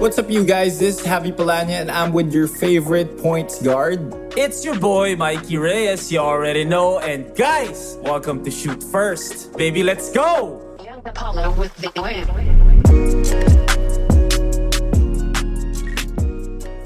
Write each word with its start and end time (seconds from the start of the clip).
What's 0.00 0.16
up, 0.18 0.30
you 0.32 0.44
guys? 0.48 0.80
This 0.80 0.98
is 1.00 1.06
Javi 1.06 1.28
Palanya, 1.28 1.84
and 1.84 1.90
I'm 1.92 2.12
with 2.16 2.32
your 2.32 2.48
favorite 2.48 3.20
points 3.20 3.60
guard. 3.60 4.00
It's 4.32 4.64
your 4.64 4.78
boy 4.80 5.14
Mikey 5.14 5.58
Reyes, 5.60 6.10
you 6.10 6.18
already 6.24 6.64
know. 6.64 6.98
And 6.98 7.28
guys, 7.36 8.00
welcome 8.00 8.42
to 8.44 8.50
Shoot 8.50 8.82
First. 8.82 9.52
Baby, 9.60 9.82
let's 9.84 10.08
go! 10.10 10.56
Young 10.82 11.04
Apollo 11.04 11.52
with 11.60 11.76
the 11.76 11.92
win. 12.00 12.24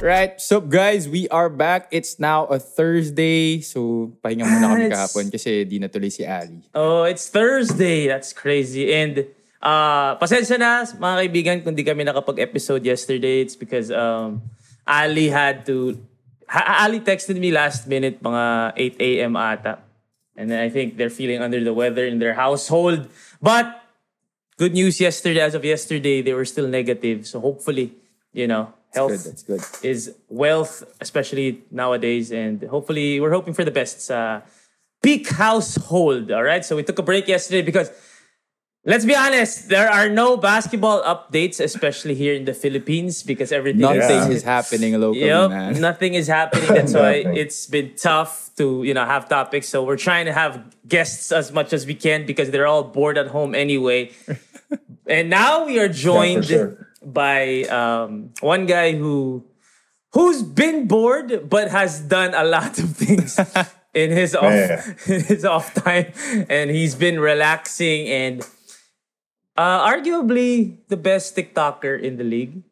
Right, 0.02 0.34
so 0.40 0.60
guys, 0.60 1.08
we 1.08 1.28
are 1.30 1.48
back. 1.48 1.88
It's 1.94 2.18
now 2.18 2.44
a 2.50 2.58
Thursday, 2.58 3.62
so 3.62 4.12
pahinga 4.26 4.42
muna 4.44 4.74
kami 4.74 4.84
It's- 4.90 4.92
kahapon 4.92 5.30
kasi 5.30 5.62
di 5.64 5.78
natuloy 5.78 6.10
si 6.10 6.26
Ali. 6.26 6.66
Oh, 6.74 7.06
it's 7.06 7.30
Thursday. 7.30 8.10
That's 8.10 8.34
crazy. 8.34 8.90
And 8.92 9.24
uh, 9.64 10.20
pasensya 10.20 10.60
na, 10.60 10.84
mga 10.84 11.16
kaibigan, 11.24 11.56
kung 11.64 11.74
di 11.74 11.82
kami 11.82 12.04
nakapag-episode 12.04 12.84
yesterday. 12.84 13.40
It's 13.40 13.56
because 13.56 13.90
um, 13.90 14.44
Ali 14.86 15.32
had 15.32 15.64
to... 15.66 15.96
Ha- 16.52 16.84
Ali 16.84 17.00
texted 17.00 17.40
me 17.40 17.50
last 17.50 17.88
minute, 17.88 18.20
mga 18.22 18.76
8 18.76 19.00
a.m. 19.00 19.34
ata. 19.34 19.80
And 20.36 20.50
then 20.50 20.60
I 20.60 20.68
think 20.68 20.98
they're 20.98 21.10
feeling 21.14 21.40
under 21.40 21.62
the 21.62 21.72
weather 21.72 22.04
in 22.04 22.18
their 22.18 22.34
household. 22.34 23.08
But 23.40 23.80
good 24.58 24.74
news 24.74 25.00
yesterday, 25.00 25.40
as 25.40 25.54
of 25.54 25.64
yesterday, 25.64 26.22
they 26.22 26.34
were 26.34 26.44
still 26.44 26.68
negative. 26.68 27.26
So 27.26 27.40
hopefully, 27.40 27.94
you 28.32 28.46
know, 28.46 28.74
health 28.92 29.10
Good, 29.10 29.20
that's 29.20 29.42
good. 29.42 29.62
is 29.86 30.14
wealth, 30.28 30.82
especially 31.00 31.62
nowadays. 31.70 32.30
And 32.30 32.62
hopefully, 32.64 33.20
we're 33.20 33.32
hoping 33.32 33.54
for 33.54 33.64
the 33.64 33.70
best 33.70 34.02
sa 34.02 34.42
peak 35.02 35.30
household. 35.30 36.30
All 36.30 36.42
right. 36.42 36.64
So 36.64 36.76
we 36.76 36.82
took 36.82 36.98
a 36.98 37.06
break 37.06 37.28
yesterday 37.28 37.62
because, 37.62 37.90
let's 38.84 39.04
be 39.04 39.14
honest, 39.14 39.68
there 39.68 39.88
are 39.90 40.08
no 40.08 40.36
basketball 40.36 41.02
updates, 41.02 41.60
especially 41.60 42.14
here 42.14 42.34
in 42.34 42.44
the 42.44 42.54
Philippines, 42.54 43.22
because 43.22 43.52
everything 43.52 43.80
Nothing 43.80 44.30
is. 44.30 44.38
is 44.38 44.42
happening 44.42 45.00
locally, 45.00 45.26
Yep, 45.26 45.50
man. 45.50 45.80
nothing 45.80 46.14
is 46.14 46.26
happening. 46.28 46.68
That's 46.68 46.94
why 46.94 47.24
it's 47.42 47.66
been 47.66 47.94
tough 47.96 48.50
to 48.56 48.82
you 48.84 48.94
know 48.94 49.04
have 49.04 49.28
topics. 49.28 49.68
So 49.68 49.82
we're 49.84 49.96
trying 49.96 50.26
to 50.26 50.32
have 50.32 50.62
guests 50.86 51.32
as 51.32 51.52
much 51.52 51.72
as 51.72 51.86
we 51.86 51.94
can 51.94 52.26
because 52.26 52.50
they're 52.50 52.66
all 52.66 52.84
bored 52.84 53.18
at 53.18 53.28
home 53.28 53.54
anyway. 53.54 54.12
and 55.06 55.30
now 55.30 55.66
we 55.66 55.78
are 55.80 55.88
joined 55.88 56.44
sure. 56.46 56.86
by 57.02 57.62
um, 57.64 58.30
one 58.40 58.66
guy 58.66 58.92
who 58.92 59.44
who's 60.12 60.42
been 60.42 60.86
bored 60.86 61.48
but 61.50 61.70
has 61.70 62.00
done 62.00 62.32
a 62.34 62.44
lot 62.44 62.78
of 62.78 62.94
things 62.96 63.38
in 63.94 64.10
his 64.10 64.34
off 64.34 64.52
Man. 64.52 64.96
in 65.06 65.20
his 65.24 65.44
off 65.44 65.74
time, 65.74 66.12
and 66.48 66.70
he's 66.70 66.94
been 66.94 67.18
relaxing 67.18 68.06
and 68.08 68.46
uh, 69.56 69.86
arguably 69.88 70.76
the 70.88 70.96
best 70.96 71.36
TikToker 71.36 72.00
in 72.00 72.16
the 72.16 72.24
league. 72.24 72.62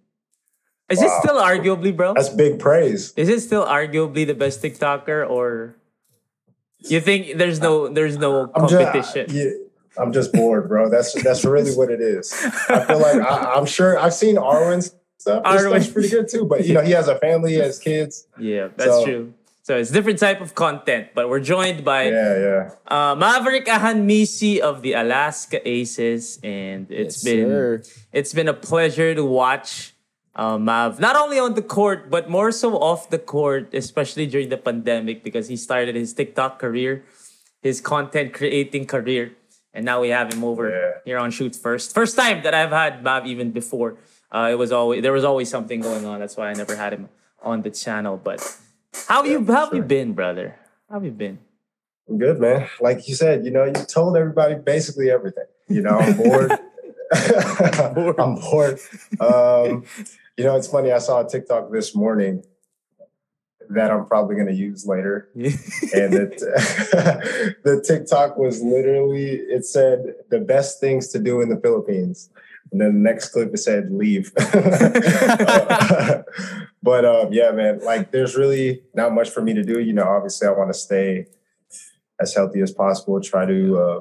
Is 0.89 1.01
it 1.01 1.11
still 1.23 1.41
arguably, 1.41 1.97
bro? 1.97 2.13
That's 2.15 2.29
big 2.29 2.59
praise. 2.59 3.13
Is 3.17 3.29
it 3.31 3.41
still 3.41 3.65
arguably 3.65 4.27
the 4.27 4.35
best 4.35 4.63
TikToker, 4.63 5.29
or 5.29 5.77
you 6.81 7.01
think 7.01 7.39
there's 7.39 7.61
no 7.61 7.89
there's 7.89 8.19
no 8.19 8.51
I'm 8.55 8.69
just, 8.69 8.93
competition? 8.93 9.27
yeah, 9.31 9.51
I'm 9.97 10.13
just 10.13 10.33
bored, 10.33 10.69
bro. 10.69 10.91
That's 10.91 11.15
that's 11.23 11.45
really 11.45 11.73
what 11.73 11.91
it 11.91 12.01
is. 12.03 12.33
I 12.69 12.85
feel 12.85 12.99
like 13.01 13.23
I, 13.23 13.55
I'm 13.55 13.65
sure 13.65 13.99
I've 13.99 14.13
seen 14.13 14.37
Arwind's 14.37 14.95
stuff. 15.17 15.47
His 15.47 15.63
Arwind. 15.63 15.81
stuff's 15.81 15.89
pretty 15.95 16.09
good 16.11 16.29
too. 16.29 16.45
But 16.45 16.67
you 16.67 16.75
know, 16.75 16.83
he 16.83 16.91
has 16.93 17.09
a 17.09 17.17
family, 17.19 17.53
he 17.53 17.59
has 17.59 17.79
kids. 17.79 18.27
Yeah, 18.39 18.69
that's 18.77 18.91
So- 18.91 19.05
true. 19.05 19.35
So 19.63 19.79
it's 19.79 19.91
different 19.95 20.19
type 20.19 20.41
of 20.41 20.55
content, 20.57 21.15
but 21.15 21.29
we're 21.31 21.39
joined 21.39 21.85
by 21.85 22.11
Yeah, 22.11 22.35
yeah. 22.39 22.71
uh, 22.91 23.15
Maverick 23.15 23.67
Ahanmisi 23.67 24.59
of 24.59 24.83
the 24.83 24.95
Alaska 24.95 25.63
Aces, 25.63 26.41
and 26.43 26.91
it's 26.91 27.23
Yes, 27.23 27.25
been 27.25 27.47
sir. 27.47 27.83
it's 28.13 28.33
been 28.35 28.49
a 28.51 28.55
pleasure 28.59 29.15
to 29.15 29.25
watch 29.25 29.95
uh, 30.35 30.59
Mav 30.59 30.99
not 30.99 31.15
only 31.15 31.39
on 31.39 31.55
the 31.55 31.63
court 31.63 32.11
but 32.11 32.27
more 32.29 32.51
so 32.51 32.75
off 32.75 33.09
the 33.11 33.21
court, 33.23 33.71
especially 33.73 34.27
during 34.27 34.49
the 34.49 34.57
pandemic 34.59 35.23
because 35.23 35.47
he 35.47 35.55
started 35.57 35.95
his 35.95 36.11
TikTok 36.13 36.59
career, 36.59 37.05
his 37.63 37.81
content 37.81 38.35
creating 38.35 38.87
career, 38.91 39.31
and 39.73 39.85
now 39.87 40.01
we 40.03 40.09
have 40.11 40.33
him 40.35 40.43
over 40.43 40.67
Yeah. 40.75 40.91
here 41.07 41.19
on 41.23 41.31
Shoot 41.31 41.55
First. 41.55 41.95
First 41.95 42.17
time 42.19 42.43
that 42.43 42.53
I've 42.53 42.75
had 42.75 43.05
Mav 43.07 43.27
even 43.31 43.53
before. 43.55 43.95
Uh, 44.35 44.49
it 44.51 44.59
was 44.59 44.73
always 44.73 45.03
there 45.07 45.13
was 45.15 45.23
always 45.23 45.47
something 45.49 45.79
going 45.81 46.03
on. 46.05 46.19
That's 46.19 46.35
why 46.37 46.51
I 46.51 46.55
never 46.59 46.75
had 46.75 46.91
him 46.93 47.11
on 47.45 47.63
the 47.63 47.71
channel. 47.71 48.17
But 48.19 48.43
how 49.09 49.25
you 49.25 49.45
how 49.45 49.67
have 49.67 49.75
you 49.75 49.83
been, 49.83 50.13
brother? 50.13 50.57
How 50.89 50.97
have 50.97 51.05
you 51.05 51.11
been? 51.11 51.39
I'm 52.09 52.19
good, 52.19 52.41
man. 52.41 52.69
Like 52.81 53.09
you 53.09 53.15
said, 53.15 53.45
you 53.45 53.51
know, 53.51 53.65
you 53.65 53.73
told 53.73 54.17
everybody 54.17 54.55
basically 54.57 55.11
everything. 55.11 55.45
You 55.69 55.83
know, 55.83 55.99
I'm 55.99 56.17
bored. 56.17 56.53
I'm 58.19 58.35
bored. 58.37 58.81
Um, 59.21 59.85
you 60.37 60.45
know, 60.45 60.57
it's 60.57 60.69
funny. 60.69 60.93
I 60.93 60.99
saw 60.99 61.25
a 61.25 61.29
TikTok 61.29 61.71
this 61.71 61.95
morning 61.95 62.43
that 63.71 63.91
I'm 63.91 64.07
probably 64.07 64.35
going 64.35 64.49
to 64.49 64.55
use 64.55 64.87
later. 64.87 65.29
and 65.35 65.45
it, 66.15 66.39
the 67.65 67.83
TikTok 67.87 68.37
was 68.37 68.63
literally 68.63 69.35
it 69.35 69.65
said 69.65 70.15
the 70.31 70.41
best 70.41 70.81
things 70.81 71.09
to 71.09 71.19
do 71.19 71.41
in 71.41 71.49
the 71.49 71.61
Philippines, 71.61 72.31
and 72.71 72.81
then 72.81 72.95
the 72.95 73.11
next 73.11 73.29
clip 73.29 73.53
it 73.53 73.59
said 73.59 73.91
leave. 73.93 74.33
But 76.83 77.05
um, 77.05 77.33
yeah, 77.33 77.51
man, 77.53 77.81
like 77.85 78.11
there's 78.11 78.37
really 78.37 78.83
not 78.95 79.13
much 79.13 79.31
for 79.31 79.43
me 79.43 79.55
to 79.55 79.63
do. 79.63 79.81
You 79.81 79.93
know, 79.93 80.05
obviously, 80.05 80.49
I 80.49 80.53
want 80.53 80.73
to 80.73 80.79
stay 80.79 81.27
as 82.21 82.35
healthy 82.35 82.61
as 82.61 82.73
possible. 82.73 83.21
Try 83.21 83.47
to 83.47 83.79
uh, 83.79 84.01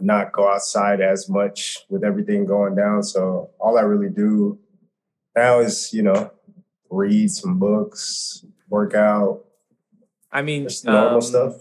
not 0.00 0.32
go 0.32 0.48
outside 0.48 1.00
as 1.00 1.28
much 1.28 1.78
with 1.88 2.04
everything 2.04 2.46
going 2.46 2.74
down. 2.74 3.02
So 3.02 3.50
all 3.58 3.78
I 3.78 3.82
really 3.82 4.10
do 4.10 4.58
now 5.36 5.60
is 5.60 5.92
you 5.92 6.02
know 6.02 6.30
read 6.90 7.30
some 7.30 7.58
books, 7.58 8.44
work 8.68 8.94
out, 8.94 9.44
I 10.32 10.42
mean, 10.42 10.64
just 10.64 10.84
normal 10.84 11.16
um, 11.16 11.20
stuff. 11.20 11.54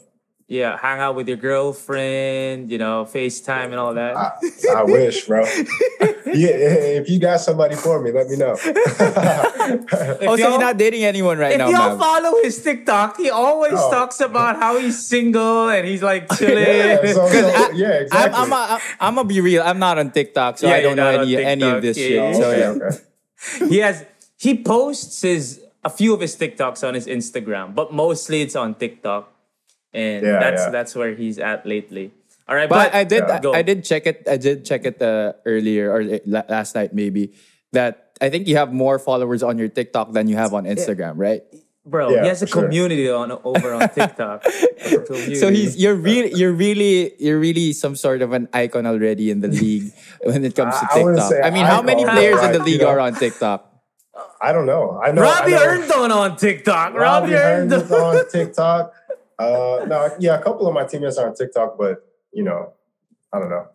Yeah, 0.51 0.77
hang 0.81 0.99
out 0.99 1.13
with 1.13 1.27
your 1.27 1.37
girlfriend, 1.37 2.71
you 2.71 2.79
know, 2.79 3.05
FaceTime 3.05 3.65
and 3.65 3.75
all 3.75 3.93
that. 3.93 4.17
I, 4.17 4.31
I 4.77 4.83
wish, 4.83 5.25
bro. 5.27 5.43
yeah, 5.45 6.97
if 6.97 7.07
you 7.07 7.19
got 7.19 7.39
somebody 7.39 7.75
for 7.75 8.01
me, 8.01 8.09
let 8.11 8.27
me 8.27 8.35
know. 8.35 8.57
Oh, 9.69 10.35
so 10.35 10.35
y'all- 10.35 10.37
you're 10.51 10.59
not 10.59 10.77
dating 10.77 11.03
anyone 11.03 11.37
right 11.37 11.51
if 11.51 11.59
now, 11.59 11.69
y'all 11.69 11.89
Mav. 11.95 11.99
follow 11.99 12.41
his 12.41 12.61
TikTok, 12.63 13.17
he 13.17 13.29
always 13.29 13.73
Oh. 13.75 13.91
talks 13.91 14.19
about 14.19 14.55
how 14.57 14.79
he's 14.79 14.97
single 15.05 15.69
and 15.69 15.87
he's 15.87 16.01
like 16.01 16.27
chilling. 16.37 16.65
yeah, 16.65 16.97
so, 17.05 17.13
so, 17.13 17.27
I- 17.27 17.71
yeah, 17.75 17.87
I'm, 17.87 18.01
exactly. 18.01 18.41
I'm, 18.41 18.53
I'm, 18.53 18.79
I'm 18.99 19.15
gonna 19.15 19.27
be 19.27 19.41
real. 19.41 19.61
I'm 19.61 19.77
not 19.77 19.99
on 19.99 20.09
TikTok, 20.09 20.57
so 20.57 20.67
Yeah, 20.67 20.73
I 20.73 20.81
don't 20.81 20.95
know 20.97 21.07
any 21.21 21.37
any 21.37 21.63
of 21.63 21.81
this 21.83 21.97
yeah, 21.97 22.07
shit. 22.07 22.15
yeah. 22.17 22.33
So 22.33 22.49
okay, 22.49 22.59
yeah. 22.59 22.89
okay. 22.89 23.67
he 23.69 23.77
has 23.85 24.05
he 24.37 24.63
posts 24.63 25.21
his 25.21 25.61
a 25.83 25.89
few 25.91 26.13
of 26.15 26.21
his 26.21 26.35
TikToks 26.35 26.81
on 26.87 26.95
his 26.95 27.05
Instagram, 27.05 27.75
but 27.75 27.93
mostly 27.93 28.41
it's 28.41 28.55
on 28.55 28.73
TikTok, 28.73 29.31
and 29.93 30.25
Yeah, 30.25 30.39
that's 30.39 30.63
yeah. 30.63 30.69
that's 30.69 30.95
where 30.95 31.13
he's 31.15 31.39
at 31.39 31.65
lately. 31.65 32.11
All 32.47 32.55
right, 32.55 32.69
But 32.69 32.91
but, 32.91 32.95
I 32.97 33.03
did 33.03 33.23
Yeah. 33.27 33.39
Go. 33.39 33.53
I 33.53 33.61
did 33.61 33.83
check 33.85 34.07
it. 34.07 34.25
I 34.27 34.37
did 34.37 34.65
check 34.65 34.85
it 34.85 35.01
uh, 35.01 35.33
earlier 35.45 35.91
or 35.93 36.01
uh, 36.01 36.17
last 36.25 36.73
night 36.75 36.93
maybe 36.93 37.33
that 37.73 38.17
I 38.21 38.29
think 38.33 38.47
you 38.49 38.57
have 38.57 38.73
more 38.73 38.97
followers 38.97 39.43
on 39.43 39.57
your 39.61 39.69
TikTok 39.69 40.11
than 40.13 40.27
you 40.27 40.35
have 40.35 40.53
on 40.53 40.65
Instagram, 40.65 41.13
right? 41.17 41.43
bro, 41.89 42.09
Yeah, 42.13 42.21
he 42.21 42.27
has 42.29 42.41
a 42.41 42.45
for 42.45 42.51
sure. 42.53 42.61
community 42.69 43.09
on 43.09 43.31
over 43.43 43.73
on 43.73 43.89
TikTok. 43.89 44.45
So 45.39 45.49
he's 45.51 45.75
you're 45.77 45.95
really 45.95 46.33
you're 46.33 46.53
really 46.53 47.13
you're 47.19 47.39
really 47.39 47.73
some 47.73 47.95
sort 47.95 48.21
of 48.21 48.31
an 48.33 48.47
icon 48.53 48.85
already 48.85 49.29
in 49.29 49.41
the 49.41 49.47
league 49.61 49.91
when 50.23 50.43
it 50.45 50.55
comes 50.55 50.73
to 50.79 50.85
I- 50.89 51.01
I 51.01 51.03
TikTok. 51.03 51.33
I 51.45 51.49
mean, 51.49 51.65
how 51.65 51.81
many 51.81 52.03
icon, 52.03 52.15
players 52.15 52.39
in 52.41 52.51
the 52.53 52.59
league 52.59 52.81
you 52.81 52.85
know. 52.87 52.93
are 52.93 52.99
on 52.99 53.13
TikTok? 53.15 53.65
I 54.41 54.51
don't 54.51 54.65
know. 54.65 54.99
I 55.03 55.11
know. 55.11 55.21
Robbie 55.21 55.55
I 55.55 55.57
know. 55.57 55.65
Herndon 55.65 56.11
on 56.11 56.35
TikTok. 56.37 56.93
Robbie, 56.93 57.33
Robbie 57.33 57.33
Herndon. 57.33 57.81
On 57.91 58.29
TikTok. 58.31 58.93
Uh, 59.39 59.85
no, 59.87 60.09
yeah, 60.19 60.37
a 60.37 60.41
couple 60.43 60.67
of 60.67 60.73
my 60.73 60.83
teammates 60.85 61.17
are 61.17 61.27
on 61.29 61.33
TikTok, 61.35 61.77
but 61.77 62.05
you 62.33 62.43
know, 62.43 62.73
I 63.33 63.39
don't 63.39 63.49
know. 63.49 63.67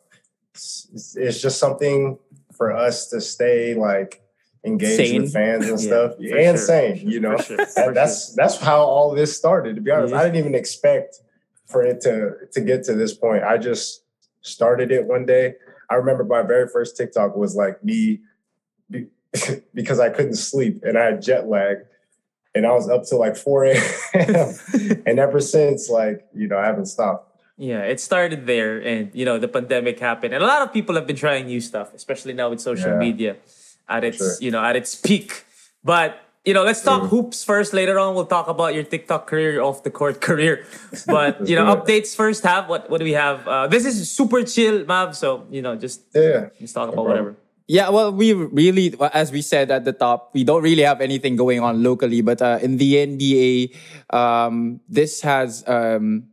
It's, 0.52 1.16
it's 1.18 1.40
just 1.40 1.58
something 1.58 2.18
for 2.52 2.72
us 2.72 3.08
to 3.08 3.20
stay 3.20 3.74
like 3.74 4.22
engaged 4.64 4.96
Sane. 4.96 5.22
with 5.22 5.32
fans 5.32 5.68
and 5.68 5.80
Yeah, 5.80 5.86
stuff 5.86 6.12
and 6.18 6.28
sure. 6.28 6.56
sane. 6.56 7.10
You 7.10 7.20
know, 7.20 7.36
sure, 7.38 7.56
That- 7.56 7.92
that's 7.94 8.34
that's 8.34 8.58
how 8.58 8.82
all 8.84 9.14
this 9.14 9.36
started. 9.36 9.76
To 9.76 9.82
be 9.82 9.90
honest, 9.90 10.12
Yeah. 10.12 10.20
I 10.20 10.24
didn't 10.24 10.36
even 10.36 10.54
expect 10.54 11.16
for 11.66 11.82
it 11.82 12.00
to 12.02 12.32
to 12.52 12.60
get 12.60 12.84
to 12.84 12.94
this 12.94 13.14
point. 13.14 13.42
I 13.42 13.56
just 13.58 14.04
started 14.42 14.92
it 14.92 15.06
one 15.06 15.24
day. 15.26 15.54
I 15.90 15.94
remember 15.96 16.24
my 16.24 16.42
very 16.42 16.68
first 16.68 16.96
TikTok 16.96 17.36
was 17.36 17.56
like 17.56 17.82
me 17.82 18.20
be- 18.90 19.08
because 19.74 19.98
I 19.98 20.10
couldn't 20.10 20.36
sleep 20.36 20.82
and 20.84 20.96
I 20.98 21.04
had 21.06 21.22
jet 21.22 21.48
lag 21.48 21.78
and 22.54 22.66
I 22.66 22.72
was 22.72 22.88
up 22.88 23.04
till 23.04 23.18
like 23.18 23.36
4 23.36 23.64
a.m. 23.66 24.54
and 25.06 25.18
ever 25.18 25.40
since, 25.40 25.88
like, 25.90 26.24
you 26.34 26.46
know, 26.48 26.58
I 26.58 26.66
haven't 26.66 26.86
stopped. 26.86 27.30
Yeah, 27.56 27.82
it 27.82 28.00
started 28.00 28.46
there, 28.46 28.78
and 28.82 29.10
you 29.14 29.24
know 29.24 29.38
the 29.38 29.46
pandemic 29.46 30.00
happened, 30.00 30.34
and 30.34 30.42
a 30.42 30.46
lot 30.46 30.62
of 30.62 30.72
people 30.72 30.96
have 30.96 31.06
been 31.06 31.14
trying 31.16 31.46
new 31.46 31.60
stuff, 31.60 31.94
especially 31.94 32.32
now 32.34 32.50
with 32.50 32.60
social 32.60 32.90
Yeah. 32.90 32.98
media 32.98 33.36
at 33.88 34.02
its 34.02 34.18
Sure. 34.18 34.34
you 34.40 34.50
know 34.50 34.58
at 34.64 34.74
its 34.74 34.96
peak. 34.96 35.44
But 35.84 36.18
you 36.44 36.52
know, 36.52 36.64
let's 36.64 36.82
talk 36.82 37.02
Mm. 37.02 37.08
hoops 37.14 37.44
first. 37.44 37.72
Later 37.72 37.96
on, 38.02 38.16
we'll 38.16 38.26
talk 38.26 38.48
about 38.48 38.74
your 38.74 38.82
TikTok 38.82 39.28
career, 39.30 39.52
your 39.52 39.62
off 39.62 39.84
the 39.84 39.90
court 39.90 40.20
career. 40.28 40.66
But 41.06 41.46
you 41.48 41.54
know, 41.54 41.66
updates 41.76 42.16
first. 42.16 42.42
Have 42.42 42.68
what? 42.68 42.90
What 42.90 42.98
do 42.98 43.04
we 43.04 43.12
have? 43.14 43.46
Uh, 43.46 43.68
this 43.68 43.86
is 43.86 44.10
super 44.10 44.42
chill, 44.42 44.84
Mav. 44.84 45.14
So 45.14 45.46
you 45.48 45.62
know, 45.62 45.76
just 45.76 46.00
Yeah. 46.12 46.50
just 46.58 46.74
talk 46.74 46.88
No 46.88 46.92
about 46.92 47.06
problem. 47.06 47.06
whatever. 47.06 47.36
Yeah, 47.66 47.88
well, 47.88 48.12
we 48.12 48.34
really, 48.34 48.94
as 49.12 49.32
we 49.32 49.40
said 49.40 49.70
at 49.70 49.84
the 49.84 49.92
top, 49.92 50.32
we 50.34 50.44
don't 50.44 50.62
really 50.62 50.82
have 50.82 51.00
anything 51.00 51.34
going 51.34 51.60
on 51.60 51.82
locally. 51.82 52.20
But 52.20 52.42
uh, 52.42 52.58
in 52.60 52.76
the 52.76 52.94
NBA, 52.94 53.74
um, 54.12 54.80
this 54.88 55.22
has 55.22 55.64
um, 55.66 56.28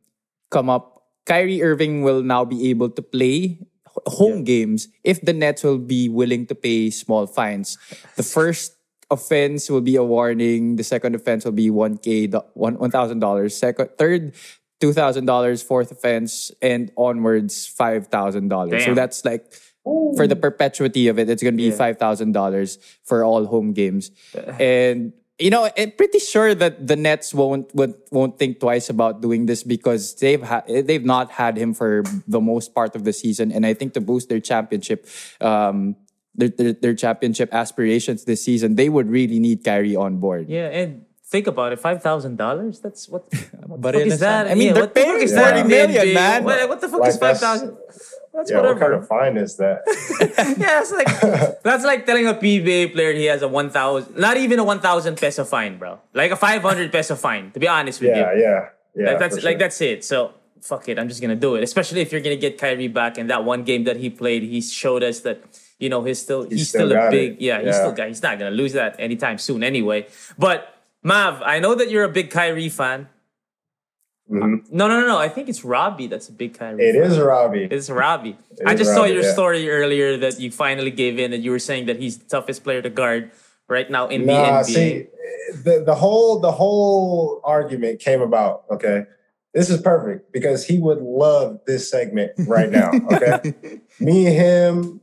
come 0.49 0.69
up. 0.69 1.03
Kyrie 1.25 1.63
Irving 1.63 2.01
will 2.03 2.21
now 2.21 2.43
be 2.43 2.69
able 2.69 2.89
to 2.89 3.01
play 3.01 3.59
home 4.07 4.43
games 4.43 4.89
if 5.03 5.21
the 5.21 5.31
Nets 5.31 5.63
will 5.63 5.77
be 5.77 6.09
willing 6.09 6.47
to 6.47 6.55
pay 6.55 6.89
small 6.89 7.27
fines. 7.27 7.77
The 8.17 8.23
first 8.23 8.75
offense 9.09 9.69
will 9.69 9.81
be 9.81 9.95
a 9.95 10.03
warning. 10.03 10.75
The 10.75 10.83
second 10.83 11.15
offense 11.15 11.45
will 11.45 11.51
be 11.55 11.69
one 11.69 11.97
k 11.97 12.27
one 12.27 12.75
one 12.75 12.91
thousand 12.91 13.19
dollars. 13.19 13.55
Second, 13.55 13.89
third. 13.97 14.33
Two 14.81 14.93
thousand 14.93 15.27
dollars, 15.27 15.61
fourth 15.61 15.91
offense, 15.91 16.49
and 16.59 16.91
onwards 16.97 17.67
five 17.67 18.07
thousand 18.07 18.47
dollars. 18.47 18.83
So 18.83 18.95
that's 18.95 19.23
like 19.23 19.53
for 19.83 20.27
the 20.27 20.35
perpetuity 20.35 21.07
of 21.07 21.17
it, 21.17 21.29
it's 21.29 21.41
going 21.41 21.53
to 21.53 21.57
be 21.57 21.69
Yeah. 21.69 21.75
five 21.75 21.97
thousand 21.97 22.33
dollars 22.33 22.77
for 23.03 23.23
all 23.23 23.45
home 23.45 23.73
games. 23.73 24.11
And 24.59 25.13
you 25.39 25.49
know, 25.49 25.67
I'm 25.75 25.91
pretty 25.97 26.19
sure 26.19 26.53
that 26.53 26.85
the 26.85 26.95
Nets 26.95 27.33
won't 27.33 27.73
won't, 27.73 27.95
won't 28.11 28.37
think 28.37 28.59
twice 28.59 28.89
about 28.93 29.21
doing 29.25 29.47
this 29.47 29.63
because 29.63 30.13
they've 30.21 30.41
ha- 30.43 30.61
they've 30.69 31.03
not 31.05 31.31
had 31.31 31.57
him 31.57 31.73
for 31.73 32.03
the 32.27 32.39
most 32.39 32.75
part 32.75 32.95
of 32.95 33.05
the 33.05 33.13
season, 33.13 33.51
and 33.51 33.65
I 33.65 33.73
think 33.73 33.93
to 33.97 34.01
boost 34.01 34.29
their 34.29 34.39
championship. 34.39 35.07
Um, 35.41 35.95
their, 36.33 36.47
their, 36.47 36.71
their 36.73 36.93
championship 36.95 37.53
aspirations 37.53 38.23
this 38.23 38.41
season, 38.41 38.75
they 38.75 38.87
would 38.87 39.09
really 39.09 39.37
need 39.37 39.65
Kyrie 39.65 39.97
on 39.97 40.17
board. 40.23 40.47
Yeah, 40.47 40.69
and 40.69 41.03
think 41.25 41.45
about 41.47 41.73
it, 41.73 41.79
five 41.79 42.01
thousand 42.01 42.37
dollars. 42.37 42.79
That's 42.79 43.09
what. 43.09 43.23
What 43.65 43.67
the 43.67 43.77
But 43.81 43.95
fuck 43.95 44.05
is 44.05 44.19
that? 44.21 44.47
I 44.47 44.53
mean, 44.55 44.67
Yeah, 44.67 44.73
they're 44.73 44.83
what 44.83 44.93
the 44.93 44.99
fuck 45.01 45.09
paying 45.11 45.23
is 45.23 45.33
that 45.33 45.49
40 45.57 45.59
in 45.61 45.67
million, 45.67 46.05
NBA? 46.07 46.13
man. 46.13 46.43
What, 46.45 46.69
what 46.69 46.79
the 46.81 46.87
fuck 46.87 46.99
Like, 47.01 47.09
is 47.09 47.17
five 47.17 47.39
that's- 47.39 47.41
thousand? 47.41 47.77
That's 48.33 48.49
Yeah, 48.49 48.57
what 48.57 48.65
whatever. 48.79 48.79
kind 48.79 48.93
of 48.93 49.07
fine 49.07 49.37
is 49.37 49.57
that? 49.57 49.81
yeah, 50.57 50.81
it's 50.81 50.91
like 50.91 51.61
that's 51.63 51.83
like 51.83 52.05
telling 52.05 52.27
a 52.27 52.33
PBA 52.33 52.93
player 52.93 53.13
he 53.13 53.25
has 53.25 53.41
a 53.41 53.47
one 53.47 53.69
thousand, 53.69 54.15
not 54.17 54.37
even 54.37 54.57
a 54.59 54.63
one 54.63 54.79
thousand 54.79 55.17
peso 55.17 55.43
fine, 55.43 55.77
bro. 55.77 55.99
Like 56.13 56.31
a 56.31 56.35
five 56.37 56.61
hundred 56.61 56.91
peso 56.91 57.15
fine. 57.15 57.51
To 57.51 57.59
be 57.59 57.67
honest 57.67 57.99
with 58.01 58.11
Yeah, 58.15 58.33
you, 58.33 58.41
yeah, 58.41 58.69
yeah. 58.95 59.07
like 59.09 59.19
that's 59.19 59.35
for 59.39 59.41
like 59.45 59.59
that's 59.59 59.81
it. 59.81 60.03
So 60.05 60.33
fuck 60.61 60.87
it, 60.89 60.97
I'm 60.97 61.09
just 61.09 61.21
gonna 61.21 61.35
do 61.35 61.55
it. 61.55 61.63
Especially 61.63 62.01
if 62.01 62.11
you're 62.11 62.21
gonna 62.21 62.37
get 62.37 62.57
Kyrie 62.57 62.87
back 62.87 63.17
in 63.17 63.27
that 63.27 63.43
one 63.43 63.63
game 63.63 63.83
that 63.83 63.97
he 63.97 64.09
played, 64.09 64.43
he 64.43 64.61
showed 64.61 65.03
us 65.03 65.19
that 65.21 65.43
you 65.79 65.89
know 65.89 66.03
he's 66.03 66.21
still 66.21 66.43
he's, 66.49 66.69
still 66.69 66.87
still, 66.89 67.07
a 67.07 67.09
big 67.11 67.33
it. 67.33 67.41
yeah 67.41 67.61
he's 67.61 67.75
still 67.75 67.91
got 67.91 68.07
he's 68.07 68.21
not 68.23 68.39
gonna 68.39 68.51
lose 68.51 68.73
that 68.73 68.95
anytime 68.97 69.37
soon 69.39 69.61
anyway. 69.63 70.07
But 70.37 70.73
Mav, 71.03 71.41
I 71.41 71.59
know 71.59 71.75
that 71.75 71.89
you're 71.91 72.03
a 72.05 72.09
big 72.09 72.29
Kyrie 72.29 72.69
fan. 72.69 73.09
Mhm. 74.31 74.71
No, 74.71 74.87
no, 74.87 75.01
no, 75.01 75.07
no. 75.07 75.17
I 75.17 75.27
think 75.27 75.49
it's 75.49 75.63
Robbie 75.65 76.07
that's 76.07 76.29
a 76.29 76.31
big 76.31 76.57
Kyrie. 76.57 76.81
It 76.83 76.93
fan. 76.93 77.03
is 77.03 77.19
Robbie. 77.19 77.67
It's 77.69 77.89
Robbie. 77.89 78.37
I 78.65 78.73
is 78.73 78.79
just 78.79 78.93
saw 78.93 79.03
your 79.03 79.23
yeah. 79.23 79.33
story 79.33 79.69
earlier 79.69 80.17
that 80.17 80.39
you 80.39 80.51
finally 80.51 80.91
gave 80.91 81.19
in 81.19 81.33
and 81.33 81.43
you 81.43 81.51
were 81.51 81.59
saying 81.59 81.85
that 81.87 81.99
he's 81.99 82.17
the 82.17 82.25
toughest 82.29 82.63
player 82.63 82.81
to 82.81 82.89
guard 82.89 83.31
right 83.67 83.89
now 83.91 84.07
in 84.07 84.21
the 84.25 84.33
Nah, 84.33 84.61
NBA. 84.61 84.65
see, 84.65 85.07
the 85.63 85.83
the 85.85 85.95
whole 85.95 86.39
the 86.39 86.51
whole 86.51 87.41
argument 87.43 87.99
came 87.99 88.21
about. 88.21 88.63
Okay, 88.71 89.03
this 89.53 89.69
is 89.69 89.81
perfect 89.81 90.31
because 90.31 90.65
he 90.65 90.79
would 90.79 91.01
love 91.01 91.59
this 91.67 91.89
segment 91.91 92.31
right 92.47 92.71
now. 92.71 92.91
Okay, 93.11 93.53
me 93.99 94.27
and 94.27 94.35
him, 94.35 95.01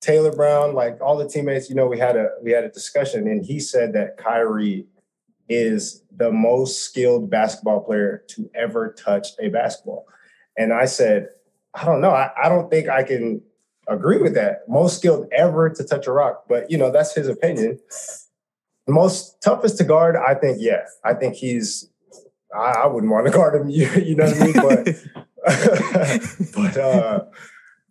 Taylor 0.00 0.32
Brown, 0.32 0.74
like 0.74 0.98
all 1.02 1.18
the 1.18 1.28
teammates. 1.28 1.68
You 1.68 1.76
know, 1.76 1.86
we 1.86 1.98
had 1.98 2.16
a 2.16 2.30
we 2.42 2.50
had 2.52 2.64
a 2.64 2.70
discussion, 2.70 3.26
and 3.28 3.44
he 3.44 3.60
said 3.60 3.92
that 3.92 4.16
Kyrie 4.16 4.86
is 5.50 6.02
the 6.16 6.30
most 6.30 6.82
skilled 6.82 7.30
basketball 7.30 7.80
player 7.80 8.24
to 8.28 8.50
ever 8.54 8.92
touch 8.92 9.28
a 9.40 9.48
basketball, 9.48 10.06
and 10.56 10.72
I 10.72 10.86
said, 10.86 11.28
I 11.74 11.84
don't 11.84 12.00
know. 12.00 12.10
I, 12.10 12.30
I 12.42 12.48
don't 12.48 12.70
think 12.70 12.88
I 12.88 13.02
can 13.02 13.42
agree 13.88 14.18
with 14.18 14.34
that. 14.34 14.68
Most 14.68 14.98
skilled 14.98 15.26
ever 15.32 15.70
to 15.70 15.84
touch 15.84 16.06
a 16.06 16.12
rock, 16.12 16.44
but 16.48 16.70
you 16.70 16.78
know 16.78 16.90
that's 16.90 17.14
his 17.14 17.28
opinion. 17.28 17.78
Most 18.88 19.40
toughest 19.42 19.78
to 19.78 19.84
guard, 19.84 20.16
I 20.16 20.34
think. 20.34 20.58
Yeah, 20.60 20.84
I 21.04 21.14
think 21.14 21.34
he's. 21.34 21.88
I, 22.54 22.82
I 22.82 22.86
wouldn't 22.86 23.12
want 23.12 23.26
to 23.26 23.32
guard 23.38 23.60
him. 23.60 23.70
You, 23.70 23.88
you 23.92 24.16
know 24.16 24.26
what 24.26 24.36
I 24.36 24.44
mean? 24.44 24.54
But, 24.54 24.86
but 26.54 26.76
uh, 26.76 27.24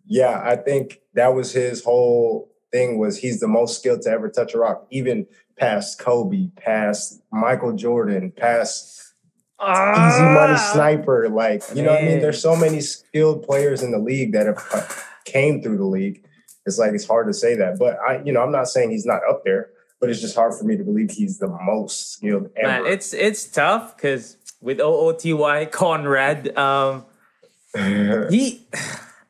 yeah, 0.06 0.40
I 0.44 0.56
think 0.56 1.00
that 1.14 1.34
was 1.34 1.52
his 1.52 1.82
whole 1.82 2.50
thing. 2.70 2.98
Was 2.98 3.18
he's 3.18 3.40
the 3.40 3.48
most 3.48 3.78
skilled 3.78 4.02
to 4.02 4.10
ever 4.10 4.28
touch 4.28 4.54
a 4.54 4.58
rock, 4.58 4.86
even 4.90 5.26
past 5.60 5.98
Kobe, 5.98 6.48
past 6.56 7.20
Michael 7.30 7.74
Jordan, 7.74 8.32
past 8.34 9.12
easy 9.60 10.22
money 10.22 10.56
sniper. 10.56 11.28
Like, 11.28 11.62
you 11.74 11.82
know 11.82 11.92
what 11.92 12.02
I 12.02 12.06
mean? 12.06 12.20
There's 12.20 12.40
so 12.40 12.56
many 12.56 12.80
skilled 12.80 13.44
players 13.44 13.82
in 13.82 13.90
the 13.90 13.98
league 13.98 14.32
that 14.32 14.46
have 14.46 14.66
uh, 14.72 14.88
came 15.26 15.62
through 15.62 15.76
the 15.76 15.84
league. 15.84 16.24
It's 16.64 16.78
like 16.78 16.92
it's 16.94 17.06
hard 17.06 17.26
to 17.26 17.34
say 17.34 17.56
that. 17.56 17.78
But 17.78 17.98
I, 18.00 18.22
you 18.24 18.32
know, 18.32 18.42
I'm 18.42 18.52
not 18.52 18.68
saying 18.68 18.90
he's 18.90 19.04
not 19.04 19.20
up 19.28 19.44
there, 19.44 19.68
but 20.00 20.08
it's 20.08 20.20
just 20.20 20.34
hard 20.34 20.54
for 20.54 20.64
me 20.64 20.78
to 20.78 20.82
believe 20.82 21.10
he's 21.10 21.38
the 21.38 21.48
most 21.48 22.12
skilled 22.12 22.48
ever. 22.56 22.82
Man, 22.82 22.92
it's 22.92 23.12
it's 23.12 23.44
tough 23.46 23.96
because 23.96 24.38
with 24.62 24.80
OOTY 24.80 25.66
Conrad, 25.70 26.56
um, 26.56 27.04
he, 27.74 28.66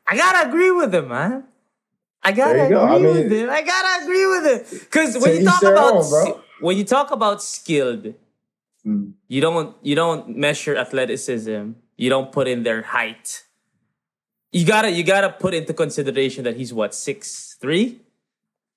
I 0.07 0.15
gotta 0.15 0.47
agree 0.47 0.71
with 0.71 0.95
him, 0.95 1.09
man. 1.09 1.43
I 2.23 2.31
gotta 2.31 2.53
There 2.53 2.65
agree 2.65 2.75
you 2.77 2.81
go. 2.81 2.85
I 2.85 2.97
with 2.97 3.27
mean- 3.31 3.39
him. 3.45 3.49
I 3.49 3.61
gotta 3.61 4.03
agree 4.03 4.25
with 4.27 4.45
him 4.71 4.79
because 4.85 5.17
when 5.17 5.37
you 5.39 5.45
talk 5.45 5.63
about 5.63 5.93
own, 5.95 6.41
when 6.61 6.77
you 6.77 6.83
talk 6.83 7.11
about 7.11 7.41
skilled, 7.41 8.13
Mm. 8.85 9.13
you 9.27 9.41
don't 9.41 9.75
you 9.83 9.93
don't 9.95 10.35
measure 10.37 10.75
athleticism. 10.75 11.71
You 11.97 12.09
don't 12.09 12.31
put 12.31 12.47
in 12.47 12.63
their 12.63 12.81
height. 12.81 13.43
You 14.51 14.65
gotta 14.65 14.89
you 14.89 15.03
gotta 15.03 15.29
put 15.29 15.53
into 15.53 15.73
consideration 15.73 16.43
that 16.45 16.57
he's 16.57 16.73
what 16.73 16.93
six 16.95 17.55
three, 17.61 18.01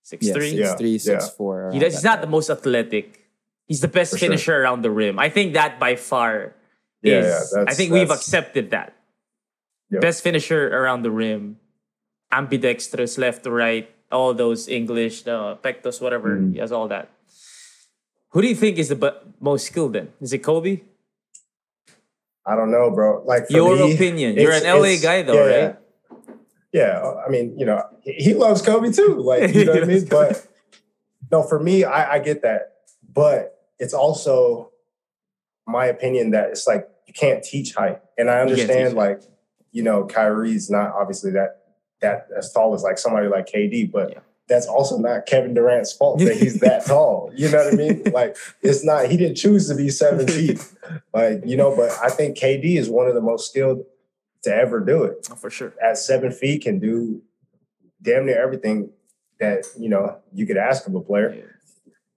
six 0.02 0.26
Yeah, 0.26 0.34
three. 0.34 0.50
six 0.50 1.06
Yeah, 1.06 1.18
six 1.20 1.30
four. 1.34 1.70
He 1.72 1.78
does, 1.78 1.94
he's 1.94 2.02
that 2.02 2.16
not 2.16 2.20
the 2.20 2.26
most 2.28 2.48
athletic. 2.50 3.24
He's 3.66 3.80
the 3.80 3.88
best 3.88 4.12
For 4.12 4.18
sure. 4.18 4.28
finisher 4.28 4.54
around 4.62 4.82
the 4.82 4.90
rim. 4.90 5.18
I 5.18 5.30
think 5.30 5.54
that 5.54 5.80
by 5.80 5.96
far 5.96 6.52
Yeah, 7.02 7.20
is. 7.20 7.24
yeah, 7.24 7.40
that's- 7.60 7.66
I 7.68 7.72
think 7.74 7.92
we've 7.92 8.10
accepted 8.10 8.70
that. 8.72 8.92
Yep. 9.90 10.00
Best 10.02 10.22
finisher 10.22 10.68
around 10.68 11.00
the 11.02 11.10
rim, 11.10 11.56
ambidextrous, 12.34 13.18
left 13.18 13.44
to 13.44 13.50
right, 13.50 13.88
all 14.10 14.34
those 14.34 14.68
English, 14.68 15.26
uh, 15.26 15.56
pectos, 15.62 16.00
whatever. 16.00 16.36
Mm. 16.36 16.52
He 16.54 16.58
has 16.58 16.72
all 16.72 16.88
that. 16.88 17.08
Who 18.30 18.42
do 18.42 18.48
you 18.48 18.54
think 18.54 18.78
is 18.78 18.88
the 18.88 19.22
most 19.40 19.66
skilled 19.66 19.92
then? 19.92 20.12
Is 20.20 20.32
it 20.32 20.42
Kobe? 20.42 20.82
I 22.46 22.56
don't 22.56 22.70
know, 22.70 22.90
bro. 22.90 23.22
Like 23.24 23.44
Your 23.48 23.76
me, 23.76 23.94
opinion. 23.94 24.34
You're 24.34 24.52
an 24.52 24.64
LA 24.64 24.96
guy 25.00 25.22
though, 25.22 25.46
yeah, 25.46 25.64
right? 25.64 25.76
Yeah, 26.72 27.14
I 27.24 27.30
mean, 27.30 27.56
you 27.58 27.64
know, 27.64 27.82
he, 28.02 28.12
he 28.12 28.34
loves 28.34 28.60
Kobe 28.60 28.90
too. 28.90 29.20
Like, 29.20 29.54
you 29.54 29.64
know 29.64 29.74
what 29.74 29.84
I 29.84 29.86
mean? 29.94 30.06
Kobe. 30.06 30.32
But 30.32 30.46
no, 31.30 31.42
for 31.42 31.60
me, 31.60 31.84
I, 31.84 32.14
I 32.14 32.18
get 32.18 32.42
that. 32.42 32.72
But 33.12 33.56
it's 33.78 33.94
also 33.94 34.72
my 35.66 35.86
opinion 35.86 36.30
that 36.32 36.50
it's 36.50 36.66
like 36.66 36.88
you 37.06 37.14
can't 37.14 37.42
teach 37.42 37.74
height. 37.74 38.00
And 38.18 38.28
I 38.28 38.40
understand, 38.40 38.94
like, 38.94 39.22
you 39.72 39.82
know, 39.82 40.04
Kyrie's 40.04 40.68
not 40.68 40.92
obviously 40.92 41.30
that 41.32 41.63
that 42.04 42.28
as 42.36 42.52
tall 42.52 42.74
as 42.74 42.82
like 42.82 42.98
somebody 42.98 43.28
like 43.28 43.46
KD, 43.46 43.90
but 43.90 44.10
Yeah. 44.10 44.18
that's 44.48 44.66
also 44.66 44.98
not 44.98 45.26
Kevin 45.26 45.54
Durant's 45.54 45.92
fault 45.92 46.18
that 46.20 46.36
he's 46.36 46.60
that 46.60 46.84
tall. 46.92 47.30
You 47.34 47.48
know 47.50 47.64
what 47.64 47.72
I 47.74 47.76
mean? 47.76 48.02
Like, 48.12 48.36
it's 48.62 48.84
not, 48.84 49.06
he 49.10 49.16
didn't 49.16 49.36
choose 49.36 49.68
to 49.68 49.74
be 49.74 49.88
seven 49.90 50.26
feet. 50.26 50.60
Like, 51.14 51.40
you 51.46 51.56
know, 51.56 51.74
but 51.74 51.90
I 52.02 52.10
think 52.10 52.36
KD 52.36 52.76
is 52.76 52.90
one 52.90 53.06
of 53.08 53.14
the 53.14 53.22
most 53.22 53.48
skilled 53.50 53.84
to 54.42 54.54
ever 54.54 54.80
do 54.80 55.04
it 55.04 55.26
Oh, 55.32 55.34
for 55.34 55.48
sure. 55.48 55.72
at 55.82 55.96
seven 55.96 56.30
feet 56.30 56.62
can 56.62 56.78
do 56.78 57.22
damn 58.02 58.26
near 58.26 58.38
everything 58.42 58.90
that 59.40 59.64
you 59.78 59.88
know 59.88 60.18
you 60.34 60.44
could 60.46 60.58
ask 60.58 60.86
of 60.86 60.94
a 60.94 61.00
player. 61.00 61.56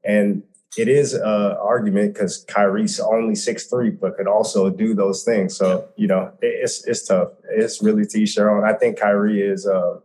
And 0.03 0.43
it 0.77 0.87
is 0.87 1.13
a 1.13 1.57
argument 1.61 2.13
because 2.13 2.45
Kyrie's 2.47 2.99
only 2.99 3.35
six 3.35 3.65
three, 3.67 3.89
but 3.89 4.15
could 4.17 4.27
also 4.27 4.69
do 4.69 4.93
those 4.93 5.23
things. 5.23 5.55
So 5.57 5.87
you 5.95 6.07
know 6.07 6.31
it- 6.41 6.59
it's 6.63 6.85
it's 6.87 7.05
tough. 7.05 7.29
It's 7.49 7.81
really 7.81 8.05
to 8.05 8.19
each 8.21 8.35
their 8.35 8.49
own. 8.49 8.63
I 8.63 8.73
think 8.73 8.99
Kyrie 8.99 9.41
is 9.41 9.65
uh, 9.67 9.99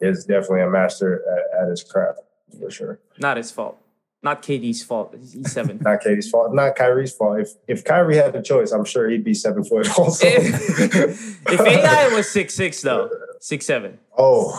is 0.00 0.24
definitely 0.24 0.62
a 0.62 0.70
master 0.70 1.22
at, 1.54 1.62
at 1.62 1.68
his 1.70 1.82
craft 1.82 2.20
for 2.60 2.70
sure. 2.70 3.00
Not 3.18 3.36
his 3.36 3.50
fault. 3.50 3.78
Not 4.22 4.42
KD's 4.42 4.82
fault. 4.82 5.14
He's 5.18 5.52
seven. 5.52 5.78
Not 5.84 6.02
KD's 6.02 6.28
fault. 6.30 6.52
Not 6.52 6.74
Kyrie's 6.74 7.12
fault. 7.12 7.38
If 7.40 7.50
if 7.68 7.84
Kyrie 7.84 8.16
had 8.16 8.32
the 8.32 8.42
choice, 8.42 8.72
I'm 8.72 8.84
sure 8.84 9.08
he'd 9.08 9.22
be 9.24 9.34
seven 9.34 9.62
foot 9.62 9.86
also. 9.98 10.26
if, 10.26 11.46
if 11.52 11.60
AI 11.60 12.08
was 12.14 12.28
six 12.28 12.54
six 12.54 12.80
though, 12.80 13.08
six 13.40 13.66
seven. 13.66 13.98
oh, 14.16 14.58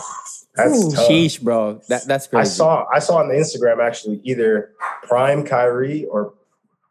that's 0.54 0.74
Ooh, 0.86 0.90
tough. 0.92 1.08
sheesh, 1.08 1.40
bro. 1.40 1.80
That 1.88 2.06
that's 2.06 2.26
crazy. 2.26 2.40
I 2.40 2.44
saw 2.44 2.86
I 2.92 2.98
saw 2.98 3.16
on 3.18 3.28
the 3.28 3.34
Instagram 3.34 3.78
actually 3.84 4.20
either 4.24 4.72
prime 5.06 5.44
Kyrie 5.44 6.04
or 6.06 6.34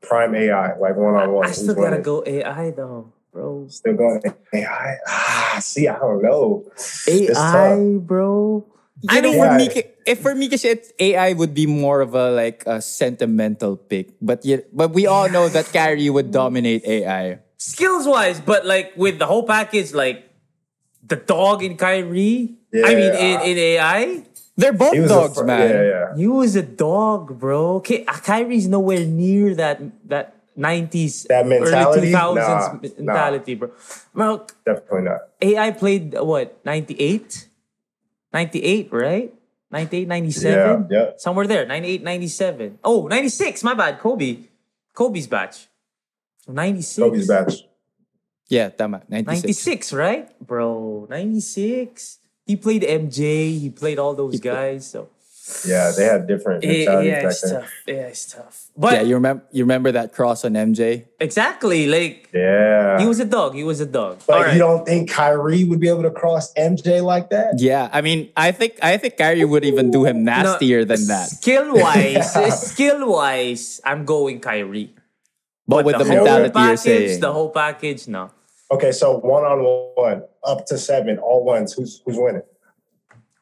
prime 0.02 0.36
AI, 0.36 0.78
like 0.80 0.96
one 0.96 1.16
on 1.16 1.32
one. 1.32 1.48
I 1.48 1.52
still 1.52 1.76
gotta 1.76 2.00
go 2.00 2.24
AI 2.26 2.72
though, 2.72 3.12
bro. 3.34 3.68
Still 3.70 3.96
going 3.96 4.22
AI. 4.54 4.98
Ah, 5.08 5.60
see, 5.62 5.88
I 5.88 5.98
don't 6.00 6.22
know. 6.22 6.64
AI, 7.08 7.98
bro. 8.00 8.66
You 9.02 9.10
I 9.10 9.22
know, 9.22 9.30
mean- 9.32 9.40
for 9.40 9.46
Yeah. 9.46 9.58
me, 9.58 9.84
if 10.08 10.18
for 10.26 10.34
me, 10.34 10.50
kasi 10.50 10.70
it's- 10.74 10.92
AI 10.98 11.34
would 11.34 11.54
be 11.54 11.68
more 11.68 12.02
of 12.02 12.16
a 12.16 12.32
like 12.32 12.64
a 12.66 12.82
sentimental 12.82 13.78
pick. 13.78 14.10
But 14.22 14.42
yet, 14.46 14.74
but 14.74 14.90
we 14.92 15.06
all 15.06 15.30
know 15.30 15.50
that 15.50 15.70
Kyrie 15.70 16.10
would 16.10 16.32
dominate 16.32 16.86
AI. 16.86 17.40
skills 17.58 18.06
wise, 18.06 18.40
but 18.40 18.66
like 18.70 18.94
with 18.96 19.18
the 19.20 19.26
whole 19.26 19.42
package, 19.46 19.92
like 19.94 20.27
the 21.08 21.16
dog 21.16 21.64
in 21.64 21.78
Kyrie. 21.78 22.56
I 22.74 22.96
mean, 22.96 23.14
in, 23.16 23.42
in 23.42 23.58
AI, 23.58 24.24
They're 24.58 24.74
both 24.74 24.94
He 24.94 25.00
a 25.00 25.08
dogs, 25.08 25.38
fir- 25.38 25.46
man. 25.46 25.70
Yeah, 25.70 25.84
yeah. 25.84 26.16
You 26.16 26.32
was 26.34 26.56
a 26.56 26.64
dog, 26.64 27.40
bro. 27.40 27.80
Ky- 27.80 28.04
Kyrie's 28.06 28.68
nowhere 28.68 29.06
near 29.06 29.56
that 29.56 29.80
that 30.10 30.34
90s, 30.58 31.28
That 31.30 31.46
mentality? 31.46 32.00
early 32.00 32.12
2000s 32.12 33.00
Nah, 33.00 33.14
mentality, 33.14 33.54
bro. 33.56 33.70
Bro, 34.14 34.48
Definitely 34.66 35.02
not. 35.04 35.20
AI 35.42 35.72
played 35.72 36.16
uh, 36.16 36.26
what 36.26 36.58
98 36.66 37.48
98 38.34 38.90
right 38.92 39.34
98 39.72 40.08
97 40.08 40.88
Yeah, 40.90 40.98
yeah. 41.00 41.12
somewhere 41.18 41.46
there 41.48 41.66
98 41.66 42.04
97 42.04 42.80
oh 42.84 43.08
96 43.08 43.64
my 43.64 43.74
bad 43.74 44.00
kobe 44.00 44.40
kobe's 44.94 45.28
batch 45.28 45.68
96 46.48 46.98
Kobe's 47.04 47.28
batch. 47.28 47.67
Yeah, 48.50 48.70
tama. 48.70 49.02
96. 49.10 49.44
96 49.44 49.94
right 49.94 50.40
bro 50.40 51.06
96 51.10 52.20
he 52.46 52.56
played 52.56 52.82
mj 52.84 53.20
he 53.60 53.70
played 53.70 54.00
all 54.00 54.14
those 54.16 54.40
guys 54.40 54.88
so 54.88 55.10
Yeah, 55.68 55.92
they 55.96 56.04
had 56.04 56.28
different 56.28 56.60
yeah, 56.64 56.72
mentalities 56.72 57.08
yeah 57.12 57.22
back 57.24 57.32
it's 57.32 57.42
then. 57.42 57.52
tough 57.62 57.72
yeah 57.88 58.12
it's 58.12 58.26
tough 58.32 58.58
but 58.76 58.94
Yeah, 58.94 59.02
you 59.08 59.16
remember 59.20 59.44
you 59.52 59.64
remember 59.68 59.92
that 60.00 60.12
cross 60.16 60.44
on 60.48 60.54
MJ? 60.56 61.08
exactly 61.20 61.88
like 61.88 62.30
Yeah. 62.36 63.00
he 63.00 63.06
was 63.08 63.20
a 63.20 63.28
dog 63.28 63.56
he 63.56 63.64
was 63.68 63.80
a 63.80 63.86
dog 64.00 64.20
but 64.28 64.36
All 64.36 64.44
right. 64.44 64.54
you 64.56 64.60
don't 64.60 64.84
think 64.88 65.10
Kyrie 65.12 65.64
would 65.68 65.80
be 65.84 65.88
able 65.92 66.04
to 66.04 66.12
cross 66.12 66.52
MJ 66.56 67.04
like 67.04 67.28
that? 67.36 67.60
Yeah, 67.60 67.88
I 67.92 68.00
mean, 68.04 68.30
I 68.36 68.52
think 68.52 68.76
I 68.84 68.96
think 69.00 69.16
Kyrie 69.20 69.44
would 69.48 69.64
even 69.68 69.92
do 69.92 70.04
him 70.08 70.24
nastier 70.24 70.84
than 70.88 71.04
that. 71.12 71.28
Skill 71.36 71.76
wise, 71.76 72.32
skill 72.72 73.08
wise, 73.12 73.80
I'm 73.84 74.04
going 74.06 74.40
Kyrie. 74.40 74.92
But, 75.68 75.84
with 75.84 75.98
the, 76.00 76.06
whole 76.08 76.24
mentality 76.24 76.60
you're 76.60 76.80
package, 76.80 76.80
saying, 76.80 77.20
the 77.20 77.34
whole 77.34 77.52
package, 77.52 78.08
no. 78.08 78.32
Okay, 78.70 78.92
so 78.92 79.18
one 79.20 79.44
on 79.44 79.64
one, 79.96 80.24
up 80.44 80.66
to 80.68 80.78
seven, 80.78 81.18
all 81.20 81.44
ones. 81.44 81.74
Who's 81.74 82.02
who's 82.06 82.18
winning? 82.18 82.42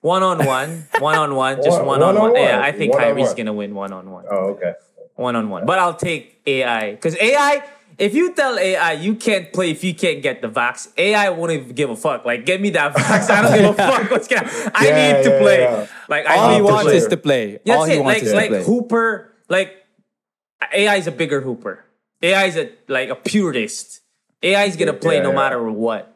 One 0.01 0.21
on 0.21 0.45
one, 0.45 0.87
one 0.99 1.15
on 1.17 1.35
one, 1.35 1.57
just 1.63 1.77
One- 1.79 1.85
one 1.87 2.03
on 2.03 2.13
one. 2.15 2.31
one-on-one. 2.31 2.41
Yeah, 2.41 2.61
I 2.61 2.71
think 2.71 2.93
Kyrie's 2.93 3.29
One-on-one. 3.29 3.35
gonna 3.35 3.53
win 3.53 3.75
one 3.75 3.91
on 3.93 4.11
one, 4.11 4.25
Oh, 4.29 4.35
okay. 4.53 4.73
one 5.15 5.35
on 5.35 5.49
one. 5.49 5.65
But 5.65 5.79
I'll 5.79 5.95
take 5.95 6.41
AI 6.45 6.91
because 6.91 7.15
AI. 7.19 7.63
If 7.97 8.13
you 8.13 8.33
tell 8.33 8.59
AI 8.59 8.91
you 8.91 9.15
can't 9.15 9.53
play 9.53 9.71
if 9.71 9.81
you 9.81 9.95
can't 9.95 10.21
get 10.21 10.41
the 10.41 10.49
vax, 10.49 10.89
AI 10.97 11.29
won't 11.29 11.53
even 11.53 11.69
give 11.73 11.89
a 11.89 11.95
fuck. 11.95 12.25
Like, 12.25 12.45
get 12.45 12.59
me 12.59 12.69
that 12.71 12.93
vax. 12.93 13.29
I 13.29 13.41
don't 13.41 13.53
give 13.55 13.69
a 13.69 13.73
fuck 13.89 14.11
what's 14.11 14.27
gonna. 14.27 14.49
I 14.75 14.87
Yeah, 14.89 15.13
need 15.17 15.23
to 15.23 15.29
yeah, 15.29 15.39
play. 15.41 15.59
yeah. 15.61 15.87
Like, 16.09 16.25
I 16.27 16.35
all 16.37 16.49
need 16.49 16.55
he 16.57 16.61
wants 16.61 16.83
play. 16.83 16.97
is 16.97 17.07
to 17.07 17.17
play. 17.17 17.59
That's 17.65 17.69
all 17.79 17.85
he 17.85 17.93
it. 17.93 18.03
wants 18.03 18.19
Like 18.19 18.23
is 18.27 18.33
like 18.33 18.49
to 18.51 18.55
play. 18.57 18.63
Hooper, 18.65 19.33
like 19.47 19.77
AI 20.73 20.95
is 20.97 21.07
a 21.07 21.11
bigger 21.13 21.39
Hooper. 21.39 21.85
AI 22.21 22.43
is 22.45 22.57
a 22.57 22.69
like 22.89 23.07
a 23.09 23.15
purist. 23.15 24.01
AI 24.43 24.65
is 24.65 24.75
gonna 24.75 24.93
play 24.93 25.17
Yeah, 25.17 25.23
no 25.23 25.29
yeah. 25.29 25.35
matter 25.35 25.61
what. 25.71 26.13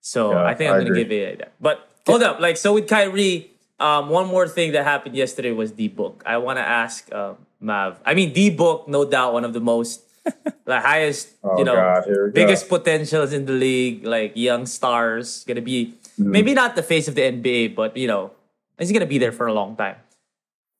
So 0.00 0.32
Yeah, 0.32 0.44
I 0.44 0.54
think 0.54 0.70
I 0.70 0.72
I'm 0.74 0.78
gonna 0.80 0.90
agree. 0.90 1.04
give 1.04 1.12
AI 1.12 1.34
that. 1.36 1.52
But 1.60 1.88
hold 2.06 2.22
up, 2.22 2.40
like 2.40 2.56
so 2.56 2.74
with 2.74 2.88
Kyrie, 2.88 3.50
um, 3.78 4.08
one 4.08 4.28
more 4.28 4.48
thing 4.48 4.72
that 4.72 4.84
happened 4.84 5.14
yesterday 5.16 5.52
was 5.52 5.72
the 5.74 5.88
Book. 5.88 6.22
I 6.26 6.36
want 6.38 6.58
to 6.58 6.66
ask 6.66 7.10
um, 7.12 7.36
Mav. 7.60 7.98
I 8.04 8.14
mean 8.14 8.32
the 8.32 8.50
Book, 8.50 8.88
no 8.88 9.04
doubt 9.04 9.32
one 9.32 9.44
of 9.44 9.52
the 9.52 9.60
most, 9.60 10.02
the 10.64 10.80
highest, 10.80 11.30
Oh, 11.42 11.58
you 11.58 11.64
know, 11.64 11.74
God, 11.74 12.04
here 12.04 12.28
go. 12.28 12.32
biggest 12.34 12.68
potentials 12.68 13.32
in 13.32 13.46
the 13.46 13.52
league. 13.52 14.04
Like 14.04 14.32
young 14.36 14.66
stars, 14.66 15.44
gonna 15.44 15.62
be 15.62 15.94
Mm-hmm. 16.20 16.32
maybe 16.32 16.52
not 16.52 16.76
the 16.76 16.82
face 16.82 17.08
of 17.08 17.14
the 17.14 17.22
NBA, 17.22 17.74
but 17.74 17.96
you 17.96 18.06
know, 18.06 18.32
he's 18.78 18.92
gonna 18.92 19.06
be 19.06 19.16
there 19.16 19.32
for 19.32 19.46
a 19.46 19.54
long 19.54 19.74
time 19.76 19.96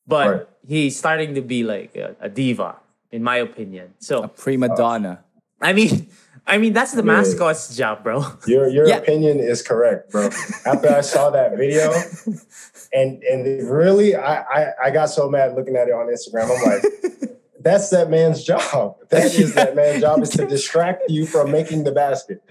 but 0.06 0.28
Right. 0.28 0.46
he's 0.66 0.98
starting 0.98 1.34
to 1.34 1.40
be 1.40 1.62
like 1.62 1.94
a, 1.96 2.16
a 2.20 2.28
diva, 2.28 2.76
in 3.12 3.22
my 3.22 3.36
opinion. 3.36 3.94
So 4.00 4.24
a 4.24 4.28
prima 4.28 4.68
donna. 4.68 5.22
I 5.60 5.72
mean, 5.72 6.08
I 6.46 6.58
mean 6.58 6.72
that's 6.72 6.92
the 6.92 6.98
Yeah. 7.02 7.12
mascot's 7.20 7.76
job, 7.76 8.02
bro. 8.02 8.24
Your 8.46 8.68
your 8.68 8.86
Yeah. 8.88 8.96
opinion 8.98 9.38
is 9.40 9.62
correct, 9.62 10.10
bro. 10.10 10.30
After 10.66 10.88
I 10.88 11.00
saw 11.02 11.30
that 11.30 11.56
video, 11.56 11.92
and 12.92 13.22
and 13.22 13.70
really, 13.70 14.16
I, 14.16 14.40
I 14.42 14.66
I 14.86 14.90
got 14.90 15.06
so 15.10 15.28
mad 15.28 15.54
looking 15.54 15.76
at 15.76 15.88
it 15.88 15.92
on 15.92 16.06
Instagram. 16.08 16.50
I'm 16.50 16.62
like, 16.64 17.30
that's 17.60 17.90
that 17.90 18.10
man's 18.10 18.42
job. 18.42 18.96
That 19.10 19.34
is 19.34 19.54
that 19.60 19.74
man's 19.76 20.00
job 20.00 20.22
is 20.22 20.30
to 20.30 20.46
distract 20.46 21.02
you 21.08 21.26
from 21.26 21.50
making 21.50 21.84
the 21.84 21.92
basket. 21.92 22.42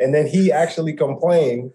And 0.00 0.14
then 0.14 0.26
he 0.26 0.50
actually 0.52 0.92
complained 0.92 1.72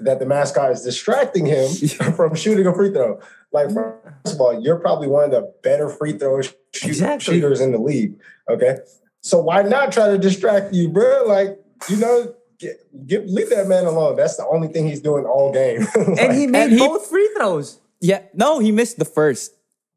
that 0.00 0.18
the 0.18 0.26
mascot 0.26 0.72
is 0.72 0.82
distracting 0.82 1.46
him 1.46 1.68
from 2.16 2.34
shooting 2.34 2.66
a 2.66 2.74
free 2.74 2.90
throw. 2.90 3.20
Like, 3.52 3.70
first 3.72 4.34
of 4.34 4.40
all, 4.40 4.60
you're 4.60 4.78
probably 4.80 5.06
one 5.08 5.24
of 5.24 5.30
the 5.30 5.52
better 5.62 5.88
free 5.88 6.18
throw 6.18 6.40
shoot- 6.42 6.56
Exactly. 6.84 7.34
shooters 7.34 7.60
in 7.60 7.70
the 7.72 7.78
league. 7.78 8.16
Okay. 8.50 8.78
So 9.24 9.40
why 9.40 9.62
not 9.62 9.90
try 9.90 10.10
to 10.10 10.18
distract 10.18 10.74
you, 10.74 10.90
bro? 10.90 11.24
Like, 11.26 11.58
you 11.88 11.96
know, 11.96 12.34
get, 12.58 12.76
get, 13.06 13.26
leave 13.26 13.48
that 13.48 13.66
man 13.66 13.86
alone. 13.86 14.16
That's 14.16 14.36
the 14.36 14.46
only 14.46 14.68
thing 14.68 14.86
he's 14.86 15.00
doing 15.00 15.24
all 15.24 15.50
game. 15.50 15.80
Like, 15.96 16.18
and 16.20 16.36
he 16.36 16.46
made 16.46 16.72
he- 16.72 16.78
both 16.78 17.06
free 17.06 17.28
throws. 17.34 17.80
Yeah, 18.00 18.20
no, 18.34 18.58
he 18.58 18.70
missed 18.70 18.98
the 18.98 19.06
first. 19.06 19.52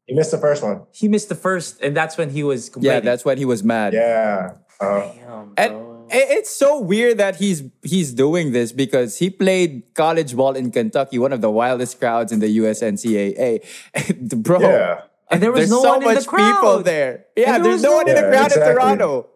he 0.06 0.14
missed 0.14 0.30
the 0.30 0.38
first 0.38 0.62
one. 0.62 0.86
He 0.92 1.08
missed 1.08 1.28
the 1.28 1.34
first, 1.34 1.78
and 1.82 1.94
that's 1.94 2.16
when 2.16 2.30
he 2.30 2.42
was 2.42 2.70
Yeah, 2.80 3.00
that's 3.00 3.22
when 3.26 3.36
he 3.36 3.44
was 3.44 3.62
mad. 3.62 3.92
Yeah. 3.92 4.52
Uh, 4.80 5.12
Damn, 5.12 5.52
And 5.58 5.72
bro. 5.74 6.06
i- 6.10 6.28
it's 6.40 6.48
so 6.48 6.80
weird 6.80 7.18
that 7.18 7.36
he's 7.36 7.64
he's 7.82 8.14
doing 8.14 8.52
this 8.52 8.72
because 8.72 9.18
he 9.18 9.28
played 9.28 9.82
college 9.92 10.34
ball 10.34 10.56
in 10.56 10.70
Kentucky, 10.70 11.18
one 11.18 11.34
of 11.34 11.42
the 11.42 11.50
wildest 11.50 11.98
crowds 12.00 12.32
in 12.32 12.38
the 12.40 12.48
USNCAA. 12.62 13.60
And 13.92 14.42
Bro, 14.42 14.60
yeah. 14.60 15.00
And 15.30 15.42
there 15.42 15.52
was 15.52 15.60
there's 15.60 15.70
no 15.70 15.82
so 15.82 15.88
one 15.94 16.02
in 16.02 16.08
much 16.14 16.24
the 16.24 16.30
crowd. 16.30 16.54
people 16.54 16.82
there. 16.82 17.26
Yeah, 17.36 17.52
there 17.52 17.62
there's 17.64 17.72
was 17.74 17.82
no 17.82 17.92
one 17.96 18.08
in 18.08 18.14
the 18.14 18.22
crowd 18.22 18.50
Yeah, 18.56 18.68
in. 18.68 18.74
Toronto. 18.74 19.26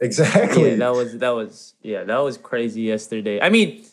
Exactly. 0.00 0.70
yeah, 0.70 0.76
that 0.76 0.92
was 0.94 1.18
that 1.18 1.30
was 1.30 1.74
yeah, 1.82 2.04
that 2.04 2.18
was 2.18 2.38
crazy 2.38 2.82
yesterday. 2.82 3.40
I 3.40 3.50
mean, 3.50 3.84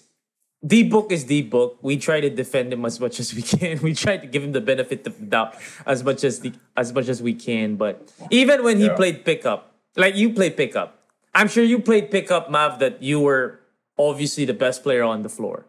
the 0.63 0.83
book 0.83 1.11
is 1.11 1.25
the 1.25 1.41
book. 1.43 1.79
We 1.81 1.97
try 1.97 2.21
to 2.21 2.29
defend 2.29 2.71
him 2.71 2.85
as 2.85 2.99
much 2.99 3.19
as 3.19 3.33
we 3.33 3.41
can. 3.41 3.79
We 3.83 3.93
try 3.93 4.15
to 4.17 4.25
give 4.27 4.41
him 4.43 4.53
the 4.53 4.61
benefit 4.61 5.05
of 5.05 5.19
the 5.19 5.25
doubt 5.25 5.55
as 5.85 6.03
much 6.03 6.23
as 6.23 6.39
the 6.39 6.53
as 6.77 6.93
much 6.93 7.09
as 7.09 7.21
we 7.21 7.33
can. 7.33 7.75
But 7.75 8.07
even 8.31 8.63
when 8.63 8.77
he 8.77 8.85
Yeah. 8.87 8.95
played 8.95 9.25
pickup, 9.25 9.75
like 9.97 10.15
you 10.15 10.31
played 10.31 10.55
pickup, 10.55 10.95
I'm 11.35 11.49
sure 11.49 11.63
you 11.63 11.79
played 11.79 12.09
pickup, 12.09 12.49
Mav. 12.49 12.79
That 12.79 13.03
you 13.03 13.19
were 13.19 13.59
obviously 13.97 14.45
the 14.45 14.53
best 14.55 14.83
player 14.83 15.03
on 15.03 15.23
the 15.23 15.29
floor. 15.29 15.65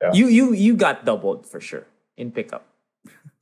Yeah. 0.00 0.12
You 0.12 0.26
you 0.28 0.52
you 0.54 0.72
got 0.76 1.04
doubled 1.04 1.44
for 1.46 1.60
sure 1.60 1.84
in 2.16 2.32
pickup. 2.32 2.64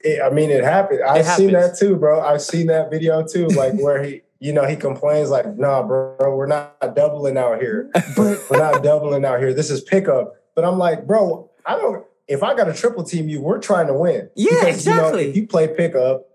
It- 0.04 0.20
I 0.22 0.30
mean, 0.30 0.50
it 0.50 0.62
happened. 0.64 1.00
I've 1.02 1.26
seen 1.26 1.52
that 1.52 1.76
too, 1.76 1.96
bro. 1.96 2.20
I've 2.20 2.42
seen 2.42 2.66
that 2.68 2.90
video 2.90 3.24
too, 3.26 3.48
like 3.48 3.72
where 3.74 4.02
he, 4.02 4.20
you 4.38 4.52
know, 4.52 4.66
he 4.66 4.76
complains 4.76 5.30
like, 5.30 5.56
"Nah, 5.56 5.82
bro, 5.82 6.16
we're 6.36 6.46
not 6.46 6.94
doubling 6.94 7.36
out 7.38 7.60
here. 7.60 7.90
we're 8.16 8.38
not 8.52 8.82
doubling 8.82 9.24
out 9.24 9.40
here. 9.40 9.52
This 9.54 9.70
is 9.70 9.80
pickup." 9.80 10.34
But 10.54 10.64
I'm 10.64 10.78
like, 10.78 11.06
bro, 11.06 11.50
I 11.66 11.76
don't. 11.76 12.04
If 12.28 12.42
I 12.42 12.54
got 12.54 12.68
a 12.68 12.72
triple 12.74 13.02
team 13.02 13.28
you, 13.28 13.40
we're 13.40 13.58
trying 13.58 13.86
to 13.88 13.94
win. 13.94 14.30
Yeah, 14.36 14.50
You 14.52 14.62
know, 14.62 14.68
exactly. 14.68 15.28
if 15.30 15.36
you 15.36 15.46
play 15.46 15.68
pickup, 15.68 16.26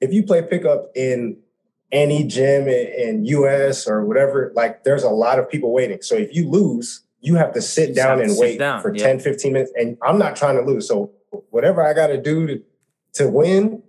if 0.00 0.12
you 0.12 0.22
play 0.22 0.42
pickup 0.42 0.90
in 0.96 1.36
any 1.92 2.24
gym 2.24 2.66
in, 2.68 2.86
in 3.18 3.24
US 3.26 3.86
or 3.86 4.04
whatever, 4.04 4.52
like 4.56 4.82
there's 4.84 5.04
a 5.04 5.10
lot 5.10 5.38
of 5.38 5.48
people 5.48 5.72
waiting. 5.72 6.02
So 6.02 6.16
if 6.16 6.34
you 6.34 6.48
lose, 6.48 7.02
you 7.20 7.36
have 7.36 7.52
to 7.54 7.62
sit 7.62 7.90
You 7.90 7.94
down 7.94 8.20
and 8.20 8.32
wait 8.36 8.58
down, 8.58 8.82
for 8.82 8.92
yeah. 8.94 9.04
10, 9.06 9.20
15 9.20 9.52
minutes. 9.52 9.72
And 9.76 9.96
I'm 10.02 10.18
not 10.18 10.34
trying 10.36 10.56
to 10.56 10.62
lose. 10.62 10.88
So 10.88 11.12
whatever 11.50 11.80
I 11.86 11.92
got 11.92 12.08
to 12.08 12.20
do 12.20 12.46
to 12.48 12.62
to 13.16 13.28
win, 13.28 13.82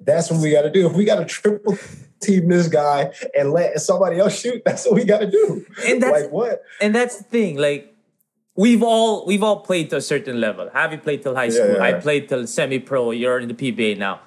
that's 0.00 0.30
what 0.30 0.40
we 0.42 0.50
got 0.50 0.62
to 0.62 0.70
do. 0.70 0.86
If 0.86 0.92
we 0.94 1.04
got 1.04 1.16
to 1.16 1.24
triple 1.24 1.76
team 2.20 2.48
this 2.48 2.68
guy 2.68 3.12
and 3.36 3.52
let 3.52 3.80
somebody 3.80 4.18
else 4.18 4.38
shoot, 4.40 4.62
that's 4.64 4.84
what 4.86 4.94
we 4.94 5.04
got 5.04 5.18
to 5.20 5.30
do. 5.30 5.64
And 5.86 6.02
that's- 6.02 6.22
like 6.24 6.32
what? 6.32 6.62
and 6.80 6.94
that's 6.94 7.18
the 7.18 7.24
thing 7.24 7.56
like 7.56 7.94
we've 8.54 8.82
all 8.82 9.24
we've 9.26 9.42
all 9.42 9.60
played 9.60 9.88
to 9.90 9.96
a 9.96 10.00
certain 10.00 10.38
level 10.40 10.68
have 10.74 10.92
you 10.92 10.98
played 10.98 11.22
till 11.22 11.34
high 11.34 11.44
Yeah, 11.44 11.50
school 11.64 11.74
yeah. 11.76 11.82
i 11.84 11.92
played 11.94 12.28
till 12.28 12.46
semi-pro 12.46 13.10
you're 13.12 13.38
in 13.40 13.48
the 13.48 13.54
pba 13.54 13.96
now 13.96 14.20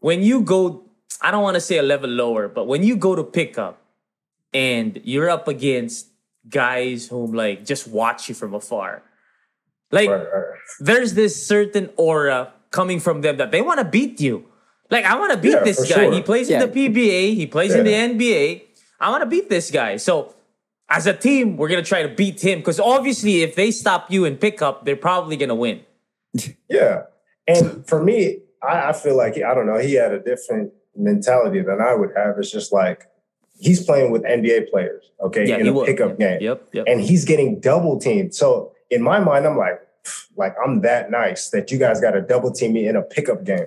when 0.00 0.20
you 0.20 0.40
go 0.42 0.82
i 1.22 1.30
don't 1.30 1.44
want 1.44 1.54
to 1.54 1.60
say 1.60 1.78
a 1.78 1.82
level 1.82 2.10
lower 2.10 2.48
but 2.48 2.64
when 2.66 2.82
you 2.82 2.96
go 2.96 3.14
to 3.14 3.22
pickup 3.22 3.80
and 4.52 5.00
you're 5.04 5.30
up 5.30 5.46
against 5.46 6.08
guys 6.48 7.06
whom 7.06 7.32
like 7.32 7.64
just 7.64 7.86
watch 7.86 8.28
you 8.28 8.34
from 8.34 8.52
afar 8.52 9.02
like 9.92 10.10
Right, 10.10 10.26
right. 10.34 10.58
there's 10.80 11.14
this 11.14 11.34
certain 11.46 11.88
aura 11.96 12.52
coming 12.70 13.00
from 13.00 13.20
them 13.22 13.36
that 13.38 13.50
they 13.50 13.62
want 13.62 13.78
to 13.78 13.84
beat 13.84 14.20
you. 14.20 14.44
Like 14.90 15.04
I 15.04 15.18
want 15.18 15.32
to 15.32 15.38
beat 15.38 15.52
Yeah, 15.52 15.64
this 15.64 15.78
guy. 15.88 16.04
sure. 16.04 16.12
He 16.12 16.22
plays 16.22 16.48
Yeah. 16.50 16.62
in 16.62 16.70
the 16.70 16.88
PBA. 16.88 17.34
He 17.34 17.46
plays 17.46 17.74
in 17.74 17.84
the 17.84 17.92
NBA. 17.94 18.62
I 19.00 19.10
want 19.10 19.22
to 19.22 19.26
beat 19.26 19.48
this 19.48 19.70
guy. 19.70 19.96
So 19.96 20.34
as 20.88 21.06
a 21.06 21.12
team, 21.12 21.56
we're 21.56 21.68
gonna 21.68 21.82
try 21.82 22.02
to 22.02 22.08
beat 22.08 22.40
him 22.42 22.58
because 22.60 22.80
obviously, 22.80 23.42
if 23.42 23.54
they 23.54 23.70
stop 23.70 24.10
you 24.10 24.24
and 24.24 24.40
pick 24.40 24.62
up, 24.62 24.84
they're 24.84 24.96
probably 24.96 25.36
gonna 25.36 25.54
win. 25.54 25.80
Yeah. 26.68 27.02
And 27.46 27.86
for 27.86 28.02
me, 28.02 28.40
I, 28.62 28.90
I 28.90 28.92
feel 28.92 29.16
like 29.16 29.36
I 29.36 29.54
don't 29.54 29.66
know, 29.66 29.78
he 29.78 29.94
had 29.94 30.12
a 30.12 30.18
different 30.20 30.72
mentality 30.96 31.60
than 31.62 31.80
I 31.80 31.94
would 31.94 32.10
have. 32.16 32.36
It's 32.38 32.50
just 32.50 32.72
like 32.72 33.06
he's 33.58 33.84
playing 33.84 34.10
with 34.10 34.22
NBA 34.24 34.70
players, 34.70 35.04
okay, 35.24 35.46
Yeah, 35.46 35.56
in 35.56 35.62
he 35.64 35.68
a 35.68 35.72
will. 35.72 35.86
pickup 35.86 36.10
Yep, 36.10 36.18
game. 36.18 36.38
Yep. 36.42 36.68
Yep. 36.72 36.84
And 36.86 37.00
he's 37.00 37.24
getting 37.24 37.60
double 37.60 37.98
teamed. 37.98 38.34
So 38.34 38.72
in 38.90 39.02
my 39.02 39.18
mind, 39.20 39.46
I'm 39.46 39.56
like, 39.56 39.80
like 40.36 40.54
I'm 40.64 40.80
that 40.82 41.10
nice 41.10 41.50
that 41.50 41.70
you 41.70 41.78
guys 41.78 42.00
got 42.00 42.12
to 42.12 42.20
double 42.22 42.50
team 42.52 42.72
me 42.72 42.86
in 42.88 42.96
a 42.96 43.02
pickup 43.02 43.44
game. 43.44 43.66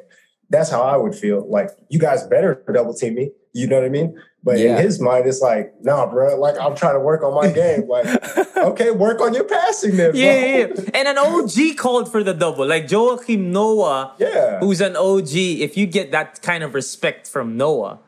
That's 0.49 0.69
how 0.69 0.81
I 0.81 0.97
would 0.97 1.15
feel. 1.15 1.49
Like 1.49 1.69
you 1.89 1.99
guys 1.99 2.25
better 2.27 2.61
double 2.73 2.93
team 2.93 3.15
me 3.15 3.31
You 3.53 3.67
know 3.67 3.77
what 3.77 3.85
I 3.85 3.89
mean? 3.89 4.17
But 4.43 4.57
Yeah. 4.59 4.77
in 4.77 4.83
his 4.83 4.99
mind, 4.99 5.27
it's 5.27 5.39
like, 5.41 5.73
nah, 5.81 6.05
bro. 6.09 6.37
Like 6.39 6.59
I'm 6.59 6.75
trying 6.75 6.95
to 6.95 6.99
work 6.99 7.21
on 7.23 7.33
my 7.35 7.51
game. 7.51 7.87
Like, 7.87 8.07
okay, 8.57 8.91
work 8.91 9.21
on 9.21 9.33
your 9.33 9.43
passing 9.45 9.95
then. 9.97 10.11
Yeah, 10.15 10.39
bro. 10.39 10.47
yeah, 10.47 10.83
yeah. 10.85 10.89
And 10.97 11.07
an 11.07 11.17
OG 11.17 11.77
called 11.77 12.11
for 12.11 12.23
the 12.23 12.33
double. 12.33 12.65
Like 12.67 12.87
Joakim 12.87 13.39
Noah, 13.51 14.15
Yeah. 14.19 14.59
who's 14.59 14.81
an 14.81 14.95
OG, 14.95 15.33
if 15.35 15.77
you 15.77 15.85
get 15.85 16.11
that 16.11 16.41
kind 16.41 16.63
of 16.63 16.73
respect 16.73 17.27
from 17.27 17.55
Noah, 17.57 17.99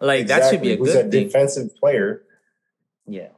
like 0.00 0.26
that 0.28 0.50
should 0.50 0.62
be 0.62 0.70
a 0.70 0.74
Exactly. 0.74 0.76
Who's 0.86 0.94
good 0.94 1.06
a 1.06 1.10
thing. 1.10 1.26
defensive 1.26 1.76
player. 1.76 2.22
Yeah. 3.06 3.28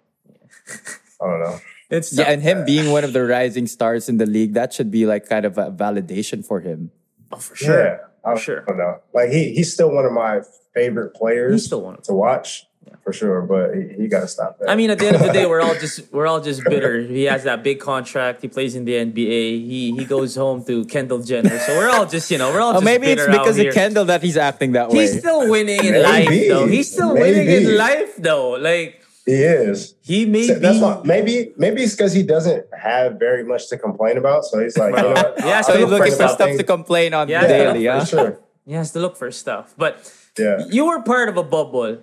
I 1.20 1.26
don't 1.26 1.40
know. 1.40 1.58
It's 1.90 2.12
Yeah, 2.12 2.30
and 2.30 2.42
him 2.42 2.64
being 2.64 2.90
one 2.90 3.04
of 3.04 3.12
the 3.12 3.24
rising 3.24 3.66
stars 3.66 4.08
in 4.08 4.18
the 4.18 4.26
league, 4.26 4.54
that 4.54 4.72
should 4.72 4.90
be 4.90 5.06
like 5.06 5.28
kind 5.28 5.44
of 5.44 5.58
a 5.58 5.70
validation 5.70 6.44
for 6.44 6.60
him. 6.60 6.90
oh, 7.32 7.36
for 7.36 7.56
sure. 7.56 7.84
Yeah, 7.84 7.98
I, 8.24 8.38
sure. 8.38 8.62
I 8.62 8.64
don't 8.66 8.78
know. 8.78 9.00
Like 9.12 9.30
he, 9.30 9.54
he's 9.54 9.72
still 9.72 9.90
one 9.90 10.04
of 10.04 10.12
my 10.12 10.40
favorite 10.74 11.14
players 11.14 11.52
He's 11.52 11.66
still 11.66 11.82
one 11.82 11.94
of 11.94 12.02
to 12.04 12.14
watch 12.14 12.66
for 13.02 13.12
sure. 13.12 13.42
But 13.42 13.74
he, 13.74 14.02
he 14.02 14.08
got 14.08 14.20
to 14.20 14.28
stop 14.28 14.58
that. 14.58 14.68
I 14.70 14.76
mean, 14.76 14.90
at 14.90 14.98
the 14.98 15.06
end 15.06 15.16
of 15.16 15.22
the 15.22 15.32
day, 15.32 15.46
we're 15.46 15.60
all 15.60 15.74
just 15.74 16.12
we're 16.12 16.26
all 16.26 16.40
just 16.40 16.64
bitter. 16.64 17.00
He 17.14 17.24
has 17.24 17.44
that 17.44 17.62
big 17.62 17.80
contract. 17.80 18.42
He 18.42 18.48
plays 18.48 18.74
in 18.74 18.84
the 18.84 18.92
NBA. 18.94 19.66
He 19.68 19.92
he 19.96 20.04
goes 20.04 20.34
home 20.34 20.64
to 20.64 20.84
Kendall 20.86 21.22
Jenner. 21.22 21.58
So 21.60 21.76
we're 21.76 21.90
all 21.90 22.06
just 22.06 22.30
you 22.30 22.38
know 22.38 22.50
we're 22.50 22.60
all 22.60 22.70
Oh, 22.70 22.74
just 22.74 22.84
maybe 22.84 23.08
it's 23.08 23.26
because 23.26 23.58
of 23.58 23.72
Kendall 23.74 24.06
that 24.06 24.22
he's 24.22 24.36
acting 24.36 24.72
that 24.72 24.90
way. 24.90 25.00
He's 25.00 25.18
still 25.18 25.48
winning 25.48 25.84
in 25.84 25.92
Maybe. 25.92 26.02
life, 26.02 26.48
though. 26.48 26.66
He's 26.66 26.90
still 26.90 27.14
winning 27.14 27.48
in 27.48 27.76
life, 27.76 28.16
though. 28.16 28.50
Like 28.52 29.03
he 29.26 29.32
is. 29.42 29.94
he 30.02 30.26
may 30.26 30.46
So 30.46 30.54
be. 30.54 30.60
that's 30.60 30.80
why 30.80 31.00
maybe 31.04 31.52
maybe 31.56 31.82
it's 31.82 31.94
because 31.96 32.12
he 32.12 32.22
doesn't 32.22 32.66
have 32.78 33.18
very 33.18 33.44
much 33.44 33.68
to 33.70 33.78
complain 33.78 34.18
about. 34.18 34.44
So 34.44 34.60
he's 34.60 34.76
like, 34.76 34.94
you 34.96 35.02
know 35.02 35.12
what? 35.12 35.34
Yeah, 35.38 35.60
so 35.62 35.76
he's 35.76 35.88
looking 35.88 36.12
for 36.12 36.28
stuff 36.28 36.38
things- 36.38 36.58
to 36.58 36.64
complain 36.64 37.14
on 37.14 37.28
Yeah, 37.28 37.46
daily. 37.46 37.84
for 37.86 37.92
huh? 37.92 38.04
sure. 38.04 38.38
He 38.66 38.72
has 38.72 38.92
to 38.92 38.98
look 38.98 39.14
for 39.16 39.30
stuff. 39.30 39.74
But 39.76 40.10
Yeah. 40.38 40.64
you 40.70 40.86
were 40.86 41.02
part 41.02 41.28
of 41.28 41.36
a 41.36 41.42
bubble. 41.42 41.98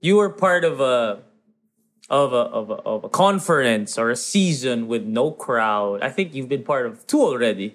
You 0.00 0.16
were 0.16 0.30
part 0.30 0.64
of 0.64 0.80
a 0.80 1.18
of 2.10 2.32
a 2.32 2.36
of 2.58 2.70
a 2.70 2.74
of 2.86 3.04
a 3.04 3.08
conference 3.08 3.98
or 3.98 4.10
a 4.10 4.16
season 4.16 4.86
with 4.86 5.02
no 5.04 5.30
crowd. 5.32 6.02
I 6.02 6.10
think 6.10 6.34
you've 6.34 6.48
been 6.48 6.62
part 6.62 6.86
of 6.86 7.04
two 7.06 7.20
already. 7.22 7.74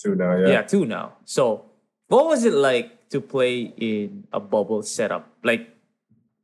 Two 0.00 0.14
now. 0.14 0.36
Yeah, 0.36 0.48
Yeah. 0.48 0.62
two 0.62 0.84
now. 0.86 1.16
So, 1.24 1.64
what 2.08 2.24
was 2.26 2.44
it 2.44 2.52
like 2.54 3.08
to 3.10 3.20
play 3.20 3.72
in 3.76 4.24
a 4.32 4.40
bubble 4.40 4.82
setup? 4.82 5.28
Like, 5.44 5.68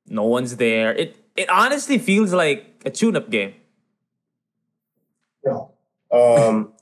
no 0.09 0.25
one's 0.25 0.57
there. 0.57 0.93
It 0.93 1.17
it 1.37 1.49
honestly 1.49 1.99
feels 1.99 2.33
like 2.33 2.83
a 2.85 2.91
tune-up 2.91 3.31
game. 3.31 3.55
Um, 6.13 6.73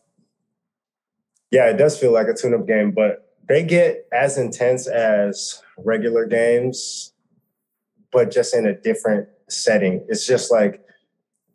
yeah, 1.50 1.70
it 1.70 1.76
does 1.76 1.98
feel 1.98 2.12
like 2.12 2.26
a 2.26 2.34
tune-up 2.34 2.66
game, 2.66 2.90
but 2.90 3.36
they 3.48 3.62
get 3.62 4.06
as 4.12 4.36
intense 4.38 4.86
as 4.86 5.62
regular 5.78 6.26
games, 6.26 7.12
but 8.12 8.30
just 8.30 8.54
in 8.54 8.66
a 8.66 8.74
different 8.74 9.28
setting. 9.48 10.04
It's 10.08 10.26
just 10.26 10.50
like, 10.50 10.84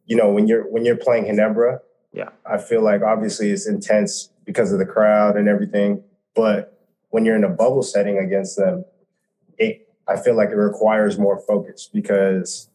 you 0.06 0.16
know, 0.16 0.32
when 0.32 0.48
you're 0.48 0.70
when 0.72 0.86
you're 0.86 0.98
playing 0.98 1.26
Ginebra, 1.26 1.80
Yeah. 2.14 2.30
I 2.46 2.58
feel 2.58 2.82
like 2.82 3.02
obviously 3.02 3.52
it's 3.52 3.68
intense 3.68 4.30
because 4.46 4.72
of 4.72 4.80
the 4.80 4.86
crowd 4.86 5.36
and 5.36 5.48
everything. 5.50 6.04
But 6.36 6.80
when 7.10 7.26
you're 7.26 7.36
in 7.36 7.44
a 7.44 7.50
bubble 7.50 7.84
setting 7.84 8.18
against 8.18 8.58
them, 8.58 8.86
it 9.58 9.88
I 10.08 10.18
feel 10.18 10.36
like 10.36 10.50
it 10.50 10.56
requires 10.58 11.18
more 11.18 11.40
focus 11.40 11.90
because 11.92 12.70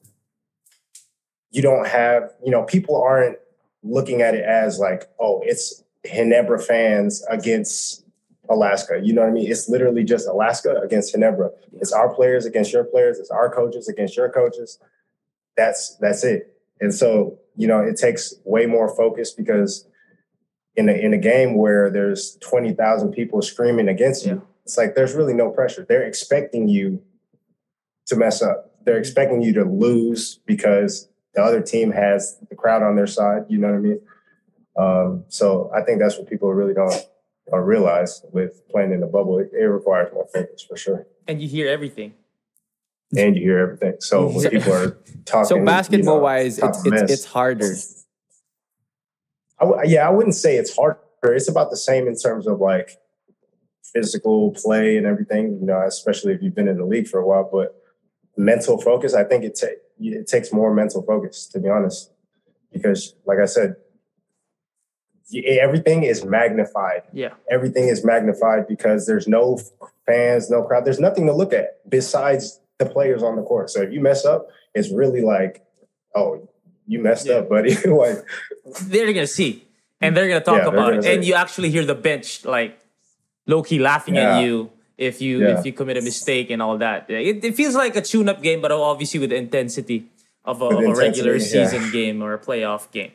you 1.50 1.62
don't 1.62 1.87
have, 1.87 2.33
you 2.45 2.50
know, 2.50 2.62
people 2.64 3.00
aren't 3.00 3.37
looking 3.83 4.23
at 4.23 4.35
it 4.35 4.45
as 4.45 4.78
like, 4.78 5.04
oh, 5.19 5.40
it's 5.45 5.83
Ginebra 6.07 6.62
fans 6.64 7.25
against 7.28 8.04
Alaska. 8.49 9.00
You 9.02 9.12
know 9.12 9.23
what 9.23 9.30
I 9.30 9.33
mean? 9.33 9.50
It's 9.50 9.69
literally 9.69 10.04
just 10.04 10.26
Alaska 10.28 10.80
against 10.83 11.14
Ginebra. 11.14 11.50
It's 11.75 11.92
our 11.92 12.12
players 12.14 12.47
against 12.47 12.73
your 12.73 12.85
players. 12.85 13.19
It's 13.19 13.30
our 13.30 13.52
coaches 13.52 13.88
against 13.88 14.16
your 14.16 14.30
coaches. 14.30 14.78
That's 15.57 15.97
that's 16.00 16.25
it. 16.25 16.57
And 16.80 16.95
so, 16.95 17.38
you 17.57 17.66
know, 17.66 17.80
it 17.80 17.97
takes 17.97 18.35
way 18.45 18.66
more 18.66 18.95
focus 18.97 19.33
because 19.33 19.87
in 20.76 20.88
a 20.88 20.92
in 20.92 21.12
a 21.12 21.19
game 21.19 21.57
where 21.57 21.90
there's 21.90 22.37
twenty 22.40 22.73
thousand 22.73 23.12
people 23.12 23.42
screaming 23.42 23.88
against 23.88 24.25
you, 24.25 24.35
Yeah. 24.35 24.40
it's 24.64 24.78
like 24.78 24.95
there's 24.95 25.14
really 25.14 25.35
no 25.35 25.50
pressure. 25.50 25.85
They're 25.87 26.07
expecting 26.07 26.69
you 26.69 27.02
to 28.06 28.17
mess 28.17 28.41
up. 28.41 28.73
They're 28.84 28.99
expecting 28.99 29.43
you 29.43 29.52
to 29.54 29.65
lose 29.65 30.41
because 30.47 31.09
the 31.34 31.43
other 31.43 31.60
team 31.60 31.93
has 31.93 32.38
the 32.49 32.56
crowd 32.56 32.82
on 32.82 32.97
their 32.97 33.06
side. 33.06 33.45
You 33.49 33.58
know 33.58 33.69
what 33.69 33.76
I 33.76 33.78
mean? 33.78 34.00
Um, 34.76 35.25
so 35.28 35.71
I 35.75 35.82
think 35.82 36.00
that's 36.00 36.16
what 36.19 36.28
people 36.28 36.52
really 36.52 36.75
don't, 36.75 36.95
don't 37.50 37.60
realize 37.62 38.23
with 38.32 38.62
playing 38.71 38.93
in 38.93 39.00
the 39.00 39.06
bubble. 39.06 39.38
It, 39.38 39.50
it 39.52 39.64
requires 39.66 40.12
more 40.12 40.26
focus 40.32 40.64
for 40.69 40.76
sure, 40.76 41.06
And 41.28 41.40
you 41.43 41.49
hear 41.49 41.69
everything. 41.69 42.14
and 43.16 43.36
you 43.36 43.43
hear 43.43 43.58
everything. 43.58 43.97
So 44.00 44.28
when 44.32 44.49
people 44.50 44.73
are 44.73 44.97
talking, 45.25 45.45
So 45.47 45.56
you 45.56 45.64
basketball 45.64 46.16
know, 46.16 46.23
wise, 46.23 46.58
it's 46.58 46.78
it's 46.84 46.88
mess. 46.90 47.10
it's 47.10 47.25
harder. 47.25 47.75
I 49.58 49.64
w- 49.64 49.82
yeah, 49.93 50.06
I 50.06 50.10
wouldn't 50.10 50.34
say 50.36 50.56
it's 50.56 50.75
harder. 50.75 50.99
It's 51.23 51.49
about 51.49 51.71
the 51.71 51.76
same 51.76 52.06
in 52.08 52.16
terms 52.16 52.47
of 52.47 52.60
like 52.60 52.93
physical 53.93 54.52
play 54.52 54.97
and 54.97 55.06
everything. 55.06 55.58
You 55.60 55.66
know, 55.66 55.82
especially 55.86 56.32
if 56.32 56.43
you've 56.43 56.54
been 56.54 56.69
in 56.69 56.78
the 56.78 56.86
league 56.86 57.08
for 57.08 57.21
a 57.21 57.26
while. 57.26 57.49
But 57.52 57.75
mental 58.41 58.81
focus, 58.81 59.15
I 59.15 59.25
think 59.25 59.45
it 59.45 59.59
ta- 59.61 59.79
it 60.00 60.26
takes 60.26 60.53
more 60.53 60.73
mental 60.75 61.03
focus 61.03 61.47
to 61.53 61.61
be 61.61 61.69
honest, 61.69 62.11
because 62.73 63.15
like 63.26 63.39
I 63.39 63.45
said, 63.47 63.76
everything 65.59 66.03
is 66.03 66.25
magnified. 66.25 67.03
Yeah. 67.13 67.35
Everything 67.50 67.89
is 67.89 68.05
magnified 68.05 68.67
because 68.67 69.07
there's 69.07 69.29
no 69.29 69.61
fans, 70.07 70.50
no 70.50 70.63
crowd. 70.65 70.85
There's 70.85 70.99
nothing 71.00 71.26
to 71.26 71.33
look 71.33 71.53
at 71.53 71.89
besides 71.89 72.61
the 72.79 72.87
players 72.87 73.23
on 73.23 73.37
the 73.37 73.43
court. 73.43 73.71
So 73.71 73.83
if 73.83 73.93
you 73.93 74.00
mess 74.00 74.25
up, 74.25 74.49
it's 74.75 74.91
really 74.91 75.21
like, 75.23 75.63
oh, 76.17 76.49
you 76.87 76.99
messed 77.00 77.26
Yeah. 77.26 77.35
up, 77.37 77.49
buddy. 77.49 77.76
like 77.87 78.19
They're 78.83 79.13
gonna 79.13 79.26
see. 79.26 79.67
And 80.00 80.17
they're 80.17 80.29
gonna 80.29 80.41
talk 80.41 80.63
Yeah, 80.63 80.69
about 80.69 80.95
it. 80.95 81.03
gonna 81.03 81.15
And 81.15 81.25
you 81.25 81.35
actually 81.35 81.71
hear 81.71 81.85
the 81.85 81.95
bench 81.95 82.45
like 82.45 82.79
low 83.47 83.63
key 83.63 83.79
laughing 83.79 84.15
Yeah. 84.17 84.39
at 84.39 84.43
you 84.45 84.71
if 85.00 85.21
you 85.25 85.41
Yeah. 85.41 85.58
if 85.58 85.65
you 85.67 85.73
commit 85.73 85.97
a 85.97 86.02
mistake 86.02 86.50
and 86.52 86.60
all 86.63 86.76
that. 86.78 87.08
It, 87.08 87.43
it 87.49 87.54
feels 87.56 87.75
like 87.75 87.97
a 87.97 88.02
tune-up 88.02 88.43
game, 88.43 88.60
but 88.60 88.71
obviously 88.71 89.19
with 89.19 89.30
the 89.30 89.36
intensity 89.36 90.04
of 90.45 90.60
a, 90.60 90.67
of 90.67 90.78
a 90.84 90.95
regular 90.95 91.32
intensity, 91.34 91.58
yeah. 91.58 91.69
season 91.69 91.91
game 91.91 92.23
or 92.23 92.34
a 92.34 92.39
playoff 92.39 92.84
game. 92.93 93.13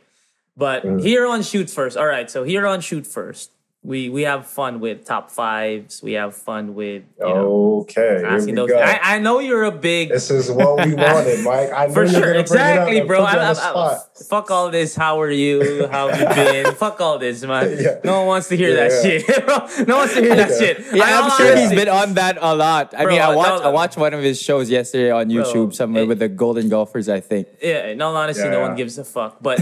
But 0.58 0.84
Mm. 0.84 1.02
here 1.04 1.26
on 1.28 1.44
shoot 1.44 1.70
first. 1.70 1.96
All 1.98 2.08
right, 2.08 2.30
so 2.32 2.44
here 2.44 2.66
on 2.66 2.82
shoot 2.82 3.06
first. 3.06 3.52
We 3.86 4.10
we 4.10 4.24
have 4.24 4.48
fun 4.48 4.80
with 4.80 5.06
top 5.06 5.30
fives. 5.30 6.02
We 6.02 6.14
have 6.14 6.34
fun 6.34 6.74
with 6.74 7.04
you 7.20 7.26
know 7.26 7.82
Okay, 7.82 8.18
here 8.18 8.26
asking 8.26 8.56
those. 8.56 8.72
I, 8.72 9.00
I 9.16 9.20
know 9.20 9.38
you're 9.40 9.66
a 9.66 9.72
big 9.72 10.10
this 10.10 10.32
is 10.32 10.50
what 10.50 10.84
we 10.86 10.96
wanted, 10.96 11.44
Mike. 11.50 11.70
I 11.72 11.88
for 11.94 12.08
sure, 12.08 12.34
gonna 12.34 12.44
bring 12.44 12.62
it 12.62 12.78
up 12.80 12.88
exactly, 12.90 13.02
bro. 13.02 13.22
I, 13.22 13.36
I, 13.36 13.52
I, 13.52 14.00
fuck 14.28 14.50
all 14.50 14.72
this. 14.72 14.96
How 14.96 15.22
are 15.22 15.30
you? 15.30 15.88
How 15.92 16.08
have 16.10 16.18
you 16.20 16.28
been? 16.64 16.74
fuck 16.74 17.00
all 17.00 17.20
this, 17.20 17.44
man. 17.44 17.78
Yeah. 17.80 18.00
No 18.04 18.18
one 18.20 18.28
wants 18.28 18.48
to 18.50 18.58
hear 18.58 18.74
that 18.74 18.90
Yeah. 18.92 19.02
shit, 19.22 19.46
bro. 19.46 19.58
No 19.86 19.98
one 19.98 20.08
wants 20.10 20.16
to 20.16 20.22
hear 20.22 20.36
that 20.36 20.50
Yeah. 20.50 20.58
shit. 20.58 20.76
Yeah, 20.92 21.04
I 21.06 21.22
I'm 21.22 21.30
sure 21.38 21.56
he's 21.56 21.70
been 21.70 21.90
on 21.90 22.16
that 22.16 22.40
a 22.42 22.56
lot. 22.56 22.94
I 22.98 23.04
Bro, 23.04 23.12
mean, 23.12 23.22
I 23.22 23.36
watched 23.36 23.64
no. 23.64 23.70
I 23.70 23.72
watched 23.74 23.98
one 23.98 24.14
of 24.16 24.24
his 24.24 24.42
shows 24.42 24.68
yesterday 24.68 25.12
on 25.12 25.30
YouTube 25.30 25.76
somewhere 25.76 26.04
it- 26.04 26.08
with 26.08 26.18
the 26.20 26.30
Golden 26.30 26.70
Golfers, 26.70 27.08
I 27.08 27.20
think. 27.20 27.48
Yeah, 27.62 27.88
in 27.94 28.02
all 28.02 28.16
honesty, 28.18 28.42
Yeah, 28.44 28.50
no 28.50 28.60
yeah. 28.62 28.68
one 28.68 28.76
gives 28.76 28.98
a 28.98 29.04
fuck. 29.06 29.38
But 29.42 29.60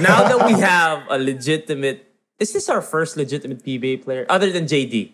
now 0.00 0.24
that 0.32 0.46
we 0.46 0.52
have 0.60 1.02
a 1.10 1.18
legitimate, 1.18 2.06
is 2.40 2.52
this 2.52 2.68
our 2.68 2.82
first 2.82 3.16
legitimate 3.16 3.62
PBA 3.64 4.02
player 4.02 4.26
other 4.28 4.50
than 4.50 4.64
JD? 4.64 5.12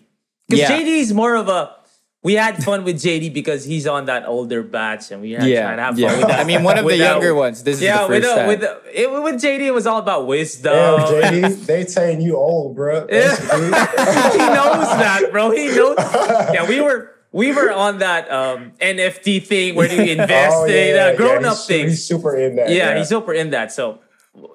Because 0.48 0.60
Yeah. 0.60 0.70
JD 0.70 1.00
is 1.00 1.12
more 1.12 1.34
of 1.34 1.48
a. 1.48 1.74
We 2.22 2.34
had 2.34 2.64
fun 2.64 2.82
with 2.82 2.96
JD 2.96 3.32
because 3.32 3.64
he's 3.64 3.86
on 3.86 4.06
that 4.06 4.26
older 4.26 4.62
batch, 4.64 5.12
and 5.12 5.20
we 5.22 5.32
had 5.32 5.44
Yeah, 5.44 5.62
trying 5.62 5.76
to 5.76 5.82
have 5.82 5.94
fun 5.94 6.02
yeah. 6.02 6.18
with 6.18 6.26
that. 6.26 6.40
I 6.40 6.44
mean, 6.44 6.64
one 6.64 6.76
of 6.78 6.84
with 6.84 6.94
the 6.94 6.98
that- 6.98 7.12
younger 7.12 7.34
ones. 7.36 7.62
This 7.62 7.76
is 7.76 7.82
yeah, 7.82 8.02
the 8.02 8.08
with 8.08 8.22
first 8.24 8.34
the, 8.34 8.40
time. 8.40 8.48
with 8.48 8.60
the, 8.60 9.02
it, 9.02 9.22
with 9.22 9.34
JD, 9.36 9.60
it 9.66 9.70
was 9.70 9.86
all 9.86 9.98
about 9.98 10.26
wisdom. 10.26 10.72
Damn, 10.72 11.44
JD, 11.44 11.66
they 11.66 11.84
saying 11.84 12.22
you 12.22 12.36
old, 12.36 12.74
bro. 12.74 13.06
he 13.10 13.14
knows 13.14 14.88
that, 14.98 15.28
bro. 15.30 15.50
He 15.50 15.68
knows. 15.68 15.96
Yeah, 16.54 16.68
we 16.68 16.80
were 16.80 17.12
we 17.32 17.52
were 17.52 17.70
on 17.72 17.98
that 17.98 18.30
um, 18.32 18.72
NFT 18.80 19.44
thing 19.46 19.74
where 19.74 19.92
you 19.92 20.12
invest 20.20 20.56
Oh, 20.56 20.64
in 20.64 20.94
yeah, 20.96 21.02
uh, 21.12 21.16
grown 21.16 21.42
yeah, 21.42 21.50
up 21.50 21.56
he's, 21.58 21.66
things. 21.66 21.90
He's 21.92 22.04
super 22.04 22.36
in 22.36 22.56
that. 22.56 22.70
yeah, 22.70 22.96
he's 22.98 23.08
super 23.08 23.32
in 23.34 23.50
that. 23.50 23.70
So, 23.72 24.00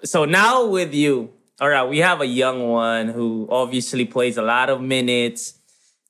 so 0.03 0.25
now 0.25 0.65
with 0.65 0.93
you, 0.93 1.29
all 1.61 1.69
right, 1.69 1.87
we 1.87 1.99
have 1.99 2.21
a 2.21 2.25
young 2.25 2.67
one 2.67 3.09
who 3.09 3.47
obviously 3.51 4.03
plays 4.03 4.35
a 4.35 4.41
lot 4.41 4.71
of 4.71 4.81
minutes, 4.81 5.59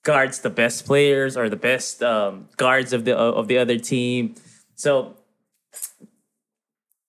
guards 0.01 0.39
the 0.39 0.49
best 0.49 0.85
players 0.85 1.35
or 1.35 1.49
the 1.49 1.57
best 1.57 2.01
um, 2.01 2.47
guards 2.55 2.93
of 2.93 3.03
the 3.03 3.17
of 3.17 3.49
the 3.49 3.57
other 3.57 3.77
team. 3.77 4.35
So, 4.75 5.17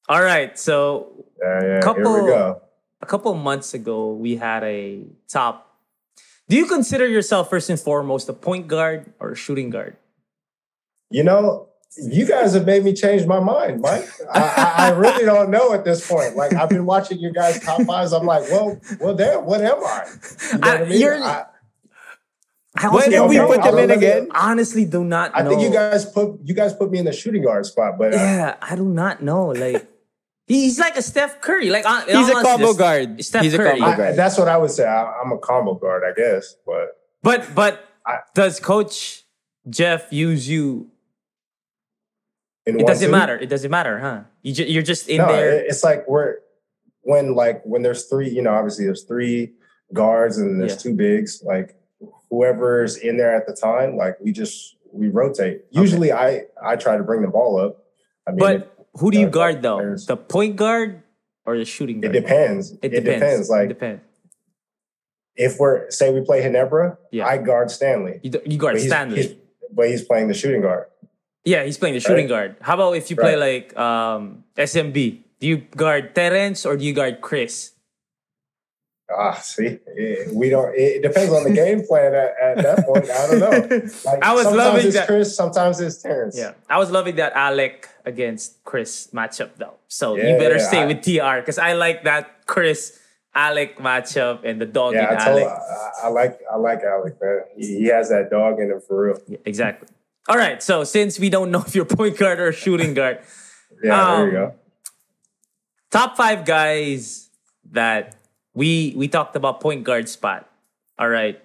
all 0.08 0.22
right, 0.22 0.58
so 0.58 1.24
yeah, 1.40 1.64
yeah. 1.64 1.80
Couple- 1.80 2.60
a 3.00 3.06
couple 3.06 3.32
months 3.34 3.74
ago, 3.74 4.12
we 4.12 4.36
had 4.36 4.64
a 4.64 5.04
top. 5.28 5.78
Do 6.48 6.56
you 6.56 6.66
consider 6.66 7.06
yourself 7.06 7.48
first 7.48 7.70
and 7.70 7.78
foremost 7.78 8.28
a 8.28 8.32
point 8.32 8.66
guard 8.66 9.12
or 9.20 9.32
a 9.32 9.36
shooting 9.36 9.70
guard? 9.70 9.96
You 11.10 11.22
know, 11.22 11.68
you 11.96 12.24
guys 12.26 12.54
have 12.54 12.64
made 12.66 12.84
me 12.84 12.92
change 12.92 13.26
my 13.26 13.38
mind, 13.40 13.80
Mike. 13.82 14.08
I, 14.32 14.40
I, 14.40 14.86
I 14.86 14.90
really 14.90 15.24
don't 15.24 15.50
know 15.50 15.72
at 15.74 15.84
this 15.84 16.06
point. 16.08 16.36
Like 16.36 16.54
I've 16.54 16.68
been 16.68 16.86
watching 16.86 17.18
you 17.18 17.32
guys 17.32 17.60
top 17.60 17.82
fives. 17.82 18.12
I'm 18.12 18.24
like, 18.26 18.42
well, 18.50 18.80
well, 19.00 19.14
damn, 19.14 19.44
what 19.44 19.60
am 19.60 19.76
I? 19.84 20.04
You 20.52 20.58
know 20.58 20.58
what 20.58 20.64
I 20.68 20.82
I- 20.82 20.84
mean? 20.88 21.00
you're- 21.00 21.18
I- 21.22 21.44
I 22.74 22.88
When 22.88 23.10
did 23.10 23.16
don't 23.16 23.28
we 23.28 23.38
put 23.38 23.62
them 23.62 23.76
in 23.78 23.90
again? 23.90 24.28
Honestly, 24.34 24.86
do 24.86 25.04
not. 25.04 25.32
I 25.34 25.46
think 25.46 25.60
you 25.60 25.70
guys 25.70 26.06
put 26.06 26.38
you 26.42 26.54
guys 26.54 26.72
put 26.72 26.90
me 26.90 26.98
in 27.00 27.04
the 27.04 27.12
shooting 27.12 27.42
guard 27.42 27.66
spot, 27.66 27.98
but 27.98 28.14
uh, 28.14 28.16
Yeah, 28.16 28.56
I 28.62 28.76
do 28.76 28.86
not 28.86 29.22
know. 29.22 29.48
Like 29.48 29.86
he's 30.46 30.78
like 30.78 30.96
a 30.96 31.02
Steph 31.02 31.42
Curry. 31.42 31.68
Like 31.68 31.84
on- 31.84 32.06
He's 32.08 32.30
a 32.30 32.32
combo 32.40 32.68
just- 32.68 32.78
guard. 32.78 33.22
Steph 33.22 33.42
He's 33.42 33.52
a 33.52 33.58
Curry. 33.58 33.78
combo 33.78 33.92
I, 33.92 33.96
guard. 33.98 34.16
that's 34.16 34.38
what 34.38 34.48
I 34.48 34.56
would 34.56 34.70
say. 34.70 34.86
I, 34.86 35.02
I'm 35.22 35.32
a 35.32 35.36
combo 35.38 35.74
guard, 35.74 36.02
I 36.02 36.14
guess. 36.18 36.54
But 36.64 36.96
But 37.22 37.54
but 37.54 37.84
I- 38.06 38.20
does 38.34 38.58
Coach 38.58 39.24
Jeff 39.68 40.10
use 40.10 40.48
you? 40.48 40.88
In 42.66 42.78
It 42.80 42.86
doesn't 42.86 43.10
matter. 43.10 43.36
It 43.38 43.48
doesn't 43.48 43.70
matter, 43.70 43.98
huh? 43.98 44.20
You 44.42 44.54
ju- 44.54 44.64
you're 44.64 44.82
just 44.84 45.08
in 45.08 45.18
No, 45.18 45.26
there. 45.28 45.58
it- 45.58 45.66
it's 45.68 45.82
like 45.82 46.06
we're 46.08 46.36
when 47.02 47.34
like 47.34 47.62
when 47.64 47.82
there's 47.82 48.04
three. 48.06 48.28
You 48.28 48.42
know, 48.42 48.52
obviously 48.52 48.84
there's 48.84 49.02
three 49.04 49.54
guards 49.92 50.38
and 50.38 50.60
there's 50.60 50.72
Yeah. 50.72 50.78
two 50.78 50.94
bigs. 50.94 51.42
Like 51.44 51.74
whoever's 52.30 52.96
in 52.96 53.16
there 53.16 53.34
at 53.34 53.46
the 53.46 53.52
time, 53.52 53.96
like 53.96 54.18
we 54.20 54.30
just 54.32 54.76
we 54.92 55.08
rotate. 55.08 55.62
Usually, 55.70 56.12
I 56.12 56.44
I 56.62 56.76
try 56.76 56.96
to 56.96 57.02
bring 57.02 57.22
the 57.22 57.28
ball 57.28 57.58
up. 57.58 57.84
I 58.26 58.30
mean, 58.30 58.38
but 58.38 58.56
it, 58.56 58.70
who 58.94 59.10
do 59.10 59.18
you 59.18 59.28
guard 59.28 59.62
though? 59.62 59.78
players. 59.78 60.06
The 60.06 60.16
point 60.16 60.54
guard 60.54 61.02
or 61.44 61.58
the 61.58 61.64
shooting 61.64 62.00
guard? 62.00 62.14
it 62.14 62.20
depends. 62.20 62.72
It 62.82 62.90
depends. 62.90 63.50
Like 63.50 63.64
it 63.64 63.68
depends. 63.70 64.02
if 65.34 65.58
we're 65.58 65.90
say 65.90 66.12
we 66.12 66.20
play 66.20 66.42
Ginebra, 66.42 66.96
Yeah. 67.10 67.26
I 67.26 67.38
guard 67.38 67.70
Stanley. 67.72 68.20
You, 68.22 68.30
you 68.44 68.58
guard 68.58 68.74
But 68.74 68.82
he's- 68.82 68.92
Stanley. 68.92 69.16
he's- 69.22 69.34
but 69.74 69.88
he's 69.88 70.04
playing 70.04 70.28
the 70.28 70.34
shooting 70.34 70.60
guard. 70.60 70.86
Yeah, 71.44 71.64
he's 71.64 71.78
playing 71.78 71.94
the 71.94 72.00
shooting 72.00 72.26
Right. 72.30 72.54
guard. 72.54 72.56
How 72.60 72.74
about 72.74 72.92
if 72.92 73.10
you 73.10 73.16
play 73.16 73.36
like 73.36 73.76
um, 73.76 74.44
SMB? 74.56 75.18
Do 75.40 75.46
you 75.48 75.56
guard 75.76 76.14
Terrence 76.14 76.64
or 76.64 76.76
do 76.76 76.84
you 76.84 76.92
guard 76.94 77.20
Chris? 77.20 77.72
Ah, 79.14 79.34
see, 79.34 79.78
it, 79.88 80.32
we 80.34 80.48
don't. 80.48 80.72
It 80.74 81.02
depends 81.02 81.32
on 81.34 81.44
the 81.44 81.50
game 81.50 81.84
plan 81.86 82.14
at, 82.14 82.32
at 82.40 82.56
that 82.62 82.86
point. 82.86 83.10
I 83.10 83.26
don't 83.26 83.40
know. 83.40 83.50
Like, 84.06 84.22
I 84.24 84.32
was 84.32 84.44
sometimes 84.44 84.56
loving 84.56 84.86
it's 84.86 84.94
that- 84.96 85.06
Chris, 85.06 85.36
sometimes 85.36 85.80
it's 85.80 86.00
Terrence. 86.00 86.38
Yeah, 86.38 86.54
I 86.70 86.78
was 86.78 86.90
loving 86.90 87.16
that 87.16 87.32
Alec 87.34 87.88
against 88.06 88.62
Chris 88.64 89.08
matchup 89.12 89.50
though. 89.58 89.74
So 89.88 90.16
you 90.16 90.38
better 90.38 90.56
yeah, 90.56 90.66
stay 90.68 90.82
I- 90.82 90.86
with 90.86 91.02
TR 91.02 91.40
because 91.42 91.58
I 91.58 91.74
like 91.74 92.04
that 92.04 92.46
Chris 92.46 92.98
Alec 93.34 93.78
matchup 93.78 94.44
and 94.44 94.60
the 94.60 94.66
dog 94.66 94.94
yeah. 94.94 95.12
in 95.12 95.18
I, 95.20 95.24
told, 95.24 95.42
Alec. 95.42 95.48
I, 95.48 96.06
I 96.06 96.08
like 96.08 96.40
I 96.50 96.56
like 96.56 96.80
Alec, 96.82 97.20
man. 97.20 97.40
He, 97.56 97.66
he 97.80 97.86
has 97.86 98.08
that 98.08 98.30
dog 98.30 98.60
in 98.60 98.70
him 98.70 98.80
for 98.80 99.08
real. 99.08 99.20
Yeah, 99.28 99.38
exactly. 99.44 99.88
All 100.28 100.36
right. 100.36 100.62
So 100.62 100.84
since 100.84 101.18
we 101.18 101.30
don't 101.30 101.50
know 101.50 101.62
if 101.66 101.74
you're 101.74 101.84
point 101.84 102.16
guard 102.16 102.40
or 102.40 102.52
shooting 102.52 102.94
guard, 102.94 103.20
Yeah, 103.82 103.90
there 103.90 104.14
Um, 104.14 104.26
you 104.26 104.32
go. 104.32 104.54
top 105.90 106.16
five 106.16 106.44
guys 106.44 107.28
that 107.72 108.14
we 108.54 108.92
we 108.96 109.08
talked 109.08 109.34
about 109.34 109.60
point 109.60 109.82
guard 109.82 110.08
spot. 110.08 110.48
All 110.98 111.08
right. 111.08 111.40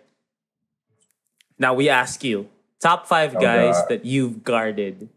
Now 1.57 1.73
we 1.73 1.89
ask 1.89 2.23
you 2.23 2.47
top 2.79 3.07
five 3.07 3.35
Oh, 3.35 3.39
guys 3.41 3.73
God. 3.81 3.89
that 3.89 4.05
you've 4.05 4.43
guarded 4.43 5.09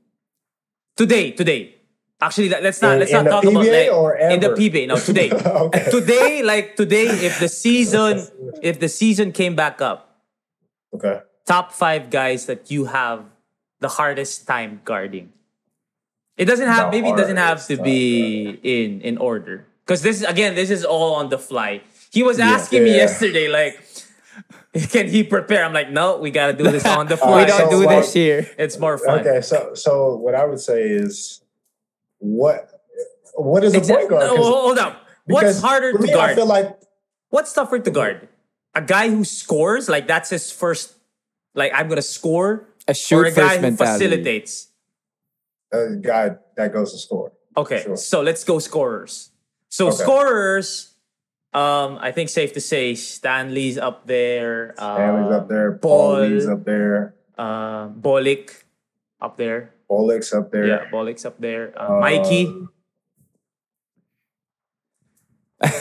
today. 0.96 1.33
Today, 1.33 1.75
actually, 2.23 2.49
let- 2.49 2.62
let's 2.62 2.81
not 2.81 2.94
In- 2.94 3.01
let's 3.01 3.12
not 3.12 3.25
talk 3.29 3.44
about 3.44 3.66
like, 3.66 3.92
or 3.92 4.16
in 4.16 4.40
the? 4.40 4.49
PBA. 4.57 4.87
No, 4.88 4.96
today. 5.11 5.31
Okay. 5.31 5.90
today, 5.90 6.42
like 6.42 6.77
today, 6.77 7.05
if 7.09 7.38
the 7.38 7.49
season 7.49 8.25
if 8.62 8.81
the 8.81 8.88
season 8.88 9.33
came 9.33 9.55
back 9.55 9.83
up, 9.83 10.25
Okay. 10.94 11.20
top 11.44 11.73
five 11.73 12.09
guys 12.09 12.46
that 12.46 12.70
you 12.70 12.87
have 12.87 13.25
the 13.81 13.88
hardest 13.88 14.47
time 14.47 14.81
guarding. 14.85 15.33
It 16.37 16.45
doesn't 16.47 16.69
have 16.69 16.90
The 16.90 16.97
maybe 17.01 17.11
it 17.11 17.16
doesn't 17.16 17.37
have 17.37 17.66
to 17.66 17.77
be 17.77 18.59
in 18.62 19.01
in 19.03 19.19
order 19.19 19.66
because 19.85 20.03
this 20.03 20.21
is 20.21 20.25
again 20.25 20.55
this 20.55 20.71
is 20.71 20.85
all 20.85 21.14
on 21.14 21.29
the 21.29 21.38
fly. 21.38 21.83
He 22.12 22.23
was 22.23 22.40
asking 22.40 22.85
me 22.85 22.90
Yeah. 22.90 23.05
yesterday 23.09 23.49
like, 23.49 23.77
can 24.90 25.09
he 25.09 25.23
prepare? 25.23 25.64
I'm 25.64 25.73
like, 25.73 25.90
no, 25.90 26.16
we 26.19 26.31
gotta 26.31 26.53
do 26.55 26.64
this 26.64 26.85
on 26.87 27.07
the 27.09 27.16
fly. 27.21 27.40
we 27.43 27.47
don't 27.47 27.71
so 27.71 27.71
do 27.71 27.85
like- 27.85 28.01
this 28.03 28.12
here. 28.14 28.49
It's 28.59 28.79
more 28.79 28.97
fun. 28.97 29.21
Okay. 29.21 29.40
So 29.43 29.75
so 29.75 30.16
what 30.16 30.35
I 30.35 30.45
would 30.47 30.61
say 30.61 30.83
is 30.85 31.43
what 32.19 32.71
what 33.35 33.64
is 33.64 33.75
a 33.75 33.81
point 33.81 34.09
guard? 34.09 34.25
no, 34.33 34.37
hold 34.43 34.79
up. 34.79 35.07
What's 35.27 35.61
harder 35.61 35.93
to 35.93 35.99
me, 35.99 36.09
guard? 36.12 36.31
I 36.31 36.35
feel 36.35 36.47
like 36.47 36.77
What's 37.31 37.53
tougher 37.53 37.79
to 37.79 37.90
guard? 37.90 38.27
A 38.75 38.83
guy 38.83 39.09
who 39.09 39.23
scores, 39.25 39.88
like 39.88 40.09
that's 40.09 40.31
his 40.31 40.51
first, 40.51 40.95
like 41.55 41.71
I'm 41.75 41.87
gonna 41.88 42.03
score, 42.03 42.66
A 42.90 42.92
or 42.92 42.94
shoot 42.94 43.26
a 43.26 43.31
guy 43.31 43.35
first 43.42 43.57
who 43.57 43.62
mentality. 43.62 44.05
facilitates. 44.07 44.53
a 45.72 45.96
guy 46.03 46.26
that 46.57 46.72
goes 46.72 46.90
to 46.92 46.98
score. 46.98 47.31
Okay, 47.57 47.83
Sure. 47.85 47.96
so 47.96 48.22
let's 48.22 48.42
go 48.42 48.59
scorers. 48.59 49.31
So 49.68 49.87
Okay. 49.88 50.03
scorers, 50.03 50.94
um, 51.55 51.98
I 52.03 52.11
think 52.11 52.29
safe 52.29 52.53
to 52.59 52.61
say 52.61 52.94
Stanley's 52.98 53.79
up 53.79 54.07
there. 54.07 54.74
Stanley's 54.76 55.31
uh, 55.33 55.38
up 55.38 55.46
there. 55.48 55.79
Paul, 55.79 56.16
Paulie's 56.26 56.48
up 56.48 56.64
there. 56.64 57.14
uh, 57.38 57.88
Bolick 57.94 58.64
up 59.20 59.37
there. 59.37 59.74
Oleg's 59.88 60.33
up 60.33 60.50
there. 60.50 60.66
Yeah, 60.66 60.90
Bolick's 60.90 61.24
up 61.24 61.38
there. 61.38 61.72
Uh, 61.81 62.00
Mikey, 62.00 62.46
Um, 62.46 62.70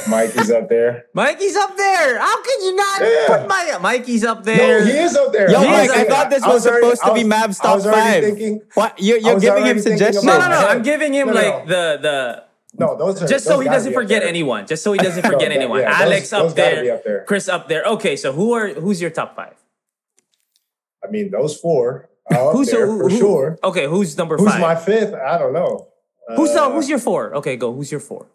Mikey's 0.10 0.52
up 0.52 0.68
there. 0.68 1.06
Mikey's 1.14 1.56
up 1.56 1.78
there. 1.78 2.20
How 2.20 2.44
can 2.44 2.62
you 2.64 2.76
not 2.76 3.02
Yeah. 3.02 3.28
put 3.28 3.48
my 3.48 3.78
Mikey's 3.82 4.26
up 4.26 4.40
No, 4.40 4.44
there? 4.44 4.86
he 4.86 4.92
is 4.92 5.16
up 5.16 5.32
there. 5.32 5.50
Yo, 5.50 5.60
I 5.60 5.66
Mike, 5.66 5.90
I 5.92 6.04
thought 6.04 6.30
this 6.30 6.44
I 6.44 6.54
was 6.54 6.68
already- 6.68 6.84
supposed 6.96 7.04
to 7.04 7.14
be 7.14 7.20
was- 7.24 7.28
Mav's 7.30 7.60
I 7.62 7.64
top 7.64 7.76
was 7.76 7.86
already 7.88 8.02
five. 8.02 8.24
Thinking, 8.24 8.62
What 8.74 9.02
you're, 9.02 9.18
you're 9.20 9.40
giving 9.40 9.66
him 9.66 9.80
suggestions? 9.80 10.26
no, 10.26 10.38
no, 10.38 10.50
no. 10.50 10.68
I'm 10.68 10.82
giving 10.82 11.14
him 11.14 11.28
No, 11.28 11.34
no, 11.34 11.40
like 11.42 11.66
no. 11.68 11.70
the 11.70 12.00
the 12.02 12.44
no, 12.78 12.98
those 12.98 13.24
are 13.24 13.28
just 13.28 13.46
those 13.46 13.54
so 13.56 13.60
he 13.62 13.68
doesn't 13.70 13.94
forget 13.94 14.22
anyone. 14.24 14.68
Just 14.68 14.84
so 14.84 14.92
he 14.92 15.00
doesn't 15.00 15.24
forget 15.26 15.50
that- 15.50 15.52
anyone. 15.54 15.80
yeah, 15.82 16.02
Alex 16.02 16.30
those 16.30 16.52
up, 16.52 16.58
gotta 16.58 16.76
there, 16.76 16.84
be 16.84 16.92
up 16.92 17.04
there. 17.06 17.24
Chris 17.26 17.48
up 17.48 17.68
there. 17.70 17.84
Okay, 17.86 18.16
so 18.18 18.32
who 18.34 18.52
are 18.54 18.68
who's 18.74 19.00
your 19.02 19.10
top 19.12 19.36
five? 19.36 19.56
I 21.04 21.10
mean, 21.10 21.32
those 21.32 21.58
four 21.58 22.10
are 22.30 22.50
up 22.50 22.54
Who's 22.54 22.70
there 22.70 22.86
who- 22.86 23.00
for 23.00 23.10
who- 23.10 23.18
sure. 23.18 23.58
Okay, 23.64 23.86
who's 23.88 24.18
number 24.18 24.36
Who's 24.38 24.52
five? 24.52 24.60
my 24.62 24.76
fifth? 24.76 25.14
I 25.14 25.38
don't 25.38 25.54
know. 25.54 25.88
who's 26.36 26.50
Uh, 26.52 26.68
the, 26.68 26.76
who's 26.76 26.90
your 26.90 27.00
four? 27.00 27.34
Okay, 27.36 27.56
go. 27.56 27.72
Who's 27.74 27.90
your 27.92 28.02
four? 28.02 28.28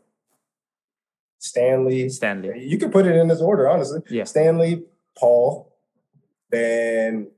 Stanley? 1.45 2.09
Stanley. 2.09 2.65
You 2.67 2.79
can 2.79 2.91
put 2.91 3.07
it 3.07 3.15
in 3.17 3.29
this 3.29 3.41
order, 3.41 3.69
honestly. 3.69 4.01
Yeah. 4.09 4.25
Stanley, 4.25 4.83
Paul, 5.17 5.77
then 6.51 7.29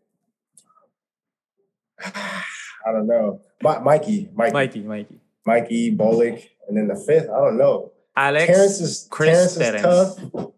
I 2.05 2.93
don't 2.93 3.07
know. 3.09 3.41
Mi- 3.63 3.81
Mikey, 3.83 4.31
Mikey, 4.35 4.53
Mikey, 4.53 4.81
Mikey. 4.83 5.21
Mikey, 5.45 5.97
Bolick, 5.97 6.49
and 6.69 6.77
then 6.77 6.87
the 6.87 6.95
fifth. 6.95 7.29
I 7.29 7.39
don't 7.41 7.59
know. 7.59 7.93
Alex, 8.17 8.47
Terrence 8.47 8.81
is 8.81 9.09
Chris, 9.11 9.57
Terrence 9.57 9.83
Terrence. 9.83 10.19
is 10.19 10.31
tough. 10.33 10.51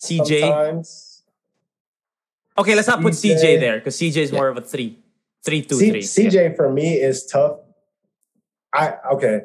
CJ. 0.00 0.40
Sometimes. 0.40 1.22
Okay, 2.58 2.74
let's 2.74 2.88
not 2.88 3.00
put 3.02 3.14
CJ 3.14 3.34
CJ. 3.36 3.60
there 3.60 3.78
because 3.78 3.96
CJ 3.96 4.16
is 4.18 4.32
more 4.32 4.48
of 4.48 4.56
a 4.56 4.60
three, 4.60 4.98
three, 5.44 5.62
two, 5.62 5.76
C- 5.76 5.90
three. 5.90 6.02
CJ 6.02 6.54
for 6.56 6.70
me 6.72 6.94
is 6.94 7.26
tough. 7.26 7.58
I 8.72 8.94
okay. 9.12 9.40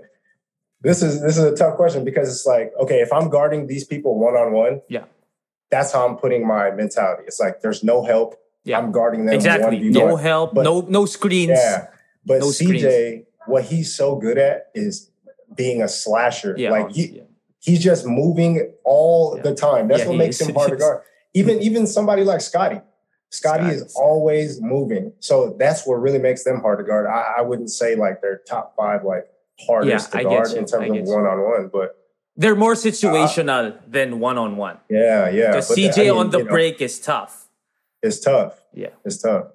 This 0.88 1.02
is 1.02 1.22
this 1.22 1.38
is 1.38 1.44
a 1.44 1.56
tough 1.56 1.76
question 1.76 2.06
because 2.06 2.30
it's 2.34 2.46
like 2.46 2.72
okay, 2.80 3.00
if 3.02 3.12
I'm 3.12 3.28
guarding 3.30 3.68
these 3.68 3.84
people 3.84 4.18
one 4.18 4.36
on 4.36 4.54
one, 4.54 4.82
Yeah. 4.88 5.04
that's 5.70 5.92
how 5.92 6.08
I'm 6.08 6.16
putting 6.18 6.48
my 6.48 6.72
mentality. 6.72 7.24
It's 7.28 7.40
like 7.40 7.62
there's 7.62 7.84
no 7.84 8.04
help. 8.06 8.36
Yeah. 8.64 8.78
I'm 8.80 8.92
guarding 8.92 9.26
them 9.26 9.36
Exactly. 9.36 9.78
1v1. 9.80 9.94
No 9.94 10.16
help. 10.16 10.54
But- 10.56 10.64
no 10.64 10.82
no 10.98 11.06
screens. 11.06 11.50
Yeah, 11.62 11.88
but 12.26 12.40
No 12.40 12.48
CJ, 12.48 13.26
what 13.48 13.64
he's 13.66 13.94
so 13.96 14.16
good 14.16 14.38
at 14.38 14.68
is 14.74 15.12
being 15.56 15.82
a 15.82 15.88
slasher. 15.90 16.56
Yeah. 16.58 16.72
like 16.72 16.92
he, 16.92 17.04
yeah. 17.18 17.22
he's 17.60 17.82
just 17.84 18.06
moving 18.06 18.54
all 18.86 19.36
Yeah. 19.36 19.42
the 19.44 19.56
time. 19.56 19.88
That's 19.90 20.06
what 20.06 20.16
makes 20.18 20.40
is. 20.42 20.48
him 20.48 20.56
hard 20.56 20.72
to 20.72 20.78
guard. 20.84 21.02
Even 21.34 21.62
even 21.62 21.86
somebody 21.86 22.24
like 22.24 22.40
Scotty. 22.42 22.80
Scotty 23.30 23.64
Scotty. 23.66 23.76
is 23.76 23.94
always 23.96 24.62
moving. 24.62 25.12
So 25.20 25.56
that's 25.60 25.86
what 25.86 25.96
really 25.96 26.20
makes 26.20 26.44
them 26.46 26.62
hard 26.62 26.80
to 26.80 26.86
guard. 26.86 27.08
I, 27.08 27.36
I 27.40 27.42
wouldn't 27.42 27.72
say 27.72 27.96
like 27.96 28.22
they're 28.22 28.42
top 28.48 28.74
five 28.78 29.04
like 29.04 29.26
hardest 29.66 30.10
Yeah, 30.14 30.20
I 30.20 30.24
to 30.24 30.30
get 30.30 30.36
guard 30.36 30.52
in 30.52 30.66
terms 30.66 30.98
of 31.00 31.06
one 31.16 31.26
on 31.26 31.42
one. 31.44 31.70
But 31.72 31.96
They're 32.36 32.56
more 32.56 32.74
uh, 32.74 32.76
situational 32.76 33.78
than 33.88 34.20
one 34.20 34.38
on 34.38 34.58
one. 34.58 34.78
yeah, 34.90 35.30
yeah. 35.30 35.48
Because 35.52 35.70
the- 35.70 35.76
CJ 35.90 35.98
I 35.98 36.02
mean, 36.04 36.12
on 36.12 36.30
the 36.30 36.40
you 36.40 36.44
know, 36.46 36.50
break 36.52 36.82
is 36.82 37.00
tough. 37.00 37.48
it's 38.04 38.20
tough. 38.20 38.62
Yeah. 38.74 38.90
It's 39.06 39.22
tough. 39.22 39.48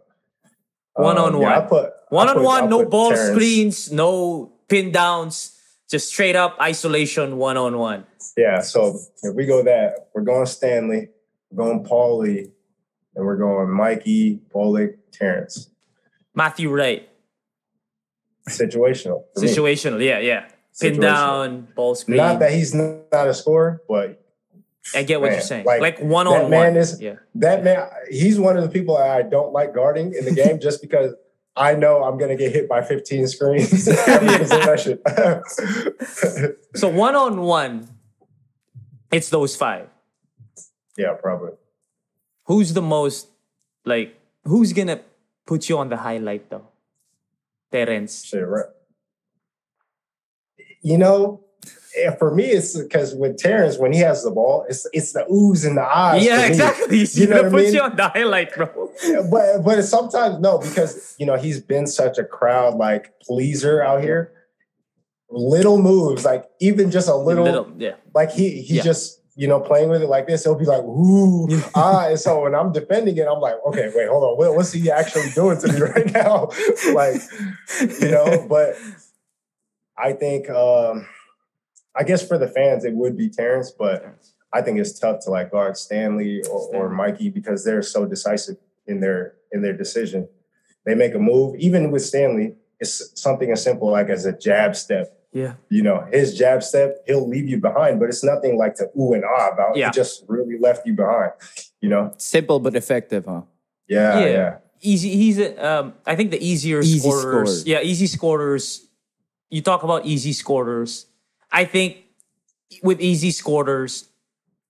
One 0.94 1.16
on 1.18 1.38
one. 1.38 1.68
put- 1.68 1.92
One 2.10 2.28
on 2.28 2.42
one. 2.42 2.68
no 2.68 2.84
ball 2.84 3.10
Terrence. 3.12 3.30
screens, 3.30 3.92
no 3.92 4.52
pin 4.68 4.92
downs, 4.92 5.56
just 5.90 6.08
straight 6.08 6.36
up 6.36 6.56
isolation 6.60 7.36
one 7.38 7.56
on 7.56 7.78
one. 7.78 8.04
Yeah, 8.36 8.60
so 8.60 8.98
if 9.22 9.34
we 9.34 9.46
go 9.46 9.62
that, 9.62 10.08
we're 10.14 10.22
going 10.22 10.46
Stanley, 10.46 11.08
we're 11.50 11.64
going 11.64 11.84
Paulie, 11.84 12.50
and 13.14 13.24
we're 13.26 13.36
going 13.36 13.70
Mikey, 13.70 14.40
Bolick, 14.54 14.96
Terrence. 15.12 15.70
Matthew 16.34 16.70
Wright, 16.70 17.08
Situational. 18.48 19.24
for 19.34 19.40
me. 19.40 19.48
situational. 19.48 20.04
Yeah, 20.04 20.18
yeah. 20.18 20.48
Pin 20.80 21.00
down, 21.00 21.68
ball 21.76 21.94
screen. 21.94 22.16
Not 22.16 22.38
that 22.40 22.52
he's 22.52 22.74
not 22.74 23.28
a 23.28 23.34
scorer, 23.34 23.82
but 23.88 24.24
I 24.94 25.02
get 25.02 25.20
what 25.20 25.26
man, 25.26 25.34
you're 25.34 25.42
saying. 25.42 25.66
like, 25.66 25.80
Like, 25.80 25.98
one 26.00 26.26
on 26.26 26.50
man 26.50 26.76
is- 26.76 27.00
yeah. 27.00 27.16
that 27.36 27.62
man, 27.62 27.88
he's 28.10 28.40
one 28.40 28.56
of 28.56 28.64
the 28.64 28.70
people 28.70 28.96
I 28.96 29.22
don't 29.22 29.52
like 29.52 29.74
guarding 29.74 30.14
in 30.14 30.24
the 30.24 30.32
game 30.32 30.58
just 30.60 30.80
because 30.80 31.14
I 31.54 31.74
know 31.74 32.02
I'm 32.02 32.18
going 32.18 32.30
to 32.30 32.36
get 32.36 32.52
hit 32.52 32.68
by 32.68 32.82
15 32.82 33.28
screens. 33.28 33.86
So 36.74 36.88
one 36.88 37.14
on 37.14 37.42
one, 37.42 37.88
it's 39.12 39.28
those 39.28 39.54
five. 39.54 39.88
yeah, 40.96 41.12
probably. 41.20 41.52
Who's 42.44 42.72
the 42.72 42.82
most 42.82 43.28
like 43.84 44.18
who's 44.44 44.72
gonna 44.72 45.00
put 45.46 45.68
you 45.68 45.78
on 45.78 45.90
the 45.90 45.98
highlight 45.98 46.48
though? 46.50 46.66
Terrence. 47.72 48.32
Right. 48.36 48.66
You 50.82 50.98
know, 50.98 51.44
for 52.18 52.34
me, 52.34 52.44
it's 52.44 52.76
because 52.78 53.14
with 53.14 53.36
Terrence, 53.38 53.78
when 53.78 53.92
he 53.92 54.00
has 54.00 54.24
the 54.24 54.30
ball, 54.30 54.64
it's 54.68 54.86
it's 54.92 55.12
the 55.12 55.24
oohs 55.30 55.66
and 55.66 55.76
the 55.76 55.82
eyes. 55.82 56.24
yeah, 56.24 56.46
exactly. 56.46 56.98
He's 56.98 57.18
You 57.20 57.28
know 57.28 57.38
I 57.40 57.42
put 57.50 57.52
mean? 57.64 57.74
you 57.74 57.80
on 57.82 57.96
the 57.96 58.08
highlight, 58.08 58.54
bro. 58.54 58.68
But 59.30 59.62
but 59.64 59.82
sometimes 59.82 60.38
no, 60.40 60.58
because 60.58 61.14
you 61.18 61.26
know 61.26 61.36
he's 61.36 61.60
been 61.60 61.86
such 61.86 62.18
a 62.18 62.24
crowd 62.24 62.74
like 62.76 63.18
pleaser 63.20 63.82
out 63.82 64.02
here. 64.02 64.32
Little 65.30 65.80
moves, 65.80 66.24
like 66.26 66.44
even 66.60 66.90
just 66.90 67.08
a 67.08 67.14
little, 67.16 67.72
yeah. 67.78 67.94
like 68.14 68.30
he 68.32 68.60
he 68.60 68.76
Yeah. 68.76 68.82
just 68.82 69.21
you 69.34 69.48
know 69.48 69.60
playing 69.60 69.88
with 69.88 70.02
it 70.02 70.08
like 70.08 70.26
this, 70.26 70.44
it'll 70.44 70.58
be 70.58 70.64
like 70.64 70.82
ooh 70.82 71.48
ah. 71.74 72.08
And 72.08 72.18
so 72.18 72.42
when 72.42 72.54
I'm 72.54 72.72
defending 72.72 73.16
it, 73.16 73.26
I'm 73.26 73.40
like, 73.40 73.56
okay, 73.66 73.90
wait, 73.94 74.08
hold 74.08 74.24
on, 74.24 74.36
what, 74.36 74.54
what's 74.54 74.72
he 74.72 74.90
actually 74.90 75.30
doing 75.30 75.58
to 75.58 75.72
me 75.72 75.80
right 75.80 76.12
now? 76.12 76.50
like 76.94 77.20
you 77.80 78.10
know, 78.10 78.46
but 78.48 78.76
I 79.96 80.12
think 80.12 80.50
um 80.50 81.06
I 81.94 82.04
guess 82.04 82.26
for 82.26 82.38
the 82.38 82.48
fans 82.48 82.84
it 82.84 82.94
would 82.94 83.16
be 83.16 83.28
Terrence, 83.28 83.70
but 83.70 84.18
I 84.52 84.60
think 84.60 84.78
it's 84.78 84.98
tough 84.98 85.20
to 85.24 85.30
like 85.30 85.50
guard 85.50 85.76
Stanley 85.76 86.42
or, 86.50 86.74
or 86.74 86.88
Mikey 86.90 87.30
because 87.30 87.64
they're 87.64 87.82
so 87.82 88.06
decisive 88.06 88.56
in 88.86 89.00
their 89.00 89.34
in 89.50 89.62
their 89.62 89.76
decision. 89.76 90.28
They 90.84 90.94
make 90.94 91.14
a 91.14 91.18
move, 91.18 91.56
even 91.58 91.90
with 91.90 92.02
Stanley, 92.02 92.56
it's 92.80 93.20
something 93.20 93.50
as 93.52 93.62
simple 93.62 93.90
like 93.90 94.08
as 94.08 94.26
a 94.26 94.36
jab 94.36 94.74
step. 94.74 95.16
Yeah. 95.32 95.54
You 95.70 95.82
know, 95.82 96.06
his 96.12 96.36
jab 96.36 96.62
step, 96.62 96.98
he'll 97.06 97.26
leave 97.26 97.48
you 97.48 97.56
behind, 97.58 97.98
but 98.00 98.08
it's 98.10 98.22
nothing 98.22 98.58
like 98.58 98.74
to 98.76 98.90
ooh 98.98 99.14
and 99.14 99.24
ah 99.24 99.48
about. 99.52 99.76
Yeah. 99.76 99.86
He 99.86 99.92
just 99.92 100.24
really 100.28 100.58
left 100.58 100.86
you 100.86 100.92
behind. 100.92 101.32
You 101.80 101.88
know? 101.88 102.12
Simple 102.18 102.60
but 102.60 102.74
effective, 102.76 103.24
huh? 103.26 103.42
Yeah, 103.88 104.18
Yeah. 104.20 104.26
yeah. 104.26 104.56
Easy. 104.84 105.10
He's 105.16 105.38
a, 105.38 105.56
um. 105.64 105.94
I 106.04 106.16
think 106.16 106.32
the 106.32 106.44
easier 106.44 106.80
Easy 106.80 106.98
scorers. 106.98 107.22
scorer. 107.62 107.62
Yeah, 107.66 107.80
easy 107.82 108.06
scorers. 108.08 108.84
You 109.48 109.62
talk 109.62 109.84
about 109.84 110.04
easy 110.06 110.32
scorers. 110.32 111.06
I 111.52 111.64
think 111.66 111.98
with 112.82 113.00
easy 113.00 113.30
scorers, 113.30 114.08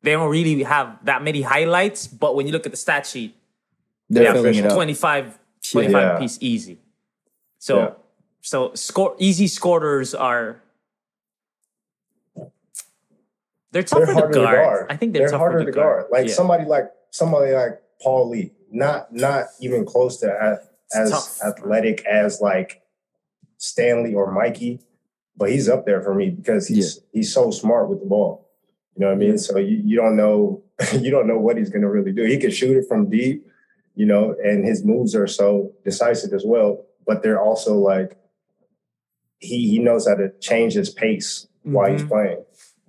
they 0.03 0.13
don't 0.13 0.31
really 0.31 0.63
have 0.65 0.99
that 1.05 1.23
many 1.25 1.41
highlights. 1.43 2.07
But 2.09 2.37
when 2.37 2.47
you 2.47 2.53
look 2.53 2.67
at 2.67 2.73
the 2.73 2.77
stat 2.79 3.07
sheet, 3.07 3.35
They're 4.11 4.25
Yeah, 4.25 4.33
filling 4.35 4.55
it 4.57 4.67
up. 4.67 4.75
25, 4.75 5.39
25 5.73 5.93
Yeah. 5.95 6.19
piece 6.19 6.37
easy. 6.43 6.77
So 7.59 7.79
Yeah. 7.79 7.91
So 8.43 8.75
score 8.75 9.15
easy 9.19 9.47
scorers 9.47 10.15
are 10.15 10.61
they're 13.71 13.83
tougher 13.83 14.05
They're 14.05 14.15
to 14.15 14.21
harder 14.21 14.35
to 14.35 14.41
guard. 14.41 14.57
guard. 14.57 14.87
I 14.91 14.97
think 14.97 15.15
they're, 15.15 15.27
tougher 15.29 15.39
harder 15.39 15.59
to, 15.61 15.65
to 15.67 15.73
guard. 15.73 16.05
Like 16.11 16.29
Yeah. 16.29 16.35
somebody 16.35 16.65
like 16.67 16.91
somebody 17.11 17.53
like 17.53 17.81
Paul 18.03 18.29
Lee, 18.29 18.53
not 18.71 19.13
not 19.15 19.47
even 19.61 19.87
close 19.87 20.19
to 20.19 20.61
as 20.95 21.41
athletic 21.43 22.05
as 22.05 22.41
like 22.43 22.83
Stanley 23.57 24.13
or 24.15 24.31
Mikey, 24.31 24.81
but 25.37 25.51
he's 25.51 25.69
up 25.69 25.87
there 25.87 26.03
for 26.03 26.15
me 26.15 26.29
because 26.31 26.69
he's 26.69 27.01
he's 27.13 27.33
so 27.33 27.51
smart 27.51 27.89
with 27.89 28.01
the 28.01 28.07
ball. 28.07 28.51
You 28.97 29.01
know 29.03 29.07
what 29.07 29.15
I 29.15 29.19
mean? 29.19 29.39
So 29.39 29.57
you, 29.59 29.81
you 29.83 29.97
don't 29.97 30.17
know 30.17 30.63
you 30.99 31.11
don't 31.11 31.27
know 31.27 31.39
what 31.39 31.57
he's 31.57 31.71
gonna 31.71 31.89
really 31.89 32.13
do. 32.13 32.25
He 32.25 32.39
can 32.39 32.51
shoot 32.51 32.77
it 32.77 32.87
from 32.89 33.09
deep, 33.09 33.47
you 33.95 34.05
know, 34.05 34.35
and 34.45 34.67
his 34.67 34.85
moves 34.85 35.15
are 35.15 35.27
so 35.29 35.73
decisive 35.85 36.35
as 36.35 36.45
well. 36.45 36.85
But 37.07 37.23
they're 37.23 37.41
also 37.41 37.79
like 37.79 38.19
he 39.43 39.69
he 39.69 39.79
knows 39.83 40.07
how 40.07 40.15
to 40.15 40.31
change 40.39 40.73
his 40.79 40.89
pace 40.89 41.47
while 41.67 41.91
he's 41.91 42.07
Mhm. 42.07 42.09
playing. 42.15 42.43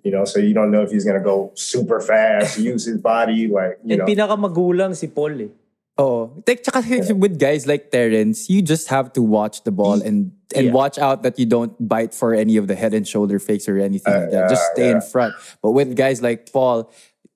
You 0.06 0.12
know, 0.12 0.24
so 0.28 0.38
you 0.40 0.54
don't 0.54 0.70
know 0.70 0.84
if 0.84 0.92
he's 0.92 1.04
gonna 1.08 1.24
go 1.24 1.52
super 1.56 2.00
fast, 2.00 2.60
use 2.62 2.86
his 2.86 3.00
body, 3.02 3.48
like 3.50 3.80
you 3.84 3.98
And 3.98 4.00
know. 4.04 4.08
pinakamagulang 4.08 4.94
si 4.96 5.08
Paul 5.08 5.42
eh. 5.42 5.52
Oh, 5.98 6.34
like, 6.50 6.64
tsaka 6.66 6.82
with 7.14 7.38
guys 7.38 7.68
like 7.70 7.92
Terrence, 7.94 8.50
you 8.50 8.62
just 8.66 8.90
have 8.90 9.14
to 9.14 9.22
watch 9.22 9.62
the 9.64 9.70
ball 9.72 10.02
and 10.02 10.34
and 10.58 10.70
Yeah. 10.70 10.74
watch 10.74 10.98
out 10.98 11.22
that 11.26 11.38
you 11.38 11.46
don't 11.46 11.74
bite 11.82 12.14
for 12.14 12.34
any 12.34 12.58
of 12.58 12.66
the 12.70 12.74
head 12.78 12.94
and 12.94 13.06
shoulder 13.08 13.38
fakes 13.42 13.70
or 13.70 13.78
anything 13.78 14.10
Uh, 14.14 14.26
like 14.26 14.32
that. 14.34 14.50
Just 14.50 14.66
yeah, 14.66 14.74
stay 14.78 14.90
in 14.90 15.02
front. 15.02 15.34
But 15.62 15.72
with 15.78 15.94
guys 15.98 16.22
like 16.22 16.50
Paul, 16.52 16.90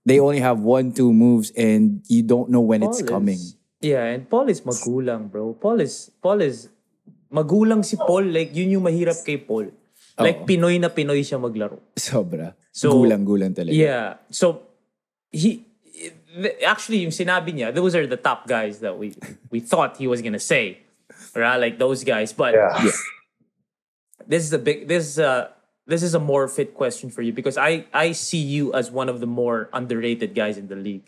they 0.10 0.18
only 0.22 0.42
have 0.42 0.62
one, 0.62 0.90
two 0.94 1.14
moves, 1.14 1.54
and 1.58 2.02
you 2.10 2.22
don't 2.26 2.50
know 2.50 2.62
when 2.62 2.82
it's 2.82 3.02
Paul 3.06 3.22
coming. 3.22 3.38
is- 3.38 3.56
yeah, 3.82 4.10
and 4.10 4.26
Paul 4.30 4.50
is 4.50 4.62
magulang, 4.66 5.30
bro. 5.30 5.54
Paul 5.54 5.78
is 5.82 6.10
Paul 6.22 6.42
is 6.42 6.70
magulang 7.32 7.84
si 7.84 7.96
Paul. 7.96 8.32
Like 8.32 8.56
yun 8.56 8.80
yung 8.80 8.86
mahirap 8.86 9.22
kay 9.24 9.38
Paul. 9.38 9.72
Like 10.18 10.44
Oo. 10.44 10.48
Pinoy 10.50 10.82
na 10.82 10.90
Pinoy 10.90 11.22
siya 11.22 11.38
maglaro. 11.38 11.78
Sobra. 11.94 12.58
So- 12.74 12.94
Gulang-gulang 12.94 13.54
talaga. 13.54 13.74
Yeah. 13.74 14.18
So 14.34 14.66
he 15.30 15.66
actually 16.66 17.06
yung 17.06 17.14
sinabi 17.14 17.54
niya, 17.54 17.74
those 17.74 17.94
are 17.96 18.06
the 18.06 18.18
top 18.18 18.48
guys 18.48 18.80
that 18.80 18.98
we 18.98 19.14
we 19.54 19.60
thought 19.60 19.98
he 19.98 20.08
was 20.08 20.22
gonna 20.22 20.42
say. 20.42 20.82
Right? 21.34 21.58
Like 21.58 21.78
those 21.78 22.04
guys. 22.04 22.34
But 22.34 22.54
yeah. 22.54 22.74
this 24.26 24.44
is 24.44 24.54
a 24.54 24.62
big 24.62 24.88
this 24.88 25.06
is 25.06 25.18
a 25.20 25.54
this 25.88 26.04
is 26.04 26.14
a 26.14 26.20
more 26.20 26.48
fit 26.48 26.76
question 26.76 27.10
for 27.10 27.22
you 27.22 27.32
because 27.32 27.58
I 27.58 27.86
I 27.94 28.12
see 28.12 28.42
you 28.42 28.74
as 28.74 28.92
one 28.92 29.10
of 29.10 29.20
the 29.20 29.30
more 29.30 29.70
underrated 29.72 30.36
guys 30.36 30.58
in 30.58 30.68
the 30.68 30.76
league. 30.76 31.06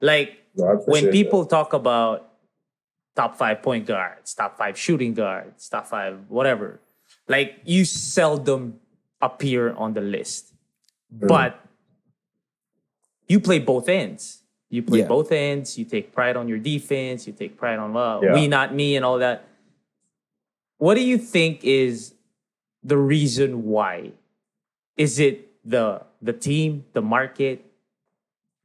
Like 0.00 0.44
No, 0.56 0.68
I 0.68 0.74
when 0.86 1.10
people 1.10 1.44
talk 1.44 1.72
about 1.72 2.33
top 3.16 3.36
five 3.36 3.62
point 3.62 3.86
guards, 3.86 4.34
top 4.34 4.58
five 4.58 4.76
shooting 4.78 5.14
guards, 5.14 5.68
top 5.68 5.86
five 5.86 6.18
whatever, 6.28 6.80
like 7.28 7.60
you 7.64 7.84
seldom 7.84 8.80
appear 9.22 9.72
on 9.74 9.94
the 9.94 10.00
list. 10.00 10.52
Mm. 11.14 11.28
But 11.28 11.60
you 13.28 13.40
play 13.40 13.58
both 13.58 13.88
ends. 13.88 14.42
You 14.68 14.82
play 14.82 15.00
Yeah. 15.00 15.06
both 15.06 15.30
ends. 15.32 15.78
You 15.78 15.84
take 15.84 16.12
pride 16.12 16.36
on 16.36 16.48
your 16.48 16.58
defense. 16.58 17.26
You 17.26 17.32
take 17.32 17.56
pride 17.56 17.78
on 17.78 17.92
love. 17.94 18.22
Yeah. 18.24 18.34
we 18.34 18.48
not 18.48 18.74
me 18.74 18.96
and 18.96 19.04
all 19.04 19.18
that. 19.18 19.44
What 20.78 20.94
do 20.94 21.04
you 21.04 21.16
think 21.18 21.62
is 21.64 22.14
the 22.82 22.98
reason 22.98 23.64
why? 23.64 24.12
Is 24.96 25.18
it 25.18 25.48
the 25.64 26.02
the 26.20 26.32
team, 26.32 26.84
the 26.92 27.02
market? 27.02 27.64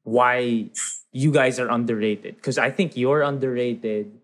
Why 0.04 0.70
you 1.12 1.32
guys 1.32 1.60
are 1.60 1.70
underrated? 1.70 2.36
Because 2.36 2.58
I 2.58 2.72
think 2.72 2.98
you're 2.98 3.22
underrated. 3.22 4.19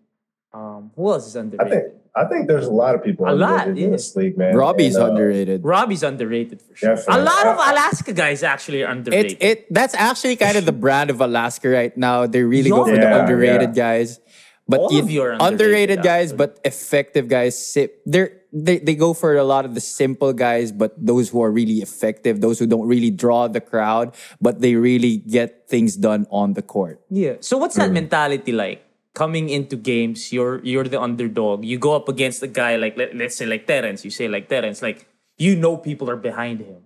Um, 0.56 0.90
who 0.96 1.04
else 1.12 1.26
is 1.26 1.36
underrated? 1.36 1.66
I 1.66 1.70
think 1.70 1.84
I 2.16 2.24
think 2.30 2.48
there's 2.48 2.64
a 2.66 2.72
lot 2.72 2.94
of 2.96 3.04
people 3.04 3.28
A 3.28 3.36
lot, 3.36 3.68
underrated 3.68 3.76
in 3.76 3.90
yeah. 3.90 3.96
this 3.96 4.16
league, 4.16 4.36
man. 4.40 4.56
Robbie's 4.56 4.96
And, 4.96 5.04
uh, 5.04 5.08
underrated. 5.10 5.58
Robbie's 5.62 6.02
underrated 6.02 6.58
for 6.62 6.74
sure. 6.74 6.94
Definitely. 6.96 7.20
A 7.20 7.24
lot 7.24 7.44
of 7.52 7.56
Alaska 7.72 8.12
guys 8.14 8.42
actually 8.42 8.80
are 8.84 8.90
underrated. 8.90 9.32
It 9.32 9.42
it 9.50 9.58
that's 9.78 9.94
actually 9.94 10.36
kind 10.36 10.56
of 10.56 10.64
the 10.64 10.72
brand 10.72 11.10
of 11.10 11.20
Alaska 11.20 11.68
right 11.68 11.94
now. 12.08 12.26
They 12.26 12.42
really 12.42 12.70
go 12.70 12.86
for 12.88 12.96
the 12.96 13.20
underrated 13.20 13.76
yeah. 13.76 13.84
guys. 14.00 14.20
But 14.68 14.80
All 14.80 14.98
of 14.98 15.06
you 15.10 15.22
are 15.22 15.30
underrated, 15.38 15.52
underrated, 16.00 16.02
guys, 16.02 16.32
but 16.32 16.58
effective 16.64 17.28
guys. 17.28 17.54
si- 17.54 17.94
They're 18.04 18.32
they 18.50 18.78
they 18.82 18.96
go 18.96 19.12
for 19.14 19.36
a 19.36 19.44
lot 19.44 19.62
of 19.68 19.74
the 19.78 19.84
simple 19.84 20.32
guys, 20.32 20.72
but 20.72 20.96
those 20.98 21.28
who 21.30 21.38
are 21.44 21.52
really 21.52 21.84
effective, 21.84 22.40
those 22.40 22.58
who 22.58 22.66
don't 22.66 22.88
really 22.88 23.12
draw 23.12 23.46
the 23.46 23.60
crowd, 23.60 24.16
but 24.40 24.64
they 24.64 24.74
really 24.74 25.18
get 25.22 25.68
things 25.68 25.94
done 25.94 26.26
on 26.32 26.54
the 26.58 26.62
court. 26.62 26.98
Yeah. 27.12 27.36
So 27.44 27.58
what's 27.60 27.76
that 27.76 27.92
mentality 27.92 28.50
like? 28.50 28.82
Coming 29.16 29.48
into 29.48 29.76
games, 29.80 30.28
you're 30.30 30.60
you're 30.60 30.84
the 30.84 31.00
underdog. 31.00 31.64
You 31.64 31.78
go 31.80 31.96
up 31.96 32.06
against 32.12 32.42
a 32.44 32.50
guy 32.52 32.76
like 32.76 32.98
let, 33.00 33.16
let's 33.16 33.34
say 33.34 33.46
like 33.48 33.64
Terrence. 33.66 34.04
You 34.04 34.12
say 34.12 34.28
like 34.28 34.44
Terrence, 34.52 34.82
like 34.84 35.08
you 35.40 35.56
know 35.56 35.78
people 35.80 36.10
are 36.12 36.20
behind 36.20 36.60
him, 36.60 36.84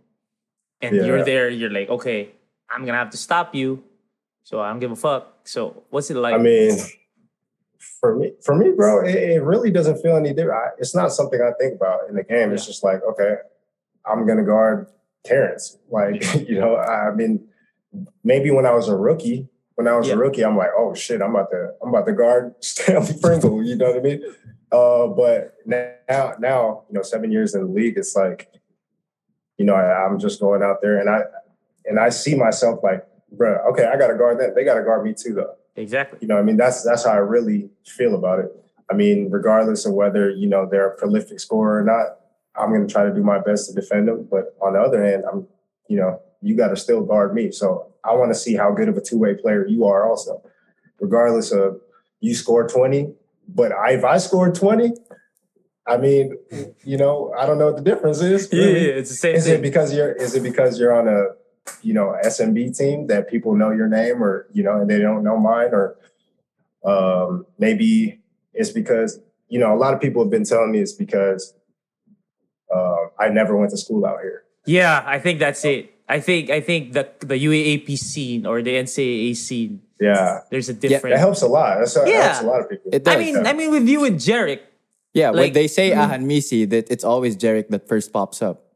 and 0.81 0.95
Yeah. 0.95 1.07
you're 1.11 1.25
there. 1.27 1.51
You're 1.51 1.75
like, 1.75 1.91
okay, 1.91 2.31
I'm 2.71 2.87
gonna 2.87 3.03
have 3.03 3.11
to 3.11 3.17
stop 3.19 3.53
you. 3.53 3.83
So 4.47 4.61
I 4.63 4.71
don't 4.71 4.79
give 4.79 4.93
a 4.95 4.97
fuck. 4.97 5.43
So 5.43 5.83
what's 5.91 6.09
it 6.09 6.15
like? 6.23 6.35
I 6.35 6.39
mean, 6.39 6.79
for 7.99 8.15
me, 8.15 8.31
for 8.47 8.55
me, 8.55 8.71
bro, 8.79 9.03
it, 9.05 9.17
it 9.35 9.43
really 9.43 9.73
doesn't 9.73 10.01
feel 10.01 10.15
any 10.17 10.33
different. 10.33 10.55
I, 10.55 10.67
it's 10.79 10.95
not 10.95 11.11
something 11.11 11.41
I 11.43 11.51
think 11.59 11.75
about 11.75 12.09
in 12.09 12.15
the 12.15 12.23
game. 12.23 12.53
It's 12.53 12.65
just 12.65 12.85
like, 12.85 13.03
okay, 13.11 13.43
I'm 14.07 14.25
gonna 14.25 14.47
guard 14.47 14.87
Terrence. 15.25 15.79
Like, 15.91 16.23
you 16.49 16.61
know, 16.61 16.77
I 16.77 17.11
mean, 17.11 17.49
maybe 18.23 18.53
when 18.53 18.67
I 18.67 18.73
was 18.73 18.87
a 18.87 18.95
rookie, 18.95 19.50
when 19.81 19.89
I 19.89 19.97
was 19.97 20.09
Yeah. 20.09 20.15
a 20.15 20.19
rookie, 20.19 20.45
I'm 20.45 20.59
like, 20.59 20.69
oh 20.77 20.93
shit, 20.95 21.23
I'm 21.23 21.31
about 21.31 21.51
to, 21.53 21.71
I'm 21.83 21.89
about 21.89 22.05
to 22.05 22.13
guard 22.13 22.55
Stanley 22.61 23.15
Pringle. 23.19 23.65
You 23.65 23.77
know 23.77 23.87
what 23.93 23.97
I 23.97 24.01
mean? 24.01 24.23
Uh, 24.71 25.07
but 25.07 25.55
now, 25.65 26.35
now, 26.39 26.85
you 26.91 26.95
know, 26.95 27.03
seven 27.03 27.33
years 27.33 27.55
in 27.55 27.63
the 27.63 27.73
league, 27.73 27.97
it's 27.97 28.15
like, 28.15 28.53
you 29.57 29.65
know, 29.65 29.75
I, 29.75 30.05
I'm 30.05 30.19
just 30.19 30.39
going 30.39 30.63
out 30.63 30.83
there 30.83 30.99
and 30.99 31.09
I, 31.09 31.21
and 31.87 31.99
I 31.99 32.11
see 32.11 32.35
myself 32.35 32.81
like, 32.83 33.07
bro, 33.33 33.57
okay, 33.71 33.87
I 33.87 33.97
got 33.97 34.09
to 34.09 34.19
guard 34.19 34.39
them. 34.39 34.53
They 34.55 34.65
got 34.65 34.75
to 34.75 34.83
guard 34.83 35.03
me 35.03 35.15
too, 35.15 35.33
though. 35.33 35.55
exactly. 35.77 36.19
You 36.21 36.29
know, 36.29 36.37
I 36.37 36.43
mean, 36.43 36.59
that's 36.59 36.83
that's 36.85 37.05
how 37.07 37.13
I 37.13 37.17
really 37.17 37.71
feel 37.87 38.15
about 38.15 38.41
it. 38.41 38.51
I 38.91 38.95
mean, 38.95 39.31
regardless 39.31 39.87
of 39.87 39.95
whether 39.95 40.29
you 40.31 40.47
know 40.47 40.69
they're 40.71 40.89
a 40.91 40.97
prolific 40.97 41.41
scorer 41.41 41.79
or 41.81 41.85
not, 41.85 42.19
I'm 42.55 42.69
going 42.71 42.87
to 42.87 42.93
try 42.93 43.05
to 43.05 43.15
do 43.15 43.23
my 43.23 43.39
best 43.41 43.69
to 43.69 43.75
defend 43.75 44.09
them. 44.09 44.29
But 44.31 44.55
on 44.61 44.75
the 44.75 44.81
other 44.81 45.03
hand, 45.03 45.25
I'm, 45.33 45.47
you 45.89 45.97
know, 45.97 46.21
you 46.43 46.55
got 46.55 46.69
to 46.69 46.77
still 46.77 47.03
guard 47.03 47.35
me. 47.35 47.51
So 47.51 47.90
I 48.05 48.15
want 48.15 48.33
to 48.33 48.39
see 48.39 48.55
how 48.57 48.73
good 48.73 48.89
of 48.89 48.97
a 48.97 49.01
two 49.01 49.19
way 49.19 49.35
player 49.35 49.67
you 49.67 49.85
are, 49.87 50.09
also, 50.09 50.43
regardless 51.01 51.53
of 51.53 51.81
you 52.21 52.35
score 52.35 52.67
20. 52.67 53.13
But 53.49 53.73
I, 53.73 53.93
if 53.93 54.05
I 54.05 54.19
scored 54.19 54.55
20, 54.55 54.93
I 55.87 55.97
mean, 55.97 56.37
you 56.85 56.97
know, 56.97 57.35
I 57.37 57.47
don't 57.47 57.59
know 57.59 57.67
what 57.67 57.77
the 57.77 57.83
difference 57.83 58.21
is. 58.21 58.49
Yeah, 58.53 58.65
really. 58.65 58.87
yeah, 58.87 58.93
it's 58.95 59.11
the 59.11 59.17
same 59.17 59.35
Is 59.35 59.47
it 59.47 59.63
because 59.63 59.93
you're 59.93 60.13
is 60.13 60.35
it 60.35 60.43
because 60.43 60.79
you're 60.79 60.95
on 60.95 61.09
a 61.09 61.29
you 61.83 61.95
know 61.95 62.17
SMB 62.25 62.77
team 62.77 63.07
that 63.09 63.29
people 63.29 63.55
know 63.55 63.71
your 63.71 63.89
name 63.89 64.23
or 64.23 64.47
you 64.53 64.63
know 64.63 64.81
and 64.81 64.89
they 64.89 64.99
don't 64.99 65.25
know 65.25 65.39
mine 65.39 65.71
or 65.73 65.97
Um, 66.85 67.47
maybe 67.59 68.21
it's 68.55 68.71
because 68.71 69.21
you 69.49 69.59
know 69.59 69.75
a 69.75 69.79
lot 69.79 69.93
of 69.95 70.01
people 70.01 70.23
have 70.23 70.31
been 70.31 70.45
telling 70.45 70.73
me 70.73 70.81
it's 70.81 70.93
because 70.93 71.55
uh, 72.75 73.07
I 73.19 73.29
never 73.29 73.57
went 73.57 73.71
to 73.73 73.77
school 73.77 74.07
out 74.07 74.21
here. 74.23 74.45
Yeah, 74.67 75.03
I 75.05 75.19
think 75.19 75.39
that's 75.41 75.65
it. 75.65 75.93
I 76.11 76.19
think 76.19 76.51
I 76.51 76.61
think 76.61 76.93
the 76.93 77.07
the 77.23 77.39
UAAP 77.39 77.95
scene 77.97 78.43
or 78.45 78.61
the 78.67 78.75
NCAA 78.75 79.37
scene, 79.39 79.81
Yeah, 80.01 80.41
there's 80.51 80.69
a 80.69 80.75
that 80.75 80.83
different. 80.83 81.17
helps 81.23 81.41
a 81.43 81.47
lot. 81.47 81.79
That's, 81.79 81.95
That 81.95 82.09
Yeah. 82.11 82.23
helps 82.35 82.43
a 82.43 82.47
lot 82.51 82.61
of 82.63 82.67
people. 82.69 82.91
It 82.93 83.05
does. 83.07 83.15
I 83.15 83.19
mean, 83.19 83.47
I 83.47 83.53
mean, 83.55 83.71
with 83.71 83.87
you 83.87 84.05
and 84.05 84.19
Jarek. 84.19 84.61
yeah, 85.15 85.31
when 85.31 85.53
they 85.55 85.69
say 85.71 85.91
Ahanmisi, 85.95 86.69
that 86.71 86.91
it's 86.91 87.05
always 87.05 87.37
Jarek 87.39 87.69
that 87.71 87.87
first 87.87 88.13
pops 88.13 88.43
up. 88.43 88.67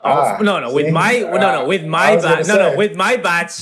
Ah, 0.00 0.38
oh, 0.40 0.42
no, 0.42 0.58
no, 0.64 0.72
with 0.72 0.86
see? 0.88 0.92
my 0.96 1.20
no, 1.20 1.36
no, 1.36 1.60
Ah, 1.60 1.64
with 1.68 1.84
my 1.84 2.16
batch. 2.16 2.48
No, 2.48 2.56
no, 2.56 2.68
with 2.76 2.96
my 2.96 3.16
batch. 3.20 3.52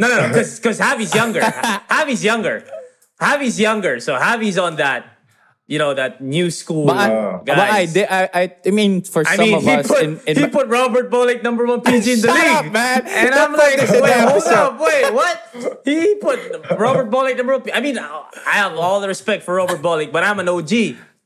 No, 0.00 0.08
no, 0.08 0.16
no, 0.24 0.28
because 0.32 0.56
because 0.56 0.80
Javi's 0.80 1.12
younger. 1.14 1.40
Javi's 1.92 2.24
younger. 2.24 2.64
Javi's 3.20 3.60
younger, 3.60 4.00
so 4.00 4.16
Javi's 4.16 4.56
on 4.56 4.76
that. 4.80 5.11
You 5.72 5.78
know 5.80 5.94
that 5.96 6.20
new 6.20 6.50
school 6.50 6.84
But 6.84 6.96
I, 6.98 7.08
guys. 7.08 7.40
but 7.46 7.58
I, 7.58 7.86
did, 7.86 8.06
I, 8.10 8.22
I, 8.34 8.44
I 8.66 8.70
mean, 8.76 9.00
for 9.08 9.24
I 9.26 9.36
some 9.36 9.44
mean, 9.46 9.54
of 9.56 9.62
he 9.64 9.70
us 9.72 9.88
put 9.88 10.02
in, 10.04 10.20
in 10.28 10.36
he 10.36 10.42
my- 10.42 10.48
put 10.52 10.66
Robert 10.68 11.08
Bolick 11.10 11.42
number 11.42 11.64
one 11.64 11.80
PG 11.80 12.12
in 12.12 12.20
the 12.20 12.28
Shut 12.28 12.36
league, 12.36 12.66
up, 12.66 12.72
man. 12.76 13.06
And 13.08 13.30
Don't 13.30 13.40
I'm 13.40 13.52
like, 13.56 13.78
wait, 13.80 13.88
hold 13.88 14.04
episode. 14.04 14.52
up, 14.52 14.80
wait, 14.84 15.08
what? 15.16 15.80
He 15.88 16.16
put 16.20 16.38
Robert 16.76 17.08
Bolick 17.10 17.38
number 17.40 17.56
one. 17.56 17.64
I 17.72 17.80
mean, 17.80 17.96
I 17.96 18.60
have 18.60 18.76
all 18.76 19.00
the 19.00 19.08
respect 19.08 19.44
for 19.44 19.54
Robert 19.54 19.80
Bolick, 19.80 20.12
but 20.12 20.22
I'm 20.22 20.38
an 20.44 20.48
OG, 20.50 20.72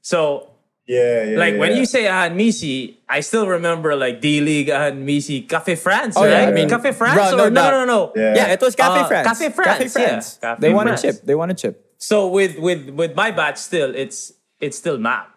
so 0.01 0.51
yeah, 0.87 1.25
yeah. 1.25 1.39
like 1.43 1.55
yeah, 1.55 1.59
when 1.59 1.71
yeah. 1.73 1.79
you 1.83 1.87
say 1.87 2.05
Ahanmisi, 2.05 2.99
I 3.09 3.21
still 3.27 3.49
remember 3.49 3.97
like 3.97 4.21
D 4.21 4.41
League 4.41 4.69
Ahanmisi, 4.69 5.49
Cafe 5.49 5.75
France, 5.75 6.15
Oh, 6.17 6.23
right? 6.23 6.31
yeah, 6.31 6.47
I 6.47 6.53
mean, 6.53 6.69
Cafe 6.69 6.93
France 6.93 7.19
bro, 7.19 7.37
no 7.37 7.45
or 7.47 7.51
no, 7.51 7.55
doubt. 7.63 7.71
no, 7.73 7.85
no, 7.85 7.87
no. 7.87 8.13
Yeah. 8.15 8.35
yeah, 8.47 8.53
it 8.55 8.61
was 8.61 8.77
Cafe 8.77 9.01
Uh, 9.01 9.09
France. 9.09 9.27
Cafe 9.27 9.51
France, 9.51 9.97
yeah. 9.99 10.21
Cafe 10.55 10.61
they 10.61 10.73
want 10.73 10.89
a 10.91 10.97
chip. 10.97 11.23
They 11.27 11.35
want 11.35 11.51
a 11.51 11.55
chip. 11.55 11.83
So 11.99 12.29
with 12.29 12.59
with 12.59 12.91
with 12.91 13.17
my 13.17 13.31
batch, 13.33 13.57
still 13.59 13.91
it's 13.95 14.33
it's 14.61 14.77
still 14.79 14.99
map. 14.99 15.31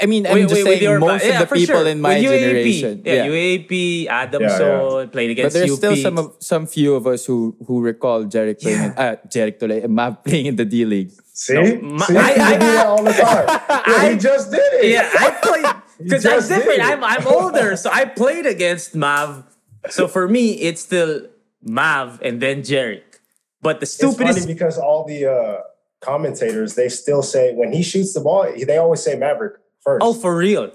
I 0.00 0.06
mean, 0.06 0.26
I'm 0.26 0.34
Wait, 0.34 0.42
just 0.48 0.54
wait, 0.54 0.64
saying 0.64 0.82
your 0.82 0.98
most 0.98 1.22
yeah, 1.24 1.42
of 1.42 1.48
the 1.50 1.54
people 1.54 1.74
sure. 1.82 1.86
in 1.86 2.00
my 2.00 2.14
With 2.14 2.24
UAP, 2.24 2.40
generation. 2.40 3.02
yeah, 3.04 3.26
UAP, 3.26 4.06
Adamson 4.06 5.10
played 5.10 5.30
against 5.32 5.52
But 5.54 5.58
there's 5.58 5.70
UP. 5.72 5.76
still 5.76 5.96
some 5.96 6.16
of 6.18 6.36
some 6.40 6.66
few 6.66 6.94
of 6.94 7.06
us 7.06 7.26
who 7.26 7.54
who 7.66 7.82
recall 7.82 8.24
Jerrick 8.24 8.62
playing 8.62 8.84
in, 8.84 8.90
uh, 8.96 9.16
Jerrick 9.28 9.58
Tole, 9.60 9.86
Mav 9.88 10.24
playing 10.24 10.46
in 10.46 10.56
the 10.56 10.64
D 10.64 10.86
League. 10.86 11.10
see, 11.34 11.76
my- 11.76 12.06
see, 12.06 12.16
I- 12.16 12.22
I- 12.22 12.44
I, 12.44 12.52
do 12.56 12.66
that 12.72 12.86
all 12.86 13.02
the 13.04 13.12
time. 13.12 13.46
Yeah, 13.92 14.10
he 14.10 14.16
just 14.16 14.50
did 14.50 14.72
it. 14.80 14.90
yeah, 14.96 15.10
I 15.12 15.30
played 15.42 15.66
because 16.08 16.24
I'm 16.24 16.40
different. 16.48 16.80
I'm 16.80 17.04
I'm 17.04 17.26
older, 17.26 17.76
so 17.76 17.90
I 17.92 18.06
played 18.06 18.46
against 18.46 18.94
Mav. 18.94 19.44
So 19.90 20.08
for 20.08 20.26
me, 20.26 20.52
it's 20.68 20.80
still 20.80 21.26
Mav 21.60 22.18
and 22.22 22.40
then 22.40 22.62
Jerrick. 22.62 23.20
But 23.60 23.80
the 23.80 23.84
It's 23.84 23.96
funny 24.00 24.14
stupidest 24.14 24.46
because 24.48 24.78
all 24.78 25.04
the 25.04 25.26
uh, 25.26 25.60
commentators 26.02 26.74
they 26.74 26.88
still 26.88 27.22
say 27.22 27.54
when 27.54 27.72
he 27.72 27.82
shoots 27.82 28.12
the 28.12 28.20
ball, 28.20 28.52
they 28.66 28.76
always 28.76 29.02
say 29.02 29.16
Maverick 29.16 29.54
first. 29.80 30.02
oh 30.04 30.12
for 30.12 30.36
real, 30.36 30.70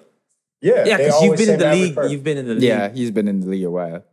yeah, 0.62 0.86
yeah, 0.86 0.98
because 0.98 1.22
you've 1.22 1.38
been 1.38 1.50
in 1.50 1.60
the 1.60 1.66
Maverick 1.66 1.82
league. 1.82 1.96
first. 1.96 2.12
You've 2.12 2.24
been 2.24 2.38
in 2.38 2.48
the 2.48 2.54
league. 2.56 2.64
Yeah, 2.64 2.90
he's 2.90 3.12
been 3.12 3.28
in 3.28 3.42
the 3.42 3.48
league 3.48 3.64
a 3.66 3.72
while. 3.72 4.04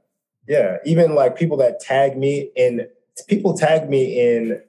Yeah, 0.47 0.77
even 0.85 1.15
like 1.15 1.37
people 1.37 1.57
that 1.59 1.81
tag 1.81 2.19
me 2.19 2.51
in, 2.55 2.87
people 3.29 3.57
tag 3.57 3.89
me 3.89 4.21
in 4.21 4.61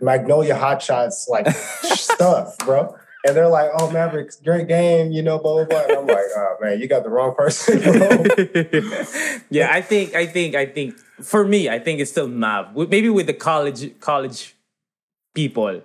Magnolia 0.00 0.56
Hot 0.56 0.80
Shots 0.80 1.28
like 1.28 1.48
stuff, 1.82 2.56
bro. 2.58 2.96
And 3.26 3.36
they're 3.36 3.48
like, 3.48 3.70
"Oh, 3.78 3.90
Mavericks, 3.90 4.36
great 4.36 4.68
game," 4.68 5.10
you 5.10 5.22
know, 5.22 5.38
blah 5.38 5.64
blah 5.64 5.64
blah. 5.64 5.82
And 5.82 5.98
I'm 5.98 6.06
like, 6.06 6.24
"Oh 6.36 6.56
man, 6.62 6.80
you 6.80 6.88
got 6.88 7.02
the 7.02 7.10
wrong 7.10 7.34
person." 7.34 7.80
yeah, 9.50 9.68
I 9.70 9.82
think, 9.82 10.14
I 10.14 10.26
think, 10.26 10.54
I 10.54 10.64
think. 10.66 10.98
For 11.22 11.46
me, 11.46 11.68
I 11.68 11.78
think 11.78 12.00
it's 12.00 12.10
still 12.10 12.28
Mav. 12.28 12.76
Maybe 12.76 13.08
with 13.08 13.26
the 13.26 13.32
college, 13.32 13.98
college 14.00 14.55
people 15.36 15.80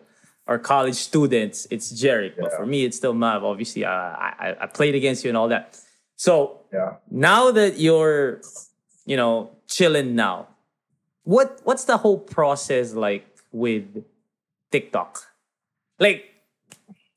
or 0.48 0.58
college 0.58 0.96
students, 0.96 1.68
it's 1.70 1.88
Jerrick. 2.02 2.34
But 2.42 2.52
for 2.58 2.66
me, 2.66 2.80
it's 2.88 2.98
still 2.98 3.14
Mav. 3.14 3.44
Obviously, 3.44 3.86
uh, 3.86 3.92
I, 3.92 4.30
I 4.46 4.48
I 4.64 4.68
played 4.68 4.96
against 5.02 5.24
you 5.24 5.30
and 5.30 5.38
all 5.38 5.50
that. 5.56 5.78
So 6.16 6.34
yeah, 6.74 6.96
now 7.12 7.52
that 7.52 7.74
you're, 7.86 8.42
you 9.06 9.18
know, 9.22 9.52
chilling 9.68 10.16
now, 10.16 10.48
what 11.24 11.48
what's 11.68 11.86
the 11.86 11.98
whole 12.04 12.18
process 12.38 12.94
like 13.08 13.26
with 13.52 13.86
TikTok? 14.72 15.12
Like, 16.00 16.26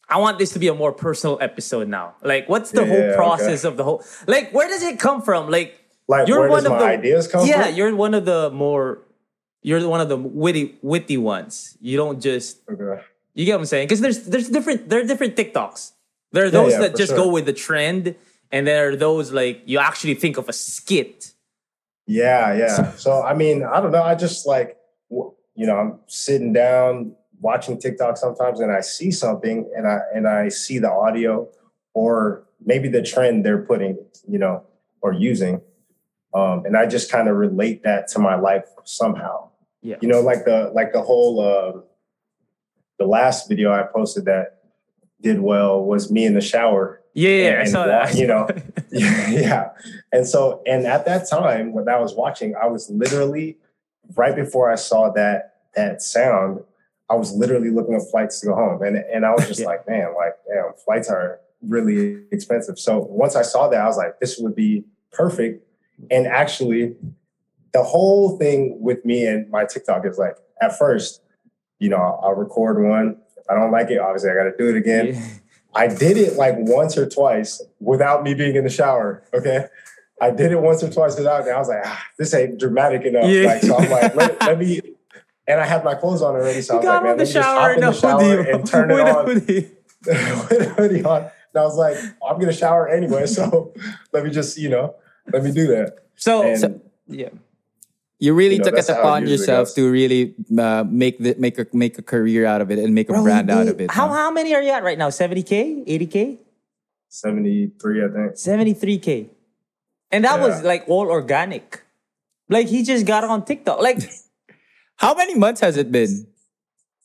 I 0.08 0.18
want 0.24 0.38
this 0.38 0.52
to 0.52 0.58
be 0.58 0.68
a 0.68 0.74
more 0.74 0.92
personal 0.92 1.38
episode 1.40 1.88
now. 1.88 2.06
Like, 2.22 2.48
what's 2.52 2.70
the 2.70 2.82
Yeah, 2.82 2.92
whole 2.92 3.04
okay. 3.08 3.16
process 3.16 3.64
of 3.64 3.76
the 3.78 3.84
whole? 3.84 4.00
Like, 4.26 4.52
where 4.52 4.68
does 4.68 4.82
it 4.82 4.98
come 5.00 5.22
from? 5.22 5.48
Like, 5.50 5.70
like 6.06 6.28
you're 6.28 6.40
where 6.40 6.50
one 6.50 6.64
does 6.64 6.72
of 6.72 6.78
my 6.78 6.84
the 6.84 6.98
ideas 6.98 7.24
come 7.32 7.46
yeah, 7.46 7.64
from? 7.64 7.74
you're 7.76 7.94
one 7.96 8.12
of 8.14 8.24
the 8.26 8.50
more. 8.52 9.00
You're 9.64 9.88
one 9.88 10.02
of 10.02 10.10
the 10.10 10.16
witty, 10.18 10.76
witty 10.82 11.16
ones. 11.16 11.78
You 11.80 11.96
don't 11.96 12.20
just 12.20 12.60
Okay. 12.70 13.02
you 13.32 13.46
get 13.46 13.54
what 13.54 13.60
I'm 13.60 13.66
saying? 13.66 13.88
Because 13.88 14.02
there's 14.02 14.24
there's 14.24 14.50
different 14.50 14.90
there 14.90 15.00
are 15.00 15.04
different 15.04 15.36
TikToks. 15.36 15.92
There 16.32 16.44
are 16.44 16.50
those 16.50 16.72
yeah, 16.72 16.80
that 16.80 16.96
just 16.96 17.10
sure. 17.10 17.24
go 17.24 17.28
with 17.28 17.46
the 17.46 17.54
trend, 17.54 18.14
and 18.52 18.66
there 18.66 18.90
are 18.90 18.96
those 18.96 19.32
like 19.32 19.62
you 19.64 19.78
actually 19.78 20.14
think 20.14 20.36
of 20.36 20.50
a 20.50 20.52
skit. 20.52 21.32
Yeah, 22.06 22.54
yeah. 22.54 22.92
So 22.96 23.22
I 23.22 23.32
mean, 23.32 23.64
I 23.64 23.80
don't 23.80 23.90
know. 23.90 24.02
I 24.02 24.14
just 24.14 24.46
like, 24.46 24.76
you 25.08 25.66
know, 25.66 25.76
I'm 25.76 25.98
sitting 26.08 26.52
down 26.52 27.16
watching 27.40 27.80
TikTok 27.80 28.18
sometimes, 28.18 28.60
and 28.60 28.70
I 28.70 28.80
see 28.80 29.10
something, 29.10 29.70
and 29.74 29.86
I 29.86 30.00
and 30.14 30.28
I 30.28 30.50
see 30.50 30.78
the 30.78 30.92
audio, 30.92 31.48
or 31.94 32.44
maybe 32.66 32.88
the 32.88 33.00
trend 33.00 33.46
they're 33.46 33.62
putting, 33.62 33.96
you 34.28 34.38
know, 34.38 34.62
or 35.00 35.14
using, 35.14 35.62
um, 36.34 36.66
and 36.66 36.76
I 36.76 36.84
just 36.84 37.10
kind 37.10 37.28
of 37.28 37.36
relate 37.36 37.82
that 37.84 38.08
to 38.08 38.18
my 38.18 38.34
life 38.34 38.66
somehow. 38.84 39.50
Yeah. 39.84 39.96
You 40.00 40.08
know, 40.08 40.20
like 40.20 40.44
the 40.46 40.72
like 40.74 40.92
the 40.92 41.02
whole 41.02 41.38
uh, 41.40 41.80
the 42.98 43.06
last 43.06 43.48
video 43.48 43.70
I 43.70 43.82
posted 43.84 44.24
that 44.24 44.62
did 45.20 45.40
well 45.40 45.84
was 45.84 46.10
me 46.10 46.24
in 46.24 46.34
the 46.34 46.40
shower 46.40 47.00
Yeah, 47.14 47.30
yeah, 47.52 47.60
I 47.60 47.64
saw 47.64 47.86
that. 47.86 48.14
you 48.14 48.26
know, 48.26 48.48
yeah. 48.90 49.70
And 50.12 50.26
so, 50.26 50.62
and 50.66 50.86
at 50.86 51.04
that 51.04 51.28
time 51.28 51.72
when 51.72 51.88
I 51.88 51.98
was 52.00 52.14
watching, 52.14 52.54
I 52.56 52.66
was 52.66 52.90
literally 52.90 53.58
right 54.16 54.34
before 54.34 54.70
I 54.72 54.74
saw 54.76 55.10
that 55.12 55.54
that 55.76 56.02
sound, 56.02 56.60
I 57.10 57.14
was 57.14 57.32
literally 57.32 57.70
looking 57.70 57.94
up 57.94 58.02
flights 58.10 58.40
to 58.40 58.46
go 58.46 58.54
home, 58.54 58.82
and 58.82 58.96
and 58.96 59.24
I 59.26 59.32
was 59.32 59.46
just 59.46 59.60
Yeah. 59.64 59.66
like, 59.66 59.86
man, 59.88 60.14
like 60.16 60.34
damn, 60.48 60.72
flights 60.84 61.10
are 61.10 61.40
really 61.62 62.22
expensive. 62.32 62.78
So 62.78 63.00
once 63.10 63.36
I 63.36 63.42
saw 63.42 63.68
that, 63.68 63.80
I 63.80 63.86
was 63.86 63.96
like, 63.98 64.18
this 64.20 64.38
would 64.38 64.54
be 64.56 64.84
perfect. 65.12 65.62
And 66.10 66.26
actually, 66.26 66.96
the 67.74 67.82
whole 67.82 68.38
thing 68.38 68.78
with 68.80 69.04
me 69.04 69.26
and 69.26 69.50
my 69.50 69.64
TikTok 69.66 70.06
is 70.06 70.16
like, 70.16 70.36
at 70.62 70.78
first, 70.78 71.20
you 71.80 71.90
know, 71.90 71.96
I'll, 71.96 72.20
I'll 72.22 72.34
record 72.34 72.82
one. 72.82 73.18
If 73.36 73.44
I 73.50 73.54
don't 73.54 73.72
like 73.72 73.90
it, 73.90 73.98
obviously, 73.98 74.30
I 74.30 74.34
got 74.34 74.44
to 74.44 74.56
do 74.56 74.70
it 74.70 74.76
again. 74.76 75.08
Yeah. 75.08 75.26
I 75.74 75.88
did 75.88 76.16
it 76.16 76.34
like 76.34 76.54
once 76.56 76.96
or 76.96 77.06
twice 77.08 77.60
without 77.80 78.22
me 78.22 78.32
being 78.32 78.54
in 78.54 78.62
the 78.62 78.70
shower. 78.70 79.24
Okay. 79.34 79.66
I 80.22 80.30
did 80.30 80.52
it 80.52 80.60
once 80.60 80.84
or 80.84 80.90
twice 80.90 81.16
without 81.18 81.42
and 81.42 81.50
I 81.50 81.58
was 81.58 81.68
like, 81.68 81.82
ah, 81.84 82.06
this 82.16 82.32
ain't 82.32 82.60
dramatic 82.60 83.02
enough. 83.02 83.28
Yeah. 83.28 83.46
Like, 83.46 83.62
so 83.62 83.76
I'm 83.76 83.90
like, 83.90 84.14
let, 84.14 84.40
let 84.46 84.58
me, 84.58 84.80
and 85.48 85.60
I 85.60 85.66
had 85.66 85.84
my 85.84 85.96
clothes 85.96 86.22
on 86.22 86.36
already. 86.36 86.62
So 86.62 86.74
I 86.74 86.76
was 86.76 86.86
like, 86.86 87.02
man, 87.02 87.16
let 87.18 87.26
me 87.26 87.32
just 87.32 87.48
hop 87.48 87.74
in 87.74 87.80
the 87.80 87.92
shower 87.92 88.22
hoodie 88.22 88.50
and 88.50 88.66
turn 88.68 88.90
it 88.92 89.00
on 89.00 89.24
hoodie. 89.26 89.70
with 90.06 90.60
a 90.60 90.74
hoodie 90.76 91.04
on. 91.04 91.22
And 91.22 91.60
I 91.60 91.62
was 91.62 91.76
like, 91.76 91.96
I'm 92.24 92.36
going 92.36 92.46
to 92.46 92.52
shower 92.52 92.88
anyway. 92.88 93.26
So 93.26 93.74
let 94.12 94.22
me 94.22 94.30
just, 94.30 94.56
you 94.56 94.68
know, 94.68 94.94
let 95.32 95.42
me 95.42 95.50
do 95.50 95.66
that. 95.66 95.98
So, 96.14 96.42
And 96.42 96.60
so- 96.60 96.80
yeah, 97.08 97.30
You 98.24 98.32
really 98.32 98.56
You 98.56 98.64
know, 98.64 98.64
took 98.64 98.72
it 98.72 98.76
that's 98.76 98.88
how 98.88 98.96
it 98.96 99.00
upon 99.00 99.26
yourself 99.28 99.74
to 99.76 99.90
really 99.90 100.34
uh, 100.56 100.84
make 100.88 101.18
the 101.18 101.36
make 101.36 101.58
a 101.58 101.66
make 101.76 101.98
a 101.98 102.02
career 102.02 102.46
out 102.48 102.60
of 102.64 102.70
it 102.72 102.78
and 102.78 102.94
make 102.94 103.08
a 103.10 103.12
Bro, 103.12 103.24
brand 103.24 103.48
you 103.50 103.54
out 103.54 103.68
of 103.68 103.76
it. 103.80 103.90
How 103.90 104.08
huh? 104.08 104.14
how 104.14 104.30
many 104.30 104.54
are 104.56 104.62
you 104.62 104.72
at 104.72 104.82
right 104.82 104.96
now? 104.96 105.10
Seventy 105.10 105.42
k, 105.42 105.84
eighty 105.86 106.06
k, 106.06 106.40
73, 107.08 107.76
I 107.76 108.08
think. 108.08 108.38
seventy 108.38 108.72
three 108.72 108.96
k, 108.96 109.28
and 110.10 110.24
that 110.24 110.40
was 110.40 110.64
like 110.64 110.88
all 110.88 111.12
organic. 111.12 111.84
Like 112.48 112.68
he 112.68 112.82
just 112.82 113.04
got 113.04 113.24
on 113.24 113.44
TikTok, 113.44 113.80
like 113.80 114.00
How 114.96 115.12
many 115.14 115.34
months 115.34 115.60
has 115.60 115.76
it 115.76 115.92
been? 115.92 116.26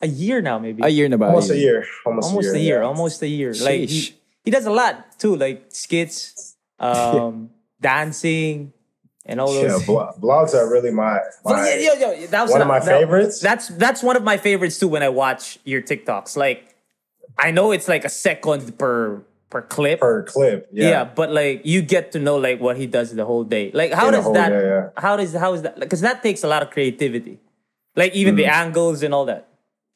a 0.02 0.08
year 0.08 0.42
now, 0.42 0.58
maybe 0.60 0.82
A 0.84 0.88
year 0.88 1.06
and 1.06 1.14
about. 1.14 1.36
Almost 1.36 1.52
a 1.52 1.58
year. 1.58 1.86
Almost, 2.06 2.32
a 2.32 2.32
year. 2.32 2.40
almost 2.40 2.56
a 2.56 2.60
year. 2.60 2.80
yeah. 2.80 2.88
almost 2.88 3.22
a 3.22 3.28
year. 3.28 3.54
Like 3.60 3.90
he, 3.90 4.16
he 4.46 4.52
does 4.52 4.66
a 4.66 4.72
lot 4.72 5.20
too, 5.20 5.36
like 5.36 5.66
skits, 5.70 6.56
um, 6.80 7.50
dancing, 7.82 8.72
and 9.26 9.40
all 9.42 9.54
Yeah, 9.54 9.68
those. 9.70 9.86
blo- 9.86 10.14
blogs 10.20 10.54
are 10.54 10.70
really 10.70 10.92
my, 10.92 11.20
my 11.46 11.68
yeah, 11.76 11.94
yo, 11.94 12.12
yo, 12.14 12.28
that 12.28 12.42
was 12.44 12.52
one 12.52 12.62
of 12.62 12.68
my 12.68 12.80
that- 12.80 12.86
favorites. 13.00 13.40
That's 13.40 13.68
that's 13.70 14.02
one 14.02 14.16
of 14.16 14.24
my 14.24 14.38
favorites 14.38 14.80
too. 14.80 14.88
When 14.88 15.04
I 15.04 15.10
watch 15.10 15.60
your 15.66 15.82
TikToks, 15.82 16.38
like 16.38 16.76
I 17.38 17.52
know 17.52 17.72
it's 17.72 17.88
like 17.88 18.06
a 18.06 18.10
second 18.10 18.78
per 18.78 19.22
per 19.50 19.62
clip. 19.64 20.00
per 20.00 20.24
clip. 20.24 20.70
yeah. 20.72 20.90
Yeah. 20.90 21.04
but 21.04 21.32
like 21.32 21.62
you 21.66 21.82
get 21.82 22.12
to 22.14 22.20
know 22.20 22.38
like 22.38 22.60
what 22.60 22.78
he 22.78 22.86
does 22.88 23.14
the 23.14 23.26
whole 23.26 23.44
day. 23.44 23.72
Like 23.74 23.92
how 23.94 24.08
In 24.08 24.14
does 24.14 24.32
that? 24.34 24.50
day, 24.50 24.64
yeah. 24.68 24.90
How 24.98 25.16
does 25.18 25.34
how 25.34 25.54
is 25.54 25.62
that? 25.64 25.80
Because 25.80 26.02
that 26.02 26.24
takes 26.24 26.44
a 26.44 26.48
lot 26.48 26.64
of 26.64 26.70
creativity. 26.72 27.40
Like 27.96 28.14
even 28.16 28.36
the 28.36 28.44
Mm-hmm. 28.44 28.68
angles 28.68 29.04
and 29.04 29.14
all 29.14 29.26
that. 29.26 29.49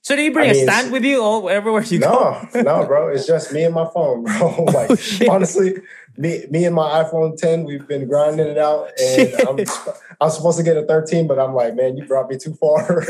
So 0.04 0.18
do 0.18 0.22
you 0.22 0.34
bring 0.34 0.50
I 0.50 0.52
a 0.52 0.54
mean, 0.54 0.68
stand 0.68 0.92
with 0.92 1.06
you 1.06 1.24
all 1.24 1.50
everywhere 1.50 1.82
you 1.84 1.98
go? 1.98 2.46
No, 2.54 2.62
no, 2.62 2.86
bro. 2.86 3.08
It's 3.08 3.26
just 3.26 3.54
me 3.54 3.64
and 3.64 3.74
my 3.74 3.90
phone, 3.94 4.26
bro. 4.26 4.34
Oh, 4.58 4.64
like 4.66 4.92
honestly, 5.30 5.76
me, 6.18 6.44
me 6.52 6.66
and 6.66 6.76
my 6.76 7.02
iPhone 7.04 7.38
10, 7.38 7.64
we've 7.64 7.88
been 7.88 8.10
grinding 8.10 8.48
it 8.48 8.58
out, 8.58 8.90
and 9.00 9.34
I'm, 9.48 9.60
I'm 10.22 10.30
supposed 10.30 10.58
to 10.58 10.64
get 10.64 10.76
a 10.76 10.84
13, 10.86 11.26
but 11.26 11.40
I'm 11.40 11.56
like, 11.56 11.76
man, 11.76 11.96
you 11.96 12.06
brought 12.06 12.30
me 12.30 12.38
too 12.38 12.54
far. 12.56 13.06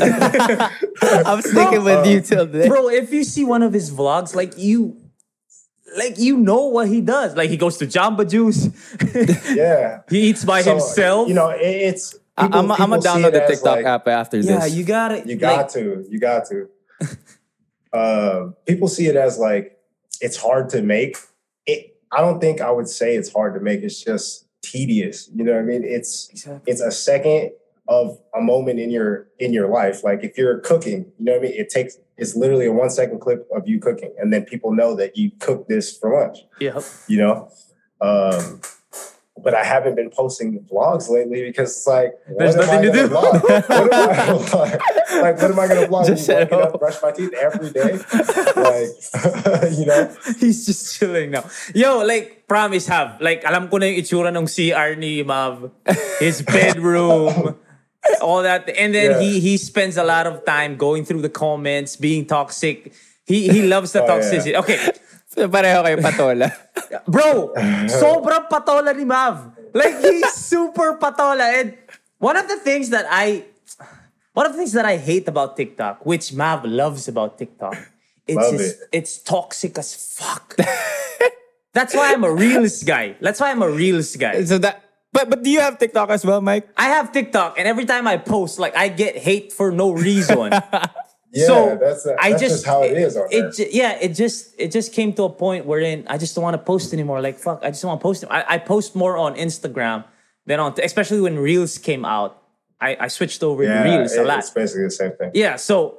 I'm 1.02 1.42
sticking 1.42 1.82
with 1.82 2.06
you 2.06 2.18
uh, 2.18 2.22
till 2.22 2.46
then. 2.46 2.68
Bro, 2.68 2.90
if 2.90 3.12
you 3.12 3.24
see 3.24 3.44
one 3.44 3.64
of 3.64 3.72
his 3.72 3.90
vlogs, 3.90 4.36
like 4.36 4.56
you 4.56 4.96
like 5.96 6.16
you 6.18 6.36
know 6.36 6.66
what 6.66 6.86
he 6.86 7.00
does. 7.00 7.36
Like 7.36 7.50
he 7.50 7.56
goes 7.56 7.76
to 7.78 7.86
Jamba 7.86 8.30
Juice. 8.30 8.68
yeah, 9.52 10.02
he 10.08 10.28
eats 10.28 10.44
by 10.44 10.62
So, 10.62 10.70
himself. 10.74 11.28
You 11.28 11.34
know, 11.34 11.48
it, 11.50 11.60
it's. 11.60 12.14
I- 12.36 12.46
people- 12.46 12.60
I'm, 12.60 12.70
I'm 12.72 12.90
gonna 12.90 13.02
download 13.02 13.32
the 13.32 13.46
TikTok 13.46 13.76
like, 13.76 13.84
app 13.84 14.06
after 14.08 14.36
yeah, 14.36 14.42
this. 14.60 14.70
Yeah, 14.70 14.76
you 14.78 14.84
got 14.84 15.10
it. 15.12 15.26
You 15.26 15.36
got 15.36 15.68
to. 15.70 16.06
You 16.08 16.18
got 16.20 16.46
to. 16.50 16.68
Uh, 17.94 18.50
people 18.66 18.88
see 18.88 19.06
it 19.06 19.16
as 19.16 19.38
like 19.38 19.78
it's 20.20 20.36
hard 20.36 20.68
to 20.70 20.82
make. 20.82 21.16
It. 21.66 21.96
I 22.12 22.20
don't 22.20 22.40
think 22.40 22.60
I 22.60 22.70
would 22.70 22.88
say 22.88 23.16
it's 23.16 23.32
hard 23.32 23.54
to 23.54 23.60
make. 23.60 23.82
It's 23.82 24.02
just 24.02 24.46
tedious. 24.62 25.30
You 25.34 25.44
know 25.44 25.52
what 25.52 25.60
I 25.60 25.62
mean? 25.62 25.84
It's 25.84 26.28
Exactly. 26.30 26.72
it's 26.72 26.80
a 26.80 26.90
second 26.90 27.52
of 27.86 28.18
a 28.34 28.40
moment 28.40 28.80
in 28.80 28.90
your 28.90 29.28
in 29.38 29.52
your 29.52 29.68
life. 29.68 30.02
Like 30.02 30.24
if 30.24 30.36
you're 30.36 30.58
cooking, 30.60 31.12
you 31.18 31.24
know 31.24 31.32
what 31.32 31.40
I 31.40 31.44
mean? 31.44 31.52
It 31.54 31.68
takes 31.70 31.98
it's 32.16 32.34
literally 32.36 32.66
a 32.66 32.72
one 32.72 32.90
second 32.90 33.20
clip 33.20 33.46
of 33.54 33.68
you 33.68 33.78
cooking, 33.80 34.14
and 34.18 34.32
then 34.32 34.44
people 34.44 34.72
know 34.72 34.94
that 34.96 35.16
you 35.16 35.30
cooked 35.38 35.68
this 35.68 35.96
for 35.96 36.12
lunch. 36.18 36.38
Yeah. 36.60 36.80
You 37.08 37.18
know. 37.18 37.48
Um, 38.00 38.60
but 39.42 39.52
I 39.52 39.64
haven't 39.64 39.96
been 39.96 40.10
posting 40.10 40.60
vlogs 40.70 41.10
lately 41.10 41.42
because 41.42 41.76
it's 41.76 41.86
like, 41.86 42.14
There's 42.38 42.54
nothing 42.56 42.82
to 42.82 42.92
do. 42.92 43.08
vlog? 43.08 43.42
What 43.42 43.70
am 43.70 43.92
I 43.92 44.16
gonna 44.16 44.38
vlog? 44.46 44.80
Like, 45.22 45.36
what 45.42 45.50
am 45.50 45.58
I 45.58 45.66
gonna 45.68 45.86
vlog? 45.88 46.06
Just 46.06 46.28
at 46.30 46.50
home. 46.52 46.72
brush 46.78 47.02
my 47.02 47.10
teeth 47.12 47.34
every 47.34 47.70
day, 47.70 47.98
like, 48.56 49.72
you 49.78 49.84
know. 49.86 50.14
He's 50.38 50.64
just 50.66 50.96
chilling 50.96 51.30
now. 51.32 51.44
Yo, 51.74 51.98
like, 52.06 52.46
promise 52.48 52.86
have. 52.86 53.20
Like, 53.20 53.44
alam 53.44 53.68
ko 53.68 53.78
na 53.78 53.86
yung 53.86 54.00
itsura 54.02 54.30
ng 54.30 54.46
CR 54.46 54.94
ni 54.98 55.22
Mav. 55.22 55.70
His 56.20 56.42
bedroom. 56.42 57.56
all 58.20 58.42
that. 58.42 58.68
And 58.76 58.94
then 58.94 59.12
Yeah. 59.16 59.20
he 59.20 59.40
he 59.40 59.56
spends 59.56 59.96
a 59.96 60.04
lot 60.04 60.26
of 60.26 60.44
time 60.44 60.76
going 60.76 61.04
through 61.04 61.22
the 61.22 61.32
comments, 61.32 61.96
being 61.96 62.24
toxic. 62.28 62.92
He 63.26 63.48
he 63.48 63.62
loves 63.64 63.92
the 63.96 64.04
Oh, 64.04 64.06
yeah. 64.06 64.12
toxicity. 64.12 64.52
Okay. 65.34 65.50
Pareho 65.54 65.82
kayo 65.82 65.98
patola. 65.98 66.48
Bro, 67.10 67.54
sobrang 67.90 68.46
patola 68.48 68.94
ni 68.94 69.04
Mav. 69.04 69.50
Like, 69.74 69.98
he's 70.00 70.32
super 70.32 70.96
patola. 70.96 71.42
And 71.60 71.74
one 72.18 72.36
of 72.38 72.46
the 72.46 72.56
things 72.56 72.90
that 72.90 73.06
I 73.10 73.44
one 74.32 74.46
of 74.46 74.52
the 74.52 74.58
things 74.58 74.72
that 74.72 74.84
I 74.84 74.96
hate 74.96 75.28
about 75.28 75.56
TikTok, 75.56 76.06
which 76.06 76.32
Mav 76.32 76.64
loves 76.64 77.06
about 77.06 77.38
TikTok, 77.38 77.74
it's 78.26 78.36
Love 78.36 78.52
just, 78.52 78.82
it. 78.82 78.88
it's 78.92 79.18
toxic 79.18 79.78
as 79.78 79.94
fuck. 79.94 80.56
That's 81.72 81.94
why 81.94 82.12
I'm 82.12 82.22
a 82.24 82.32
realist 82.32 82.86
guy. 82.86 83.16
That's 83.20 83.40
why 83.40 83.50
I'm 83.50 83.62
a 83.62 83.70
realist 83.70 84.18
guy. 84.18 84.42
so 84.44 84.58
that, 84.58 84.82
but 85.12 85.30
but 85.30 85.42
do 85.42 85.50
you 85.50 85.60
have 85.60 85.78
TikTok 85.78 86.10
as 86.10 86.24
well, 86.24 86.40
Mike? 86.40 86.68
I 86.76 86.94
have 86.94 87.12
TikTok, 87.12 87.58
and 87.58 87.66
every 87.66 87.84
time 87.84 88.06
I 88.06 88.16
post, 88.16 88.58
like 88.58 88.76
I 88.76 88.88
get 88.88 89.16
hate 89.16 89.52
for 89.52 89.70
no 89.70 89.90
reason. 89.90 90.50
Yeah, 91.34 91.46
so 91.46 91.78
that's, 91.80 92.04
that's 92.04 92.16
I 92.20 92.30
just, 92.30 92.42
just 92.42 92.66
how 92.66 92.82
it 92.82 92.96
is 92.96 93.16
on 93.16 93.26
there. 93.30 93.48
It 93.48 93.74
yeah, 93.74 93.98
it 94.00 94.14
just 94.14 94.54
it 94.56 94.70
just 94.70 94.92
came 94.92 95.12
to 95.14 95.24
a 95.24 95.30
point 95.30 95.66
wherein 95.66 96.06
I 96.06 96.16
just 96.16 96.34
don't 96.34 96.44
want 96.44 96.54
to 96.54 96.62
post 96.62 96.92
anymore. 96.92 97.20
Like 97.20 97.38
fuck, 97.38 97.60
I 97.62 97.70
just 97.70 97.82
don't 97.82 97.90
want 97.90 98.00
to 98.00 98.04
post. 98.04 98.24
I, 98.30 98.44
I 98.48 98.58
post 98.58 98.94
more 98.94 99.16
on 99.16 99.34
Instagram 99.34 100.04
than 100.46 100.60
on, 100.60 100.74
especially 100.82 101.20
when 101.20 101.38
Reels 101.38 101.78
came 101.78 102.04
out. 102.04 102.40
I, 102.80 102.96
I 103.00 103.08
switched 103.08 103.42
over 103.42 103.64
yeah, 103.64 103.82
to 103.82 103.90
Reels 103.90 104.14
a 104.14 104.22
lot. 104.22 104.38
it's 104.38 104.50
basically 104.50 104.84
the 104.84 104.90
same 104.90 105.12
thing. 105.12 105.30
Yeah, 105.34 105.56
so 105.56 105.98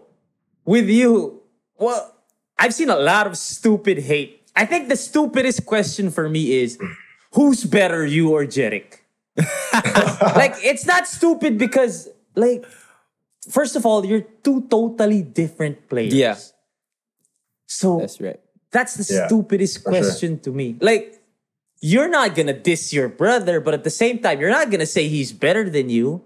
with 0.66 0.88
you, 0.88 1.42
well, 1.78 2.16
I've 2.58 2.74
seen 2.74 2.90
a 2.90 2.98
lot 2.98 3.28
of 3.28 3.38
stupid 3.38 4.00
hate. 4.00 4.48
I 4.56 4.66
think 4.66 4.90
the 4.90 4.96
stupidest 4.96 5.66
question 5.66 6.10
for 6.10 6.30
me 6.30 6.54
is 6.54 6.80
who's 7.34 7.64
better, 7.64 8.06
you 8.06 8.32
or 8.32 8.46
Jerrick? 8.46 9.00
like, 10.36 10.56
it's 10.64 10.86
not 10.86 11.08
stupid 11.08 11.58
because, 11.58 12.08
like, 12.36 12.66
first 13.50 13.76
of 13.76 13.86
all, 13.86 14.06
you're 14.06 14.22
two 14.44 14.62
totally 14.70 15.22
different 15.22 15.88
players. 15.90 16.14
Yeah. 16.14 16.36
So 17.68 18.00
That's 18.00 18.22
right. 18.22 18.40
that's 18.72 18.96
the 18.96 19.14
Yeah, 19.14 19.28
stupidest 19.28 19.84
for 19.84 19.92
sure. 19.94 20.02
question 20.02 20.40
to 20.42 20.52
me. 20.52 20.78
Like, 20.80 21.22
you're 21.82 22.08
not 22.10 22.36
gonna 22.36 22.54
diss 22.58 22.94
your 22.94 23.10
brother, 23.10 23.60
but 23.60 23.74
at 23.74 23.84
the 23.84 23.90
same 23.90 24.20
time, 24.20 24.40
you're 24.40 24.50
not 24.50 24.70
gonna 24.72 24.86
say 24.86 25.08
he's 25.08 25.32
better 25.34 25.70
than 25.70 25.90
you. 25.90 26.22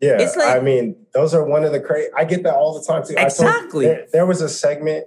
Yeah, 0.00 0.20
It's 0.20 0.36
like- 0.36 0.54
I 0.54 0.60
mean, 0.60 0.94
those 1.14 1.32
are 1.32 1.44
one 1.44 1.64
of 1.64 1.72
the 1.72 1.80
crazy. 1.80 2.10
I 2.14 2.24
get 2.24 2.42
that 2.42 2.54
all 2.54 2.78
the 2.78 2.84
time 2.86 3.02
too. 3.04 3.14
I 3.16 3.22
told- 3.22 3.48
Exactly. 3.48 3.86
there, 3.86 4.06
there 4.12 4.26
was 4.26 4.42
a 4.42 4.48
segment. 4.48 5.06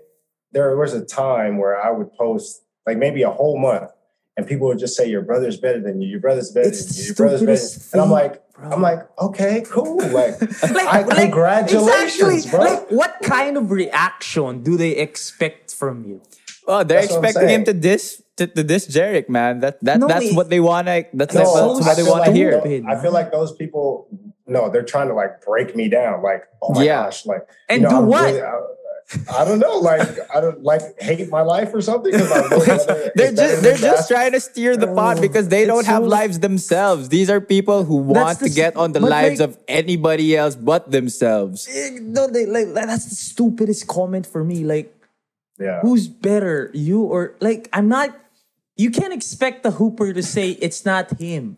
There 0.52 0.76
was 0.76 0.94
a 0.96 1.06
time 1.06 1.60
where 1.60 1.80
I 1.80 1.92
would 1.92 2.12
post 2.14 2.64
like 2.88 2.98
maybe 2.98 3.22
a 3.22 3.30
whole 3.30 3.60
month, 3.60 3.92
and 4.40 4.48
people 4.48 4.68
would 4.68 4.80
just 4.80 4.96
say, 4.96 5.06
"Your 5.10 5.22
brother's 5.22 5.58
better 5.60 5.82
than 5.82 6.02
you. 6.02 6.08
Your 6.08 6.22
brother's 6.22 6.50
better 6.52 6.70
It's 6.70 6.86
than 6.86 6.96
you. 6.98 7.06
Your 7.08 7.16
brother's 7.16 7.42
better." 7.42 7.58
stupidest 7.58 7.94
And 7.94 8.02
I'm 8.02 8.10
like, 8.10 8.34
bro. 8.56 8.70
I'm 8.72 8.82
like, 8.82 9.00
okay, 9.20 9.64
cool. 9.68 9.98
Like, 10.20 10.40
Like, 10.64 10.88
I, 10.88 11.02
like, 11.04 11.18
congratulations, 11.28 12.46
exactly. 12.46 12.50
bro. 12.50 12.60
Like, 12.66 12.92
what 12.92 13.14
kind 13.22 13.58
of 13.58 13.70
reaction 13.72 14.64
do 14.64 14.78
they 14.78 14.92
expect 14.92 15.74
from 15.76 16.06
you? 16.06 16.22
Oh, 16.68 16.84
they're 16.84 17.02
That's 17.02 17.12
expecting 17.16 17.50
him 17.50 17.64
to 17.66 17.72
saying. 17.72 17.82
diss 17.82 18.24
to, 18.38 18.48
to 18.48 18.64
diss 18.64 18.88
Jerrick, 18.88 19.28
man. 19.28 19.60
That 19.60 19.84
that 19.84 20.00
No, 20.00 20.08
that's 20.08 20.28
it- 20.32 20.36
what 20.36 20.50
they 20.50 20.62
wanna. 20.62 21.04
That's, 21.14 21.36
No, 21.36 21.44
that's 21.44 21.86
what 21.88 21.98
they 21.98 22.04
want 22.04 22.24
to 22.26 22.32
like 22.32 22.36
hear. 22.40 22.52
tho- 22.52 22.60
Stupid, 22.62 22.86
I 22.88 22.96
feel 23.02 23.12
like 23.12 23.32
those 23.32 23.52
people, 23.62 24.08
no, 24.48 24.70
they're 24.72 24.84
trying 24.94 25.10
to 25.10 25.14
like 25.22 25.42
break 25.44 25.76
me 25.76 25.90
down. 25.90 26.22
Like, 26.24 26.44
oh 26.64 26.74
my 26.76 26.84
Yeah. 26.84 27.04
gosh, 27.06 27.26
like, 27.26 27.44
And 27.68 27.82
you 27.82 27.84
know, 27.84 27.90
do 27.90 27.96
I'm 27.98 28.08
what? 28.08 28.24
really- 28.34 28.42
I, 28.42 28.56
I 29.32 29.44
don't 29.44 29.58
know, 29.60 29.78
like, 29.80 30.06
I 30.36 30.40
don't 30.40 30.62
like 30.64 30.82
hate 31.02 31.30
my 31.30 31.42
life 31.42 31.74
or 31.74 31.82
something 31.82 32.14
I'm 32.14 32.22
really 32.52 32.66
They're 33.16 33.32
just 33.34 33.64
they're 33.64 33.78
just 33.78 34.08
trying 34.08 34.34
to 34.34 34.40
steer 34.40 34.78
the 34.78 34.86
pot 34.88 35.20
because 35.20 35.48
they 35.50 35.64
it's 35.64 35.68
don't 35.68 35.86
have 35.86 36.04
so- 36.04 36.08
lives 36.10 36.40
themselves. 36.40 37.10
These 37.10 37.30
are 37.30 37.42
people 37.42 37.84
who 37.84 37.98
want 37.98 38.38
the 38.40 38.50
to 38.50 38.54
get 38.54 38.76
on 38.76 38.92
the 38.92 39.00
lives 39.00 39.40
like- 39.40 39.50
of 39.50 39.58
anybody 39.68 40.38
else 40.38 40.56
but 40.56 40.92
themselves. 40.92 41.68
Eh, 41.72 41.98
No, 42.02 42.28
they 42.28 42.46
like 42.46 42.74
that's 42.74 43.06
the 43.10 43.16
stupidest 43.16 43.88
comment 43.88 44.28
for 44.28 44.44
me. 44.44 44.64
Like, 44.64 44.94
Yeah. 45.60 45.82
who's 45.82 46.08
better, 46.08 46.70
you 46.74 47.02
or 47.04 47.34
like? 47.42 47.68
I'm 47.74 47.88
not. 47.90 48.14
You 48.78 48.92
can't 48.92 49.12
expect 49.14 49.64
the 49.64 49.72
hooper 49.72 50.14
to 50.14 50.22
say 50.24 50.52
it's 50.52 50.86
not 50.86 51.20
him. 51.20 51.58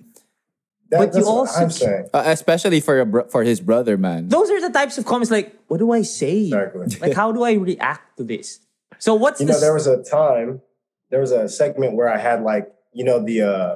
That- 0.92 0.98
but 1.00 1.08
you 1.08 1.12
that's 1.14 1.26
what 1.26 1.32
also 1.32 1.62
I'm 1.62 1.72
saying. 1.72 2.10
Uh, 2.14 2.24
especially 2.28 2.80
for 2.82 3.00
a 3.00 3.06
bro- 3.06 3.28
for 3.30 3.44
his 3.44 3.60
brother, 3.62 3.98
man. 3.98 4.28
Those 4.28 4.52
are 4.52 4.60
the 4.62 4.70
types 4.70 4.98
of 4.98 5.06
comments. 5.06 5.32
Like, 5.32 5.56
what 5.68 5.78
do 5.80 5.92
I 5.92 6.02
say? 6.04 6.46
Exactly. 6.52 6.88
Like, 7.02 7.14
how 7.14 7.32
do 7.32 7.44
I 7.44 7.54
react 7.54 8.18
to 8.18 8.24
this? 8.24 8.60
So 9.00 9.16
what's 9.16 9.40
You 9.40 9.48
the 9.48 9.54
know, 9.54 9.60
there 9.60 9.74
was 9.74 9.88
a 9.88 10.04
time, 10.04 10.62
there 11.10 11.22
was 11.22 11.32
a 11.32 11.48
segment 11.50 11.96
where 11.96 12.10
I 12.12 12.18
had 12.18 12.44
like, 12.44 12.72
you 12.94 13.04
know, 13.06 13.24
the 13.24 13.42
uh, 13.42 13.76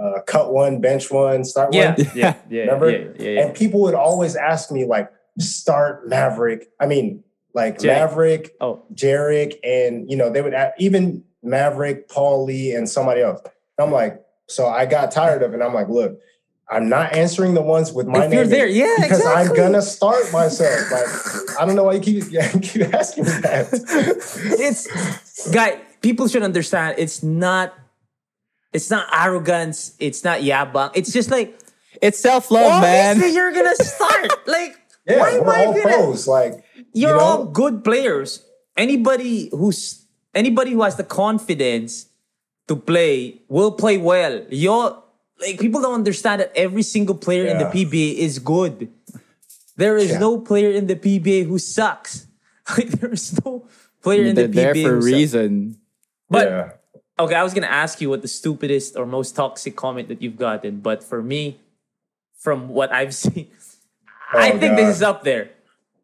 uh, 0.00 0.20
cut 0.26 0.52
one, 0.52 0.80
bench 0.80 1.10
one, 1.10 1.44
start 1.44 1.72
yeah, 1.74 1.94
one. 1.96 2.06
yeah, 2.14 2.34
yeah, 2.50 2.60
Remember? 2.62 2.90
yeah, 2.90 2.98
yeah, 3.18 3.30
yeah. 3.30 3.40
And 3.46 3.54
people 3.56 3.80
would 3.82 3.94
always 3.94 4.36
ask 4.36 4.70
me 4.70 4.84
like, 4.84 5.10
start 5.38 6.08
Maverick. 6.08 6.68
I 6.80 6.86
mean, 6.86 7.24
like 7.54 7.78
Jack. 7.80 8.10
Maverick, 8.10 8.54
Oh, 8.60 8.82
Jerrick, 8.94 9.56
and 9.64 10.10
you 10.10 10.16
know, 10.16 10.30
they 10.30 10.42
would 10.42 10.54
add, 10.54 10.74
even 10.78 11.24
Maverick, 11.42 12.08
Paul 12.08 12.44
Lee, 12.44 12.74
and 12.74 12.88
somebody 12.88 13.20
else. 13.22 13.40
I'm 13.78 13.90
like, 13.90 14.21
so 14.48 14.66
I 14.66 14.86
got 14.86 15.10
tired 15.10 15.42
of 15.42 15.54
it. 15.54 15.60
I'm 15.62 15.74
like, 15.74 15.88
look, 15.88 16.18
I'm 16.70 16.88
not 16.88 17.12
answering 17.14 17.54
the 17.54 17.62
ones 17.62 17.92
with 17.92 18.06
my 18.06 18.24
If 18.24 18.30
name. 18.30 18.38
you're 18.38 18.46
there, 18.46 18.66
yeah, 18.66 18.96
because 19.00 19.24
I'm 19.26 19.54
gonna 19.54 19.82
start 19.82 20.30
myself. 20.32 20.90
Like, 20.90 21.60
I 21.60 21.66
don't 21.66 21.76
know 21.76 21.84
why 21.84 21.94
you 21.94 22.00
keep 22.00 22.30
keep 22.62 22.82
asking 22.94 23.24
me 23.24 23.30
that. 23.42 23.68
it's 24.58 25.50
guy. 25.50 25.80
People 26.00 26.28
should 26.28 26.42
understand. 26.42 26.96
It's 26.98 27.22
not. 27.22 27.74
It's 28.72 28.90
not 28.90 29.06
arrogance. 29.12 29.94
It's 29.98 30.24
not 30.24 30.40
yabang. 30.40 30.92
It's 30.94 31.12
just 31.12 31.30
like 31.30 31.58
It's 32.00 32.18
self 32.18 32.50
love, 32.50 32.82
man. 32.82 33.20
you're 33.32 33.52
gonna 33.52 33.76
start. 33.76 34.30
like 34.46 34.74
Yeah, 35.06 35.18
why 35.20 35.38
we're 35.38 35.50
I 35.52 35.64
all 35.66 35.72
gonna? 35.74 35.82
pros. 35.82 36.26
Like, 36.26 36.64
You're 36.94 37.10
you 37.10 37.16
know? 37.16 37.20
all 37.22 37.44
good 37.44 37.84
players. 37.84 38.42
Anybody 38.76 39.50
who's 39.52 40.06
anybody 40.34 40.72
who 40.72 40.82
has 40.82 40.96
the 40.96 41.04
confidence 41.04 42.06
to 42.68 42.76
play 42.76 43.40
will 43.48 43.72
play 43.72 43.98
well. 43.98 44.44
You're 44.50 45.02
like 45.40 45.58
people 45.58 45.80
don't 45.82 45.94
understand 45.94 46.40
that 46.40 46.52
every 46.54 46.82
single 46.82 47.14
player 47.16 47.46
in 47.46 47.58
the 47.58 47.64
PBA 47.66 48.16
is 48.18 48.38
good. 48.38 48.88
There 49.76 49.96
is 49.96 50.10
Yeah. 50.12 50.18
no 50.18 50.38
player 50.38 50.70
in 50.70 50.86
the 50.86 50.96
PBA 50.96 51.44
who 51.46 51.58
sucks. 51.58 52.26
Like 52.78 52.90
there 53.00 53.10
is 53.12 53.34
no 53.44 53.66
player 54.02 54.22
in 54.24 54.36
the 54.36 54.46
They're 54.46 54.72
PBA 54.72 54.74
there 54.74 54.86
for 54.86 54.94
a 54.96 55.02
reason. 55.02 55.76
But 56.30 56.46
yeah. 56.48 56.70
okay, 57.18 57.34
I 57.34 57.42
was 57.42 57.52
gonna 57.54 57.66
ask 57.66 58.00
you 58.00 58.08
what 58.08 58.22
the 58.22 58.28
stupidest 58.28 58.96
or 58.96 59.04
most 59.06 59.34
toxic 59.34 59.74
comment 59.76 60.06
that 60.08 60.22
you've 60.22 60.36
gotten, 60.38 60.78
but 60.78 61.02
for 61.02 61.20
me, 61.22 61.58
from 62.38 62.68
what 62.68 62.92
I've 62.92 63.14
seen, 63.22 63.48
oh, 64.32 64.38
I 64.38 64.52
Oh, 64.52 64.58
think 64.58 64.76
God. 64.76 64.78
this 64.78 64.96
is 64.96 65.02
up 65.02 65.24
there. 65.24 65.50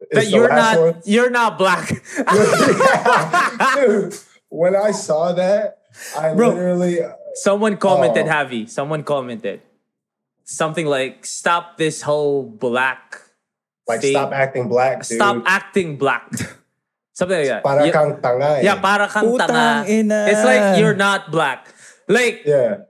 It's 0.00 0.14
That 0.14 0.26
you're 0.30 0.48
not 0.50 0.78
one. 0.80 1.02
you're 1.06 1.30
not 1.30 1.58
black. 1.58 1.88
Dude, 3.74 4.14
when 4.48 4.74
I 4.76 4.90
saw 4.90 5.32
that, 5.32 5.77
I 6.16 6.34
Bro. 6.34 6.48
literally 6.50 6.98
Someone 7.34 7.76
commented, 7.76 8.26
Oh. 8.26 8.30
Javi. 8.30 8.68
Someone 8.68 9.02
commented 9.04 9.60
something 10.44 10.86
like, 10.86 11.24
"Stop 11.26 11.76
this 11.78 12.02
whole 12.02 12.42
black 12.42 13.20
Like 13.86 14.00
Fake. 14.02 14.12
stop 14.16 14.32
acting 14.32 14.68
black, 14.68 15.06
dude. 15.06 15.16
Stop 15.16 15.42
acting 15.46 15.96
black. 15.96 16.28
Something 17.18 17.38
like 17.40 17.48
that. 17.48 17.62
Para 17.64 17.86
Yeah- 17.86 17.92
kang 17.92 18.10
tanga. 18.22 18.48
eh. 18.58 18.60
Yeah, 18.62 18.76
para 18.80 19.08
kang 19.08 19.32
tanga. 19.38 19.84
It's 19.88 20.44
like 20.44 20.78
you're 20.78 20.94
not 20.94 21.30
black. 21.32 21.66
Like, 22.06 22.42
Yeah. 22.46 22.84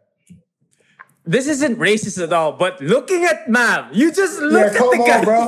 this 1.24 1.46
isn't 1.48 1.78
racist 1.78 2.22
at 2.22 2.32
all, 2.32 2.52
but 2.52 2.80
looking 2.80 3.24
at 3.24 3.48
Mav, 3.48 3.92
you 3.92 4.10
just 4.12 4.40
look 4.40 4.64
Yeah, 4.64 4.70
at 4.72 4.76
come 4.76 4.90
the 4.90 5.04
guy. 5.04 5.18
on, 5.18 5.24
bro. 5.24 5.40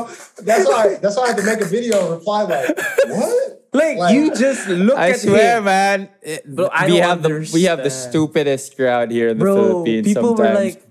That's 0.44 0.66
why. 0.72 0.96
That's 1.00 1.16
why 1.16 1.24
I 1.24 1.26
had 1.28 1.36
to 1.38 1.44
make 1.44 1.60
a 1.60 1.64
video 1.68 2.00
and 2.00 2.10
reply 2.20 2.42
like, 2.44 2.68
"What?" 3.08 3.59
Like, 3.72 3.98
Like- 3.98 4.14
you 4.14 4.34
just 4.34 4.66
look 4.68 4.98
I 4.98 5.10
at 5.10 5.20
swear, 5.20 5.58
him. 5.58 5.64
man. 5.64 6.08
it- 6.22 6.44
Bro, 6.44 6.66
I 6.72 6.86
we 6.86 6.98
don't 6.98 7.02
have 7.08 7.22
the 7.22 7.50
we 7.54 7.62
have 7.64 7.82
the 7.84 7.90
stupidest 7.90 8.76
crowd 8.76 9.10
here 9.10 9.28
in 9.28 9.38
the 9.38 9.44
Bro, 9.44 9.54
Philippines. 9.56 10.06
people 10.06 10.34
were 10.34 10.44
sometimes. 10.44 10.58
like, 10.76 10.82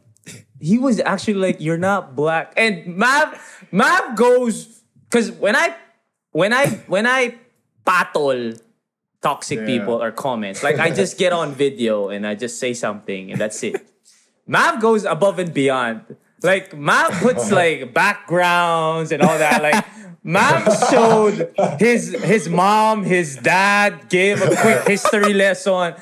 he 0.59 0.77
was 0.77 0.99
actually 1.01 1.35
like, 1.35 1.59
you're 1.59 1.77
not 1.77 2.15
black. 2.15 2.53
And 2.57 2.95
Mav, 2.95 3.35
Mav 3.71 4.15
goes, 4.15 4.81
because 5.09 5.31
when 5.31 5.55
I, 5.55 5.75
when 6.31 6.53
I, 6.53 6.67
when 6.87 7.05
I 7.05 7.35
patol 7.85 8.59
toxic 9.21 9.59
Yeah. 9.59 9.65
people 9.65 10.01
or 10.01 10.11
comments, 10.11 10.63
like 10.63 10.79
I 10.79 10.89
just 10.91 11.17
get 11.17 11.33
on 11.33 11.53
video 11.53 12.09
and 12.09 12.25
I 12.25 12.35
just 12.35 12.59
say 12.59 12.73
something 12.73 13.31
and 13.31 13.39
that's 13.41 13.61
it. 13.63 13.75
Mav 14.47 14.79
goes 14.81 15.03
above 15.05 15.37
and 15.39 15.53
beyond. 15.53 16.01
Like 16.43 16.75
Mav 16.75 17.11
puts 17.21 17.51
like 17.61 17.93
backgrounds 17.93 19.11
and 19.11 19.21
all 19.21 19.37
that. 19.37 19.61
Like 19.61 19.85
Mav 20.23 20.89
showed 20.89 21.53
his 21.79 22.13
his 22.23 22.49
mom, 22.49 23.03
his 23.03 23.35
dad 23.37 24.09
gave 24.09 24.41
a 24.41 24.55
quick 24.55 24.87
history 24.87 25.33
lesson. 25.33 25.95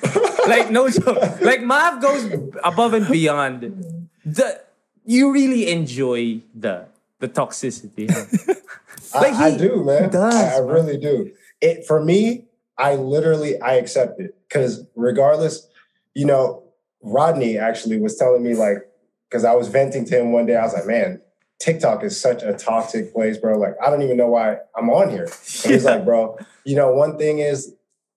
Like 0.47 0.71
no 0.71 0.89
joke. 0.89 1.41
Like 1.41 1.61
Mav 1.61 2.01
goes 2.01 2.31
above 2.63 2.93
and 2.93 3.07
beyond. 3.07 4.09
The 4.25 4.61
you 5.05 5.31
really 5.31 5.69
enjoy 5.69 6.41
the 6.53 6.88
the 7.19 7.27
toxicity. 7.27 8.11
huh? 9.13 9.21
Like, 9.21 9.33
I, 9.33 9.47
I 9.47 9.57
do, 9.57 9.83
man. 9.83 10.09
does, 10.09 10.33
I, 10.33 10.55
I 10.55 10.59
really 10.59 10.97
do. 10.97 11.31
It 11.61 11.85
for 11.85 12.03
me. 12.03 12.45
I 12.77 12.93
literally 12.95 13.59
I 13.59 13.73
accept 13.73 14.19
it 14.19 14.35
because 14.47 14.85
regardless, 14.95 15.67
you 16.13 16.25
know, 16.25 16.63
Rodney 17.01 17.57
actually 17.57 17.99
was 17.99 18.15
telling 18.17 18.43
me 18.43 18.53
like 18.53 18.86
because 19.30 19.43
I 19.43 19.53
was 19.53 19.67
venting 19.67 20.05
to 20.05 20.19
him 20.19 20.32
one 20.32 20.45
day. 20.45 20.55
I 20.55 20.63
was 20.63 20.73
like, 20.73 20.86
man, 20.86 21.21
TikTok 21.59 22.03
is 22.03 22.19
such 22.19 22.43
a 22.43 22.53
toxic 22.53 23.13
place, 23.13 23.38
bro. 23.38 23.57
Like 23.57 23.75
I 23.84 23.89
don't 23.89 24.01
even 24.01 24.17
know 24.17 24.28
why 24.28 24.57
I'm 24.75 24.89
on 24.89 25.09
here. 25.09 25.25
And 25.63 25.73
he's 25.73 25.86
like, 25.86 26.05
bro, 26.05 26.38
you 26.65 26.75
know, 26.75 26.91
one 26.91 27.17
thing 27.17 27.39
is 27.39 27.73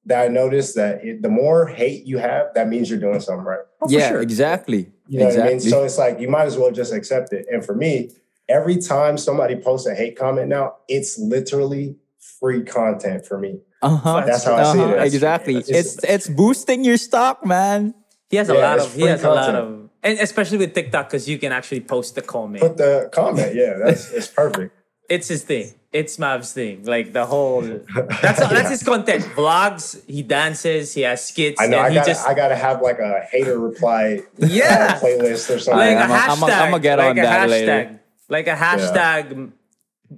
that 0.07 0.23
I 0.25 0.29
noticed 0.29 0.75
that 0.77 1.05
it, 1.05 1.23
the 1.23 1.29
more 1.29 1.67
hate 1.67 2.07
you 2.07 2.19
have, 2.19 2.55
that 2.55 2.69
means 2.69 2.89
you're 2.91 2.99
doing 2.99 3.21
something 3.21 3.45
right. 3.45 3.61
Oh, 3.83 3.87
yeah, 3.89 4.09
sure. 4.09 4.23
exactly. 4.23 4.91
You 5.09 5.21
know 5.21 5.27
exactly. 5.27 5.41
what 5.43 5.47
I 5.47 5.51
mean? 5.51 5.61
So 5.61 5.85
it's 5.85 5.99
like 5.99 6.21
you 6.21 6.29
might 6.29 6.47
as 6.47 6.57
well 6.57 6.71
just 6.71 6.93
accept 6.93 7.33
it. 7.33 7.47
And 7.51 7.65
for 7.65 7.75
me, 7.75 8.11
every 8.49 8.77
time 8.79 9.19
somebody 9.19 9.57
posts 9.57 9.87
a 9.87 9.95
hate 9.95 10.17
comment 10.19 10.49
now, 10.49 10.77
it's 10.89 11.19
literally 11.19 11.97
free 12.19 12.63
content 12.63 13.27
for 13.27 13.39
me. 13.39 13.61
uh-huh. 13.83 14.25
That's 14.27 14.45
how 14.45 14.57
I 14.57 14.63
see 14.65 14.79
it. 14.79 14.83
Uh-huh, 14.83 14.91
That's- 14.93 15.15
exactly. 15.15 15.55
that's 15.55 15.69
It's 15.71 16.05
it's 16.05 16.29
boosting 16.29 16.85
your 16.85 16.97
stock, 16.97 17.45
man. 17.45 17.95
He 18.29 18.37
has 18.37 18.49
a 18.49 18.55
lot 18.55 18.79
of 18.79 18.93
he 18.95 19.01
free 19.01 19.09
has 19.11 19.25
a 19.25 19.29
lot 19.31 19.47
content. 19.47 19.57
of 19.57 19.90
and 20.03 20.19
especially 20.19 20.59
with 20.59 20.75
TikTok 20.75 21.09
because 21.09 21.29
you 21.29 21.39
can 21.39 21.53
actually 21.53 21.81
post 21.81 22.15
the 22.15 22.23
comment. 22.23 22.63
Put 22.63 22.77
the 22.77 23.09
comment, 23.13 23.55
yeah, 23.55 23.75
that's 23.83 24.11
it's 24.13 24.27
perfect. 24.41 24.75
it's 25.09 25.29
his 25.29 25.43
thing. 25.45 25.75
It's 25.93 26.21
Mav's 26.21 26.53
thing. 26.53 26.85
Like 26.85 27.13
the 27.13 27.27
whole 27.27 27.63
that's 28.23 28.39
that's 28.39 28.71
his 28.71 28.83
content. 28.85 29.25
Vlogs, 29.35 30.01
he 30.07 30.23
dances, 30.23 30.95
he 30.95 31.01
has 31.03 31.27
skits, 31.27 31.61
I 31.61 31.67
know 31.67 31.79
and 31.79 31.87
I 31.87 31.89
he 31.91 31.95
gotta 31.97 32.11
just 32.11 32.27
I 32.29 32.33
gotta 32.35 32.55
have 32.55 32.81
like 32.81 33.01
a 33.01 33.21
hater 33.31 33.59
reply 33.59 34.21
uh, 34.41 34.47
Yeah. 34.47 35.01
playlist 35.01 35.51
or 35.55 35.59
something. 35.59 35.77
like 35.77 35.97
a 35.97 36.03
I'm 36.03 36.11
a- 36.11 36.15
I'm 36.15 36.43
a- 36.43 36.47
hashtag. 36.47 36.61
I'ma 36.63 36.79
get 36.79 36.99
like 36.99 37.11
on 37.11 37.19
a 37.19 37.23
that 37.23 37.49
hashtag. 37.49 37.51
later. 37.51 38.01
Like 38.29 38.47
a 38.47 38.55
hashtag 38.55 39.51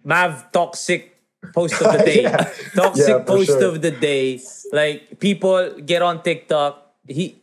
Mav 0.04 0.52
toxic 0.52 1.16
post 1.54 1.80
of 1.80 1.92
the 1.98 2.04
day. 2.04 2.22
Yeah. 2.24 2.52
Toxic 2.76 3.08
Yeah, 3.08 3.18
post 3.24 3.46
sure. 3.48 3.64
of 3.64 3.80
the 3.80 3.90
day. 3.92 4.40
Like 4.72 5.18
people 5.20 5.70
get 5.80 6.02
on 6.02 6.22
TikTok. 6.22 6.84
He 7.08 7.40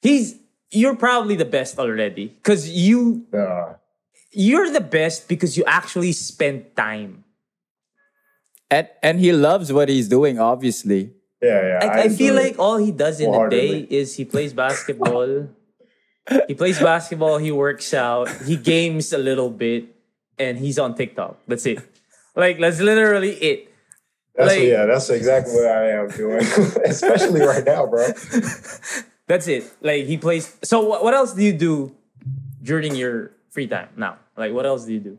he's 0.00 0.36
you're 0.74 0.96
probably 0.96 1.36
the 1.36 1.44
best 1.44 1.78
already. 1.78 2.36
Cause 2.42 2.68
you 2.68 3.26
Uh, 3.32 3.74
you're 4.32 4.70
the 4.70 4.80
best 4.82 5.28
because 5.28 5.56
you 5.56 5.64
actually 5.66 6.12
spend 6.12 6.74
time. 6.76 7.24
And 8.70 8.88
and 9.02 9.20
he 9.20 9.30
loves 9.32 9.72
what 9.72 9.88
he's 9.88 10.08
doing, 10.08 10.38
obviously. 10.38 11.12
yeah, 11.42 11.60
yeah. 11.62 11.78
I, 11.92 12.02
I 12.04 12.08
feel 12.08 12.34
like 12.34 12.58
all 12.58 12.78
he 12.78 12.90
does 12.90 13.20
in 13.20 13.30
the 13.30 13.48
day 13.48 13.86
is 13.90 14.16
he 14.16 14.24
plays 14.24 14.52
basketball. 14.52 15.48
he 16.48 16.54
plays 16.54 16.80
basketball, 16.80 17.36
he 17.38 17.52
works 17.52 17.92
out, 17.94 18.28
he 18.48 18.56
games 18.56 19.12
a 19.12 19.18
little 19.18 19.50
bit, 19.50 19.84
and 20.38 20.58
he's 20.58 20.78
on 20.78 20.94
TikTok. 20.96 21.36
That's 21.46 21.66
it. 21.66 21.78
Like 22.34 22.58
that's 22.58 22.80
literally 22.80 23.32
it. 23.38 23.68
that's 24.34 24.50
like- 24.56 24.62
yeah, 24.66 24.86
that's 24.86 25.08
exactly 25.10 25.52
what 25.54 25.66
I 25.68 25.90
am 26.00 26.08
doing, 26.08 26.42
especially 26.84 27.42
right 27.44 27.62
now, 27.64 27.86
bro. 27.86 28.08
That's 29.26 29.48
it. 29.48 29.70
Like 29.80 30.04
he 30.04 30.16
plays. 30.18 30.56
So 30.62 30.80
what, 30.80 31.02
what 31.02 31.14
else 31.14 31.32
do 31.32 31.42
you 31.42 31.52
do 31.52 31.94
during 32.62 32.94
your 32.94 33.32
free 33.50 33.66
time 33.66 33.88
now? 33.96 34.18
Like 34.36 34.52
what 34.52 34.66
else 34.66 34.84
do 34.84 34.92
you 34.92 35.00
do? 35.00 35.18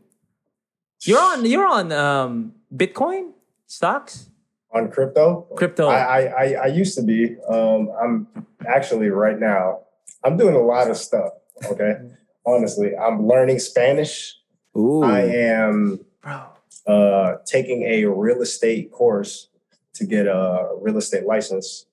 You're 1.02 1.20
on 1.20 1.44
you're 1.44 1.66
on 1.66 1.92
um 1.92 2.54
Bitcoin 2.74 3.32
stocks? 3.66 4.30
On 4.72 4.90
crypto, 4.90 5.46
Crypto. 5.56 5.88
I, 5.88 5.98
I 5.98 6.20
I 6.20 6.52
I 6.64 6.66
used 6.66 6.96
to 6.96 7.02
be. 7.02 7.36
Um, 7.48 7.90
I'm 8.02 8.26
actually 8.66 9.08
right 9.10 9.38
now. 9.38 9.80
I'm 10.24 10.36
doing 10.36 10.54
a 10.54 10.60
lot 10.60 10.90
of 10.90 10.96
stuff. 10.96 11.30
Okay, 11.70 11.94
honestly, 12.46 12.92
I'm 12.96 13.26
learning 13.26 13.58
Spanish. 13.58 14.36
Ooh. 14.76 15.02
I 15.02 15.20
am 15.20 16.04
Bro. 16.22 16.42
uh, 16.86 17.36
taking 17.46 17.84
a 17.84 18.04
real 18.04 18.42
estate 18.42 18.92
course 18.92 19.48
to 19.94 20.04
get 20.04 20.26
a 20.26 20.74
real 20.80 20.98
estate 20.98 21.24
license. 21.24 21.86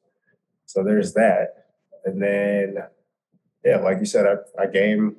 So 0.65 0.83
there's 0.83 1.13
that. 1.13 1.62
And 2.05 2.21
then, 2.21 2.77
yeah, 3.63 3.77
like 3.77 3.99
you 3.99 4.05
said, 4.05 4.25
I, 4.25 4.63
I 4.63 4.67
game. 4.67 5.17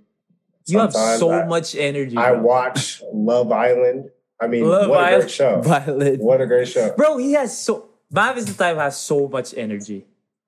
You 0.66 0.78
have 0.78 0.92
so 0.92 1.30
I, 1.30 1.44
much 1.46 1.74
energy. 1.74 2.16
I 2.16 2.32
bro. 2.32 2.42
watch 2.42 3.02
Love 3.12 3.52
Island. 3.52 4.10
I 4.40 4.46
mean, 4.46 4.64
Love 4.68 4.88
what 4.88 5.00
a 5.00 5.06
Island. 5.06 5.22
great 5.22 5.30
show. 5.30 5.60
Violet. 5.60 6.20
What 6.20 6.40
a 6.40 6.46
great 6.46 6.68
show. 6.68 6.94
Bro, 6.96 7.18
he 7.18 7.32
has 7.32 7.56
so 7.58 7.88
Mav 8.10 8.38
is 8.38 8.46
the 8.46 8.54
type 8.54 8.74
who 8.74 8.80
has 8.80 8.98
so 8.98 9.28
much 9.28 9.54
energy. 9.56 10.06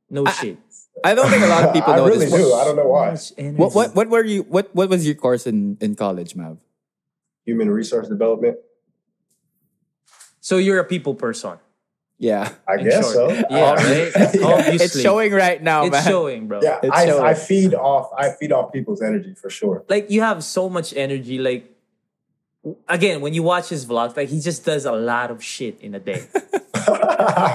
No 0.09 0.25
shit. 0.27 0.59
I 1.05 1.15
don't 1.15 1.29
think 1.29 1.43
a 1.43 1.49
lot 1.49 1.65
of 1.65 1.73
people 1.75 1.93
know 1.93 1.95
I 2.05 2.07
know 2.07 2.09
really 2.09 2.27
this. 2.27 2.35
do. 2.35 2.55
I 2.55 2.65
don't 2.65 2.77
know 2.77 2.89
why. 2.89 3.17
What 3.57 3.75
what 3.75 3.95
what 3.95 4.09
were 4.09 4.25
you 4.25 4.43
what 4.45 4.75
what 4.75 4.89
was 4.89 5.05
your 5.05 5.15
course 5.15 5.47
in 5.47 5.77
in 5.81 5.95
college, 5.95 6.35
Mav? 6.35 6.59
Human 7.45 7.71
resource 7.71 8.09
development. 8.09 8.57
So 10.41 10.57
you're 10.59 10.79
a 10.79 10.85
people 10.85 11.15
person. 11.15 11.59
Yeah. 12.19 12.53
I 12.67 12.77
guess 12.79 13.13
short. 13.13 13.15
so. 13.15 13.31
Yeah, 13.51 13.73
right? 13.75 14.13
yeah. 14.35 14.71
It's 14.81 15.01
showing 15.01 15.33
right 15.33 15.63
now, 15.63 15.85
It's 15.85 15.93
man. 15.93 16.05
showing, 16.05 16.49
bro. 16.49 16.61
Yeah, 16.63 16.81
It's 16.83 16.93
I, 16.97 17.07
showing. 17.07 17.25
I 17.25 17.35
feed 17.35 17.75
off. 17.75 18.11
I 18.17 18.31
feed 18.31 18.53
off 18.53 18.73
people's 18.73 19.03
energy 19.03 19.35
for 19.35 19.51
sure. 19.51 19.85
Like 19.89 20.11
you 20.11 20.23
have 20.23 20.43
so 20.43 20.69
much 20.71 20.95
energy. 20.97 21.39
Like 21.39 21.71
again, 22.89 23.21
when 23.21 23.35
you 23.35 23.43
watch 23.43 23.69
his 23.69 23.85
vlogs, 23.85 24.17
like 24.17 24.29
he 24.29 24.41
just 24.41 24.65
does 24.65 24.85
a 24.87 24.93
lot 24.93 25.31
of 25.31 25.43
shit 25.45 25.81
in 25.81 25.95
a 25.95 26.01
day. 26.01 26.27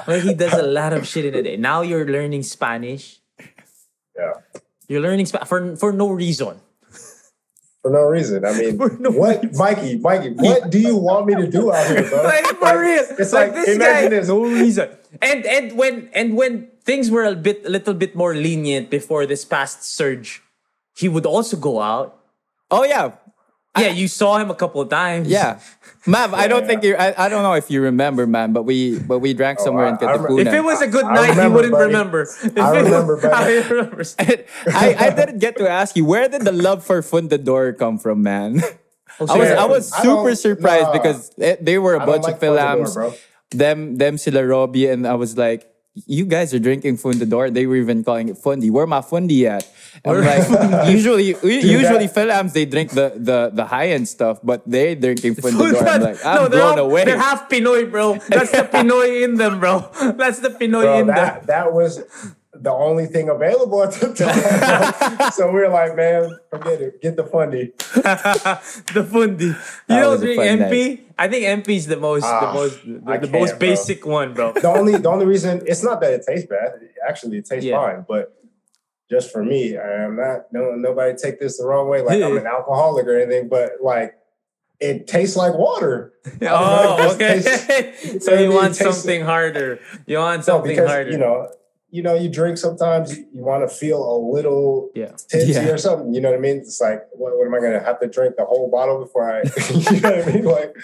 like 0.08 0.22
he 0.24 0.34
does 0.34 0.54
a 0.54 0.64
lot 0.64 0.94
of 0.94 1.08
shit 1.08 1.26
in 1.26 1.34
a 1.36 1.42
day. 1.42 1.58
Now 1.58 1.82
you're 1.82 2.06
learning 2.06 2.44
Spanish. 2.44 3.20
Yeah. 4.16 4.34
You're 4.88 5.02
learning 5.02 5.26
Spanish 5.26 5.48
for 5.48 5.76
for 5.76 5.92
no 5.92 6.10
reason. 6.12 6.60
For 7.82 7.90
no 7.90 8.06
reason. 8.06 8.46
I 8.46 8.54
mean, 8.54 8.78
no 9.00 9.10
what, 9.10 9.42
reason. 9.42 9.58
Mikey? 9.58 9.98
Mikey, 9.98 10.30
what 10.38 10.70
do 10.70 10.80
you 10.80 10.96
want 10.96 11.26
me 11.26 11.36
to 11.36 11.48
do 11.48 11.74
out 11.74 11.88
here, 11.88 12.08
bro? 12.08 12.24
like 12.24 12.46
for 12.46 12.80
real. 12.80 13.04
It's 13.18 13.34
like, 13.34 13.54
like, 13.54 13.66
this 13.66 13.78
guy, 13.78 14.06
imagine 14.06 14.10
this. 14.12 14.28
no 14.28 14.44
reason. 14.44 14.90
And 15.22 15.46
and 15.46 15.78
when 15.78 16.10
and 16.14 16.38
when 16.38 16.70
things 16.84 17.10
were 17.10 17.26
a 17.26 17.36
bit 17.36 17.66
a 17.66 17.70
little 17.70 17.94
bit 17.94 18.16
more 18.16 18.36
lenient 18.36 18.90
before 18.90 19.26
this 19.26 19.44
past 19.46 19.84
surge, 19.84 20.44
he 20.94 21.10
would 21.10 21.26
also 21.26 21.58
go 21.58 21.82
out. 21.82 22.22
Oh 22.70 22.84
yeah. 22.84 23.18
Yeah, 23.78 23.88
you 23.88 24.08
saw 24.10 24.38
him 24.38 24.52
a 24.52 24.56
couple 24.56 24.82
of 24.82 24.90
times. 24.90 25.30
Yeah. 25.30 25.60
Mav, 26.06 26.34
I 26.34 26.48
don't 26.48 26.64
Yeah. 26.64 26.68
think 26.68 26.84
you 26.84 26.96
I, 26.98 27.26
I 27.26 27.30
don't 27.30 27.42
know 27.44 27.54
if 27.54 27.72
you 27.72 27.82
remember, 27.82 28.28
man, 28.28 28.52
but 28.52 28.64
we 28.64 29.00
but 29.00 29.20
we 29.20 29.34
drank 29.34 29.60
oh, 29.62 29.66
somewhere 29.66 29.88
in 29.88 29.96
I- 29.96 30.06
I 30.06 30.12
remember- 30.12 30.30
Katipunan. 30.30 30.48
If 30.48 30.54
it 30.54 30.64
was 30.64 30.82
a 30.82 30.88
good 30.88 31.06
I 31.06 31.14
night, 31.14 31.30
remember, 31.30 31.44
he 31.44 31.56
wouldn't 31.56 31.74
buddy. 31.74 31.86
remember. 31.86 32.22
If 32.24 32.58
I 32.58 32.78
it- 32.80 32.84
remember, 32.84 33.16
buddy. 33.22 33.36
I 33.36 33.68
remember. 33.70 34.04
I, 34.76 34.86
I 35.00 35.10
didn't 35.16 35.40
get 35.40 35.56
to 35.58 35.70
ask 35.70 35.96
you 35.96 36.04
where 36.04 36.28
did 36.28 36.42
the 36.42 36.52
love 36.52 36.84
for 36.84 37.02
Fundador 37.02 37.78
come 37.78 37.98
from, 37.98 38.24
man? 38.24 38.60
Oh, 39.22 39.28
I 39.30 39.38
was. 39.38 39.50
I 39.52 39.66
was 39.66 39.84
super 39.94 40.34
don't- 40.34 40.36
surprised 40.36 40.86
nah. 40.90 40.94
because 40.94 41.32
it, 41.38 41.64
they 41.64 41.78
were 41.78 41.96
a 41.96 42.02
I 42.02 42.06
bunch 42.06 42.24
don't 42.28 42.34
of 42.34 42.40
films. 42.42 42.98
Them 43.52 43.96
them 43.98 44.18
sila 44.18 44.44
Robbie 44.48 44.88
and 44.88 45.06
I 45.08 45.14
was 45.16 45.38
like, 45.38 45.68
you 45.94 46.26
guys 46.26 46.54
are 46.54 46.60
drinking 46.60 46.98
Fundador. 46.98 47.54
They 47.54 47.66
were 47.68 47.76
even 47.76 48.04
calling 48.04 48.30
it 48.30 48.38
Fundi. 48.38 48.72
Where 48.72 48.88
my 48.88 49.02
Fundi 49.02 49.44
at? 49.44 49.68
I'm 50.06 50.24
like, 50.24 50.90
usually 50.90 51.36
usually 51.44 52.08
that- 52.08 52.14
films 52.14 52.54
they 52.54 52.66
drink 52.66 52.92
the 52.92 53.12
the 53.18 53.52
the 53.54 53.66
high 53.66 53.90
end 53.90 54.08
stuff, 54.08 54.40
but 54.44 54.64
they're 54.66 54.96
drinking 54.96 55.36
Fundador. 55.36 55.86
I'm 55.86 56.02
like, 56.02 56.26
I'm 56.26 56.36
no, 56.36 56.48
they're, 56.48 56.60
blown 56.62 56.80
all- 56.80 56.86
away. 56.90 57.04
they're 57.06 57.18
half 57.20 57.50
Pinoy, 57.50 57.92
bro. 57.92 58.16
That's 58.30 58.52
the 58.52 58.64
Pinoy 58.64 59.24
in 59.24 59.36
them, 59.36 59.60
bro. 59.60 59.90
That's 60.16 60.40
the 60.40 60.50
Pinoy 60.50 60.84
Bro, 60.88 61.00
in 61.00 61.08
them. 61.08 61.16
that 61.16 61.48
that 61.48 61.74
was 61.74 62.00
the 62.62 62.72
only 62.72 63.08
thing 63.08 63.28
available 63.30 63.82
at 63.84 63.92
the 63.94 64.14
time. 64.14 65.32
so 65.38 65.52
we 65.52 65.62
are 65.62 65.70
like, 65.70 65.96
man, 65.96 66.38
forget 66.50 66.80
it. 66.82 67.02
Get 67.02 67.16
the 67.16 67.24
fundy. 67.24 67.72
the 68.94 69.08
fundy. 69.12 69.46
You 69.46 69.56
That 69.88 70.02
know, 70.02 70.10
was 70.12 70.22
a 70.22 70.26
drink 70.26 70.40
fun 70.40 70.60
MP. 70.70 71.02
I 71.18 71.28
think 71.28 71.64
MP 71.66 71.76
is 71.76 71.88
the 71.88 71.98
most, 71.98 72.22
the 72.24 72.28
Ah, 72.28 72.54
most, 72.54 72.84
the, 72.86 72.94
the 73.00 73.20
can't, 73.20 73.32
most 73.32 73.50
bro. 73.52 73.60
basic 73.60 74.06
one, 74.06 74.34
bro. 74.34 74.54
The 74.54 74.68
only 74.68 74.96
the 74.98 75.10
only 75.10 75.26
reason 75.26 75.62
it's 75.66 75.84
not 75.84 76.02
that 76.02 76.14
it 76.14 76.24
tastes 76.28 76.48
bad. 76.48 76.74
Actually, 77.08 77.38
it 77.40 77.46
tastes 77.46 77.66
Yeah. 77.66 77.78
fine, 77.78 78.06
but 78.08 78.34
just 79.10 79.32
for 79.32 79.44
me, 79.44 79.78
I 79.78 80.04
am 80.06 80.16
not 80.16 80.52
no 80.52 80.72
nobody 80.76 81.16
take 81.18 81.40
this 81.40 81.58
the 81.58 81.66
wrong 81.66 81.90
way. 81.90 82.02
Like 82.02 82.22
I'm 82.22 82.38
an 82.38 82.48
alcoholic 82.48 83.06
or 83.08 83.20
anything, 83.20 83.50
but 83.50 83.72
like 83.82 84.14
it 84.80 85.08
tastes 85.08 85.36
like 85.36 85.54
water. 85.56 86.14
Oh, 86.44 86.98
It 87.02 87.16
okay. 87.16 87.42
tastes- 87.42 88.26
so 88.26 88.34
you 88.36 88.52
want 88.52 88.76
tastes- 88.76 88.84
something 89.02 89.24
harder. 89.24 89.80
You 90.06 90.18
want 90.20 90.40
No, 90.42 90.44
something 90.44 90.70
because 90.72 90.90
harder. 90.90 91.10
you 91.12 91.18
know, 91.18 91.50
you 91.92 92.02
know, 92.02 92.16
you 92.16 92.30
drink 92.30 92.58
sometimes 92.58 93.16
you, 93.16 93.28
you 93.34 93.44
want 93.44 93.68
to 93.68 93.74
feel 93.74 94.00
a 94.00 94.18
little 94.18 94.90
Yeah. 94.96 95.12
tipsy 95.28 95.52
Yeah. 95.52 95.70
or 95.70 95.78
something. 95.78 96.14
You 96.14 96.22
know 96.22 96.30
what 96.30 96.38
I 96.38 96.42
mean? 96.42 96.58
It's 96.58 96.80
like, 96.80 97.06
what, 97.12 97.38
what 97.38 97.46
am 97.46 97.54
I 97.54 97.60
going 97.60 97.74
to 97.74 97.86
have 97.86 98.00
to 98.00 98.08
drink 98.08 98.38
the 98.38 98.46
whole 98.46 98.72
bottle 98.72 99.00
before 99.00 99.30
I? 99.30 99.42
you 99.70 100.00
know 100.00 100.12
what 100.12 100.28
I 100.28 100.32
mean? 100.32 100.46
Like, 100.46 100.76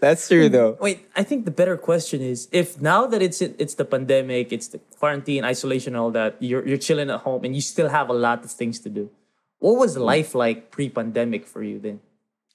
That's 0.00 0.26
true 0.26 0.48
though. 0.48 0.78
Wait, 0.80 1.06
I 1.14 1.22
think 1.22 1.44
the 1.44 1.50
better 1.50 1.76
question 1.76 2.20
is 2.22 2.48
if 2.50 2.80
now 2.80 3.06
that 3.06 3.20
it's 3.22 3.42
it's 3.42 3.74
the 3.74 3.84
pandemic, 3.84 4.52
it's 4.52 4.68
the 4.68 4.78
quarantine, 4.98 5.44
isolation, 5.44 5.94
all 5.94 6.10
that, 6.12 6.36
you're 6.40 6.66
you're 6.66 6.78
chilling 6.78 7.10
at 7.10 7.20
home 7.20 7.44
and 7.44 7.54
you 7.54 7.60
still 7.60 7.88
have 7.88 8.08
a 8.08 8.14
lot 8.14 8.44
of 8.44 8.50
things 8.50 8.80
to 8.80 8.88
do. 8.88 9.10
What 9.58 9.76
was 9.76 9.94
mm-hmm. 9.94 10.04
life 10.14 10.34
like 10.34 10.70
pre-pandemic 10.70 11.46
for 11.46 11.62
you 11.62 11.78
then? 11.78 12.00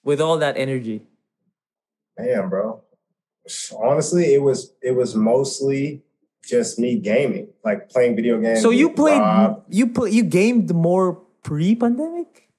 With 0.04 0.20
all 0.20 0.38
that 0.40 0.58
energy. 0.58 1.04
man, 2.18 2.50
bro. 2.50 2.82
Honestly, 3.78 4.34
it 4.34 4.42
was 4.42 4.74
it 4.82 4.96
was 4.96 5.16
mostly 5.16 6.02
just 6.48 6.80
me 6.80 6.98
gaming, 7.00 7.48
like 7.64 7.90
playing 7.90 8.16
video 8.16 8.40
games. 8.40 8.62
So 8.62 8.70
you 8.70 8.92
played 8.92 9.20
Rob. 9.20 9.64
you 9.70 9.88
play 9.88 10.12
you 10.12 10.24
gamed 10.24 10.74
more 10.74 11.22
pre-pandemic? 11.44 12.50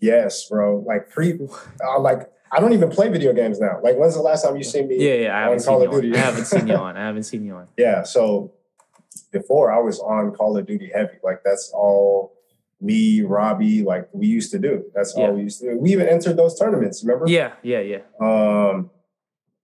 Yes, 0.00 0.48
bro. 0.48 0.78
Like 0.86 1.10
pre, 1.10 1.38
uh, 1.86 2.00
like 2.00 2.30
I 2.52 2.60
don't 2.60 2.72
even 2.72 2.90
play 2.90 3.08
video 3.08 3.32
games 3.32 3.58
now. 3.60 3.80
Like, 3.82 3.96
when's 3.96 4.14
the 4.14 4.20
last 4.22 4.44
time 4.44 4.56
you 4.56 4.62
seen 4.64 4.86
me? 4.88 4.96
Yeah, 4.98 5.14
yeah, 5.14 5.36
I 5.36 5.38
on 5.38 5.42
haven't 5.44 5.60
seen 5.60 5.66
Call 5.66 5.80
you 5.82 5.88
of 5.88 5.94
on. 5.94 6.00
Duty. 6.02 6.16
I 6.16 6.20
haven't 6.20 6.44
seen 6.46 6.68
you 6.68 6.74
on. 6.86 6.96
I 6.96 7.00
haven't 7.04 7.22
seen 7.24 7.44
you 7.44 7.54
on. 7.56 7.68
Yeah, 7.76 8.02
so 8.04 8.52
before 9.32 9.72
I 9.72 9.78
was 9.78 9.98
on 10.00 10.32
Call 10.32 10.56
of 10.56 10.66
Duty 10.66 10.90
heavy. 10.94 11.18
Like 11.22 11.42
that's 11.44 11.70
all 11.74 12.32
me, 12.80 13.22
Robbie, 13.22 13.82
like 13.82 14.08
we 14.12 14.26
used 14.26 14.50
to 14.52 14.58
do. 14.58 14.84
That's 14.94 15.14
Yeah. 15.16 15.24
all 15.28 15.34
we 15.34 15.42
used 15.42 15.60
to 15.60 15.70
do. 15.72 15.78
We 15.78 15.92
even 15.92 16.08
entered 16.08 16.36
those 16.36 16.58
tournaments, 16.58 17.02
remember? 17.04 17.24
Yeah, 17.30 17.52
yeah, 17.62 17.80
yeah. 17.80 17.98
Um, 18.20 18.90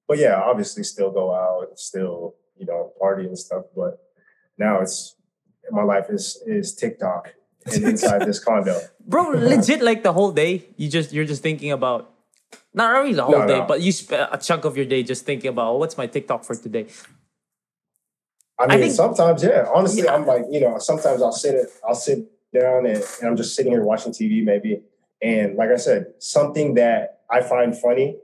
but 0.08 0.18
yeah, 0.18 0.40
obviously 0.42 0.82
still 0.84 1.10
go 1.10 1.32
out 1.34 1.78
still, 1.78 2.34
you 2.60 2.66
know, 2.66 2.92
party 3.00 3.24
and 3.26 3.36
stuff. 3.38 3.64
But 3.74 3.98
now 4.58 4.80
it's 4.80 5.16
my 5.70 5.82
life 5.82 6.06
is 6.10 6.40
is 6.46 6.74
TikTok 6.74 7.32
and 7.66 7.84
inside 7.84 8.20
this 8.26 8.38
condo. 8.38 8.78
Bro, 9.06 9.30
legit 9.30 9.82
like 9.82 10.02
the 10.02 10.12
whole 10.12 10.30
day, 10.32 10.66
you 10.76 10.88
just 10.88 11.12
you're 11.12 11.24
just 11.24 11.42
thinking 11.42 11.72
about 11.72 12.12
not 12.74 12.92
really 12.92 13.14
the 13.14 13.24
whole 13.24 13.40
No, 13.40 13.46
day, 13.46 13.58
no. 13.58 13.66
but 13.66 13.80
you 13.80 13.90
spend 13.92 14.28
a 14.30 14.38
chunk 14.38 14.64
of 14.64 14.76
your 14.76 14.86
day 14.86 15.02
just 15.02 15.24
thinking 15.24 15.48
about 15.48 15.72
oh, 15.72 15.76
what's 15.78 15.96
my 15.96 16.06
TikTok 16.06 16.44
for 16.44 16.54
today. 16.54 16.86
I 18.58 18.66
mean, 18.66 18.80
think- 18.80 18.92
sometimes, 18.94 19.42
yeah. 19.42 19.66
Honestly, 19.74 20.02
Yeah. 20.02 20.14
I'm 20.14 20.26
like, 20.26 20.44
you 20.50 20.60
know, 20.60 20.78
sometimes 20.78 21.22
I'll 21.22 21.32
sit 21.32 21.54
it, 21.54 21.68
I'll 21.86 21.94
sit 21.94 22.18
down 22.52 22.84
and, 22.86 23.02
and 23.20 23.28
I'm 23.28 23.36
just 23.36 23.54
sitting 23.56 23.72
here 23.72 23.82
watching 23.82 24.12
TV, 24.12 24.44
maybe. 24.44 24.82
And 25.22 25.56
like 25.56 25.70
I 25.70 25.76
said, 25.76 26.12
something 26.18 26.74
that 26.74 27.20
I 27.30 27.40
find 27.40 27.76
funny, 27.76 28.18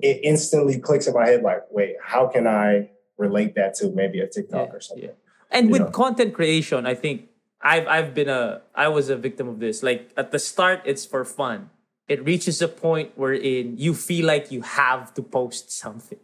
it 0.00 0.20
instantly 0.22 0.78
clicks 0.78 1.06
in 1.08 1.14
my 1.14 1.26
head. 1.26 1.42
Like, 1.42 1.62
wait, 1.70 1.96
how 2.02 2.26
can 2.28 2.46
I 2.46 2.90
relate 3.18 3.54
that 3.54 3.74
to 3.76 3.90
maybe 3.90 4.20
a 4.20 4.26
TikTok 4.26 4.68
Yeah, 4.68 4.74
or 4.76 4.80
something? 4.80 5.04
yeah. 5.04 5.10
And 5.50 5.66
You 5.66 5.72
with 5.72 5.82
know. 5.82 5.90
content 5.90 6.34
creation, 6.34 6.86
I 6.86 6.94
think 6.94 7.28
I've 7.62 7.86
I've 7.86 8.14
been 8.14 8.28
a 8.28 8.62
I 8.74 8.88
was 8.88 9.08
a 9.08 9.16
victim 9.16 9.48
of 9.48 9.60
this. 9.60 9.82
Like 9.82 10.10
at 10.16 10.30
the 10.32 10.38
start, 10.38 10.82
it's 10.84 11.04
for 11.06 11.24
fun. 11.24 11.70
It 12.08 12.24
reaches 12.24 12.60
a 12.60 12.68
point 12.68 13.12
wherein 13.16 13.76
you 13.78 13.94
feel 13.94 14.26
like 14.26 14.50
you 14.52 14.60
have 14.62 15.14
to 15.14 15.22
post 15.22 15.70
something. 15.72 16.18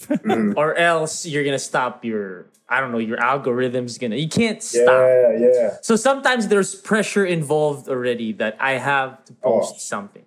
Mhm. 0.00 0.54
or 0.60 0.74
else 0.74 1.24
you're 1.24 1.44
gonna 1.44 1.58
stop 1.58 2.04
your 2.04 2.46
I 2.68 2.80
don't 2.80 2.90
know, 2.92 2.98
your 2.98 3.20
algorithm's 3.22 3.96
gonna 3.98 4.16
you 4.16 4.28
can't 4.28 4.60
stop. 4.62 4.88
Yeah, 4.88 5.38
yeah. 5.38 5.76
So 5.82 5.94
sometimes 5.96 6.48
there's 6.48 6.74
pressure 6.74 7.24
involved 7.24 7.88
already 7.88 8.32
that 8.42 8.56
I 8.58 8.72
have 8.72 9.24
to 9.26 9.32
post 9.34 9.74
Oh. 9.76 9.78
something. 9.78 10.24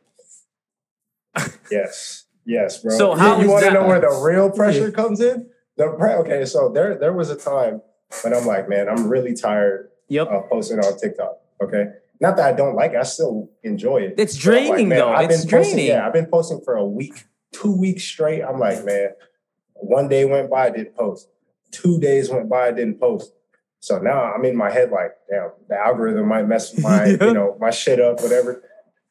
Yes, 1.70 2.26
yes, 2.46 2.80
bro. 2.82 2.98
So 2.98 3.14
You- 3.14 3.20
how 3.20 3.36
you, 3.38 3.44
is 3.44 3.50
want 3.50 3.66
to 3.66 3.72
know 3.74 3.86
where 3.88 4.00
the 4.00 4.22
real 4.24 4.50
pressure 4.50 4.90
comes 4.92 5.20
in? 5.20 5.50
The 5.78 5.86
okay, 5.86 6.46
so 6.46 6.70
there 6.70 6.96
there 6.98 7.14
was 7.14 7.30
a 7.30 7.36
time 7.36 7.82
when 8.24 8.34
I'm 8.34 8.46
like, 8.46 8.68
man, 8.68 8.88
I'm 8.90 9.08
really 9.08 9.34
tired 9.34 9.90
Yep. 10.10 10.28
of 10.30 10.50
posting 10.50 10.80
on 10.80 10.98
TikTok. 10.98 11.38
Okay, 11.62 11.86
not 12.20 12.38
that 12.38 12.46
I 12.48 12.54
don't 12.54 12.76
like 12.76 12.92
it, 12.92 12.98
I 12.98 13.04
still 13.04 13.50
enjoy 13.64 13.98
it. 13.98 14.16
It's 14.18 14.34
I'm 14.46 14.54
like, 14.54 14.66
draining, 14.68 14.90
though. 14.90 15.12
I've 15.14 15.30
It's 15.30 15.46
been 15.46 15.52
posting, 15.60 15.76
draining. 15.76 15.92
Yeah, 15.92 16.08
I've 16.08 16.14
been 16.14 16.26
posting 16.28 16.62
for 16.64 16.76
a 16.76 16.86
week, 16.86 17.26
two 17.52 17.76
weeks 17.76 18.04
straight. 18.04 18.42
I'm 18.42 18.60
like, 18.60 18.84
man, 18.86 19.10
one 19.74 20.08
day 20.08 20.26
went 20.26 20.50
by, 20.50 20.68
I 20.68 20.70
didn't 20.72 20.96
post. 20.96 21.30
Two 21.72 22.00
days 22.00 22.30
went 22.30 22.50
by, 22.50 22.68
I 22.68 22.72
didn't 22.72 23.00
post. 23.00 23.34
So 23.80 24.00
now 24.00 24.34
I'm 24.34 24.44
in 24.46 24.56
my 24.56 24.72
head 24.72 24.90
like, 24.92 25.12
damn, 25.30 25.52
the 25.70 25.76
algorithm 25.78 26.28
might 26.28 26.48
mess 26.48 26.76
my, 26.80 27.06
Yeah. 27.06 27.18
you 27.26 27.34
know, 27.34 27.56
my 27.60 27.70
shit 27.70 28.00
up, 28.00 28.22
whatever. 28.22 28.64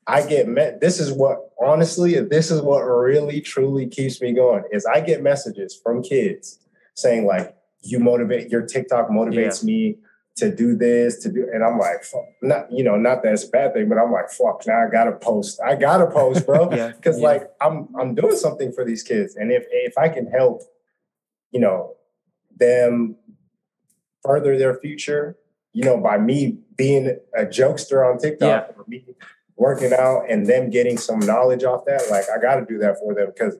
I 0.07 0.27
get 0.27 0.47
met. 0.49 0.81
This 0.81 1.01
is 1.01 1.13
what 1.13 1.51
honestly, 1.61 2.19
this 2.21 2.51
is 2.51 2.61
what 2.63 2.81
really 2.81 3.41
truly 3.41 3.87
keeps 3.87 4.21
me 4.21 4.33
going. 4.33 4.63
Is 4.73 4.87
I 4.87 5.01
get 5.01 5.23
messages 5.23 5.79
from 5.83 6.03
kids 6.03 6.59
saying 6.95 7.27
like, 7.27 7.57
"You 7.83 7.99
motivate 7.99 8.49
your 8.51 8.63
TikTok 8.63 9.09
motivates 9.09 9.65
me 9.65 9.99
to 10.37 10.55
do 10.55 10.77
this, 10.77 11.19
to 11.23 11.33
do," 11.33 11.49
and 11.53 11.65
I'm 11.65 11.79
like, 11.79 12.05
fuck, 12.05 12.25
not 12.43 12.71
you 12.71 12.85
know, 12.85 12.97
not 12.97 13.23
that 13.25 13.33
it's 13.33 13.45
a 13.45 13.49
bad 13.49 13.75
thing, 13.75 13.89
but 13.89 13.99
I'm 13.99 14.13
like, 14.13 14.31
fuck, 14.31 14.65
now 14.67 14.87
I 14.87 14.91
gotta 14.91 15.13
post. 15.13 15.61
I 15.61 15.75
gotta 15.75 16.07
post, 16.07 16.47
bro, 16.47 16.71
Yeah, 16.73 16.93
because 16.93 17.19
yeah. 17.19 17.27
like 17.27 17.51
I'm 17.61 17.89
I'm 17.99 18.15
doing 18.15 18.37
something 18.37 18.73
for 18.73 18.85
these 18.85 19.03
kids, 19.03 19.35
and 19.35 19.51
if 19.51 19.65
if 19.71 19.99
I 19.99 20.09
can 20.09 20.27
help, 20.29 20.63
you 21.51 21.59
know, 21.61 21.97
them 22.57 23.17
further 24.23 24.57
their 24.57 24.75
future, 24.77 25.37
you 25.73 25.85
know, 25.85 25.99
by 25.99 26.19
me 26.19 26.59
being 26.77 27.19
a 27.37 27.43
jokester 27.45 28.09
on 28.09 28.19
TikTok 28.19 28.69
Yeah. 28.69 28.75
or 28.77 28.85
me 28.87 29.05
working 29.57 29.93
out 29.93 30.25
and 30.29 30.47
them 30.47 30.71
getting 30.71 30.99
some 30.99 31.19
knowledge 31.21 31.65
off 31.65 31.85
that, 31.87 32.03
like 32.11 32.25
I 32.35 32.41
got 32.41 32.57
to 32.57 32.65
do 32.67 32.79
that 32.79 32.99
for 32.99 33.15
them 33.15 33.29
because 33.35 33.57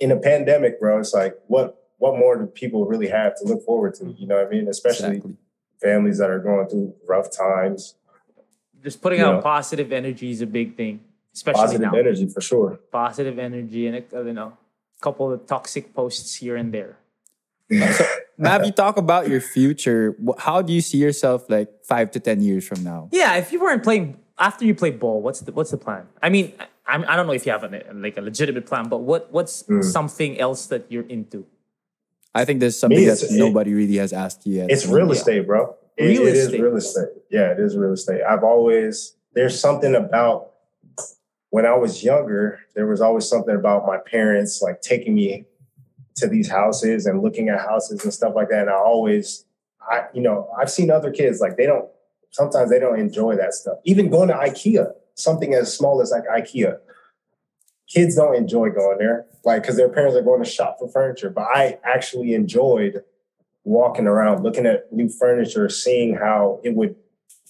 in 0.00 0.10
a 0.10 0.16
pandemic, 0.18 0.80
bro, 0.80 0.98
it's 1.00 1.14
like 1.14 1.34
what 1.46 1.74
what 1.98 2.16
more 2.16 2.36
do 2.36 2.46
people 2.46 2.86
really 2.86 3.08
have 3.08 3.36
to 3.38 3.44
look 3.44 3.64
forward 3.64 3.94
to? 3.94 4.14
You 4.18 4.26
know 4.28 4.36
what 4.36 4.46
I 4.46 4.50
mean? 4.50 4.68
Especially 4.68 5.16
Exactly. 5.16 5.36
families 5.82 6.18
that 6.18 6.30
are 6.30 6.38
going 6.38 6.68
through 6.68 6.94
rough 7.08 7.28
times. 7.36 7.96
Just 8.82 9.02
putting 9.02 9.18
Yeah. 9.18 9.30
out 9.30 9.42
positive 9.42 9.90
energy 9.92 10.30
is 10.30 10.40
a 10.40 10.46
big 10.46 10.76
thing, 10.76 11.00
especially 11.34 11.60
Positive 11.62 11.92
now. 11.92 11.98
energy 11.98 12.28
for 12.28 12.40
sure. 12.40 12.78
Positive 12.92 13.36
energy 13.38 13.88
and 13.88 13.96
a, 13.96 14.04
uh, 14.16 14.22
you 14.22 14.32
know, 14.32 14.52
a 14.98 15.02
couple 15.02 15.32
of 15.32 15.44
toxic 15.46 15.92
posts 15.92 16.36
here 16.36 16.54
and 16.54 16.72
there. 16.72 16.98
Mav, 18.38 18.64
you 18.64 18.70
talk 18.72 18.96
about 18.96 19.28
your 19.28 19.40
future. 19.40 20.16
How 20.38 20.62
do 20.62 20.72
you 20.72 20.80
see 20.80 20.98
yourself 20.98 21.50
like 21.50 21.68
five 21.84 22.10
to 22.12 22.20
ten 22.20 22.40
years 22.40 22.66
from 22.66 22.84
now? 22.84 23.08
Yeah, 23.12 23.36
if 23.36 23.52
you 23.52 23.60
weren't 23.60 23.82
playing 23.82 24.16
after 24.38 24.64
you 24.64 24.74
play 24.74 24.90
ball, 24.90 25.20
what's 25.22 25.40
the 25.40 25.52
what's 25.52 25.70
the 25.70 25.76
plan? 25.78 26.06
I 26.22 26.28
mean, 26.28 26.52
I, 26.86 26.96
I 27.12 27.16
don't 27.16 27.26
know 27.26 27.32
if 27.32 27.44
you 27.46 27.52
have 27.52 27.64
a, 27.64 27.84
like 27.94 28.16
a 28.16 28.20
legitimate 28.20 28.66
plan, 28.66 28.88
but 28.88 28.98
what 28.98 29.32
what's 29.32 29.62
Mm. 29.64 29.84
something 29.84 30.38
else 30.38 30.66
that 30.66 30.86
you're 30.90 31.06
into? 31.06 31.46
I 32.34 32.44
think 32.44 32.60
there's 32.60 32.78
something 32.78 32.98
Me, 32.98 33.06
that 33.06 33.18
it's- 33.22 33.32
it- 33.32 33.38
nobody 33.38 33.74
really 33.74 33.96
has 33.96 34.12
asked 34.12 34.46
you 34.46 34.56
yet. 34.58 34.70
It's 34.70 34.86
real 34.86 35.06
Yeah. 35.06 35.12
estate, 35.12 35.46
bro. 35.46 35.74
It- 35.96 36.04
Real 36.04 36.26
it 36.28 36.34
is 36.36 36.44
estate. 36.46 36.60
real 36.62 36.76
estate. 36.76 37.08
Yeah, 37.30 37.50
it 37.52 37.58
is 37.58 37.76
real 37.76 37.92
estate. 37.92 38.22
I've 38.22 38.44
always 38.44 39.14
there's 39.34 39.58
something 39.58 39.94
about 39.94 40.50
when 41.50 41.64
I 41.66 41.74
was 41.74 42.02
younger, 42.04 42.60
there 42.74 42.86
was 42.86 43.00
always 43.00 43.26
something 43.28 43.54
about 43.54 43.86
my 43.86 43.96
parents 43.98 44.60
like 44.62 44.80
taking 44.82 45.14
me 45.14 45.46
to 46.16 46.26
these 46.28 46.48
houses 46.50 47.06
and 47.06 47.22
looking 47.22 47.48
at 47.48 47.60
houses 47.60 48.04
and 48.04 48.12
stuff 48.12 48.34
like 48.34 48.48
that. 48.50 48.62
And 48.62 48.70
I 48.70 48.74
always 48.74 49.44
I 49.80 50.06
you 50.12 50.20
know, 50.22 50.48
I've 50.58 50.70
seen 50.70 50.90
other 50.90 51.10
kids 51.10 51.40
like 51.40 51.56
they 51.56 51.66
don't 51.66 51.88
sometimes 52.38 52.70
they 52.70 52.78
don't 52.78 53.00
enjoy 53.00 53.34
that 53.34 53.52
stuff. 53.52 53.78
Even 53.84 54.08
going 54.08 54.28
to 54.28 54.34
IKEA, 54.34 54.92
something 55.16 55.54
as 55.54 55.76
small 55.76 56.00
as 56.00 56.12
like 56.12 56.22
IKEA. 56.32 56.78
Kids 57.92 58.14
don't 58.14 58.36
enjoy 58.36 58.70
going 58.70 58.98
there, 58.98 59.26
like 59.44 59.62
because 59.62 59.76
their 59.76 59.88
parents 59.88 60.16
are 60.16 60.22
going 60.22 60.42
to 60.42 60.48
shop 60.48 60.76
for 60.78 60.88
furniture. 60.88 61.30
But 61.30 61.48
I 61.52 61.78
actually 61.82 62.34
enjoyed 62.34 63.02
walking 63.64 64.06
around, 64.06 64.44
looking 64.44 64.66
at 64.66 64.92
new 64.92 65.08
furniture, 65.08 65.68
seeing 65.68 66.14
how 66.14 66.60
it 66.62 66.76
would 66.76 66.94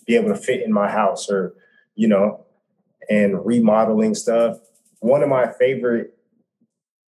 be 0.06 0.16
able 0.16 0.30
to 0.30 0.36
fit 0.36 0.62
in 0.62 0.72
my 0.72 0.90
house 0.90 1.28
or, 1.28 1.52
you 1.94 2.08
know, 2.08 2.46
and 3.10 3.44
remodeling 3.44 4.14
stuff. 4.14 4.56
One 5.00 5.22
of 5.22 5.28
my 5.28 5.52
favorite 5.52 6.14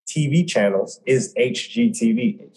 TV 0.06 0.46
channels 0.46 1.00
is 1.06 1.32
HGTV, 1.34 2.50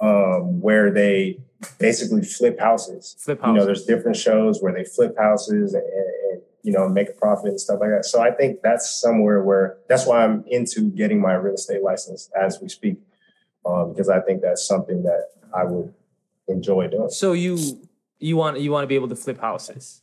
um, 0.00 0.60
where 0.60 0.92
they 0.92 1.40
basically 1.78 2.22
flip 2.22 2.58
houses. 2.60 3.16
Flip 3.18 3.40
houses. 3.40 3.52
You 3.54 3.58
know, 3.60 3.66
there's 3.66 3.84
different 3.84 4.16
shows 4.16 4.60
where 4.62 4.72
they 4.72 4.84
flip 4.84 5.16
houses 5.18 5.74
and, 5.74 5.82
and 5.82 6.42
you 6.62 6.72
know 6.72 6.88
make 6.88 7.08
a 7.08 7.12
profit 7.12 7.46
and 7.50 7.60
stuff 7.60 7.80
like 7.80 7.90
that. 7.90 8.04
So 8.04 8.20
I 8.20 8.30
think 8.30 8.60
that's 8.62 9.00
somewhere 9.00 9.42
where 9.42 9.78
that's 9.88 10.06
why 10.06 10.24
I'm 10.24 10.44
into 10.46 10.90
getting 10.90 11.20
my 11.20 11.34
real 11.34 11.54
estate 11.54 11.82
license 11.82 12.30
as 12.40 12.58
we 12.60 12.68
speak, 12.68 12.98
um, 13.66 13.92
because 13.92 14.08
I 14.08 14.20
think 14.20 14.42
that's 14.42 14.66
something 14.66 15.02
that 15.04 15.28
I 15.54 15.64
would 15.64 15.92
enjoy 16.48 16.88
doing. 16.88 17.10
So 17.10 17.32
you 17.32 17.58
you 18.18 18.36
want 18.36 18.58
you 18.60 18.70
want 18.72 18.84
to 18.84 18.88
be 18.88 18.94
able 18.96 19.08
to 19.08 19.16
flip 19.16 19.40
houses, 19.40 20.02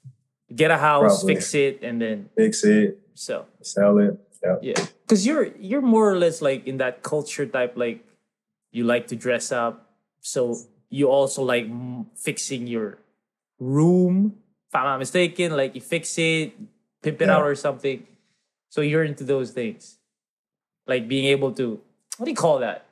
get 0.53 0.72
a 0.72 0.78
house, 0.78 1.18
Probably. 1.20 1.36
fix 1.36 1.53
it, 1.53 1.80
and 1.82 2.01
then 2.01 2.30
Fix 2.36 2.64
it, 2.64 2.99
sell. 3.14 3.47
sell 3.62 3.97
it. 3.99 4.20
Yeah. 4.43 4.56
Yeah, 4.62 4.86
because 5.01 5.26
you're 5.26 5.47
you're 5.58 5.82
more 5.82 6.10
or 6.10 6.18
less 6.18 6.41
like 6.41 6.68
in 6.68 6.78
that 6.78 7.01
culture 7.01 7.45
type. 7.47 7.74
Like 7.76 8.06
you 8.72 8.84
like 8.84 9.08
to 9.08 9.16
dress 9.16 9.51
up, 9.51 9.89
so 10.22 10.56
you 10.95 11.09
also 11.11 11.43
like 11.43 11.67
fixing 12.15 12.67
your 12.67 12.97
room. 13.59 14.35
If 14.69 14.75
I'm 14.75 14.85
not 14.85 14.99
mistaken, 14.99 15.55
like 15.55 15.75
you 15.75 15.81
fix 15.81 16.17
it, 16.17 16.53
pimp 17.03 17.21
it 17.21 17.25
Yeah. 17.27 17.35
out 17.35 17.43
or 17.43 17.55
something. 17.55 18.07
So 18.69 18.79
you're 18.81 19.03
into 19.03 19.23
those 19.25 19.51
things, 19.51 19.97
like 20.87 21.07
being 21.07 21.25
able 21.25 21.51
to 21.59 21.81
what 22.17 22.25
do 22.25 22.31
you 22.31 22.35
call 22.37 22.59
that? 22.59 22.85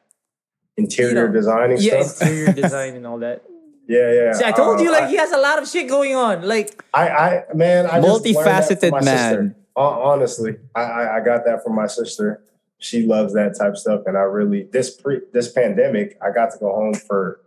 Interior 0.76 1.10
You 1.10 1.28
know, 1.28 1.34
designing 1.34 1.78
Yeah, 1.80 2.04
stuff. 2.04 2.28
interior 2.28 2.52
design 2.64 2.96
and 2.96 3.08
all 3.08 3.20
that. 3.20 3.44
yeah, 3.88 4.12
yeah. 4.12 4.34
See, 4.34 4.44
I 4.44 4.52
told 4.52 4.80
Uh, 4.80 4.84
you 4.84 4.92
like 4.92 5.04
I- 5.04 5.10
he 5.10 5.16
has 5.18 5.32
a 5.32 5.38
lot 5.48 5.62
of 5.62 5.68
shit 5.70 5.88
going 5.88 6.14
on. 6.16 6.44
Like 6.44 6.84
I, 6.94 7.08
I 7.10 7.44
man, 7.54 7.86
I 7.86 8.02
just 8.02 8.24
that 8.24 8.34
from 8.34 8.44
Multifaceted 8.44 8.92
my 8.92 9.02
man. 9.02 9.06
sister. 9.06 9.56
Honestly, 9.76 10.52
I, 10.76 10.82
I, 10.84 11.18
I 11.18 11.20
got 11.22 11.46
that 11.46 11.64
from 11.64 11.74
my 11.76 11.88
sister. 11.88 12.44
She 12.80 13.06
loves 13.08 13.34
that 13.34 13.56
type 13.58 13.72
of 13.76 13.78
stuff, 13.80 14.02
and 14.08 14.18
I 14.18 14.22
really 14.22 14.64
this 14.76 14.90
pre 15.02 15.22
this 15.32 15.52
pandemic, 15.52 16.18
I 16.22 16.32
got 16.32 16.52
to 16.52 16.58
go 16.60 16.70
home 16.76 16.94
for 16.94 17.40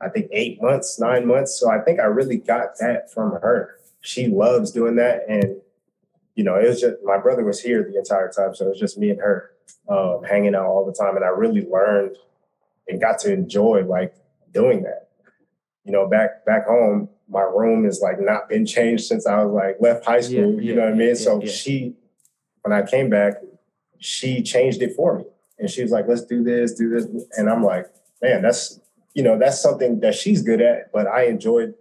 I 0.00 0.08
think 0.08 0.28
eight 0.32 0.60
months, 0.60 0.98
nine 0.98 1.26
months. 1.26 1.58
So 1.58 1.70
I 1.70 1.78
think 1.80 2.00
I 2.00 2.04
really 2.04 2.36
got 2.36 2.78
that 2.80 3.12
from 3.12 3.32
her. 3.32 3.78
She 4.00 4.26
loves 4.26 4.70
doing 4.70 4.96
that, 4.96 5.22
and 5.28 5.56
you 6.34 6.44
know, 6.44 6.56
it 6.56 6.68
was 6.68 6.80
just 6.80 6.96
my 7.04 7.18
brother 7.18 7.44
was 7.44 7.60
here 7.60 7.82
the 7.82 7.98
entire 7.98 8.30
time, 8.30 8.54
so 8.54 8.66
it 8.66 8.70
was 8.70 8.80
just 8.80 8.98
me 8.98 9.10
and 9.10 9.20
her 9.20 9.50
um, 9.88 10.22
hanging 10.28 10.54
out 10.54 10.66
all 10.66 10.84
the 10.84 10.92
time, 10.92 11.16
and 11.16 11.24
I 11.24 11.28
really 11.28 11.66
learned 11.66 12.16
and 12.86 13.00
got 13.00 13.18
to 13.20 13.32
enjoy 13.32 13.84
like 13.86 14.14
doing 14.52 14.82
that 14.82 15.04
you 15.84 15.92
know, 15.92 16.06
back 16.08 16.44
back 16.44 16.66
home, 16.66 17.08
my 17.28 17.42
room 17.42 17.86
is 17.86 18.00
like 18.02 18.20
not 18.20 18.48
been 18.48 18.66
changed 18.66 19.04
since 19.04 19.26
I 19.26 19.44
was 19.44 19.52
like 19.52 19.76
left 19.80 20.04
high 20.04 20.20
school. 20.20 20.54
Yeah, 20.54 20.60
you 20.60 20.62
yeah, 20.62 20.74
know 20.74 20.84
what 20.84 20.94
I 20.94 20.96
mean? 20.96 21.08
yeah, 21.08 21.14
so 21.14 21.44
she, 21.44 21.94
when 22.62 22.72
I 22.72 22.82
came 22.82 23.10
back, 23.10 23.34
she 23.98 24.42
changed 24.42 24.82
it 24.82 24.96
for 24.96 25.18
me, 25.18 25.24
and 25.58 25.70
she 25.70 25.82
was 25.82 25.90
like, 25.90 26.08
"Let's 26.08 26.24
do 26.24 26.42
this, 26.42 26.72
do 26.74 26.88
this," 26.88 27.06
and 27.36 27.50
I'm 27.50 27.62
like, 27.62 27.86
"Man, 28.22 28.42
that's 28.42 28.80
you 29.14 29.22
know, 29.22 29.38
that's 29.38 29.60
something 29.60 30.00
that 30.00 30.14
she's 30.14 30.42
good 30.42 30.60
at, 30.60 30.92
but 30.92 31.06
I 31.06 31.24
enjoyed 31.26 31.74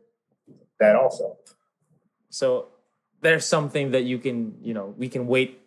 that 0.79 0.95
also." 0.95 1.37
so, 2.29 2.67
there's 3.21 3.45
something 3.45 3.91
that 3.91 4.03
you 4.03 4.17
can 4.19 4.55
you 4.61 4.73
know 4.73 4.93
we 4.97 5.07
can 5.09 5.27
wait 5.27 5.59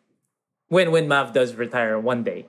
when 0.68 0.90
when 0.90 1.08
Mav 1.08 1.32
does 1.32 1.54
retire 1.54 1.98
one 1.98 2.22
day. 2.22 2.46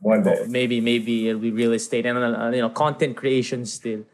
One 0.00 0.22
day, 0.22 0.46
maybe 0.48 0.80
maybe 0.80 1.28
it'll 1.28 1.40
be 1.40 1.50
real 1.50 1.72
estate 1.72 2.06
and 2.06 2.16
uh, 2.18 2.50
you 2.54 2.60
know 2.62 2.70
content 2.70 3.16
creation 3.16 3.66
still 3.66 4.04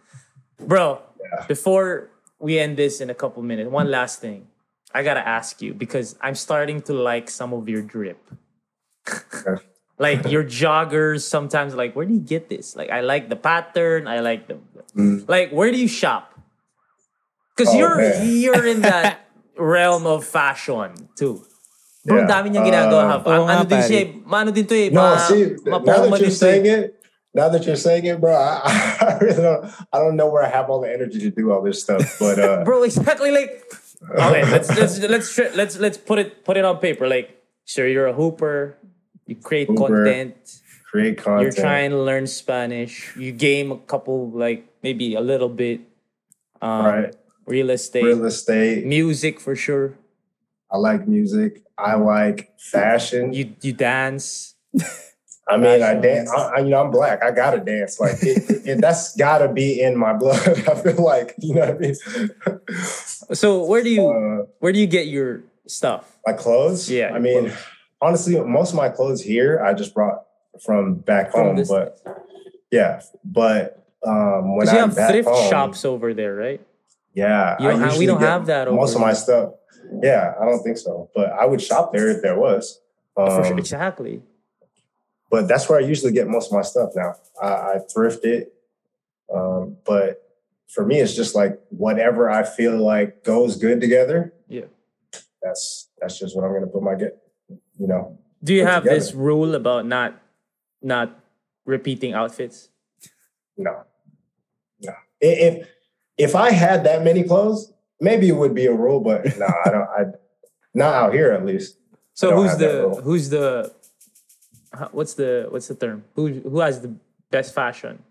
bro 0.59 1.03
Yeah. 1.21 1.45
before 1.47 2.09
we 2.39 2.59
end 2.59 2.79
this 2.79 3.01
in 3.03 3.11
a 3.11 3.15
couple 3.15 3.43
minutes 3.43 3.69
one 3.69 3.91
last 3.91 4.21
thing 4.21 4.47
i 4.95 5.03
gotta 5.03 5.21
ask 5.21 5.61
you 5.61 5.75
because 5.75 6.17
i'm 6.23 6.35
starting 6.35 6.81
to 6.89 6.95
like 6.95 7.29
some 7.29 7.53
of 7.53 7.69
your 7.69 7.83
drip. 7.83 8.17
Like 9.99 10.27
your 10.27 10.45
joggers 10.63 11.23
sometimes 11.23 11.75
like 11.75 11.95
where 11.95 12.07
do 12.07 12.15
you 12.15 12.21
get 12.21 12.49
this 12.49 12.75
like 12.77 12.91
i 12.91 13.01
like 13.01 13.29
the 13.29 13.37
pattern 13.37 14.07
i 14.09 14.21
like 14.21 14.49
the 14.49 14.59
Mm. 14.95 15.27
like 15.27 15.51
where 15.51 15.75
do 15.75 15.79
you 15.79 15.91
shop 15.91 16.39
because 17.57 17.75
Oh, 17.75 17.79
you're 17.79 17.97
man. 17.99 18.23
you're 18.31 18.63
in 18.67 18.83
that 18.87 19.27
realm 19.59 20.07
of 20.07 20.23
fashion 20.23 21.11
too 21.19 21.43
Bro, 22.07 22.23
Yeah. 22.23 22.31
dami 22.31 22.53
niyang 22.55 22.69
ginagawa. 22.69 23.03
Uh, 23.27 23.43
ha. 23.43 23.59
ano 23.59 23.65
din 23.67 23.81
siya, 23.81 24.01
eh, 24.05 24.09
maano 24.29 24.53
din 24.55 24.69
to 24.69 24.77
eh. 24.77 24.93
no, 24.93 25.01
ma, 25.03 25.17
see, 25.19 25.57
now 25.67 25.81
that 25.83 26.21
you're 26.21 26.31
eh. 26.31 26.43
saying 26.47 26.65
it, 26.69 26.95
now 27.33 27.49
that 27.49 27.65
you're 27.67 27.81
saying 27.81 28.05
it, 28.07 28.21
bro, 28.21 28.37
I, 28.37 28.61
I 29.03 29.19
really 29.25 29.41
don't, 29.43 29.65
I 29.91 29.97
don't 29.99 30.15
know 30.15 30.29
where 30.29 30.45
I 30.45 30.51
have 30.53 30.69
all 30.71 30.79
the 30.85 30.93
energy 30.93 31.19
to 31.27 31.31
do 31.35 31.51
all 31.51 31.65
this 31.65 31.81
stuff, 31.83 32.05
but 32.21 32.37
uh, 32.39 32.63
bro 32.63 32.85
exactly 32.85 33.33
like 33.33 33.65
okay 34.15 34.45
let's 34.53 34.69
let's 34.77 35.01
let's 35.01 35.27
let's 35.57 35.75
let's 35.81 35.99
put 35.99 36.21
it 36.21 36.45
put 36.45 36.55
it 36.61 36.65
on 36.69 36.77
paper 36.79 37.09
like 37.09 37.41
sure 37.65 37.89
you're 37.89 38.07
a 38.07 38.13
hooper 38.15 38.77
you 39.27 39.37
create 39.37 39.69
Hooper, 39.69 40.05
content 40.05 40.61
create 40.91 41.17
content. 41.19 41.43
you're 41.43 41.53
trying 41.65 41.91
to 41.91 41.99
learn 41.99 42.27
spanish 42.27 43.15
you 43.17 43.33
game 43.33 43.73
a 43.73 43.79
couple 43.79 44.31
like 44.31 44.67
maybe 44.83 45.15
a 45.15 45.21
little 45.21 45.49
bit 45.49 45.81
um 46.63 46.85
right, 46.87 47.17
real 47.47 47.71
estate 47.71 48.05
real 48.05 48.25
estate. 48.25 48.85
music 48.87 49.41
for 49.41 49.55
sure 49.57 49.95
I 50.71 50.77
like 50.79 51.07
music. 51.07 51.63
I 51.79 51.95
like 51.95 52.51
fashion. 52.59 53.33
you 53.33 53.55
you 53.63 53.73
dance 53.73 54.55
I 55.47 55.59
mean, 55.59 55.83
I 55.83 55.95
dance. 55.95 56.33
I, 56.33 56.57
I- 56.57 56.59
you 56.61 56.71
know, 56.71 56.81
I'm 56.83 56.91
black. 56.91 57.23
I 57.23 57.31
gotta 57.31 57.61
dance. 57.61 58.01
Like 58.01 58.17
it, 58.23 58.67
it, 58.67 58.81
that's 58.81 59.15
gotta 59.15 59.47
be 59.53 59.79
in 59.79 59.95
my 59.95 60.15
blood. 60.15 60.41
I 60.67 60.75
feel 60.75 61.05
like 61.05 61.35
you 61.39 61.55
know 61.55 61.61
what 61.61 61.77
I 61.77 61.79
mean. 61.79 61.95
so 63.33 63.63
where 63.65 63.83
do 63.83 63.91
you 63.91 64.09
Uh, 64.09 64.47
where 64.61 64.73
do 64.73 64.79
you 64.81 64.87
get 64.87 65.07
your 65.07 65.43
stuff 65.67 66.17
my 66.27 66.33
clothes. 66.33 66.91
Yeah, 66.91 67.13
I 67.13 67.19
mean, 67.19 67.51
clothes. 67.51 67.59
Honestly, 68.01 68.39
most 68.41 68.71
of 68.71 68.77
my 68.77 68.89
clothes 68.89 69.23
here 69.23 69.61
I 69.65 69.75
just 69.75 69.95
brought 69.95 70.23
from 70.65 70.97
back 70.97 71.31
From 71.33 71.47
home. 71.47 71.57
this- 71.57 71.69
But 71.69 72.01
yeah, 72.71 73.01
but 73.25 73.85
um, 74.07 74.57
when 74.57 74.67
because 74.67 74.73
you 74.75 74.79
I'm 74.81 74.89
have 74.89 74.97
back 74.97 75.11
thrift 75.11 75.29
home, 75.29 75.51
shops 75.51 75.85
over 75.85 76.13
there 76.15 76.35
right 76.35 76.61
Yeah, 77.15 77.57
You 77.61 77.69
don't 77.71 77.81
have- 77.81 77.97
we 77.99 78.07
don't 78.07 78.21
have 78.21 78.47
that 78.47 78.71
Most 78.71 78.91
over 78.91 78.97
of 78.97 79.01
my 79.09 79.13
stuff. 79.15 79.51
Yeah, 80.03 80.35
I 80.41 80.45
don't 80.45 80.63
think 80.63 80.79
so. 80.79 81.11
But 81.15 81.31
I 81.33 81.45
would 81.45 81.61
shop 81.61 81.93
there 81.93 82.09
if 82.09 82.23
there 82.23 82.39
was. 82.39 82.81
for 83.15 83.27
sure 83.45 83.53
Um, 83.53 83.59
exactly 83.59 84.23
but 85.31 85.49
that's 85.49 85.69
where 85.69 85.79
I 85.81 85.83
usually 85.83 86.13
get 86.13 86.29
most 86.29 86.47
of 86.49 86.53
my 86.53 86.63
stuff 86.63 86.91
now. 86.95 87.15
I, 87.43 87.47
I 87.49 87.79
thrift 87.93 88.25
it, 88.25 88.53
um, 89.35 89.77
but 89.85 90.23
for 90.69 90.85
me, 90.87 91.01
it's 91.01 91.15
just 91.15 91.35
like 91.35 91.59
whatever 91.71 92.31
I 92.31 92.45
feel 92.45 92.77
like 92.77 93.25
goes 93.25 93.57
good 93.57 93.81
together. 93.81 94.33
Yeah. 94.49 94.67
that's 95.43 95.89
that's 96.01 96.19
just 96.21 96.37
what 96.37 96.45
I'm 96.45 96.53
gonna 96.53 96.69
put 96.69 96.83
my 96.83 96.95
get. 96.95 97.19
You 97.79 97.87
know, 97.87 98.19
do 98.43 98.55
you 98.55 98.65
have 98.65 98.85
together. 98.85 99.01
this 99.01 99.15
rule 99.15 99.55
about 99.55 99.87
not 99.87 100.21
not 100.83 101.19
repeating 101.65 102.13
outfits 102.13 102.69
no, 103.57 103.85
no. 104.81 104.93
If 105.21 105.69
if 106.19 106.35
I 106.35 106.51
had 106.51 106.85
that 106.85 107.03
many 107.03 107.23
clothes, 107.23 107.73
maybe 108.01 108.29
it 108.29 108.37
would 108.37 108.55
be 108.55 108.67
a 108.67 108.73
rule, 108.73 109.01
but 109.01 109.25
no, 109.39 109.47
I 109.47 109.71
don't. 109.71 109.89
I 109.89 110.05
not 110.75 110.95
out 110.95 111.15
here 111.15 111.33
at 111.33 111.47
least. 111.47 111.77
So 112.15 112.35
who's 112.35 112.57
the 112.59 113.01
who's 113.03 113.29
the 113.31 113.73
what's 114.91 115.15
the 115.15 115.47
what's 115.51 115.69
the 115.69 115.75
term? 115.75 116.05
Who 116.15 116.29
who 116.29 116.61
has 116.61 116.81
the 116.81 116.95
best 117.31 117.55
fashion 117.55 118.03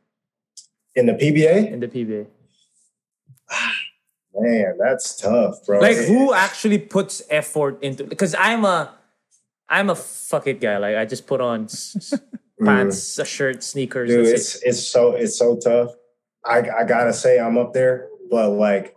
In 0.95 1.05
the 1.05 1.13
PBA, 1.13 1.71
in 1.71 1.79
the 1.79 1.87
PBA? 1.87 2.27
man, 4.35 4.77
that's 4.79 5.17
tough, 5.17 5.65
bro. 5.65 5.79
Like 5.79 5.97
who 5.97 6.33
actually 6.33 6.79
puts 6.79 7.21
effort 7.29 7.81
into? 7.83 8.05
Because 8.05 8.35
I'm 8.35 8.63
a 8.65 8.93
I'm 9.69 9.89
a 9.89 9.95
fuck 9.95 10.47
it 10.47 10.59
guy. 10.61 10.77
Like 10.77 10.95
I 10.95 11.05
just 11.05 11.25
put 11.27 11.41
on 11.41 11.65
s- 11.65 11.95
s- 12.13 12.19
pants, 12.63 13.17
a 13.19 13.25
shirt, 13.25 13.63
sneakers. 13.63 14.09
Mm. 14.09 14.13
Dude, 14.13 14.25
that's 14.27 14.55
it's 14.55 14.63
it's 14.63 14.87
so 14.87 15.11
it's 15.15 15.37
so 15.37 15.57
tough. 15.57 15.91
I 16.45 16.59
I 16.69 16.83
gotta 16.83 17.13
say 17.13 17.39
I'm 17.39 17.57
up 17.57 17.73
there, 17.73 18.07
but 18.29 18.49
like 18.51 18.95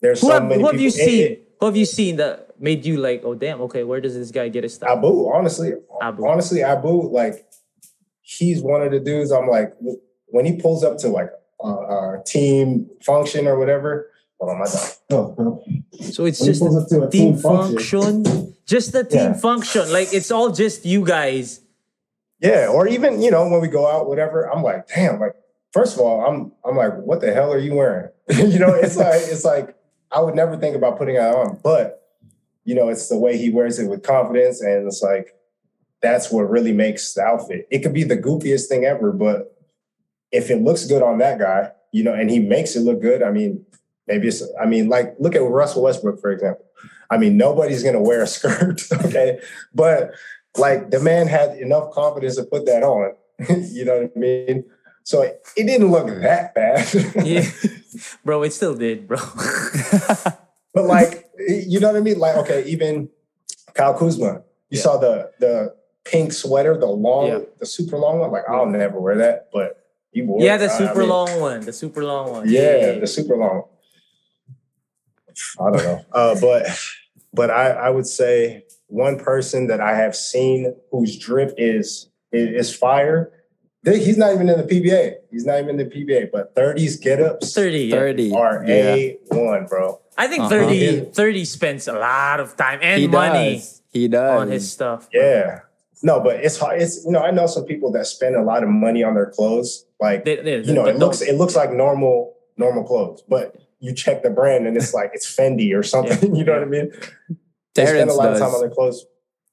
there's 0.00 0.20
Who 0.20 0.28
so 0.28 0.32
have, 0.34 0.44
many 0.48 0.60
who 0.62 0.66
have 0.70 0.80
you 0.80 0.90
people. 0.90 1.04
It- 1.04 1.10
seen? 1.10 1.32
it- 1.32 1.48
who 1.60 1.66
have 1.66 1.76
you 1.76 1.84
seen 1.84 2.16
that 2.16 2.60
made 2.60 2.84
you 2.84 2.96
like, 2.96 3.22
oh 3.24 3.34
damn, 3.36 3.60
okay, 3.62 3.84
where 3.84 4.00
does 4.00 4.14
this 4.16 4.32
guy 4.32 4.48
get 4.48 4.64
his 4.64 4.74
stuff? 4.74 4.88
Abu, 4.90 5.30
honestly, 5.32 5.74
Abu. 6.00 6.26
honestly, 6.26 6.60
Abu, 6.64 7.02
like 7.08 7.46
he's 8.20 8.60
one 8.62 8.82
of 8.82 8.90
the 8.90 8.98
dudes. 8.98 9.30
I'm 9.30 9.46
like 9.48 9.72
when 10.26 10.44
he 10.44 10.56
pulls 10.56 10.82
up 10.82 10.98
to 10.98 11.08
like 11.08 11.30
a, 11.62 11.68
a 11.68 12.22
team 12.26 12.90
function 13.04 13.46
or 13.46 13.56
whatever. 13.60 14.10
Hold 14.40 14.50
on, 14.54 14.58
my 14.58 14.64
dog. 15.08 15.36
Oh. 15.38 15.62
So 16.00 16.24
it's 16.24 16.40
When 16.40 16.46
just 16.48 16.62
a 16.62 17.02
a 17.02 17.08
team 17.10 17.10
team 17.10 17.36
function. 17.36 18.00
function. 18.24 18.51
Just 18.66 18.92
the 18.92 19.04
team 19.04 19.32
Yeah. 19.32 19.32
function. 19.34 19.92
Like 19.92 20.12
it's 20.12 20.30
all 20.30 20.50
just 20.52 20.84
you 20.86 21.04
guys. 21.04 21.60
Yeah, 22.40 22.68
or 22.68 22.88
even 22.88 23.22
you 23.22 23.30
know 23.30 23.48
when 23.48 23.60
we 23.60 23.68
go 23.68 23.86
out, 23.86 24.08
whatever. 24.08 24.44
I'm 24.50 24.62
like, 24.62 24.88
damn. 24.88 25.20
Like, 25.20 25.34
first 25.72 25.94
of 25.94 26.00
all, 26.00 26.24
I'm 26.26 26.52
I'm 26.64 26.76
like, 26.76 26.94
what 26.98 27.20
the 27.20 27.32
hell 27.32 27.52
are 27.52 27.58
you 27.58 27.74
wearing? 27.74 28.08
you 28.28 28.58
know, 28.58 28.74
it's 28.74 28.96
like 28.96 29.20
it's 29.32 29.44
like 29.44 29.76
I 30.10 30.20
would 30.20 30.34
never 30.34 30.56
think 30.56 30.76
about 30.76 30.98
putting 30.98 31.16
it 31.16 31.20
on, 31.22 31.58
but 31.62 31.98
you 32.64 32.74
know, 32.74 32.88
it's 32.88 33.08
the 33.08 33.18
way 33.18 33.36
he 33.36 33.50
wears 33.50 33.78
it 33.78 33.88
with 33.88 34.02
confidence, 34.02 34.60
and 34.60 34.86
it's 34.86 35.02
like 35.02 35.34
that's 36.00 36.30
what 36.32 36.50
really 36.50 36.72
makes 36.72 37.14
the 37.14 37.22
outfit. 37.22 37.66
It 37.70 37.80
could 37.80 37.92
be 37.94 38.02
the 38.04 38.16
goofiest 38.16 38.66
thing 38.68 38.84
ever, 38.84 39.12
but 39.12 39.56
if 40.32 40.50
it 40.50 40.62
looks 40.62 40.84
good 40.86 41.02
on 41.02 41.18
that 41.18 41.38
guy, 41.38 41.70
you 41.92 42.02
know, 42.02 42.12
and 42.14 42.28
he 42.30 42.40
makes 42.40 42.74
it 42.74 42.80
look 42.80 43.00
good, 43.00 43.22
I 43.22 43.30
mean, 43.30 43.64
maybe 44.06 44.28
it's. 44.28 44.42
I 44.60 44.66
mean, 44.66 44.88
like 44.88 45.14
look 45.18 45.34
at 45.34 45.42
Russell 45.42 45.82
Westbrook 45.82 46.20
for 46.20 46.30
example. 46.30 46.64
I 47.10 47.18
mean, 47.18 47.36
nobody's 47.36 47.82
gonna 47.82 48.00
wear 48.02 48.22
a 48.22 48.26
skirt, 48.26 48.82
okay, 49.04 49.40
but 49.74 50.12
like 50.56 50.90
the 50.90 51.00
man 51.00 51.26
had 51.28 51.56
enough 51.58 51.92
confidence 51.92 52.36
to 52.36 52.44
put 52.44 52.66
that 52.66 52.82
on. 52.82 53.14
you 53.70 53.84
know 53.84 54.02
what 54.02 54.12
I 54.16 54.18
mean? 54.18 54.64
So 55.04 55.22
it, 55.22 55.42
it 55.56 55.64
didn't 55.66 55.90
look 55.90 56.06
that 56.06 56.54
bad. 56.54 56.86
Yeah. 57.26 57.44
bro, 58.24 58.42
it 58.44 58.52
still 58.52 58.74
did, 58.74 59.06
bro. 59.08 59.18
but 60.74 60.84
like, 60.84 61.28
you 61.38 61.80
know 61.80 61.88
what 61.88 61.96
I 61.96 62.00
mean? 62.00 62.18
Like, 62.18 62.36
okay, 62.36 62.64
even 62.66 63.08
Kyle 63.74 63.94
Kuzma, 63.94 64.42
you 64.70 64.78
Yeah. 64.78 64.82
saw 64.82 64.96
the 64.98 65.30
the 65.40 65.74
pink 66.04 66.32
sweater, 66.32 66.76
the 66.78 66.86
long, 66.86 67.28
Yeah. 67.28 67.38
the 67.58 67.66
super 67.66 67.98
long 67.98 68.20
one. 68.20 68.30
Like, 68.30 68.44
I'll 68.48 68.66
never 68.66 69.00
wear 69.00 69.16
that, 69.16 69.48
but 69.52 69.78
he 70.12 70.22
wore 70.22 70.40
yeah, 70.42 70.56
the 70.56 70.66
I 70.72 70.78
super 70.78 71.00
mean, 71.00 71.08
long 71.08 71.40
one. 71.40 71.60
The 71.60 71.72
super 71.72 72.04
long 72.04 72.30
one. 72.30 72.48
Yeah, 72.48 72.98
the 72.98 73.06
super 73.06 73.36
long. 73.36 73.64
I 75.60 75.70
don't 75.70 75.82
know. 75.84 76.04
Uh, 76.12 76.36
but 76.40 76.66
but 77.32 77.50
I, 77.50 77.70
I 77.70 77.90
would 77.90 78.06
say 78.06 78.64
one 78.88 79.18
person 79.18 79.66
that 79.68 79.80
I 79.80 79.96
have 79.96 80.14
seen 80.14 80.74
whose 80.90 81.18
drip 81.18 81.54
is 81.56 82.08
is, 82.32 82.68
is 82.68 82.76
fire. 82.76 83.32
He's 83.84 84.16
not 84.16 84.32
even 84.32 84.48
in 84.48 84.58
the 84.58 84.64
PBA. 84.64 85.14
He's 85.32 85.44
not 85.44 85.58
even 85.58 85.80
in 85.80 85.88
the 85.88 85.94
PBA. 85.96 86.30
But 86.32 86.54
Thirdy's 86.54 86.96
get 86.98 87.20
ups 87.20 87.52
Thirdy. 87.52 87.90
Thirdy. 87.90 88.32
are 88.32 88.64
yeah. 88.66 88.94
a 88.94 89.18
one, 89.30 89.66
bro. 89.66 90.00
I 90.16 90.28
think 90.28 90.40
Uh-huh. 90.42 90.50
Thirdy, 90.50 91.00
Thirdy 91.12 91.44
spends 91.44 91.88
a 91.88 91.94
lot 91.94 92.38
of 92.38 92.56
time 92.56 92.78
and 92.82 93.00
He 93.00 93.08
money 93.08 93.56
does. 93.56 93.82
He 93.90 94.08
does. 94.08 94.40
on 94.40 94.48
his 94.50 94.70
stuff. 94.70 95.08
Yeah. 95.12 95.60
No, 96.04 96.20
but 96.20 96.36
it's 96.44 96.58
hard. 96.58 96.80
It's 96.82 97.04
you 97.04 97.12
know 97.12 97.20
I 97.22 97.30
know 97.30 97.46
some 97.46 97.64
people 97.64 97.90
that 97.92 98.06
spend 98.06 98.36
a 98.36 98.42
lot 98.42 98.62
of 98.62 98.68
money 98.68 99.02
on 99.02 99.14
their 99.14 99.30
clothes. 99.30 99.84
Like 100.00 100.24
They- 100.24 100.36
they- 100.42 100.58
you 100.62 100.74
know, 100.74 100.86
it 100.86 100.96
looks 100.96 101.20
it 101.22 101.34
looks 101.36 101.56
like 101.56 101.72
normal 101.72 102.34
normal 102.56 102.84
clothes, 102.84 103.22
but 103.28 103.56
you 103.82 103.92
check 103.92 104.22
the 104.22 104.30
brand 104.30 104.66
and 104.66 104.76
it's 104.76 104.94
like 104.98 105.10
it's 105.12 105.26
Fendi 105.36 105.76
or 105.76 105.82
something. 105.82 106.34
You 106.36 106.44
know 106.44 106.54
what 106.54 106.62
I 106.62 106.66
mean? 106.66 106.90
They 107.74 107.84
spend 107.86 108.08
a 108.08 108.14
lot 108.14 108.32
of 108.32 108.38
time 108.38 108.54
on 108.54 108.60
their 108.60 108.70
clothes. 108.70 109.04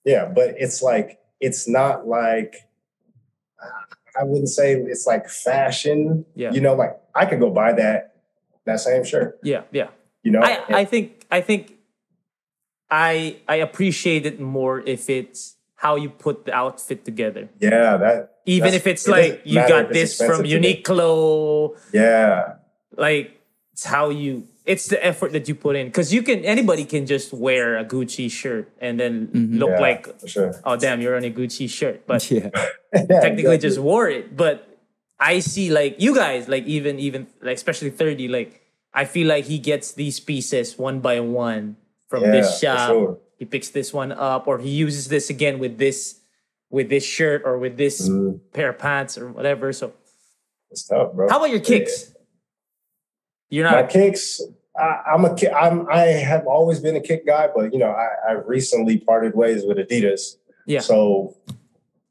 Yeah, 0.05 0.25
but 0.25 0.55
it's 0.57 0.81
like 0.81 1.19
it's 1.41 1.67
not 1.67 2.07
like 2.07 2.55
I 4.19 4.23
wouldn't 4.23 4.49
say 4.49 4.73
it's 4.73 5.05
like 5.05 5.27
fashion. 5.29 6.25
Yeah. 6.35 6.51
You 6.51 6.61
know, 6.61 6.75
like 6.75 6.97
I 7.15 7.25
could 7.25 7.39
go 7.39 7.49
buy 7.49 7.73
that 7.73 8.15
that 8.65 8.79
same 8.79 9.03
shirt. 9.03 9.39
Yeah, 9.43 9.63
yeah. 9.71 9.89
You 10.23 10.31
know, 10.31 10.41
I, 10.41 10.81
I 10.81 10.85
think 10.85 11.25
I 11.31 11.41
think 11.41 11.73
I 12.89 13.37
I 13.47 13.55
appreciate 13.55 14.25
it 14.25 14.39
more 14.39 14.79
if 14.81 15.09
it's 15.09 15.55
how 15.75 15.95
you 15.95 16.09
put 16.09 16.45
the 16.45 16.53
outfit 16.53 17.05
together. 17.05 17.49
yeah, 17.59 17.97
that 17.97 18.41
Even 18.45 18.73
if 18.73 18.85
it's 18.85 19.07
it 19.07 19.11
like 19.11 19.41
you 19.45 19.55
got 19.55 19.89
this 19.89 20.17
from. 20.17 20.43
Uniqlo, 20.43 21.77
yeah, 21.93 22.55
like 22.97 23.38
it's 23.79 23.85
how 23.85 24.09
you 24.09 24.45
it's 24.65 24.87
the 24.87 24.99
effort 25.03 25.31
that 25.31 25.47
you 25.47 25.55
put 25.55 25.75
in 25.77 25.87
because 25.87 26.13
you 26.13 26.21
can 26.21 26.43
anybody 26.43 26.83
can 26.83 27.05
just 27.05 27.31
wear 27.33 27.77
a 27.77 27.85
Gucci 27.85 28.29
shirt 28.29 28.67
and 28.81 28.99
then 28.99 29.29
look 29.55 29.69
yeah, 29.71 29.79
like 29.79 30.07
sure. 30.27 30.51
oh 30.65 30.75
damn 30.75 30.99
you're 30.99 31.15
on 31.15 31.23
a 31.23 31.31
Gucci 31.31 31.69
shirt 31.69 32.05
but 32.05 32.19
Yeah. 32.31 32.49
technically 32.91 33.55
Exactly. 33.55 33.57
just 33.57 33.79
wore 33.79 34.09
it 34.09 34.35
but 34.35 34.67
I 35.17 35.39
see 35.39 35.71
like 35.71 35.95
you 36.01 36.13
guys 36.13 36.49
like 36.49 36.65
even 36.65 36.99
even 36.99 37.27
like 37.41 37.55
especially 37.55 37.89
Thirdy 37.89 38.27
like 38.27 38.59
I 38.93 39.05
feel 39.05 39.27
like 39.27 39.45
he 39.45 39.59
gets 39.59 39.93
these 39.93 40.19
pieces 40.19 40.77
one 40.77 40.99
by 40.99 41.21
one 41.21 41.77
from 42.09 42.23
Yeah, 42.23 42.31
this 42.31 42.59
shop 42.59 42.89
sure. 42.89 43.17
he 43.37 43.45
picks 43.45 43.69
this 43.69 43.93
one 43.93 44.11
up 44.11 44.45
or 44.47 44.59
he 44.59 44.69
uses 44.71 45.07
this 45.07 45.29
again 45.29 45.57
with 45.57 45.77
this 45.77 46.19
with 46.69 46.89
this 46.89 47.05
shirt 47.05 47.43
or 47.45 47.57
with 47.57 47.77
this 47.77 48.09
Mhm. 48.09 48.41
pair 48.51 48.69
of 48.75 48.77
pants 48.77 49.17
or 49.17 49.31
whatever 49.31 49.71
so 49.71 49.93
It's 50.69 50.83
tough, 50.85 51.13
bro. 51.15 51.29
how 51.29 51.37
about 51.37 51.49
your 51.51 51.61
kicks 51.63 52.11
you're 53.49 53.69
My 53.69 53.83
kicks. 53.83 54.41
I, 54.77 55.01
I'm 55.13 55.25
a 55.25 55.35
I'm 55.53 55.87
I 55.89 56.01
have 56.05 56.47
always 56.47 56.79
been 56.79 56.95
a 56.95 57.01
kick 57.01 57.25
guy, 57.25 57.49
but 57.53 57.73
you 57.73 57.79
know 57.79 57.91
I, 57.91 58.07
I 58.29 58.31
recently 58.33 58.97
parted 58.97 59.35
ways 59.35 59.63
with 59.65 59.77
Adidas. 59.77 60.37
yeah 60.65 60.79
So 60.79 61.35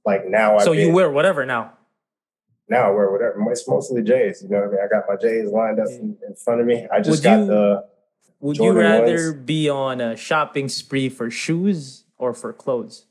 like 0.05 0.27
now, 0.27 0.59
so 0.59 0.73
I've 0.73 0.79
you 0.79 0.93
wear 0.93 1.11
whatever 1.11 1.47
now 1.47 1.73
now 2.69 2.89
I 2.89 2.91
wear 2.91 3.11
whatever. 3.11 3.43
It's 3.51 3.67
mostly 3.67 4.03
J's. 4.03 4.43
You 4.43 4.51
know 4.51 4.59
what 4.59 4.69
I 4.69 4.71
mean? 4.73 4.81
I 4.85 4.89
got 4.89 5.05
my 5.09 5.17
J's 5.17 5.51
lined 5.51 5.81
up 5.81 5.89
in, 5.89 6.17
in 6.27 6.35
front 6.35 6.61
of 6.61 6.67
me. 6.67 6.87
I 6.93 6.99
just 7.01 7.11
Would 7.19 7.23
got 7.25 7.39
you- 7.41 7.47
the 7.47 7.85
Would 8.41 8.57
Jordan 8.57 8.83
you 8.83 8.89
rather 8.89 9.33
ones. 9.33 9.45
be 9.47 9.69
on 9.71 10.01
a 10.03 10.17
shopping 10.17 10.69
spree 10.69 11.09
for 11.09 11.31
shoes 11.31 12.05
or 12.19 12.35
for 12.35 12.53
clothes? 12.53 13.07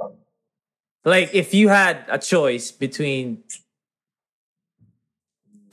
Um, 0.00 0.12
Like 1.04 1.34
if 1.34 1.52
you 1.54 1.68
had 1.68 2.04
a 2.08 2.18
choice 2.18 2.70
between 2.70 3.42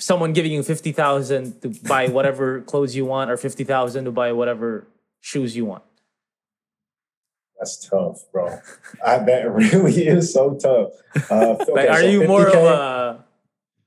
someone 0.03 0.33
giving 0.33 0.51
you 0.51 0.63
50,000 0.63 1.61
to 1.61 1.69
buy 1.87 2.07
whatever 2.07 2.61
clothes 2.71 2.95
you 2.95 3.05
want 3.05 3.31
or 3.31 3.37
50,000 3.37 4.05
to 4.05 4.11
buy 4.11 4.31
whatever 4.31 4.85
shoes 5.21 5.55
you 5.55 5.65
want. 5.65 5.83
that's 7.57 7.87
tough, 7.87 8.19
bro. 8.31 8.59
I, 9.05 9.19
that 9.19 9.49
really 9.61 10.07
is 10.07 10.33
so 10.33 10.55
tough. 10.55 10.91
Uh, 11.31 11.55
okay, 11.61 11.71
Like 11.71 11.89
are 11.89 12.01
so 12.01 12.07
you 12.07 12.27
more 12.27 12.47
of 12.47 12.53
50K 12.53 13.19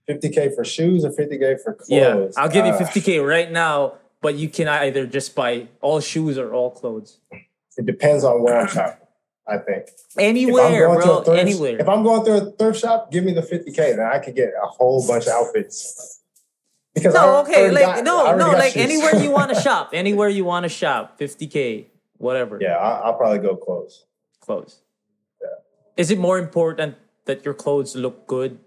a 0.09 0.13
50k 0.13 0.55
for 0.55 0.65
shoes 0.65 1.05
or 1.05 1.11
50k 1.11 1.61
for 1.63 1.75
clothes? 1.75 1.89
Yeah, 1.89 2.43
I'll 2.43 2.49
give 2.49 2.65
you 2.65 2.73
Uh, 2.73 2.79
50k 2.79 3.27
right 3.27 3.51
now, 3.51 3.95
but 4.23 4.37
you 4.37 4.49
can 4.49 4.69
either 4.69 5.07
just 5.07 5.35
buy 5.35 5.69
all 5.81 6.01
shoes 6.01 6.39
or 6.39 6.53
all 6.55 6.71
clothes. 6.71 7.19
It 7.77 7.85
depends 7.85 8.25
on 8.25 8.43
where 8.43 8.61
I'm 8.61 8.69
shopping. 8.69 9.06
I 9.49 9.59
think. 9.59 9.87
Anywhere, 10.19 10.89
bro, 10.89 11.23
thrift, 11.23 11.39
anywhere. 11.41 11.79
If 11.81 11.89
I'm 11.89 12.03
going 12.03 12.25
through 12.25 12.37
a 12.49 12.51
thrift 12.53 12.81
shop, 12.81 13.13
give 13.13 13.25
me 13.25 13.33
the 13.33 13.43
50k, 13.43 13.77
then 13.97 14.01
I 14.01 14.19
could 14.19 14.35
get 14.35 14.51
a 14.61 14.67
whole 14.67 15.07
bunch 15.07 15.27
of 15.27 15.33
outfits. 15.33 16.21
Because 16.95 17.15
I 17.15 17.25
No, 17.27 17.37
okay, 17.43 17.61
already 17.71 17.75
like 17.75 17.85
got- 17.97 18.05
no, 18.05 18.27
already 18.27 18.39
no, 18.39 18.51
like 18.59 18.73
shoes. 18.73 18.83
anywhere 18.83 19.17
you 19.23 19.31
want 19.31 19.55
to 19.55 19.61
shop, 19.69 19.91
anywhere 19.93 20.29
you 20.29 20.45
want 20.45 20.65
to 20.65 20.69
shop, 20.69 21.19
50k, 21.21 21.87
whatever. 22.19 22.59
yeah, 22.61 22.77
I, 22.77 23.01
I'll 23.07 23.15
probably 23.15 23.39
go 23.39 23.55
clothes. 23.55 24.07
clothes. 24.41 24.81
Yeah. 25.41 25.49
Is 25.97 26.11
it 26.11 26.19
more 26.19 26.39
important 26.39 26.97
that 27.27 27.45
your 27.45 27.55
clothes 27.55 27.95
look 27.95 28.27
good 28.27 28.59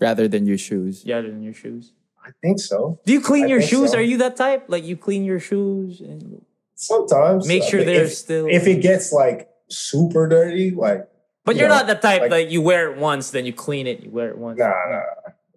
Rather 0.00 0.26
than 0.28 0.44
your 0.46 0.58
shoes. 0.58 1.04
rather 1.06 1.28
than 1.28 1.42
your 1.42 1.54
shoes? 1.54 1.92
I 2.24 2.30
think 2.42 2.58
so. 2.58 2.98
Do 3.06 3.12
you 3.12 3.20
clean 3.20 3.44
I 3.44 3.48
your 3.48 3.62
shoes? 3.62 3.92
so. 3.92 3.98
Are 3.98 4.02
you 4.02 4.16
that 4.18 4.34
type? 4.36 4.64
Like 4.68 4.82
you 4.84 4.96
clean 4.96 5.24
your 5.24 5.38
shoes 5.38 6.00
and 6.00 6.44
Sometimes 6.74 7.46
Make 7.48 7.62
sure 7.62 7.80
Uh, 7.80 7.84
they're 7.84 8.04
if, 8.04 8.14
still- 8.14 8.46
If 8.48 8.66
it 8.66 8.82
gets 8.82 9.12
like 9.12 9.48
super 9.68 10.28
dirty, 10.28 10.70
like 10.70 11.08
but 11.44 11.54
You 11.54 11.60
you're 11.60 11.68
know, 11.68 11.76
not 11.76 11.86
the 11.86 11.94
type 11.94 12.22
like- 12.22 12.30
like 12.30 12.50
you 12.50 12.60
wear 12.62 12.90
it 12.92 12.98
once, 12.98 13.30
then 13.30 13.46
you 13.46 13.52
clean 13.52 13.86
it, 13.86 14.00
you 14.00 14.10
wear 14.10 14.28
it 14.30 14.38
once. 14.38 14.58
nah, 14.58 14.72
nah. 14.90 15.00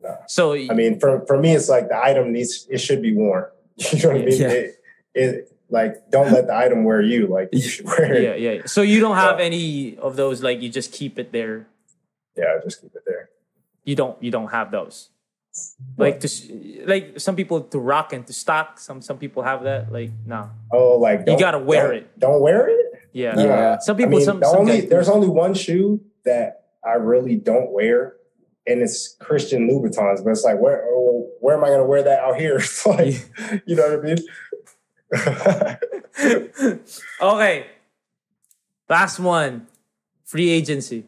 nah. 0.04 0.16
So 0.28 0.54
I 0.54 0.74
mean, 0.74 1.00
for 1.00 1.26
for 1.26 1.38
me, 1.40 1.54
it's 1.56 1.70
like 1.70 1.90
the 1.90 1.98
item 2.02 2.32
needs 2.32 2.68
it 2.70 2.78
should 2.80 3.02
be 3.02 3.14
worn. 3.16 3.46
You 3.92 4.00
know 4.04 4.10
what 4.10 4.22
I 4.22 4.26
mean? 4.26 4.42
Yeah. 4.42 4.48
It, 4.50 4.76
it 5.16 5.52
like 5.70 6.10
don't 6.12 6.32
let 6.32 6.48
the 6.48 6.56
item 6.56 6.84
wear 6.84 7.02
you. 7.02 7.28
Like 7.28 7.50
you 7.54 7.62
should 7.62 7.86
wear 7.86 8.14
it. 8.14 8.24
yeah, 8.24 8.36
yeah. 8.36 8.66
So 8.66 8.82
you 8.82 9.00
don't 9.00 9.16
have 9.16 9.40
Yeah. 9.40 9.46
any 9.46 9.98
of 9.98 10.16
those 10.16 10.42
like 10.44 10.62
you 10.62 10.70
just 10.70 10.92
keep 10.92 11.18
it 11.20 11.32
there. 11.32 11.68
Yeah, 12.36 12.60
just 12.64 12.82
keep 12.82 12.94
it 12.96 13.04
there. 13.06 13.30
You 13.84 13.96
don't 13.96 14.22
you 14.22 14.32
don't 14.32 14.50
have 14.52 14.72
those. 14.72 15.10
Like 15.98 16.20
to 16.22 16.30
like 16.86 17.20
some 17.20 17.36
people 17.36 17.62
to 17.62 17.80
rock 17.80 18.14
and 18.14 18.26
to 18.28 18.34
stock. 18.34 18.80
Some 18.80 19.02
some 19.02 19.18
people 19.18 19.44
have 19.44 19.64
that. 19.64 19.92
Like 19.92 20.12
no, 20.26 20.50
Oh, 20.72 20.98
like 20.98 21.24
You 21.28 21.38
gotta 21.40 21.60
wear 21.60 21.92
it. 21.94 22.18
Don't 22.20 22.42
wear 22.42 22.68
it. 22.70 22.86
Yeah. 23.14 23.34
Yeah. 23.38 23.78
Some 23.80 23.96
I 23.96 24.00
people 24.00 24.18
mean, 24.18 24.26
some, 24.26 24.40
the 24.40 24.48
some 24.48 24.60
only 24.60 24.82
guys 24.82 24.90
there's 24.90 25.10
only 25.10 25.28
one 25.30 25.54
shoe 25.54 26.02
that 26.26 26.66
I 26.86 26.94
really 26.94 27.36
don't 27.36 27.72
wear, 27.72 28.16
and 28.68 28.82
it's 28.82 29.16
Christian 29.20 29.70
Louboutins. 29.70 30.24
But 30.24 30.32
it's 30.32 30.44
like, 30.44 30.60
where 30.60 30.84
oh, 30.86 31.30
where 31.42 31.58
am 31.58 31.64
I 31.64 31.68
going 31.68 31.80
to 31.80 31.86
wear 31.86 32.04
that 32.04 32.20
out 32.20 32.40
here? 32.40 32.56
It's 32.58 32.86
like, 32.86 33.16
you 33.66 33.76
know 33.76 33.98
what 33.98 34.00
I 34.00 34.04
mean? 34.04 34.18
okay. 37.22 37.66
Last 38.88 39.20
one. 39.20 39.68
Free 40.26 40.50
agency. 40.50 41.06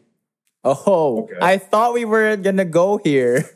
Oh, 0.64 1.22
Okay. 1.24 1.34
I 1.40 1.58
thought 1.58 1.94
we 1.94 2.04
were 2.04 2.36
gonna 2.36 2.64
go 2.64 2.98
here. 2.98 3.48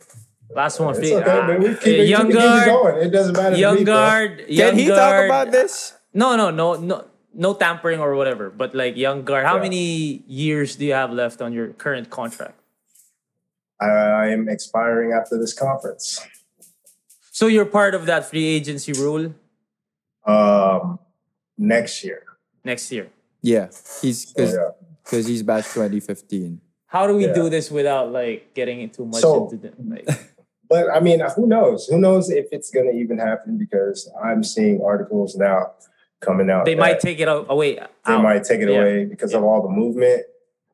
Last 0.50 0.80
one. 0.80 0.90
it's 0.90 0.98
Free. 1.00 1.14
okay, 1.14 1.46
man. 1.46 1.74
Uh, 1.74 1.78
keep, 1.78 1.86
it, 1.98 2.08
young 2.08 2.26
keep 2.26 2.36
guard. 2.36 2.64
going. 2.66 3.06
It 3.06 3.10
doesn't 3.10 3.36
matter. 3.36 3.54
to 3.54 3.60
Young 3.60 3.76
me, 3.76 3.84
guard. 3.84 4.44
Young 4.48 4.70
Can 4.70 4.78
he 4.78 4.86
talk 4.88 5.24
about 5.24 5.50
this? 5.52 5.94
No, 6.14 6.36
no, 6.36 6.50
no, 6.50 6.74
no, 6.74 7.04
no 7.36 7.54
tampering 7.54 8.00
or 8.00 8.16
whatever. 8.16 8.50
But 8.50 8.74
like 8.74 8.96
young 8.96 9.22
guard. 9.24 9.44
How 9.46 9.56
Yeah. 9.56 9.62
many 9.62 9.84
years 10.26 10.76
do 10.76 10.84
you 10.86 10.94
have 10.94 11.12
left 11.12 11.40
on 11.42 11.52
your 11.52 11.68
current 11.74 12.10
contract? 12.10 12.58
I 13.80 14.28
am 14.28 14.48
expiring 14.48 15.12
after 15.12 15.38
this 15.38 15.52
conference. 15.52 16.20
So 17.30 17.46
you're 17.46 17.66
part 17.66 17.94
of 17.94 18.06
that 18.06 18.24
free 18.24 18.46
agency 18.46 18.92
rule 18.92 19.34
Um, 20.26 20.98
next 21.58 22.02
year. 22.02 22.22
next 22.64 22.90
year. 22.90 23.08
Yeah, 23.42 23.66
he's 24.02 24.28
So, 24.32 24.74
because 25.04 25.24
yeah. 25.26 25.30
he's 25.30 25.42
batch 25.42 25.66
2015. 25.72 26.60
How 26.86 27.06
do 27.06 27.14
we 27.16 27.26
Yeah. 27.26 27.34
do 27.34 27.48
this 27.50 27.70
without 27.70 28.10
like 28.10 28.54
getting 28.54 28.80
into 28.80 29.04
much 29.04 29.20
So- 29.20 29.44
into 29.44 29.56
the 29.58 29.72
like? 29.84 30.08
But 30.68 30.90
I 30.90 30.98
mean, 30.98 31.20
who 31.36 31.46
knows? 31.46 31.86
Who 31.86 31.96
knows 31.96 32.28
if 32.28 32.46
it's 32.50 32.70
going 32.70 32.90
to 32.90 32.96
even 32.98 33.18
happen? 33.18 33.56
Because 33.56 34.10
I'm 34.20 34.42
seeing 34.42 34.82
articles 34.82 35.36
now 35.36 35.74
coming 36.26 36.50
out. 36.50 36.64
They 36.64 36.74
might 36.74 37.00
take 37.00 37.20
it 37.20 37.28
out, 37.28 37.46
away. 37.48 37.74
they 37.74 37.80
out. 38.12 38.22
might 38.22 38.44
take 38.44 38.60
it 38.60 38.68
Yeah. 38.68 38.80
away 38.80 39.04
because 39.04 39.32
of 39.34 39.42
all 39.44 39.62
the 39.62 39.68
movement. 39.70 40.22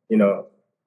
You 0.08 0.16
know, 0.16 0.46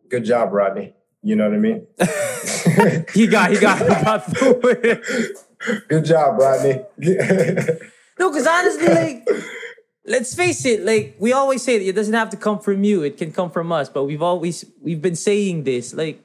good 0.09 0.25
job, 0.25 0.51
Rodney. 0.51 0.93
You 1.23 1.35
know 1.35 1.45
what 1.49 1.53
I 1.55 1.59
mean? 1.59 1.87
He 3.13 3.27
got, 3.27 3.51
he 3.51 3.57
got, 3.57 3.79
he 3.81 3.87
got 3.87 4.25
through 4.25 4.59
it. 4.63 5.37
good 5.87 6.03
job, 6.05 6.37
Rodney. 6.39 6.81
No, 8.17 8.29
because 8.29 8.47
honestly, 8.47 8.87
like, 8.87 9.27
let's 10.05 10.33
face 10.35 10.65
it, 10.65 10.85
like 10.85 11.15
we 11.19 11.33
always 11.33 11.61
say, 11.63 11.75
it 11.85 11.95
doesn't 11.95 12.13
have 12.13 12.29
to 12.29 12.37
come 12.37 12.59
from 12.59 12.83
you; 12.85 13.03
it 13.03 13.17
can 13.17 13.31
come 13.33 13.49
from 13.51 13.71
us. 13.73 13.89
But 13.89 14.05
we've 14.05 14.21
always 14.21 14.63
we've 14.81 15.01
been 15.01 15.17
saying 15.17 15.63
this, 15.65 15.93
like, 15.93 16.21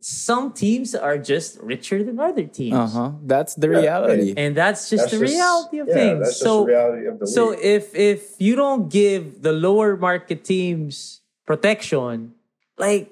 some 0.00 0.52
teams 0.52 0.94
are 0.94 1.18
just 1.18 1.58
richer 1.60 2.02
than 2.04 2.20
other 2.20 2.44
teams, 2.44 2.74
Uh 2.76 2.86
huh. 2.86 3.10
That's 3.24 3.54
the 3.54 3.68
Yeah, 3.68 3.78
reality. 3.80 4.34
and 4.36 4.56
that's 4.56 4.88
just 4.90 5.10
That's 5.10 5.12
the 5.18 5.26
just- 5.26 5.34
reality 5.34 5.78
of 5.80 5.88
yeah, 5.88 5.94
things. 5.94 6.18
That's 6.20 6.30
just 6.38 6.40
so, 6.42 6.60
the 6.60 6.66
reality 6.66 7.06
of 7.06 7.18
the 7.18 7.26
so 7.26 7.48
league. 7.50 7.58
if 7.62 7.94
if 7.94 8.20
you 8.38 8.54
don't 8.54 8.88
give 8.88 9.42
the 9.42 9.52
lower 9.52 9.96
market 9.96 10.44
teams 10.44 11.20
protection, 11.46 12.34
like 12.78 13.10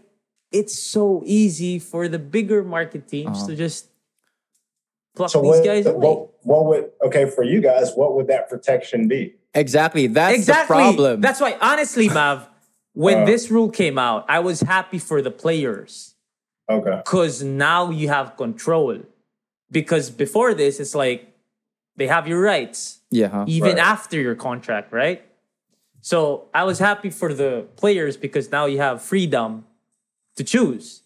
it's 0.52 0.78
so 0.78 1.22
easy 1.26 1.78
for 1.80 2.06
the 2.08 2.18
bigger 2.20 2.62
market 2.62 3.08
teams 3.08 3.38
Uh-huh. 3.38 3.46
to 3.48 3.56
just 3.56 3.88
pluck 5.16 5.30
So 5.30 5.42
these 5.42 5.58
what, 5.58 5.64
guys 5.64 5.86
away. 5.86 5.98
what, 5.98 6.28
what 6.44 6.62
would 6.66 6.84
okay 7.02 7.26
for 7.28 7.42
you 7.42 7.60
guys? 7.60 7.92
What 7.94 8.14
would 8.14 8.28
that 8.28 8.48
protection 8.48 9.08
be? 9.08 9.34
Exactly. 9.54 10.06
That's 10.06 10.36
exactly. 10.36 10.76
the 10.76 10.82
problem. 10.82 11.20
That's 11.20 11.40
why, 11.40 11.56
honestly, 11.60 12.08
Mav, 12.08 12.46
when 12.92 13.22
Uh. 13.22 13.26
this 13.26 13.50
rule 13.50 13.70
came 13.70 13.98
out, 13.98 14.24
I 14.28 14.38
was 14.40 14.60
happy 14.60 14.98
for 14.98 15.20
the 15.22 15.30
players 15.32 16.14
Okay, 16.68 17.00
because 17.04 17.42
now 17.42 17.90
you 17.90 18.08
have 18.08 18.36
control. 18.36 18.98
Because 19.70 20.10
before 20.10 20.54
this, 20.54 20.78
it's 20.78 20.94
like 20.94 21.36
they 21.96 22.06
have 22.06 22.28
your 22.28 22.40
rights 22.40 23.00
yeah. 23.10 23.28
Huh? 23.28 23.44
even 23.48 23.76
Right. 23.76 23.78
after 23.78 24.20
your 24.20 24.34
contract, 24.34 24.92
right? 24.92 25.22
So 26.00 26.44
I 26.54 26.64
was 26.64 26.78
happy 26.78 27.10
for 27.10 27.34
the 27.34 27.66
players 27.76 28.16
because 28.16 28.52
now 28.52 28.66
you 28.66 28.78
have 28.78 29.02
freedom 29.02 29.64
to 30.36 30.44
choose. 30.44 31.02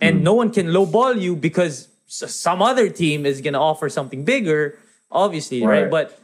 And 0.00 0.18
hmm. 0.18 0.22
no 0.22 0.34
one 0.34 0.50
can 0.52 0.68
lowball 0.68 1.20
you 1.20 1.34
because 1.34 1.88
some 2.06 2.62
other 2.62 2.88
team 2.88 3.26
is 3.26 3.40
going 3.40 3.54
to 3.54 3.58
offer 3.58 3.88
something 3.88 4.24
bigger, 4.24 4.78
obviously, 5.10 5.64
right? 5.64 5.82
Right. 5.82 5.90
But 5.90 6.20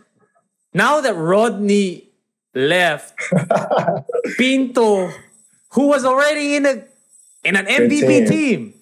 now 0.72 1.00
that 1.00 1.14
Rodney 1.14 2.08
left, 2.54 3.18
Pinto, 4.38 5.10
who 5.70 5.88
was 5.88 6.04
already 6.04 6.56
in 6.56 6.66
a 6.66 6.84
in 7.44 7.56
an 7.56 7.66
MVP 7.66 8.00
team. 8.00 8.26
team, 8.26 8.74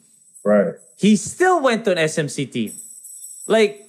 right. 0.45 0.75
he 0.97 1.17
still 1.17 1.61
went 1.61 1.85
to 1.85 1.93
an 1.93 1.99
SMC 1.99 2.51
team. 2.51 2.73
Like 3.47 3.83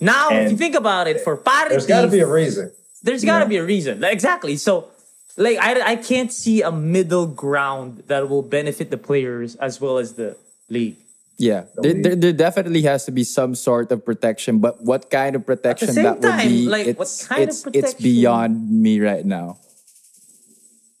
now, 0.00 0.30
if 0.30 0.50
you 0.50 0.56
think 0.56 0.74
about 0.74 1.08
it, 1.08 1.20
for 1.20 1.36
parity, 1.36 1.74
There's 1.74 1.86
got 1.86 2.02
to 2.02 2.08
be 2.08 2.20
a 2.20 2.26
reason. 2.26 2.70
there's 3.02 3.24
got 3.24 3.38
to 3.40 3.44
Yeah. 3.44 3.48
be 3.48 3.56
a 3.58 3.64
reason. 3.64 4.00
Like, 4.00 4.12
exactly. 4.12 4.56
So, 4.56 4.88
like, 5.36 5.58
I, 5.58 5.92
I 5.92 5.96
can't 5.96 6.32
see 6.32 6.62
a 6.62 6.70
middle 6.70 7.26
ground 7.26 8.04
that 8.06 8.28
will 8.28 8.42
benefit 8.42 8.90
the 8.90 8.96
players 8.98 9.56
as 9.56 9.80
well 9.80 9.98
as 9.98 10.14
the 10.14 10.36
league. 10.68 10.96
Yeah, 11.36 11.64
there, 11.76 11.94
there, 11.94 12.16
there 12.16 12.32
definitely 12.32 12.82
has 12.82 13.04
to 13.06 13.12
be 13.12 13.22
some 13.22 13.54
sort 13.54 13.92
of 13.92 14.04
protection, 14.04 14.58
but 14.58 14.82
what 14.82 15.08
kind 15.08 15.36
of 15.36 15.46
protection 15.46 15.92
same 15.92 16.04
that 16.04 16.18
would 16.20 16.22
time, 16.30 16.48
be, 16.48 16.66
like, 16.68 16.86
what 16.98 17.06
it's, 17.06 17.26
kind 17.26 17.42
of 17.42 17.48
it's, 17.48 17.66
it's 17.66 17.94
beyond 17.94 18.70
me 18.70 18.98
right 18.98 19.24
now. 19.24 19.58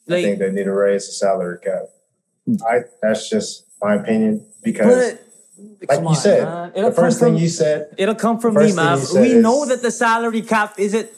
I 0.08 0.22
think 0.22 0.38
they 0.38 0.50
need 0.50 0.64
to 0.64 0.72
raise 0.72 1.06
the 1.06 1.12
salary 1.12 1.58
cap. 1.58 1.86
I 2.66 2.80
that's 3.02 3.28
just 3.28 3.64
my 3.82 3.94
opinion 3.96 4.46
because, 4.62 5.12
but 5.12 5.88
like 5.88 6.00
you 6.00 6.06
on, 6.08 6.14
said, 6.16 6.44
man. 6.44 6.72
the 6.72 6.78
It'll 6.78 6.90
first 6.92 7.20
come 7.20 7.28
thing 7.34 7.38
you 7.42 7.48
said 7.48 7.94
it'll 7.98 8.14
come 8.14 8.38
from 8.40 8.54
first 8.54 8.76
me, 8.76 8.82
thing 8.82 8.84
man. 8.84 9.22
We 9.22 9.32
is- 9.36 9.42
know 9.42 9.66
that 9.66 9.82
the 9.82 9.90
salary 9.90 10.42
cap 10.42 10.74
isn't. 10.78 11.10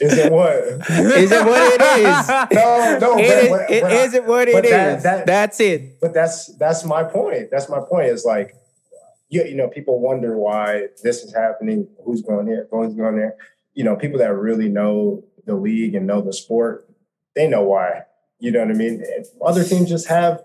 is 0.00 0.16
it 0.16 0.30
what? 0.32 0.54
Is 0.90 1.32
it 1.32 1.44
what 1.44 1.72
it 1.74 1.80
is? 1.98 2.28
no, 2.52 2.98
no, 3.00 3.18
It, 3.18 3.50
but- 3.50 3.70
it 3.70 3.82
but 3.82 3.92
I- 3.92 3.94
isn't 4.04 4.26
what 4.26 4.48
but 4.52 4.64
it 4.64 4.66
is. 4.66 4.70
that- 4.70 5.02
that- 5.02 5.26
That's 5.26 5.58
it. 5.60 6.00
but 6.00 6.14
that's 6.14 6.46
that's 6.56 6.84
my 6.84 7.02
point. 7.02 7.50
That's 7.50 7.68
my 7.68 7.80
point. 7.80 8.06
Is 8.08 8.24
like, 8.24 8.54
you, 9.28 9.42
you 9.44 9.56
know, 9.56 9.66
people 9.68 9.98
wonder 9.98 10.36
why 10.38 10.86
this 11.02 11.24
is 11.24 11.34
happening. 11.34 11.88
Who's 12.04 12.22
going 12.22 12.46
here? 12.46 12.68
Who's 12.70 12.94
going 12.94 13.16
there? 13.16 13.34
You 13.74 13.84
know, 13.84 13.96
people 13.96 14.18
that 14.20 14.32
really 14.34 14.68
know 14.68 15.24
the 15.46 15.54
league 15.56 15.94
and 15.96 16.06
know 16.06 16.20
the 16.20 16.32
sport, 16.32 16.88
they 17.34 17.48
know 17.48 17.64
why. 17.64 18.02
You 18.38 18.52
know 18.52 18.60
what 18.60 18.70
I 18.70 18.74
mean? 18.74 19.04
Other 19.44 19.64
teams 19.64 19.88
just 19.88 20.06
have 20.08 20.42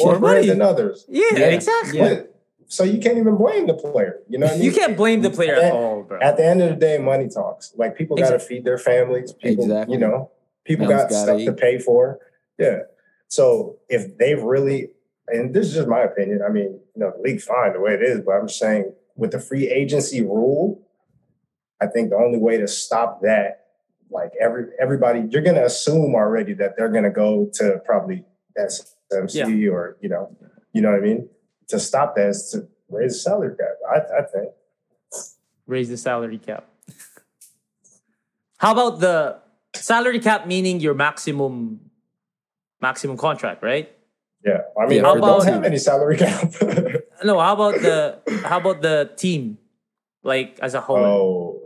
more 0.00 0.12
More 0.12 0.18
bread 0.20 0.34
money. 0.36 0.46
than 0.48 0.62
others. 0.62 1.04
Yeah, 1.08 1.24
Yeah. 1.36 1.46
exactly. 1.46 1.98
Yeah. 1.98 2.22
So 2.70 2.84
you 2.84 3.00
can't 3.00 3.16
even 3.16 3.36
blame 3.36 3.66
the 3.66 3.74
player. 3.74 4.20
You 4.28 4.38
know, 4.38 4.46
what 4.46 4.52
I 4.56 4.58
mean? 4.58 4.64
You 4.66 4.72
can't 4.72 4.96
blame 4.96 5.22
the 5.22 5.30
player 5.30 5.54
at 5.54 5.64
At- 5.64 5.72
all, 5.72 6.02
bro. 6.02 6.18
At 6.20 6.36
the 6.36 6.44
end 6.44 6.60
of 6.62 6.68
the 6.68 6.76
day, 6.76 6.98
money 6.98 7.28
talks. 7.28 7.72
Like 7.76 7.96
people 7.96 8.16
got 8.16 8.30
to 8.30 8.38
feed 8.38 8.64
their 8.64 8.76
families. 8.78 9.32
People, 9.32 9.64
Exactly. 9.64 9.94
you 9.94 10.00
know, 10.00 10.30
people 10.64 10.86
Man's 10.86 11.02
got 11.04 11.10
gotta 11.10 11.40
stuff 11.40 11.44
to 11.46 11.52
pay 11.60 11.78
for. 11.78 12.18
Yeah. 12.58 12.80
So 13.28 13.78
if 13.88 14.18
they've 14.18 14.42
really, 14.42 14.90
and 15.28 15.54
this 15.54 15.66
is 15.68 15.74
just 15.74 15.88
my 15.88 16.00
opinion. 16.02 16.40
I 16.46 16.50
mean, 16.50 16.64
you 16.94 17.00
know, 17.00 17.12
the 17.16 17.22
league's 17.22 17.44
fine 17.44 17.72
the 17.72 17.80
way 17.80 17.92
it 17.94 18.02
is, 18.02 18.20
but 18.20 18.32
I'm 18.32 18.46
just 18.48 18.58
saying 18.60 18.92
with 19.16 19.30
the 19.32 19.40
free 19.40 19.68
agency 19.68 20.20
rule, 20.22 20.82
I 21.80 21.86
think 21.86 22.10
the 22.10 22.16
only 22.16 22.38
way 22.38 22.58
to 22.58 22.68
stop 22.68 23.22
that, 23.22 23.67
like 24.10 24.32
every 24.40 24.66
everybody, 24.80 25.24
you're 25.30 25.42
gonna 25.42 25.64
assume 25.64 26.14
already 26.14 26.54
that 26.54 26.76
they're 26.76 26.88
gonna 26.88 27.10
go 27.10 27.50
to 27.54 27.80
probably 27.84 28.24
SMC 28.58 29.70
or 29.70 29.96
you 30.00 30.08
know, 30.08 30.36
you 30.72 30.82
know 30.82 30.90
what 30.90 30.98
I 30.98 31.02
mean. 31.02 31.28
To 31.68 31.78
stop 31.78 32.16
that 32.16 32.28
is 32.30 32.50
to 32.52 32.68
raise 32.88 33.12
the 33.12 33.20
salary 33.20 33.56
cap. 33.56 33.76
I, 33.90 34.20
I 34.20 34.22
think. 34.22 34.52
Raise 35.66 35.88
the 35.90 35.96
salary 35.98 36.38
cap. 36.38 36.66
How 38.58 38.72
about 38.72 39.00
the 39.00 39.38
salary 39.74 40.18
cap 40.18 40.46
meaning 40.46 40.80
your 40.80 40.94
maximum 40.94 41.80
maximum 42.80 43.16
contract, 43.16 43.62
right? 43.62 43.92
Yeah, 44.44 44.62
I 44.80 44.86
mean, 44.86 44.98
Yeah, 44.98 45.12
about, 45.12 45.40
for 45.40 45.46
don't 45.46 45.54
have 45.54 45.64
any 45.64 45.78
salary 45.78 46.16
cap. 46.16 46.52
No, 47.24 47.40
how 47.40 47.54
about 47.54 47.74
the 47.82 48.20
how 48.44 48.58
about 48.58 48.80
the 48.80 49.10
team, 49.16 49.58
like 50.22 50.56
as 50.62 50.74
a 50.74 50.80
whole? 50.80 50.96
oh, 50.96 51.60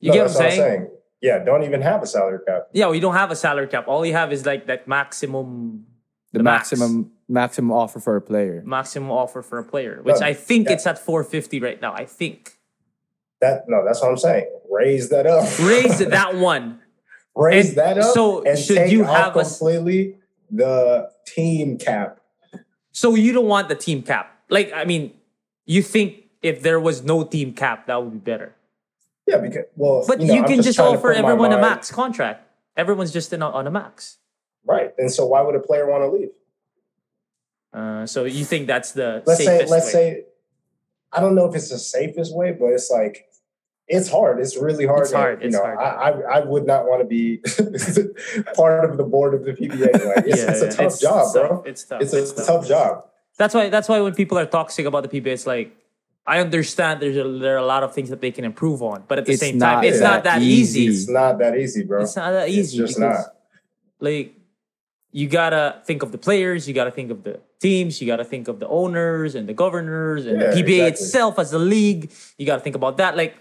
you 0.00 0.08
no, 0.08 0.14
get 0.14 0.22
what 0.26 0.36
I'm 0.36 0.42
that's 0.42 0.56
saying? 0.56 0.90
Yeah, 1.26 1.38
don't 1.48 1.64
even 1.64 1.80
have 1.82 2.00
a 2.02 2.06
salary 2.06 2.38
cap. 2.46 2.68
Yeah, 2.72 2.88
we 2.94 3.00
don't 3.00 3.14
have 3.22 3.30
a 3.32 3.36
salary 3.46 3.66
cap. 3.74 3.88
All 3.88 4.06
you 4.06 4.12
have 4.12 4.32
is 4.32 4.46
like 4.46 4.62
that 4.70 4.86
maximum 4.86 5.86
The, 6.32 6.38
The 6.38 6.44
max. 6.44 6.70
maximum 6.70 7.10
maximum 7.40 7.72
offer 7.82 7.98
for 8.06 8.14
a 8.16 8.20
player. 8.30 8.62
maximum 8.64 9.10
offer 9.10 9.40
for 9.42 9.58
a 9.58 9.64
player, 9.72 9.94
which 10.06 10.20
No, 10.20 10.26
I 10.30 10.34
think 10.34 10.62
yeah. 10.68 10.74
it's 10.74 10.86
at 10.86 10.98
450 10.98 11.60
right 11.68 11.80
now. 11.86 11.92
I 12.02 12.04
think 12.20 12.38
That 13.40 13.64
no, 13.72 13.78
that's 13.86 14.00
what 14.02 14.10
I'm 14.12 14.16
saying. 14.28 14.46
Raise 14.80 15.08
that 15.14 15.26
up. 15.26 15.44
raise 15.72 15.98
that 16.18 16.30
one. 16.50 16.66
Raise 17.34 17.68
and 17.70 17.78
that 17.82 17.98
up. 17.98 18.14
so 18.14 18.42
and 18.48 18.56
should 18.58 18.76
take 18.76 18.92
you 18.92 19.02
have 19.04 19.34
a 19.36 19.40
s- 19.40 19.58
completely 19.58 20.16
the 20.60 21.10
team 21.34 21.76
cap? 21.78 22.20
So 22.92 23.14
you 23.14 23.32
don't 23.36 23.50
want 23.54 23.66
the 23.68 23.78
team 23.86 24.02
cap. 24.02 24.26
Like 24.48 24.68
I 24.80 24.84
mean, 24.84 25.02
you 25.74 25.82
think 25.82 26.08
if 26.50 26.62
there 26.66 26.80
was 26.88 27.02
no 27.12 27.24
team 27.24 27.52
cap, 27.62 27.86
that 27.88 27.96
would 28.02 28.12
be 28.12 28.24
better. 28.32 28.54
Yeah, 29.26 29.38
because 29.38 29.64
well, 29.74 30.04
But 30.06 30.20
you, 30.20 30.28
know, 30.28 30.34
I'm 30.42 30.44
can 30.44 30.62
just 30.62 30.76
trying 30.76 30.96
offer 30.96 31.12
everyone 31.12 31.52
a 31.52 31.60
max 31.60 31.90
contract. 31.90 32.46
Everyone's 32.76 33.12
just 33.12 33.32
in 33.32 33.42
a, 33.42 33.48
on 33.50 33.66
a 33.66 33.70
max. 33.70 34.18
right? 34.64 34.92
And 34.98 35.10
so 35.10 35.26
why 35.26 35.40
would 35.40 35.54
a 35.56 35.60
player 35.60 35.88
want 35.90 36.02
to 36.02 36.08
leave? 36.08 36.28
Uh, 37.72 38.06
so 38.06 38.24
you 38.24 38.44
think 38.44 38.66
that's 38.66 38.92
the 38.92 39.22
Let's 39.26 39.44
say, 39.44 39.66
let's 39.66 39.86
way? 39.86 39.92
say, 39.92 40.24
I 41.12 41.20
don't 41.20 41.34
know 41.34 41.46
if 41.48 41.54
it's 41.54 41.70
the 41.70 41.78
safest 41.78 42.34
way, 42.34 42.52
but 42.52 42.66
it's 42.66 42.90
like. 42.90 43.24
It's 43.88 44.10
hard. 44.10 44.40
It's 44.40 44.56
really 44.56 44.84
hard. 44.84 45.02
It's 45.02 45.12
hard, 45.12 45.40
You 45.42 45.46
it's 45.46 45.56
know, 45.56 45.62
hard. 45.62 45.78
I, 45.78 46.10
I 46.10 46.38
I 46.38 46.44
would 46.44 46.66
not 46.66 46.86
want 46.86 47.02
to 47.02 47.06
be 47.06 47.36
part 48.56 48.90
of 48.90 48.96
the 48.96 49.04
board 49.04 49.32
of 49.32 49.44
the 49.44 49.52
PBA. 49.52 49.92
Like, 50.04 50.26
it's, 50.26 50.42
it's 50.42 50.60
a 50.60 50.68
tough 50.76 50.86
it's 50.86 51.00
job, 51.00 51.32
tough. 51.32 51.48
bro. 51.48 51.62
It's 51.64 51.84
tough. 51.84 52.02
It's 52.02 52.12
a 52.12 52.34
tough. 52.34 52.46
tough 52.46 52.66
job. 52.66 53.04
That's 53.38 53.54
why. 53.54 53.68
That's 53.68 53.88
why 53.88 54.00
when 54.00 54.12
people 54.12 54.38
are 54.40 54.46
toxic 54.46 54.86
about 54.86 55.08
the 55.08 55.20
PBA, 55.20 55.28
it's 55.28 55.46
like 55.46 55.70
I 56.26 56.40
understand 56.40 57.00
there's 57.00 57.16
a, 57.16 57.24
there 57.38 57.54
are 57.54 57.58
a 57.58 57.66
lot 57.66 57.82
of 57.84 57.94
things 57.94 58.10
that 58.10 58.20
they 58.20 58.32
can 58.32 58.44
improve 58.44 58.82
on, 58.82 59.04
but 59.06 59.18
at 59.18 59.26
the 59.26 59.32
It's 59.32 59.40
same 59.40 59.58
time, 59.60 59.84
it's 59.84 60.00
that 60.00 60.10
not 60.10 60.24
that 60.24 60.42
easy. 60.42 60.80
easy. 60.82 61.02
It's 61.02 61.08
not 61.08 61.38
that 61.38 61.56
easy, 61.56 61.84
bro. 61.84 62.02
It's 62.02 62.16
not 62.16 62.32
that 62.32 62.48
easy. 62.48 62.60
It's 62.60 62.72
just 62.72 62.98
because, 62.98 63.24
not. 63.26 63.34
Like 64.00 64.34
you 65.12 65.28
gotta 65.28 65.80
think 65.84 66.02
of 66.02 66.10
the 66.12 66.18
players, 66.18 66.66
you 66.66 66.74
gotta 66.74 66.90
think 66.90 67.10
of 67.10 67.22
the 67.22 67.40
teams, 67.60 68.00
you 68.00 68.06
gotta 68.08 68.24
think 68.24 68.48
of 68.48 68.58
the 68.58 68.68
owners 68.68 69.34
and 69.36 69.48
the 69.48 69.54
governors 69.54 70.26
and 70.26 70.40
Yeah, 70.40 70.50
the 70.50 70.56
PBA 70.62 70.88
exactly. 70.88 71.04
itself 71.06 71.38
as 71.38 71.52
a 71.52 71.58
league. 71.58 72.10
You 72.38 72.44
gotta 72.46 72.60
think 72.62 72.74
about 72.76 72.96
that. 72.98 73.16
Like 73.16 73.36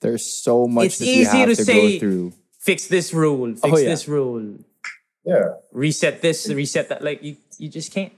There's 0.00 0.26
so 0.26 0.66
much 0.66 0.86
It's 0.86 0.98
that 0.98 1.06
easy 1.06 1.38
have 1.38 1.48
to 1.48 1.56
to, 1.56 1.64
say- 1.64 1.92
go 1.94 1.98
through. 2.00 2.32
fix 2.58 2.86
this 2.88 3.14
rule, 3.14 3.54
fix 3.54 3.60
Oh, 3.62 3.76
yeah. 3.78 3.88
this 3.88 4.08
rule, 4.08 4.54
Yeah. 5.24 5.54
reset 5.72 6.20
this, 6.22 6.48
reset 6.48 6.88
that. 6.90 7.02
Like 7.02 7.22
you, 7.22 7.36
you 7.58 7.68
just 7.68 7.92
can't. 7.92 8.12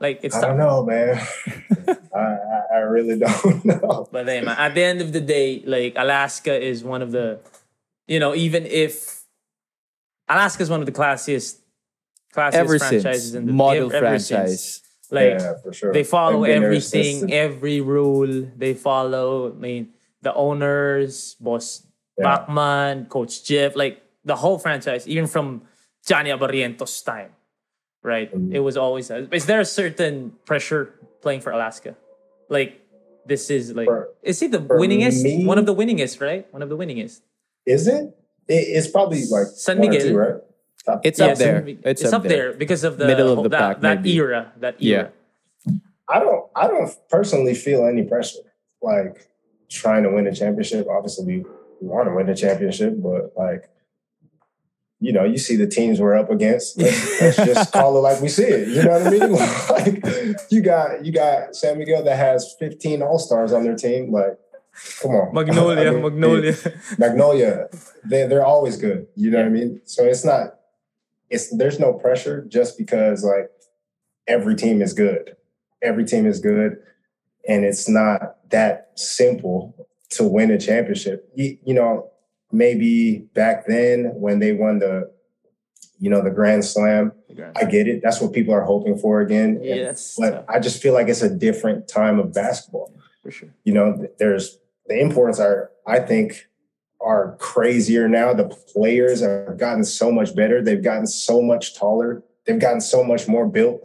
Like 0.00 0.20
it's 0.22 0.34
I 0.34 0.40
tough. 0.40 0.48
don't 0.50 0.58
know, 0.58 0.84
man. 0.84 1.16
I, 2.14 2.18
I 2.18 2.60
I 2.74 2.76
really 2.78 3.18
don't 3.24 3.64
know. 3.64 4.08
But 4.10 4.26
then, 4.26 4.44
man, 4.46 4.56
at 4.58 4.74
the 4.74 4.82
end 4.82 5.00
of 5.00 5.12
the 5.12 5.20
day, 5.20 5.62
like 5.66 5.94
Alaska 5.96 6.54
is 6.60 6.82
one 6.84 7.00
of 7.02 7.12
the, 7.12 7.38
you 8.06 8.18
know, 8.18 8.34
even 8.34 8.66
if 8.66 9.22
Alaska 10.28 10.62
is 10.62 10.70
one 10.70 10.80
of 10.80 10.86
the 10.86 10.92
classiest, 10.92 11.58
classiest 12.34 12.54
Ever 12.54 12.78
franchises 12.78 13.22
since 13.32 13.34
in 13.34 13.46
the 13.46 13.52
model 13.52 13.86
ever 13.92 14.00
franchise. 14.00 14.28
since. 14.64 14.80
Like 15.10 15.38
yeah, 15.38 15.54
for 15.62 15.72
sure. 15.72 15.92
they 15.92 16.02
follow 16.02 16.42
They've 16.42 16.54
been 16.60 16.62
there 16.70 16.80
since 16.80 16.94
everything, 17.22 17.26
the- 17.28 17.34
every 17.34 17.80
rule 17.80 18.48
they 18.56 18.74
follow. 18.74 19.50
I 19.52 19.54
mean, 19.54 19.90
the 20.22 20.34
owners, 20.34 21.36
boss 21.38 21.86
Yeah. 22.18 22.24
Bachman, 22.24 23.06
Coach 23.06 23.44
Jeff, 23.44 23.76
like 23.76 24.02
the 24.24 24.34
whole 24.36 24.58
franchise, 24.58 25.06
even 25.06 25.26
from 25.28 25.62
Johnny 26.06 26.30
Abarrientos' 26.30 27.04
time, 27.04 27.30
right? 28.04 28.30
Mm-hmm. 28.32 28.54
It 28.54 28.60
was 28.60 28.76
always. 28.76 29.10
Is 29.10 29.46
there 29.46 29.58
a 29.60 29.64
certain 29.64 30.32
pressure 30.44 30.94
playing 31.22 31.40
for 31.40 31.50
Alaska? 31.50 31.96
Like 32.48 32.80
this 33.26 33.50
is 33.50 33.72
like, 33.74 33.86
For- 33.86 34.10
is 34.22 34.38
he 34.38 34.46
the 34.46 34.58
winningest? 34.60 35.24
me- 35.24 35.44
One 35.46 35.58
of 35.58 35.66
the 35.66 35.74
winningest, 35.74 36.20
right? 36.20 36.46
One 36.52 36.62
of 36.62 36.68
the 36.68 36.76
winningest. 36.76 37.22
Is 37.66 37.88
it? 37.88 38.14
it? 38.46 38.54
It's 38.76 38.86
probably 38.88 39.24
like 39.26 39.48
San 39.56 39.78
one 39.78 39.88
or 39.88 39.90
Miguel. 39.90 40.06
two, 40.08 40.16
right? 40.16 40.34
Top- 40.84 41.00
It's 41.02 41.18
Yeah, 41.18 41.26
up 41.32 41.38
there. 41.38 41.64
so 41.66 41.74
It's, 41.90 42.04
up, 42.12 42.22
there. 42.22 42.52
because 42.52 42.84
of 42.84 42.98
the 42.98 43.06
Middle 43.06 43.32
of 43.32 43.42
the 43.42 43.48
that, 43.48 43.80
pack, 43.80 43.80
that 43.80 44.06
era. 44.06 44.52
That 44.60 44.80
Yeah. 44.80 44.96
era. 44.96 45.10
I 46.06 46.20
don't. 46.20 46.44
I 46.54 46.68
don't 46.68 46.92
personally 47.08 47.54
feel 47.54 47.86
any 47.86 48.02
pressure. 48.04 48.40
Like 48.82 49.26
trying 49.70 50.02
to 50.02 50.10
win 50.10 50.26
a 50.26 50.34
championship. 50.34 50.86
Obviously, 50.86 51.24
we, 51.24 51.36
we 51.80 51.88
want 51.88 52.06
to 52.08 52.14
win 52.14 52.28
a 52.28 52.36
championship, 52.36 52.92
but 53.02 53.32
like 53.34 53.70
you 55.00 55.12
know, 55.12 55.24
you 55.24 55.38
see 55.38 55.56
the 55.56 55.66
teams 55.66 56.00
we're 56.00 56.16
up 56.16 56.30
against. 56.30 56.78
Let's, 56.80 57.20
let's 57.20 57.36
just 57.36 57.72
call 57.72 57.96
it 57.96 58.00
like 58.00 58.20
we 58.20 58.28
see 58.28 58.44
it. 58.44 58.68
You 58.68 58.84
know 58.84 58.98
what 58.98 59.06
I 59.06 59.10
mean? 59.10 59.32
like 59.70 60.40
you 60.50 60.62
got 60.62 61.04
you 61.04 61.12
got 61.12 61.54
San 61.54 61.78
Miguel 61.78 62.02
that 62.04 62.16
has 62.16 62.54
15 62.58 63.02
All 63.02 63.18
Stars 63.18 63.52
on 63.52 63.64
their 63.64 63.76
team. 63.76 64.12
Like, 64.12 64.38
come 65.02 65.12
on, 65.12 65.34
Magnolia, 65.34 65.80
I 65.88 65.90
mean, 65.90 66.02
Magnolia. 66.02 66.54
Magnolia, 66.98 67.68
they 68.04 68.26
they're 68.26 68.44
always 68.44 68.76
good. 68.76 69.06
You 69.16 69.30
know 69.30 69.38
what 69.38 69.46
I 69.46 69.50
mean? 69.50 69.80
So 69.84 70.04
it's 70.04 70.24
not 70.24 70.54
it's 71.30 71.54
there's 71.56 71.80
no 71.80 71.92
pressure 71.92 72.44
just 72.48 72.78
because 72.78 73.24
like 73.24 73.50
every 74.26 74.54
team 74.54 74.80
is 74.80 74.92
good. 74.92 75.36
Every 75.82 76.04
team 76.04 76.26
is 76.26 76.40
good. 76.40 76.78
And 77.46 77.64
it's 77.64 77.88
not 77.88 78.36
that 78.50 78.92
simple 78.94 79.88
to 80.10 80.24
win 80.24 80.50
a 80.50 80.58
championship. 80.58 81.28
You, 81.34 81.58
you 81.64 81.74
know, 81.74 82.10
maybe 82.54 83.26
back 83.34 83.66
then 83.66 84.12
when 84.14 84.38
they 84.38 84.52
won 84.52 84.78
the 84.78 85.12
you 85.98 86.10
know 86.10 86.22
the 86.22 86.30
Grand 86.30 86.64
Slam, 86.64 87.12
I 87.56 87.64
get 87.64 87.86
it. 87.88 88.00
That's 88.02 88.20
what 88.20 88.32
people 88.32 88.52
are 88.54 88.62
hoping 88.64 88.98
for 88.98 89.20
again. 89.20 89.60
Yes, 89.62 90.16
But 90.18 90.30
tough. 90.30 90.44
I 90.48 90.58
just 90.58 90.82
feel 90.82 90.92
like 90.92 91.08
it's 91.08 91.22
a 91.22 91.30
different 91.34 91.88
time 91.88 92.18
of 92.18 92.32
basketball 92.32 92.92
for 93.22 93.30
sure. 93.30 93.48
you 93.64 93.72
know 93.72 94.06
there's 94.18 94.58
the 94.86 95.00
imports 95.00 95.40
are 95.40 95.70
i 95.86 95.98
think 95.98 96.46
are 97.00 97.36
crazier 97.40 98.06
now 98.06 98.34
the 98.34 98.44
players 98.74 99.22
have 99.22 99.56
gotten 99.56 99.82
so 99.82 100.12
much 100.12 100.36
better 100.36 100.62
they've 100.62 100.84
gotten 100.84 101.06
so 101.06 101.40
much 101.40 101.74
taller 101.74 102.22
they've 102.44 102.60
gotten 102.60 102.82
so 102.82 103.02
much 103.02 103.26
more 103.26 103.46
built 103.48 103.80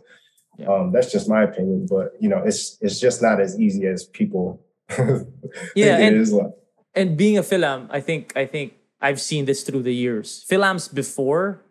Yeah. 0.57 0.67
um, 0.73 0.91
that's 0.91 1.09
just 1.09 1.29
my 1.29 1.43
opinion 1.43 1.87
but 1.89 2.07
you 2.19 2.27
know 2.27 2.43
it's 2.43 2.77
it's 2.81 2.99
just 2.99 3.21
not 3.21 3.39
as 3.39 3.57
easy 3.57 3.87
as 3.87 4.03
people 4.03 4.59
Yeah, 4.89 4.95
think 5.05 5.29
it 5.77 6.01
and- 6.13 6.15
is 6.17 6.33
like 6.33 6.51
And 6.99 7.15
being 7.17 7.37
a 7.37 7.43
Philam, 7.43 7.87
I 7.89 7.99
think 8.01 8.33
I 8.35 8.45
think 8.45 8.73
I've 9.01 9.21
seen 9.21 9.45
this 9.45 9.63
through 9.63 9.83
the 9.83 9.95
years. 9.95 10.45
Philams 10.49 10.91
before, 10.93 11.61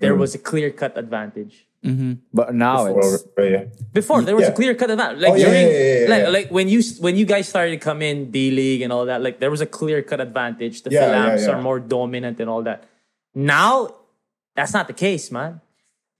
there 0.00 0.14
Mm. 0.14 0.22
was 0.22 0.30
a 0.34 0.38
clear 0.50 0.70
cut 0.70 0.96
advantage. 0.96 1.66
Mhm. 1.84 2.18
But 2.34 2.54
now 2.54 2.90
Well, 2.90 3.14
it's 3.14 3.24
yeah. 3.38 3.64
Before 3.92 4.22
there 4.22 4.34
was 4.34 4.48
a 4.48 4.52
clear 4.60 4.74
cut 4.74 4.90
advantage. 4.90 5.20
Like 5.22 5.32
Oh, 5.32 5.36
yeah, 5.38 5.46
during, 5.46 5.66
yeah, 5.66 5.78
yeah, 5.78 6.00
yeah, 6.02 6.08
like, 6.14 6.22
yeah. 6.26 6.28
like 6.38 6.48
when 6.50 6.66
you 6.68 6.80
when 7.04 7.14
you 7.20 7.26
guys 7.26 7.46
started 7.48 7.70
to 7.78 7.82
come 7.88 8.02
in 8.02 8.30
D 8.34 8.50
League 8.50 8.82
and 8.82 8.90
all 8.92 9.06
that, 9.10 9.22
like 9.22 9.38
there 9.42 9.50
was 9.50 9.60
a 9.62 9.70
clear 9.78 10.02
cut 10.02 10.20
advantage. 10.20 10.82
The 10.82 10.90
Yeah, 10.90 11.00
yeah, 11.00 11.10
Philams 11.10 11.42
yeah. 11.46 11.52
are 11.54 11.62
more 11.62 11.78
dominant 11.78 12.40
and 12.42 12.48
all 12.50 12.62
that. 12.62 12.84
Now, 13.34 13.94
that's 14.56 14.74
not 14.74 14.86
the 14.90 14.98
case, 15.06 15.30
man. 15.30 15.60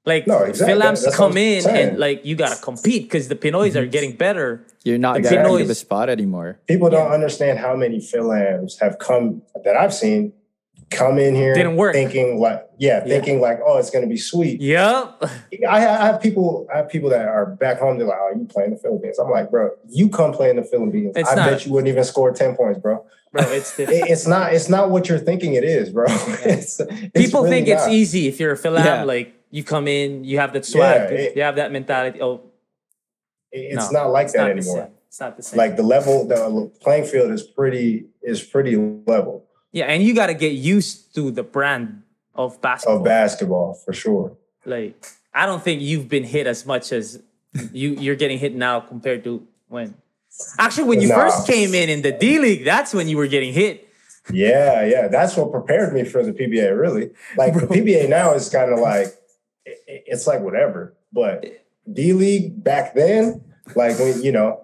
Like 0.08 0.26
No, 0.26 0.38
exactly. 0.42 0.74
Philams 0.74 1.04
That's 1.04 1.14
come 1.16 1.36
in 1.36 1.62
saying. 1.62 1.88
and 1.90 1.98
like 1.98 2.24
you 2.24 2.34
gotta 2.34 2.60
compete 2.60 3.02
because 3.04 3.28
the 3.28 3.36
Pinoys 3.36 3.76
are 3.76 3.82
mm-hmm. 3.82 3.90
getting 3.90 4.16
better. 4.16 4.64
you're 4.84 4.98
not 4.98 5.18
Exactly. 5.18 5.36
guaranteed 5.44 5.68
the 5.68 5.74
spot 5.74 6.08
anymore. 6.08 6.58
people 6.66 6.88
don't 6.90 7.12
understand 7.12 7.58
how 7.58 7.76
many 7.76 7.98
philams 7.98 8.78
have 8.80 8.98
come 8.98 9.42
that 9.64 9.76
i've 9.76 9.92
seen 9.92 10.32
come 10.90 11.18
in 11.18 11.34
here 11.34 11.52
Didn't 11.54 11.76
work. 11.76 11.92
thinking 11.92 12.40
like 12.40 12.60
yeah 12.78 13.04
thinking 13.04 13.40
like 13.42 13.58
oh 13.66 13.76
it's 13.76 13.90
going 13.90 14.04
to 14.04 14.08
be 14.08 14.16
sweet 14.16 14.60
Yep. 14.62 15.24
I, 15.68 15.76
I 15.76 16.06
have 16.08 16.20
people. 16.22 16.66
I 16.72 16.78
have 16.78 16.88
people 16.88 17.10
that 17.10 17.26
are 17.28 17.46
back 17.46 17.78
home. 17.80 17.98
They're 17.98 18.06
like, 18.06 18.18
"Oh, 18.20 18.32
you 18.38 18.44
playing 18.46 18.70
the 18.70 18.76
Philippines?" 18.76 19.18
I'm 19.18 19.30
like, 19.30 19.50
"Bro, 19.50 19.70
you 19.88 20.08
come 20.08 20.32
play 20.32 20.48
in 20.50 20.56
the 20.56 20.62
Philippines. 20.62 21.14
It's 21.16 21.28
I 21.30 21.34
not- 21.34 21.50
bet 21.50 21.66
you 21.66 21.72
wouldn't 21.72 21.88
even 21.88 22.04
score 22.04 22.30
ten 22.32 22.54
points, 22.54 22.78
bro. 22.78 23.04
Bro, 23.32 23.42
it's. 23.58 23.78
It- 23.80 23.88
it's 24.12 24.26
not. 24.26 24.54
It's 24.54 24.68
not 24.68 24.90
what 24.90 25.08
you're 25.08 25.18
thinking 25.18 25.54
it 25.54 25.64
is, 25.64 25.90
bro. 25.90 26.06
It's, 26.54 26.80
it's 26.80 27.10
People 27.14 27.42
really 27.42 27.64
think 27.64 27.68
it's 27.68 27.88
easy 27.88 28.28
if 28.28 28.38
you're 28.40 28.52
a 28.52 28.56
Philam, 28.58 28.84
Yeah. 28.84 29.02
like 29.04 29.34
you 29.50 29.64
come 29.64 29.88
in, 29.88 30.24
you 30.24 30.38
have 30.38 30.52
that 30.52 30.64
swag, 30.64 31.10
Yeah, 31.10 31.16
it- 31.18 31.36
you 31.36 31.42
have 31.42 31.56
that 31.56 31.72
mentality. 31.72 32.20
Oh, 32.20 32.40
It's 33.52 33.90
no, 33.92 34.02
not 34.02 34.06
like 34.10 34.24
it's 34.26 34.32
that 34.34 34.42
not 34.42 34.50
anymore. 34.50 34.90
It's 35.08 35.20
not 35.20 35.36
the 35.36 35.42
same. 35.42 35.56
Like 35.58 35.76
the 35.76 35.82
level, 35.82 36.26
the 36.26 36.70
playing 36.80 37.04
field 37.06 37.30
is 37.32 37.42
pretty 37.42 38.06
is 38.22 38.42
pretty 38.42 38.76
level 39.06 39.44
yeah, 39.72 39.84
and 39.84 40.02
you 40.02 40.14
got 40.14 40.26
to 40.28 40.34
get 40.34 40.52
used 40.52 41.14
to 41.14 41.30
the 41.30 41.42
brand 41.42 42.02
of 42.34 42.60
basketball. 42.62 42.96
of 42.98 43.04
basketball 43.04 43.74
for 43.74 43.92
sure. 43.92 44.36
Like, 44.64 45.06
I 45.34 45.44
don't 45.44 45.62
think 45.62 45.82
you've 45.82 46.08
been 46.08 46.24
hit 46.24 46.46
as 46.46 46.64
much 46.66 46.90
as 46.92 47.22
you 47.72 47.90
you're 47.90 48.16
getting 48.16 48.38
hit 48.38 48.54
now 48.54 48.80
compared 48.80 49.24
to 49.24 49.46
when. 49.68 49.94
Actually, 50.58 50.84
when 50.88 51.00
you 51.00 51.08
Nah. 51.08 51.16
first 51.16 51.46
came 51.46 51.74
in 51.74 51.88
in 51.90 52.02
the 52.02 52.12
D 52.12 52.38
League, 52.38 52.64
that's 52.64 52.92
when 52.94 53.08
you 53.08 53.16
were 53.16 53.26
getting 53.26 53.52
hit. 53.52 53.88
Yeah, 54.32 54.84
yeah. 54.84 55.08
That's 55.08 55.36
what 55.36 55.50
prepared 55.52 55.92
me 55.94 56.04
for 56.04 56.22
the 56.22 56.32
PBA, 56.32 56.70
really. 56.78 57.10
Like 57.36 57.54
the 57.54 57.66
PBA 57.66 58.08
now 58.08 58.34
is 58.34 58.48
kind 58.48 58.70
of 58.72 58.78
like 58.78 59.08
it's 59.88 60.26
like 60.26 60.40
whatever. 60.40 60.94
But 61.12 61.46
D 61.92 62.12
League 62.12 62.62
back 62.62 62.94
then, 62.94 63.42
like 63.74 63.98
when 63.98 64.22
you 64.22 64.32
know, 64.32 64.62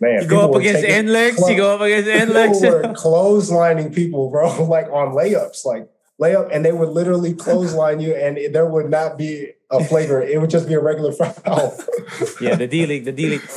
man, 0.00 0.22
You 0.22 0.28
go 0.28 0.48
up 0.50 0.54
against 0.54 0.82
taking 0.82 1.06
NLEX, 1.06 1.50
you 1.50 1.56
go 1.56 1.74
up 1.74 1.80
against 1.80 2.08
People 2.08 2.60
were 2.70 2.82
clotheslining 2.94 3.94
people, 3.94 4.30
bro, 4.30 4.64
like 4.68 4.86
on 4.86 5.14
layups, 5.14 5.64
like 5.66 5.88
layup, 6.20 6.48
and 6.54 6.64
they 6.64 6.72
would 6.72 6.88
literally 6.90 7.34
clothesline 7.34 8.00
you, 8.00 8.14
and 8.14 8.54
there 8.54 8.66
would 8.66 8.90
not 8.90 9.18
be 9.18 9.52
a 9.70 9.82
flavor. 9.84 10.22
It 10.22 10.40
would 10.40 10.50
just 10.50 10.68
be 10.68 10.74
a 10.74 10.80
regular 10.80 11.12
foul. 11.20 11.76
yeah, 12.40 12.54
the 12.54 12.66
D 12.66 12.86
League, 12.86 13.04
the 13.04 13.12
D 13.12 13.26
League. 13.30 13.48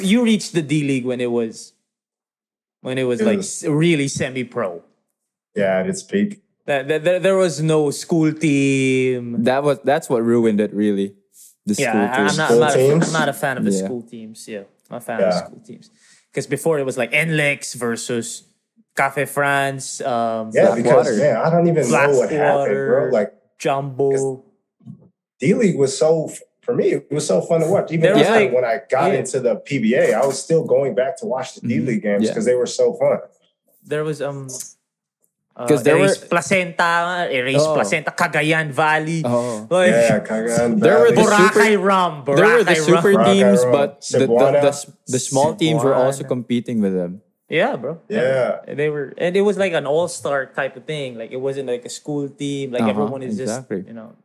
You 0.00 0.22
reached 0.22 0.52
the 0.52 0.62
D 0.62 0.84
League 0.84 1.04
when 1.04 1.20
it 1.20 1.30
was 1.30 1.72
when 2.82 2.98
it 2.98 3.04
was 3.04 3.20
It 3.20 3.26
like 3.26 3.36
was- 3.38 3.64
really 3.66 4.08
semi 4.08 4.44
pro. 4.44 4.82
yeah, 5.54 5.78
at 5.80 5.88
its 5.88 6.02
peak. 6.02 6.42
That, 6.66 6.86
that, 6.88 7.04
there- 7.04 7.18
there 7.20 7.36
was 7.36 7.60
no 7.60 7.90
school 7.90 8.32
team. 8.32 9.42
That 9.44 9.62
was 9.64 9.78
that's 9.84 10.08
what 10.08 10.22
ruined 10.22 10.60
it 10.60 10.72
really. 10.72 11.14
The 11.66 11.74
Yeah, 11.74 11.90
school 11.90 12.02
I, 12.02 12.16
team. 12.16 12.26
am 12.28 12.36
not, 12.36 12.50
I'm, 12.50 12.58
not 12.60 12.70
a, 12.74 12.76
teams? 12.76 13.06
I'm 13.06 13.12
not 13.12 13.28
a 13.28 13.32
fan 13.32 13.56
of 13.58 13.64
the 13.64 13.70
Yeah. 13.72 13.84
school 13.84 14.02
teams. 14.02 14.48
Yeah, 14.48 14.62
I'm 14.90 14.96
a 14.96 15.00
fan 15.00 15.20
of 15.20 15.26
Yeah. 15.32 15.44
school 15.44 15.60
teams. 15.66 15.90
Because 16.30 16.46
before 16.46 16.78
it 16.78 16.84
was 16.86 16.96
like 16.96 17.12
NLEX 17.12 17.74
versus 17.74 18.44
Cafe 18.96 19.24
France, 19.26 20.00
um, 20.00 20.50
Yeah, 20.54 20.74
Blackwater. 20.74 20.82
because 20.82 21.18
man, 21.18 21.36
I 21.36 21.50
don't 21.50 21.66
even 21.68 21.90
know 21.90 22.10
what 22.18 22.30
happened, 22.30 22.74
bro. 22.74 23.10
Blackwater. 23.10 23.12
Like 23.12 23.32
Jumbo. 23.58 24.44
D 25.40 25.54
League 25.54 25.78
was 25.78 25.96
so 25.96 26.30
for 26.62 26.74
me, 26.76 26.92
it 26.92 27.10
was 27.10 27.26
so 27.26 27.40
fun 27.40 27.60
to 27.60 27.66
watch. 27.66 27.90
Even 27.90 28.02
There 28.02 28.14
was 28.16 28.22
when, 28.28 28.40
like- 28.44 28.52
when 28.54 28.64
I 28.64 28.80
got 28.88 29.12
yeah. 29.12 29.18
into 29.18 29.40
the 29.40 29.56
PBA, 29.56 30.14
I 30.14 30.24
was 30.24 30.40
still 30.40 30.64
going 30.64 30.94
back 30.94 31.16
to 31.18 31.26
watch 31.26 31.56
the 31.56 31.66
D 31.66 31.78
Mhm. 31.78 31.86
League 31.86 32.02
games 32.02 32.22
Yeah. 32.24 32.30
because 32.30 32.44
they 32.44 32.54
were 32.54 32.66
so 32.66 32.92
fun. 32.94 33.18
There 33.84 34.04
was 34.04 34.22
um. 34.22 34.48
Uh, 35.56 35.66
'Cause 35.68 35.82
there 35.82 35.96
Erase 35.98 36.20
were- 36.20 36.28
Placenta, 36.28 37.28
Erase 37.30 37.60
Oh. 37.60 37.74
Placenta, 37.74 38.10
Cagayan 38.10 38.70
Valley. 38.70 39.22
Oh. 39.24 39.66
Like, 39.70 39.90
Yeah, 39.90 40.20
Kagan. 40.20 40.80
There 40.80 40.98
were 41.00 41.10
the 41.12 41.22
Valley. 41.22 41.48
Boracay 41.48 41.74
Rum. 41.82 42.22
There 42.24 42.46
were 42.56 42.64
the 42.64 42.74
super 42.74 43.12
Rum. 43.12 43.24
Teams, 43.26 43.60
and 43.62 43.72
but 43.72 44.00
the, 44.10 44.18
the, 44.24 44.26
the, 44.26 44.72
the 45.08 45.18
small 45.18 45.54
teams 45.54 45.84
were 45.84 45.94
also 45.94 46.24
competing 46.24 46.80
with 46.80 46.94
them. 46.94 47.20
Yeah, 47.52 47.76
bro. 47.76 48.00
Yeah. 48.08 48.64
And 48.66 48.78
They 48.78 48.88
were, 48.88 49.12
and 49.20 49.36
it 49.36 49.42
was 49.44 49.58
like 49.58 49.74
an 49.76 49.84
all-star 49.84 50.46
type 50.56 50.72
of 50.76 50.84
thing. 50.88 51.18
Like 51.20 51.32
it 51.32 51.40
wasn't 51.40 51.68
like 51.68 51.84
a 51.84 51.92
school 51.92 52.28
team. 52.30 52.72
Like 52.72 52.80
Uh-huh, 52.88 52.90
everyone 52.96 53.20
is 53.22 53.36
exactly. 53.38 53.84
just, 53.84 53.88
you 53.88 53.94
know. 53.94 54.16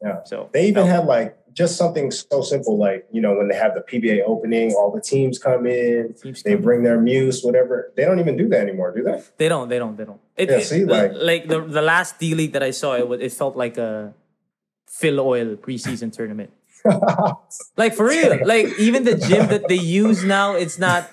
Yeah. 0.00 0.22
So 0.24 0.48
They 0.54 0.68
even 0.70 0.86
no, 0.86 0.92
had 0.92 1.04
like 1.04 1.34
just 1.52 1.76
something 1.76 2.10
so 2.10 2.42
simple, 2.42 2.78
like 2.78 3.06
you 3.12 3.20
know, 3.20 3.34
when 3.36 3.48
they 3.48 3.54
have 3.56 3.74
the 3.74 3.80
PBA 3.80 4.22
opening, 4.26 4.72
all 4.72 4.90
the 4.92 5.00
teams 5.00 5.38
come 5.38 5.66
in, 5.66 6.14
teams 6.14 6.42
they 6.42 6.52
come- 6.54 6.62
bring 6.62 6.82
their 6.82 7.00
muse, 7.00 7.42
whatever. 7.42 7.92
They 7.96 8.04
don't 8.04 8.20
even 8.20 8.36
do 8.36 8.48
that 8.48 8.60
anymore, 8.60 8.94
do 8.96 9.02
they? 9.02 9.22
They 9.38 9.48
don't. 9.48 9.68
They 9.68 9.78
don't. 9.78 9.96
They 9.96 10.04
don't. 10.04 10.20
It, 10.36 10.48
Yeah, 10.50 10.56
it- 10.58 10.64
see, 10.64 10.84
like, 10.84 11.12
like- 11.14 11.48
the 11.48 11.60
the 11.60 11.82
last 11.82 12.18
D 12.18 12.34
League 12.34 12.52
that 12.52 12.62
I 12.62 12.70
saw, 12.72 12.94
it 12.96 13.06
was 13.08 13.20
it 13.20 13.32
felt 13.32 13.56
like 13.56 13.76
a 13.78 14.14
Filoil 14.88 15.56
preseason 15.56 16.12
tournament. 16.12 16.50
Like 17.76 17.94
for 17.94 18.06
real. 18.06 18.38
Like 18.46 18.66
even 18.78 19.04
the 19.04 19.14
gym 19.16 19.48
that 19.48 19.68
they 19.68 19.74
use 20.02 20.24
now, 20.24 20.54
it's 20.56 20.78
not. 20.78 21.08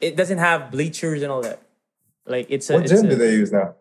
It 0.00 0.16
doesn't 0.16 0.38
have 0.38 0.70
bleachers 0.70 1.22
and 1.22 1.32
all 1.32 1.40
that. 1.42 1.60
Like 2.26 2.46
it's 2.50 2.68
a. 2.70 2.74
what 2.74 2.82
it's 2.84 2.92
gym 2.92 3.06
a- 3.06 3.10
do 3.10 3.16
they 3.16 3.32
use 3.32 3.52
now? 3.52 3.74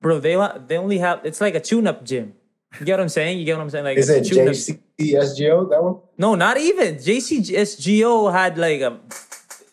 Bro, 0.00 0.20
they 0.20 0.34
they 0.66 0.76
only 0.78 0.98
have. 0.98 1.20
It's 1.24 1.40
like 1.40 1.54
a 1.54 1.60
tune-up 1.60 2.04
gym. 2.04 2.34
You 2.78 2.84
get 2.86 2.94
what 2.94 3.00
I'm 3.00 3.08
saying? 3.08 3.38
You 3.38 3.44
get 3.46 3.56
what 3.56 3.62
I'm 3.62 3.70
saying? 3.70 3.84
Like 3.84 3.96
Is 3.98 4.10
it 4.10 4.24
JCSGO? 4.24 5.70
That 5.70 5.82
one? 5.82 5.96
No, 6.18 6.34
not 6.34 6.58
even. 6.58 6.96
JCSGO 6.96 8.32
had 8.32 8.58
like 8.58 8.80
a. 8.80 8.98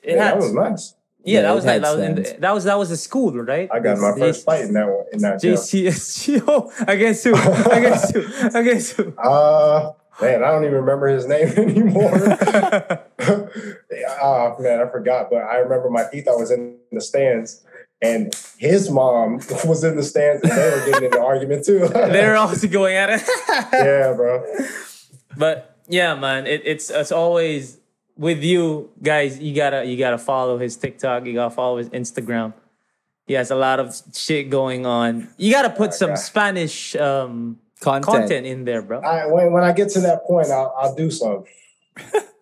It 0.03 0.15
Yeah, 0.15 0.23
had. 0.23 0.33
that 0.33 0.37
was 0.37 0.53
nice. 0.53 0.93
yeah, 1.23 1.35
Yeah, 1.35 1.41
that 1.43 1.55
was 1.55 1.65
like 1.65 1.81
that 1.81 1.95
was, 1.95 2.01
in 2.05 2.15
the, 2.15 2.35
that 2.39 2.51
was 2.53 2.63
that 2.63 2.77
was 2.77 2.89
the 2.89 2.97
school, 2.97 3.31
right? 3.43 3.69
I 3.73 3.79
got 3.79 3.97
my 3.97 4.09
It's 4.11 4.19
first 4.19 4.45
fight 4.45 4.61
in 4.61 4.73
that 4.73 4.87
one 4.87 5.05
in 5.11 5.19
that 5.19 5.41
gym. 5.41 5.55
JCSGO 5.55 6.87
against 6.87 7.23
who? 7.25 7.33
against 7.71 8.13
who? 8.15 8.57
Against 8.57 8.91
who? 8.97 9.13
Uh 9.17 9.91
man, 10.21 10.43
I 10.43 10.51
don't 10.51 10.63
even 10.63 10.75
remember 10.75 11.07
his 11.07 11.25
name 11.25 11.47
anymore. 11.57 12.11
oh 14.21 14.55
man, 14.59 14.79
I 14.81 14.87
forgot. 14.91 15.29
But 15.29 15.43
I 15.43 15.57
remember 15.57 15.89
my 15.89 16.05
Ethan 16.13 16.35
was 16.39 16.51
in 16.51 16.77
the 16.91 17.01
stands 17.01 17.63
and 18.03 18.35
his 18.57 18.89
mom 18.89 19.35
was 19.65 19.83
in 19.83 19.95
the 19.95 20.03
stands 20.03 20.43
and 20.43 20.51
they 20.51 20.69
were 20.69 20.85
getting 20.85 21.07
in 21.07 21.15
an 21.15 21.23
argument 21.23 21.65
too. 21.65 21.87
They're 21.87 22.35
also 22.35 22.67
going 22.79 22.95
at 22.95 23.09
it. 23.09 23.21
yeah, 23.71 24.13
bro. 24.13 24.43
but 25.37 25.77
yeah, 25.87 26.13
man, 26.15 26.45
it, 26.45 26.61
it's 26.65 26.89
it's 26.89 27.11
always 27.11 27.79
with 28.17 28.43
you 28.43 28.91
guys. 29.01 29.39
You 29.39 29.55
gotta 29.55 29.85
you 29.85 29.97
gotta 29.97 30.17
follow 30.17 30.57
his 30.57 30.75
TikTok. 30.75 31.25
You 31.25 31.33
gotta 31.33 31.55
follow 31.55 31.77
his 31.77 31.89
Instagram. 31.89 32.53
He 33.25 33.33
has 33.35 33.51
a 33.51 33.55
lot 33.55 33.79
of 33.79 33.95
shit 34.13 34.49
going 34.49 34.85
on. 34.85 35.29
You 35.37 35.51
gotta 35.51 35.69
put 35.69 35.93
some 35.93 36.11
God. 36.11 36.19
Spanish 36.19 36.95
um, 36.97 37.59
Content. 37.79 38.05
content 38.05 38.45
in 38.45 38.65
there, 38.65 38.81
bro. 38.81 38.99
I, 39.01 39.25
when 39.27 39.51
when 39.51 39.63
I 39.63 39.73
get 39.73 39.89
to 39.89 40.01
that 40.01 40.25
point, 40.25 40.49
I'll, 40.49 40.73
I'll 40.77 40.95
do 40.95 41.11
some. 41.11 41.43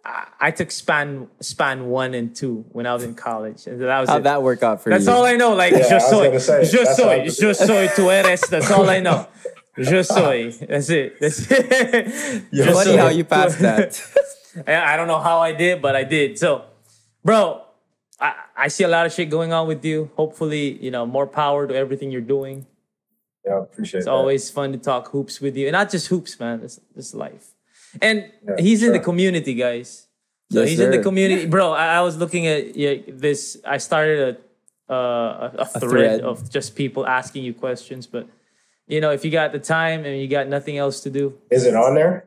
I 0.04 0.50
took 0.52 0.72
span 0.72 1.28
span 1.42 1.86
one 1.88 2.14
and 2.16 2.36
two 2.36 2.66
when 2.72 2.88
I 2.88 2.94
was 2.94 3.04
in 3.04 3.14
college, 3.14 3.68
and 3.68 3.80
that 3.82 4.00
was 4.00 4.10
How'd 4.10 4.22
it. 4.22 4.24
that 4.24 4.42
work 4.42 4.64
out 4.64 4.82
for 4.82 4.90
That's 4.90 5.02
you? 5.02 5.06
That's 5.06 5.16
all 5.18 5.26
I 5.26 5.36
know. 5.36 5.54
Like 5.54 5.74
Yeah, 5.74 5.80
je 5.88 5.92
I 5.92 5.94
was 5.96 6.10
soy, 6.10 6.26
gonna 6.28 6.40
say, 6.40 6.66
je 6.66 6.78
that's 6.84 6.98
soy, 6.98 7.48
all- 7.48 7.54
soy, 7.54 7.88
tu 7.96 8.10
eres. 8.10 8.42
That's 8.50 8.72
all 8.72 8.90
I 8.90 9.00
know. 9.00 9.28
Je 9.78 10.04
soy. 10.04 10.52
That's 10.52 10.90
it. 10.90 11.20
That's 11.22 11.50
it. 11.50 12.44
Je 12.54 12.64
Funny 12.66 12.92
soy. 12.92 12.98
how 12.98 13.08
you 13.10 13.24
passed 13.24 13.60
that. 13.68 14.02
I 14.68 14.94
I 14.94 14.98
don't 14.98 15.08
know 15.08 15.20
how 15.20 15.40
I 15.40 15.54
did, 15.54 15.82
but 15.82 15.96
I 15.96 16.04
did. 16.04 16.38
So, 16.38 16.66
bro, 17.24 17.62
I, 18.20 18.34
I 18.58 18.68
see 18.68 18.84
a 18.84 18.90
lot 18.90 19.06
of 19.06 19.14
shit 19.14 19.30
going 19.30 19.54
on 19.54 19.68
with 19.68 19.86
you. 19.86 20.10
Hopefully, 20.18 20.78
you 20.84 20.92
know, 20.92 21.06
more 21.06 21.26
power 21.26 21.68
to 21.68 21.74
everything 21.76 22.12
you're 22.12 22.22
doing. 22.38 22.66
Yeah, 23.46 23.54
I 23.54 23.64
appreciate 23.64 24.00
It's 24.00 24.06
that. 24.06 24.12
always 24.12 24.50
fun 24.52 24.72
to 24.74 24.78
talk 24.78 25.08
hoops 25.12 25.40
with 25.40 25.56
you, 25.56 25.68
and 25.68 25.74
not 25.74 25.90
just 25.90 26.08
hoops, 26.08 26.38
man. 26.40 26.62
It's 26.64 26.80
it's 26.96 27.14
life. 27.14 27.51
And 28.02 28.32
Yeah, 28.48 28.56
he's 28.60 28.84
in 28.84 28.94
the 28.94 29.00
community, 29.00 29.54
guys. 29.54 30.08
So 30.52 30.60
Yes, 30.62 30.70
he's 30.70 30.80
in 30.80 30.92
the 30.92 31.00
community, 31.02 31.46
bro. 31.48 31.72
I, 31.72 31.96
I 31.98 32.02
was 32.02 32.18
looking 32.18 32.46
at 32.48 32.76
yeah, 32.76 32.96
this. 33.08 33.58
I 33.66 33.78
started 33.78 34.38
a 34.90 34.94
uh, 34.94 35.52
a, 35.56 35.62
a, 35.62 35.66
thread 35.80 35.90
thread. 35.90 36.22
of 36.22 36.50
just 36.52 36.76
people 36.76 37.08
asking 37.08 37.44
you 37.46 37.54
questions, 37.54 38.06
but 38.08 38.28
you 38.88 39.00
know, 39.00 39.12
if 39.12 39.24
you 39.24 39.32
got 39.32 39.54
the 39.54 39.60
time 39.60 40.04
and 40.04 40.20
you 40.20 40.28
got 40.28 40.48
nothing 40.48 40.78
else 40.78 41.00
to 41.02 41.10
do, 41.10 41.38
Is 41.50 41.66
it 41.66 41.76
on 41.76 41.96
there? 41.96 42.26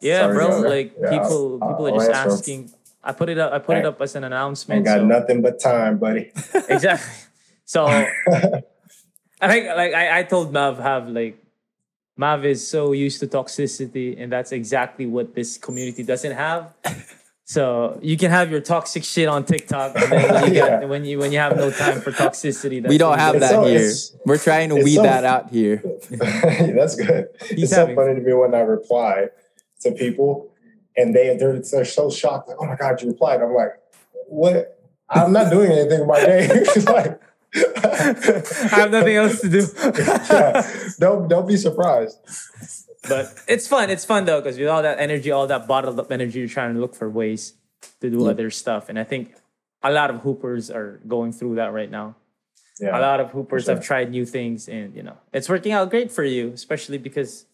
yeah, 0.00 0.20
Sorry, 0.20 0.34
bro. 0.34 0.60
Like 0.60 0.94
Yeah, 0.98 1.10
people, 1.10 1.58
I'll- 1.60 1.68
people 1.70 1.86
I'll 1.86 1.94
are 2.00 2.06
just 2.06 2.10
asking. 2.10 2.70
I 3.04 3.12
put 3.12 3.28
it 3.28 3.36
up. 3.38 3.52
I 3.52 3.58
put 3.60 3.76
it 3.76 3.84
up 3.84 4.00
as 4.00 4.16
an 4.16 4.24
Ain't 4.24 4.32
announcement. 4.32 4.84
got 4.84 4.98
so- 4.98 5.04
nothing 5.06 5.42
but 5.42 5.60
time, 5.60 5.98
buddy. 5.98 6.32
exactly. 6.68 7.12
So 7.66 7.84
I 7.86 9.48
think 9.48 9.66
like 9.68 9.92
I, 9.92 10.20
I 10.20 10.22
told 10.22 10.52
Mav 10.52 10.78
have 10.78 11.08
like 11.08 11.36
Mav 12.16 12.44
is 12.44 12.66
so 12.66 12.92
used 12.92 13.20
to 13.20 13.26
toxicity 13.26 14.20
and 14.20 14.32
that's 14.32 14.52
exactly 14.52 15.06
what 15.06 15.34
this 15.34 15.58
community 15.58 16.02
doesn't 16.02 16.32
have. 16.32 16.72
So 17.48 18.00
you 18.02 18.16
can 18.16 18.32
have 18.32 18.50
your 18.50 18.60
toxic 18.60 19.04
shit 19.04 19.28
on 19.28 19.44
TikTok 19.44 19.94
and 19.94 20.10
then 20.10 20.34
when 20.34 20.50
you, 20.52 20.56
Yeah. 20.58 20.80
got, 20.80 20.88
when 20.88 21.04
you 21.04 21.16
when 21.20 21.30
you 21.30 21.38
have 21.38 21.56
no 21.56 21.70
time 21.70 22.00
for 22.00 22.10
toxicity. 22.10 22.82
That's 22.82 22.90
we 22.90 22.98
don't 22.98 23.20
have 23.20 23.38
that 23.38 23.50
so- 23.50 23.64
here. 23.66 23.92
We're 24.24 24.36
trying 24.38 24.70
to 24.70 24.74
weed 24.82 24.96
so- 24.96 25.04
that 25.04 25.22
out 25.24 25.50
here. 25.50 25.80
That's 26.10 26.96
good. 26.96 27.28
He's 27.48 27.62
it's 27.62 27.70
so 27.70 27.82
having- 27.82 27.94
funny 27.94 28.14
to 28.16 28.20
me 28.20 28.32
when 28.32 28.52
I 28.52 28.62
reply 28.62 29.28
to 29.82 29.92
people 29.92 30.50
and 30.96 31.14
they 31.14 31.36
they're, 31.36 31.62
they're 31.70 31.84
so 31.84 32.10
shocked, 32.10 32.48
like, 32.48 32.56
"Oh 32.60 32.66
my 32.66 32.74
god, 32.74 33.00
you 33.00 33.06
replied!" 33.10 33.40
I'm 33.40 33.54
like, 33.54 33.74
"What? 34.26 34.80
I'm 35.08 35.30
not 35.32 35.52
doing 35.52 35.70
anything 35.70 36.00
with 36.00 36.08
my 36.08 36.20
day." 36.26 36.48
It's 36.50 36.86
like, 36.88 37.20
I 37.76 38.76
have 38.80 38.90
nothing 38.90 39.16
else 39.16 39.40
to 39.40 39.48
do. 39.48 39.66
yeah, 40.30 40.70
don't 40.98 41.28
don't 41.28 41.46
be 41.48 41.56
surprised. 41.56 42.18
but 43.08 43.34
it's 43.48 43.66
fun. 43.68 43.90
It's 43.90 44.04
fun 44.04 44.24
though 44.24 44.40
because 44.40 44.58
with 44.58 44.68
all 44.68 44.82
that 44.82 44.98
energy, 44.98 45.30
all 45.30 45.46
that 45.46 45.66
bottled 45.66 45.98
up 45.98 46.10
energy, 46.12 46.40
you're 46.40 46.48
trying 46.48 46.74
to 46.74 46.80
look 46.80 46.94
for 46.94 47.08
ways 47.08 47.54
to 48.00 48.10
do 48.10 48.24
Yeah. 48.24 48.30
other 48.30 48.50
stuff. 48.50 48.88
And 48.88 48.98
I 48.98 49.04
think 49.04 49.34
a 49.82 49.90
lot 49.90 50.10
of 50.10 50.20
hoopers 50.22 50.70
are 50.70 51.00
going 51.06 51.32
through 51.32 51.56
that 51.56 51.72
right 51.72 51.90
now. 51.90 52.16
Yeah, 52.78 52.98
a 52.98 53.00
lot 53.00 53.20
of 53.20 53.30
hoopers 53.30 53.64
sure. 53.64 53.74
have 53.74 53.82
tried 53.82 54.10
new 54.10 54.26
things 54.26 54.68
and 54.68 54.94
you 54.94 55.02
know 55.02 55.16
it's 55.32 55.48
working 55.48 55.72
out 55.72 55.88
great 55.88 56.12
for 56.12 56.24
you 56.24 56.52
especially 56.52 56.98
because 56.98 57.46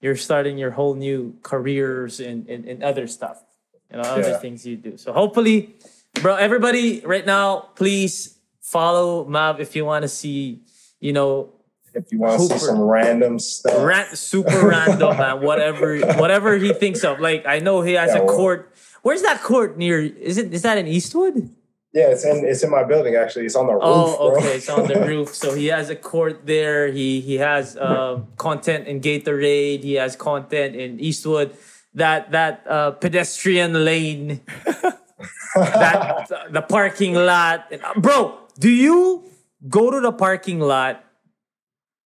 you're 0.00 0.16
starting 0.16 0.56
your 0.56 0.70
whole 0.70 0.94
new 0.94 1.36
careers 1.42 2.18
and 2.18 2.48
in, 2.48 2.64
in, 2.64 2.82
other 2.82 3.06
stuff 3.06 3.44
you 3.92 3.98
know 4.00 4.08
other 4.08 4.30
Yeah. 4.32 4.38
things 4.40 4.64
you 4.64 4.76
do 4.80 4.96
so 4.96 5.12
hopefully 5.12 5.76
bro 6.22 6.36
everybody 6.36 7.00
right 7.04 7.26
now 7.26 7.68
please 7.76 8.39
follow 8.70 9.24
mav 9.26 9.60
if 9.60 9.74
you 9.76 9.84
want 9.84 10.02
to 10.02 10.08
see 10.08 10.60
you 11.00 11.12
know 11.12 11.52
if 11.92 12.06
you 12.12 12.18
want 12.20 12.38
to 12.40 12.46
see 12.46 12.58
some 12.58 12.78
random 12.80 13.38
stuff, 13.38 13.74
ran- 13.82 14.14
super 14.14 14.60
random 14.74 15.16
man 15.18 15.40
whatever 15.42 15.98
whatever 16.22 16.56
he 16.56 16.72
thinks 16.72 17.02
of 17.02 17.18
like 17.18 17.42
i 17.46 17.58
know 17.58 17.82
he 17.82 17.94
has 17.94 18.10
Yeah, 18.14 18.20
a 18.20 18.24
well- 18.24 18.36
court 18.36 18.74
where's 19.02 19.22
that 19.22 19.42
court 19.42 19.76
near 19.76 19.98
is 20.00 20.38
it 20.38 20.54
is 20.54 20.62
that 20.62 20.78
in 20.78 20.86
eastwood 20.86 21.50
yeah, 21.92 22.14
it's 22.14 22.24
in 22.24 22.44
it's 22.46 22.62
in 22.62 22.70
my 22.70 22.84
building. 22.86 23.16
Actually, 23.16 23.46
it's 23.46 23.56
on 23.58 23.66
the 23.66 23.72
roof. 23.74 23.82
Oh, 23.82 24.30
bro. 24.30 24.38
okay. 24.38 24.54
It's 24.62 24.70
on 24.70 24.86
the 24.86 25.00
roof. 25.10 25.34
So 25.34 25.54
he 25.58 25.66
has 25.74 25.90
a 25.90 25.96
court 25.98 26.46
there. 26.46 26.86
He 26.86 27.18
he 27.20 27.34
has 27.42 27.74
uh, 27.76 28.22
content 28.38 28.86
in 28.86 29.00
Gatorade. 29.00 29.82
He 29.82 29.94
has 29.98 30.14
content 30.14 30.76
in 30.76 31.00
Eastwood. 31.02 31.50
That 31.94 32.30
that 32.30 32.62
uh, 32.70 32.92
pedestrian 32.92 33.74
lane. 33.84 34.38
that 35.56 36.30
the 36.54 36.62
parking 36.62 37.14
lot. 37.18 37.66
And, 37.72 37.82
uh, 37.82 37.94
bro, 37.98 38.38
do 38.60 38.68
you 38.70 39.24
go 39.68 39.90
to 39.90 40.00
the 40.00 40.12
parking 40.12 40.60
lot 40.60 41.02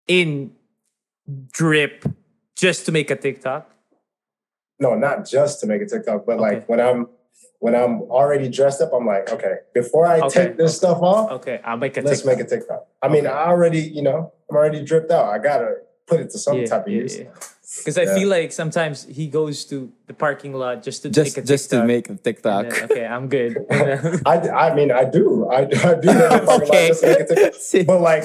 in 0.07 0.53
drip 1.51 2.05
just 2.57 2.87
to 2.87 2.93
make 2.93 3.11
a 3.11 3.17
TikTok? 3.17 3.71
no, 4.81 4.95
not 4.95 5.25
just 5.27 5.61
to 5.61 5.67
make 5.67 5.81
a 5.83 5.87
TikTok, 5.87 6.27
but 6.27 6.35
Okay. 6.35 6.43
like 6.57 6.69
when 6.69 6.81
I'm 6.81 7.09
when 7.61 7.75
I'm 7.75 8.03
already 8.03 8.49
dressed 8.49 8.81
up, 8.83 8.93
I'm 8.93 9.07
like, 9.07 9.31
okay, 9.33 9.55
before 9.73 10.05
I 10.07 10.21
Okay, 10.21 10.47
take 10.49 10.57
this 10.59 10.77
stuff 10.77 10.99
off, 11.01 11.31
Okay, 11.39 11.61
I'll 11.65 11.79
make 11.79 11.97
a 11.97 12.03
let's 12.03 12.21
TikTok. 12.23 12.39
make 12.39 12.47
a 12.47 12.49
TikTok. 12.49 12.87
I 13.03 13.09
mean, 13.09 13.27
I 13.27 13.47
already, 13.47 13.81
you 13.81 14.03
know, 14.03 14.33
I'm 14.51 14.57
already 14.57 14.85
dripped 14.85 15.11
out. 15.11 15.27
I 15.33 15.39
gotta 15.39 15.77
put 16.07 16.21
it 16.21 16.31
to 16.31 16.39
some 16.39 16.65
type 16.65 16.87
of 16.87 16.93
use. 16.93 17.19
Because 17.85 17.99
I 17.99 18.03
Yeah. 18.05 18.15
feel 18.17 18.29
like 18.29 18.51
sometimes 18.53 19.05
he 19.05 19.27
goes 19.29 19.65
to 19.67 19.93
the 20.07 20.15
parking 20.15 20.55
lot 20.55 20.83
just 20.83 21.03
to 21.03 21.11
Just 21.11 21.37
make 21.37 21.45
a 21.45 21.47
just 21.47 21.69
to 21.71 21.85
make 21.85 22.09
a 22.09 22.15
TikTok. 22.17 22.71
Then, 22.71 22.85
okay, 22.91 23.05
I'm 23.07 23.29
good. 23.29 23.59
I, 24.25 24.37
I 24.71 24.75
mean, 24.75 24.91
I 24.91 25.05
do. 25.05 25.47
I, 25.51 25.59
I 25.63 25.67
do 25.67 26.09
that 26.17 26.41
the 26.41 26.47
parking 26.47 26.69
lot 26.69 26.71
Okay. 26.71 26.89
just 26.89 27.01
to 27.03 27.77
make 27.77 27.85
a 27.85 27.85
But 27.93 28.01
like, 28.01 28.25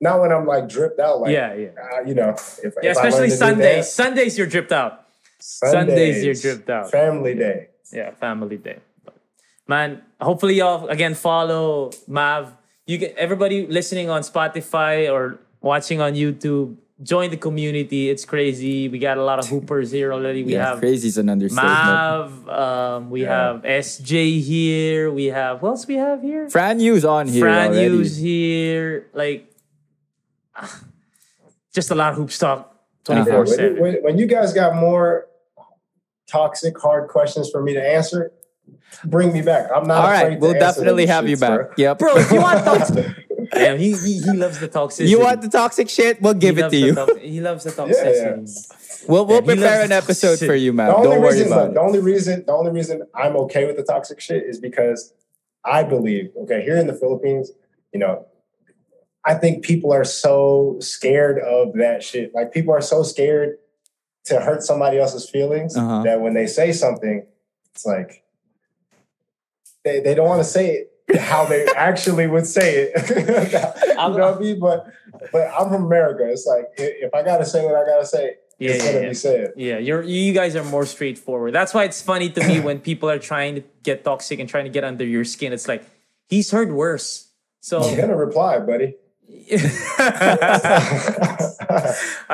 not 0.00 0.20
when 0.20 0.30
I'm 0.32 0.46
like 0.46 0.68
dripped 0.68 1.00
out. 1.00 1.20
Like, 1.20 1.32
yeah, 1.32 1.52
yeah. 1.54 1.68
uh, 1.92 2.00
you 2.06 2.14
know, 2.14 2.30
if, 2.30 2.58
if 2.62 2.74
Yeah, 2.82 2.90
I 2.90 2.94
learn 2.94 3.06
especially 3.08 3.30
Sundays. 3.30 3.90
Sundays 3.92 4.38
you're 4.38 4.46
dripped 4.46 4.72
out. 4.72 5.04
Sundays, 5.40 6.22
you're 6.24 6.34
dripped 6.34 6.70
out. 6.70 6.90
Family 6.90 7.34
day. 7.34 7.68
Yeah, 7.92 8.12
family 8.12 8.56
day. 8.58 8.78
But, 9.04 9.14
man, 9.66 10.02
hopefully 10.20 10.54
y'all 10.54 10.86
again 10.88 11.14
follow 11.14 11.90
Mav. 12.06 12.54
You 12.86 12.98
get 12.98 13.16
everybody 13.16 13.66
listening 13.66 14.10
on 14.10 14.22
Spotify 14.22 15.10
or 15.12 15.38
watching 15.60 16.00
on 16.00 16.14
YouTube. 16.14 16.76
Join 17.02 17.30
the 17.30 17.36
community. 17.38 18.10
It's 18.10 18.26
crazy. 18.26 18.88
We 18.90 18.98
got 18.98 19.16
a 19.16 19.24
lot 19.24 19.38
of 19.38 19.48
hoopers 19.48 19.90
here 19.90 20.12
already. 20.12 20.42
We 20.44 20.52
yeah, 20.52 20.66
have 20.70 20.80
crazy 20.80 21.08
is 21.08 21.16
an 21.16 21.30
understatement. 21.30 21.72
Mav. 21.74 22.48
Um, 22.48 23.08
we 23.10 23.22
Yeah. 23.22 23.52
have 23.54 23.62
SJ 23.64 24.40
here. 24.42 25.10
We 25.10 25.26
have 25.26 25.60
who 25.60 25.68
else 25.68 25.86
we 25.86 25.94
have 25.94 26.20
here? 26.20 26.50
Fran 26.50 26.78
Yu's 26.78 27.04
on 27.06 27.26
here 27.26 27.44
Fran 27.46 27.70
already. 27.70 27.86
Yu's 27.86 28.16
here. 28.18 29.06
Like 29.14 29.50
just 31.74 31.90
a 31.90 31.94
lot 31.94 32.12
of 32.12 32.18
hoops 32.18 32.38
talk 32.38 32.58
Uh-huh. 32.58 32.68
twenty 33.04 33.20
Yeah, 33.20 33.24
four 33.32 33.38
when, 33.44 33.48
you- 33.48 33.54
seven. 33.54 33.80
when, 33.80 33.94
when 34.02 34.18
you 34.18 34.26
guys 34.26 34.52
got 34.52 34.74
more 34.76 35.26
toxic, 36.28 36.78
hard 36.78 37.08
questions 37.08 37.48
for 37.50 37.62
me 37.62 37.72
to 37.74 37.82
answer, 37.82 38.30
bring 39.04 39.32
me 39.32 39.42
back. 39.42 39.70
I'm 39.74 39.86
not. 39.86 39.98
All 40.04 40.06
afraid 40.12 40.22
right, 40.28 40.34
to 40.34 40.38
we'll 40.40 40.52
definitely 40.52 41.06
those 41.06 41.14
have 41.14 41.28
you 41.28 41.36
back. 41.38 41.58
bro. 41.60 41.70
Yep. 41.76 41.98
Bro, 41.98 42.16
if 42.18 42.30
you 42.30 42.40
want 42.42 42.64
toxic, 42.70 43.06
damn, 43.52 43.78
he, 43.78 43.92
he 43.96 44.18
he 44.20 44.32
loves 44.32 44.58
the 44.60 44.68
toxicity. 44.68 45.08
You 45.08 45.20
want 45.20 45.42
the 45.42 45.48
toxic 45.48 45.88
shit? 45.88 46.20
We'll 46.22 46.34
give 46.34 46.56
He 46.56 46.62
it 46.62 46.70
to 46.70 46.76
you. 46.76 46.94
tox- 46.94 47.18
he 47.20 47.40
loves 47.40 47.64
the 47.64 47.70
toxicity. 47.70 49.06
We'll 49.08 49.26
we'll 49.26 49.36
Yeah, 49.40 49.54
prepare 49.54 49.82
an 49.82 49.92
episode 49.92 50.38
toxicity. 50.38 50.46
for 50.46 50.54
you, 50.54 50.72
man. 50.72 50.88
The 50.88 50.94
only 50.96 51.08
Don't 51.08 51.20
worry 51.20 51.32
reason, 51.32 51.46
about 51.52 51.64
look, 51.66 51.74
the 51.74 51.80
it. 51.80 51.84
only 51.84 51.98
reason, 52.00 52.44
the 52.46 52.52
only 52.52 52.70
reason 52.70 53.02
I'm 53.14 53.36
okay 53.36 53.66
with 53.66 53.76
the 53.76 53.82
toxic 53.82 54.20
shit 54.20 54.42
is 54.44 54.60
because 54.60 55.12
I 55.64 55.82
believe, 55.82 56.30
okay, 56.42 56.62
here 56.62 56.76
in 56.76 56.86
the 56.86 56.94
Philippines, 56.94 57.50
you 57.92 58.00
know, 58.00 58.26
I 59.24 59.34
think 59.34 59.64
people 59.64 59.92
are 59.92 60.04
so 60.04 60.76
scared 60.80 61.38
of 61.38 61.74
that 61.74 62.02
shit. 62.02 62.34
Like 62.34 62.52
people 62.52 62.72
are 62.74 62.80
so 62.80 63.02
scared 63.02 63.58
to 64.26 64.40
hurt 64.40 64.62
somebody 64.62 64.98
else's 64.98 65.28
feelings 65.28 65.76
Uh-huh. 65.76 66.02
that 66.04 66.20
when 66.20 66.34
they 66.34 66.46
say 66.46 66.72
something, 66.72 67.26
it's 67.74 67.84
like 67.86 68.22
they, 69.84 70.00
they 70.00 70.14
don't 70.14 70.28
want 70.28 70.40
to 70.42 70.48
say 70.48 70.70
it 70.74 70.89
how 71.18 71.44
they 71.44 71.66
actually 71.76 72.26
would 72.26 72.46
say 72.46 72.90
it. 72.92 73.10
you 73.10 73.94
know 73.94 74.10
what 74.10 74.36
I 74.36 74.38
mean? 74.38 74.60
But 74.60 74.86
but 75.32 75.48
I'm 75.56 75.68
from 75.68 75.84
America. 75.84 76.28
It's 76.30 76.46
like 76.46 76.66
if 76.78 77.12
I 77.14 77.22
gotta 77.22 77.44
say 77.44 77.64
what 77.64 77.74
I 77.74 77.84
gotta 77.84 78.06
say, 78.06 78.36
Yeah, 78.58 78.70
it's 78.70 78.84
yeah, 78.84 78.92
gonna 78.92 79.02
yeah. 79.04 79.08
be 79.08 79.14
said. 79.14 79.52
Yeah, 79.56 79.78
you're 79.78 80.02
you 80.02 80.32
guys 80.32 80.56
are 80.56 80.64
more 80.64 80.86
straightforward. 80.86 81.54
That's 81.54 81.74
why 81.74 81.84
it's 81.84 82.02
funny 82.02 82.30
to 82.30 82.46
me 82.46 82.60
when 82.60 82.80
people 82.80 83.10
are 83.10 83.18
trying 83.18 83.56
to 83.56 83.62
get 83.82 84.04
toxic 84.04 84.38
and 84.40 84.48
trying 84.48 84.64
to 84.64 84.70
get 84.70 84.84
under 84.84 85.04
your 85.04 85.24
skin. 85.24 85.52
It's 85.52 85.68
like 85.68 85.84
he's 86.28 86.50
heard 86.50 86.72
worse. 86.72 87.28
So 87.60 87.80
I'm 87.82 87.96
gonna 87.96 88.16
reply, 88.16 88.58
buddy. 88.60 88.94
All 89.50 89.58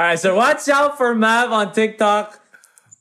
right, 0.03 0.19
so 0.19 0.35
watch 0.37 0.69
out 0.69 0.97
for 0.97 1.15
Mav 1.15 1.53
on 1.53 1.73
TikTok. 1.73 2.41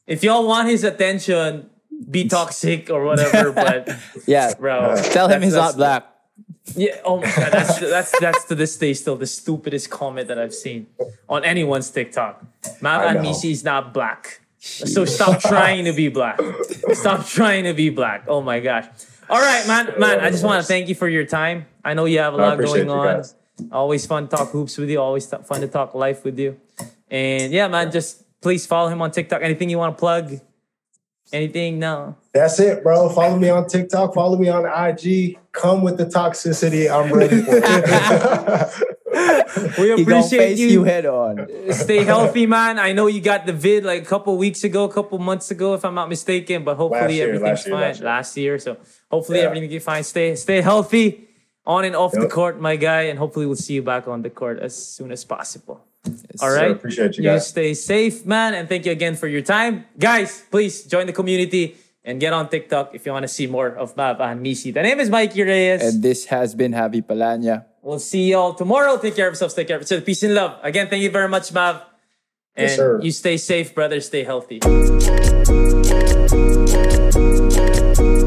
If 0.08 0.24
y'all 0.24 0.48
want 0.48 0.70
his 0.70 0.84
attention, 0.84 1.70
be 2.10 2.28
toxic 2.38 2.90
or 2.90 3.04
whatever. 3.06 3.52
But 3.52 3.90
Yeah. 4.28 4.54
bro, 4.60 4.96
Tell 5.12 5.28
him 5.28 5.42
he's 5.42 5.54
not 5.56 5.76
black. 5.76 6.06
Yeah. 6.76 7.00
Oh 7.06 7.18
my 7.18 7.28
god, 7.28 7.52
that's 7.54 7.80
that's 7.80 8.20
that's 8.20 8.44
to 8.46 8.56
this 8.56 8.76
day 8.78 8.94
still 8.94 9.16
the 9.16 9.28
stupidest 9.28 9.90
comment 9.90 10.28
that 10.28 10.40
I've 10.40 10.54
seen 10.54 10.88
on 11.30 11.46
anyone's 11.46 11.90
TikTok. 11.92 12.44
Mav 12.82 13.02
I 13.02 13.14
know. 13.14 13.22
Ahanmisi 13.22 13.52
is 13.52 13.64
not 13.64 13.94
black. 13.94 14.42
So 14.58 15.06
stop 15.06 15.42
trying 15.42 15.86
to 15.86 15.94
be 15.94 16.10
black. 16.10 16.40
Stop 16.94 17.26
trying 17.38 17.66
to 17.66 17.74
be 17.74 17.90
black. 17.90 18.26
Oh 18.28 18.42
my 18.42 18.60
gosh. 18.60 18.86
All 19.30 19.40
right, 19.40 19.66
man. 19.68 19.94
Man, 20.00 20.20
I 20.20 20.32
just 20.32 20.44
want 20.44 20.62
to 20.62 20.68
thank 20.68 20.90
you 20.90 20.96
for 20.96 21.08
your 21.08 21.26
time. 21.26 21.68
I 21.84 21.94
know 21.94 22.06
you 22.06 22.18
have 22.20 22.34
a 22.34 22.38
lot 22.38 22.58
going 22.58 22.90
on. 22.90 23.06
guys. 23.06 23.36
Always 23.72 24.06
fun 24.08 24.28
to 24.28 24.36
talk 24.36 24.50
hoops 24.50 24.78
with 24.78 24.90
you. 24.90 25.00
Always 25.00 25.28
fun 25.28 25.62
to 25.62 25.68
talk 25.68 25.94
life 25.94 26.26
with 26.26 26.38
you. 26.40 26.60
And 27.12 27.54
yeah, 27.54 27.68
man, 27.68 27.92
just 27.92 28.24
please 28.42 28.66
follow 28.66 28.90
him 28.90 29.02
on 29.04 29.12
TikTok. 29.12 29.42
Anything 29.44 29.70
you 29.70 29.78
want 29.78 29.96
to 29.96 30.00
plug? 30.00 30.40
Anything? 31.36 31.80
No. 31.80 32.16
That's 32.34 32.60
it, 32.60 32.82
bro. 32.84 33.10
Follow 33.10 33.38
me 33.38 33.50
on 33.50 33.68
TikTok. 33.68 34.14
Follow 34.14 34.38
me 34.38 34.50
on 34.50 34.66
IG. 34.66 35.38
Come 35.52 35.84
with 35.84 35.98
the 35.98 36.06
toxicity. 36.06 36.90
I'm 36.90 37.12
ready 37.14 37.42
for 37.42 37.58
it. 37.58 38.92
We 39.80 39.92
appreciate 39.92 40.40
face 40.40 40.60
you. 40.60 40.68
you 40.68 40.84
head 40.84 41.06
on. 41.06 41.48
Stay 41.72 42.04
healthy, 42.04 42.46
man. 42.46 42.78
I 42.78 42.92
know 42.92 43.08
you 43.08 43.22
got 43.22 43.46
the 43.46 43.54
vid 43.54 43.86
like 43.86 44.02
a 44.02 44.06
couple 44.06 44.36
weeks 44.38 44.66
ago, 44.66 44.84
a 44.84 44.92
couple 44.92 45.18
months 45.20 45.50
ago, 45.52 45.74
if 45.74 45.86
I'm 45.86 45.96
not 45.96 46.10
mistaken. 46.10 46.66
But 46.66 46.76
hopefully 46.76 47.02
Last 47.02 47.14
year, 47.14 47.28
everything's 47.30 47.48
last 47.60 47.68
year, 47.68 47.76
fine. 47.76 47.82
last 47.88 48.02
Last 48.02 48.38
year. 48.38 48.52
year. 48.54 48.60
so 48.60 48.78
hopefully 49.10 49.40
Yeah. 49.40 49.46
everything 49.46 49.72
is 49.72 49.84
fine. 49.84 50.04
Stay, 50.04 50.36
stay 50.36 50.60
healthy, 50.62 51.28
on 51.66 51.86
and 51.86 51.96
off 51.96 52.12
the 52.12 52.28
court, 52.28 52.60
my 52.60 52.76
guy, 52.76 53.04
and 53.04 53.18
hopefully 53.18 53.46
we'll 53.46 53.56
see 53.56 53.76
you 53.76 53.82
back 53.82 54.08
on 54.08 54.22
the 54.22 54.30
court 54.30 54.60
as 54.60 54.76
soon 54.76 55.12
as 55.12 55.24
possible. 55.24 55.80
All 56.42 56.50
sir. 56.50 56.72
Appreciate 56.72 57.18
you 57.18 57.24
You 57.32 57.40
stay 57.40 57.74
safe, 57.74 58.26
man, 58.26 58.54
and 58.54 58.68
thank 58.70 58.86
you 58.86 58.92
again 58.92 59.16
for 59.16 59.28
your 59.28 59.42
time, 59.42 59.86
guys. 59.98 60.44
Please 60.52 60.84
join 60.84 61.06
the 61.08 61.14
community 61.14 61.76
and 62.04 62.20
get 62.20 62.34
on 62.34 62.50
TikTok 62.50 62.94
if 62.94 63.06
you 63.06 63.12
want 63.12 63.24
to 63.24 63.28
see 63.28 63.48
more 63.48 63.70
of 63.70 63.98
Mav 63.98 64.18
Ahanmisi. 64.18 64.74
The 64.74 64.84
name 64.84 65.00
is 65.00 65.10
Mikey 65.10 65.44
Reyes. 65.44 65.82
And 65.82 66.04
this 66.04 66.26
has 66.26 66.54
been 66.54 66.72
Javi 66.74 67.02
Palanya. 67.04 67.66
We'll 67.82 68.00
see 68.00 68.32
y'all 68.32 68.54
tomorrow. 68.54 68.98
Take 68.98 69.16
care 69.16 69.28
of 69.28 69.32
yourselves. 69.34 69.54
Take 69.54 69.68
care 69.68 69.78
of 69.78 69.84
each 69.84 69.92
other. 69.92 70.02
Peace 70.02 70.24
and 70.24 70.34
love. 70.34 70.60
Again, 70.64 70.88
thank 70.88 71.04
you 71.04 71.10
very 71.12 71.30
much, 71.30 71.52
Mav. 71.54 71.82
And 72.56 72.68
Yes, 72.70 72.76
sir. 72.78 73.00
you 73.02 73.12
stay 73.12 73.38
safe, 73.38 73.76
brother. 73.76 74.00
Stay 74.02 74.24
healthy. 74.24 74.60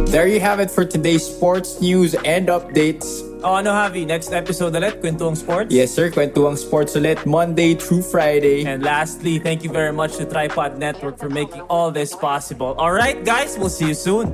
There 0.08 0.26
you 0.26 0.40
have 0.40 0.58
it 0.58 0.70
for 0.70 0.86
today's 0.86 1.20
sports 1.20 1.82
news 1.82 2.14
and 2.24 2.48
updates. 2.48 3.20
Oh, 3.44 3.60
ano, 3.60 3.76
Javi? 3.76 4.08
Next 4.08 4.32
episode 4.32 4.72
ulit, 4.72 5.04
Kwentuang 5.04 5.36
Sports. 5.36 5.68
Yes, 5.68 5.92
sir. 5.92 6.08
Kwentuang 6.08 6.56
Sports 6.56 6.96
ulit 6.96 7.20
Monday 7.28 7.76
through 7.76 8.00
Friday. 8.00 8.64
And 8.64 8.82
lastly, 8.82 9.38
thank 9.38 9.60
you 9.60 9.68
very 9.68 9.92
much 9.92 10.16
to 10.16 10.24
Tripod 10.24 10.80
Network 10.80 11.20
for 11.20 11.28
making 11.28 11.60
all 11.68 11.92
this 11.92 12.16
possible. 12.16 12.72
All 12.80 12.90
right, 12.90 13.20
guys, 13.20 13.60
we'll 13.60 13.68
see 13.68 13.92
you 13.92 13.94
soon. 13.94 14.32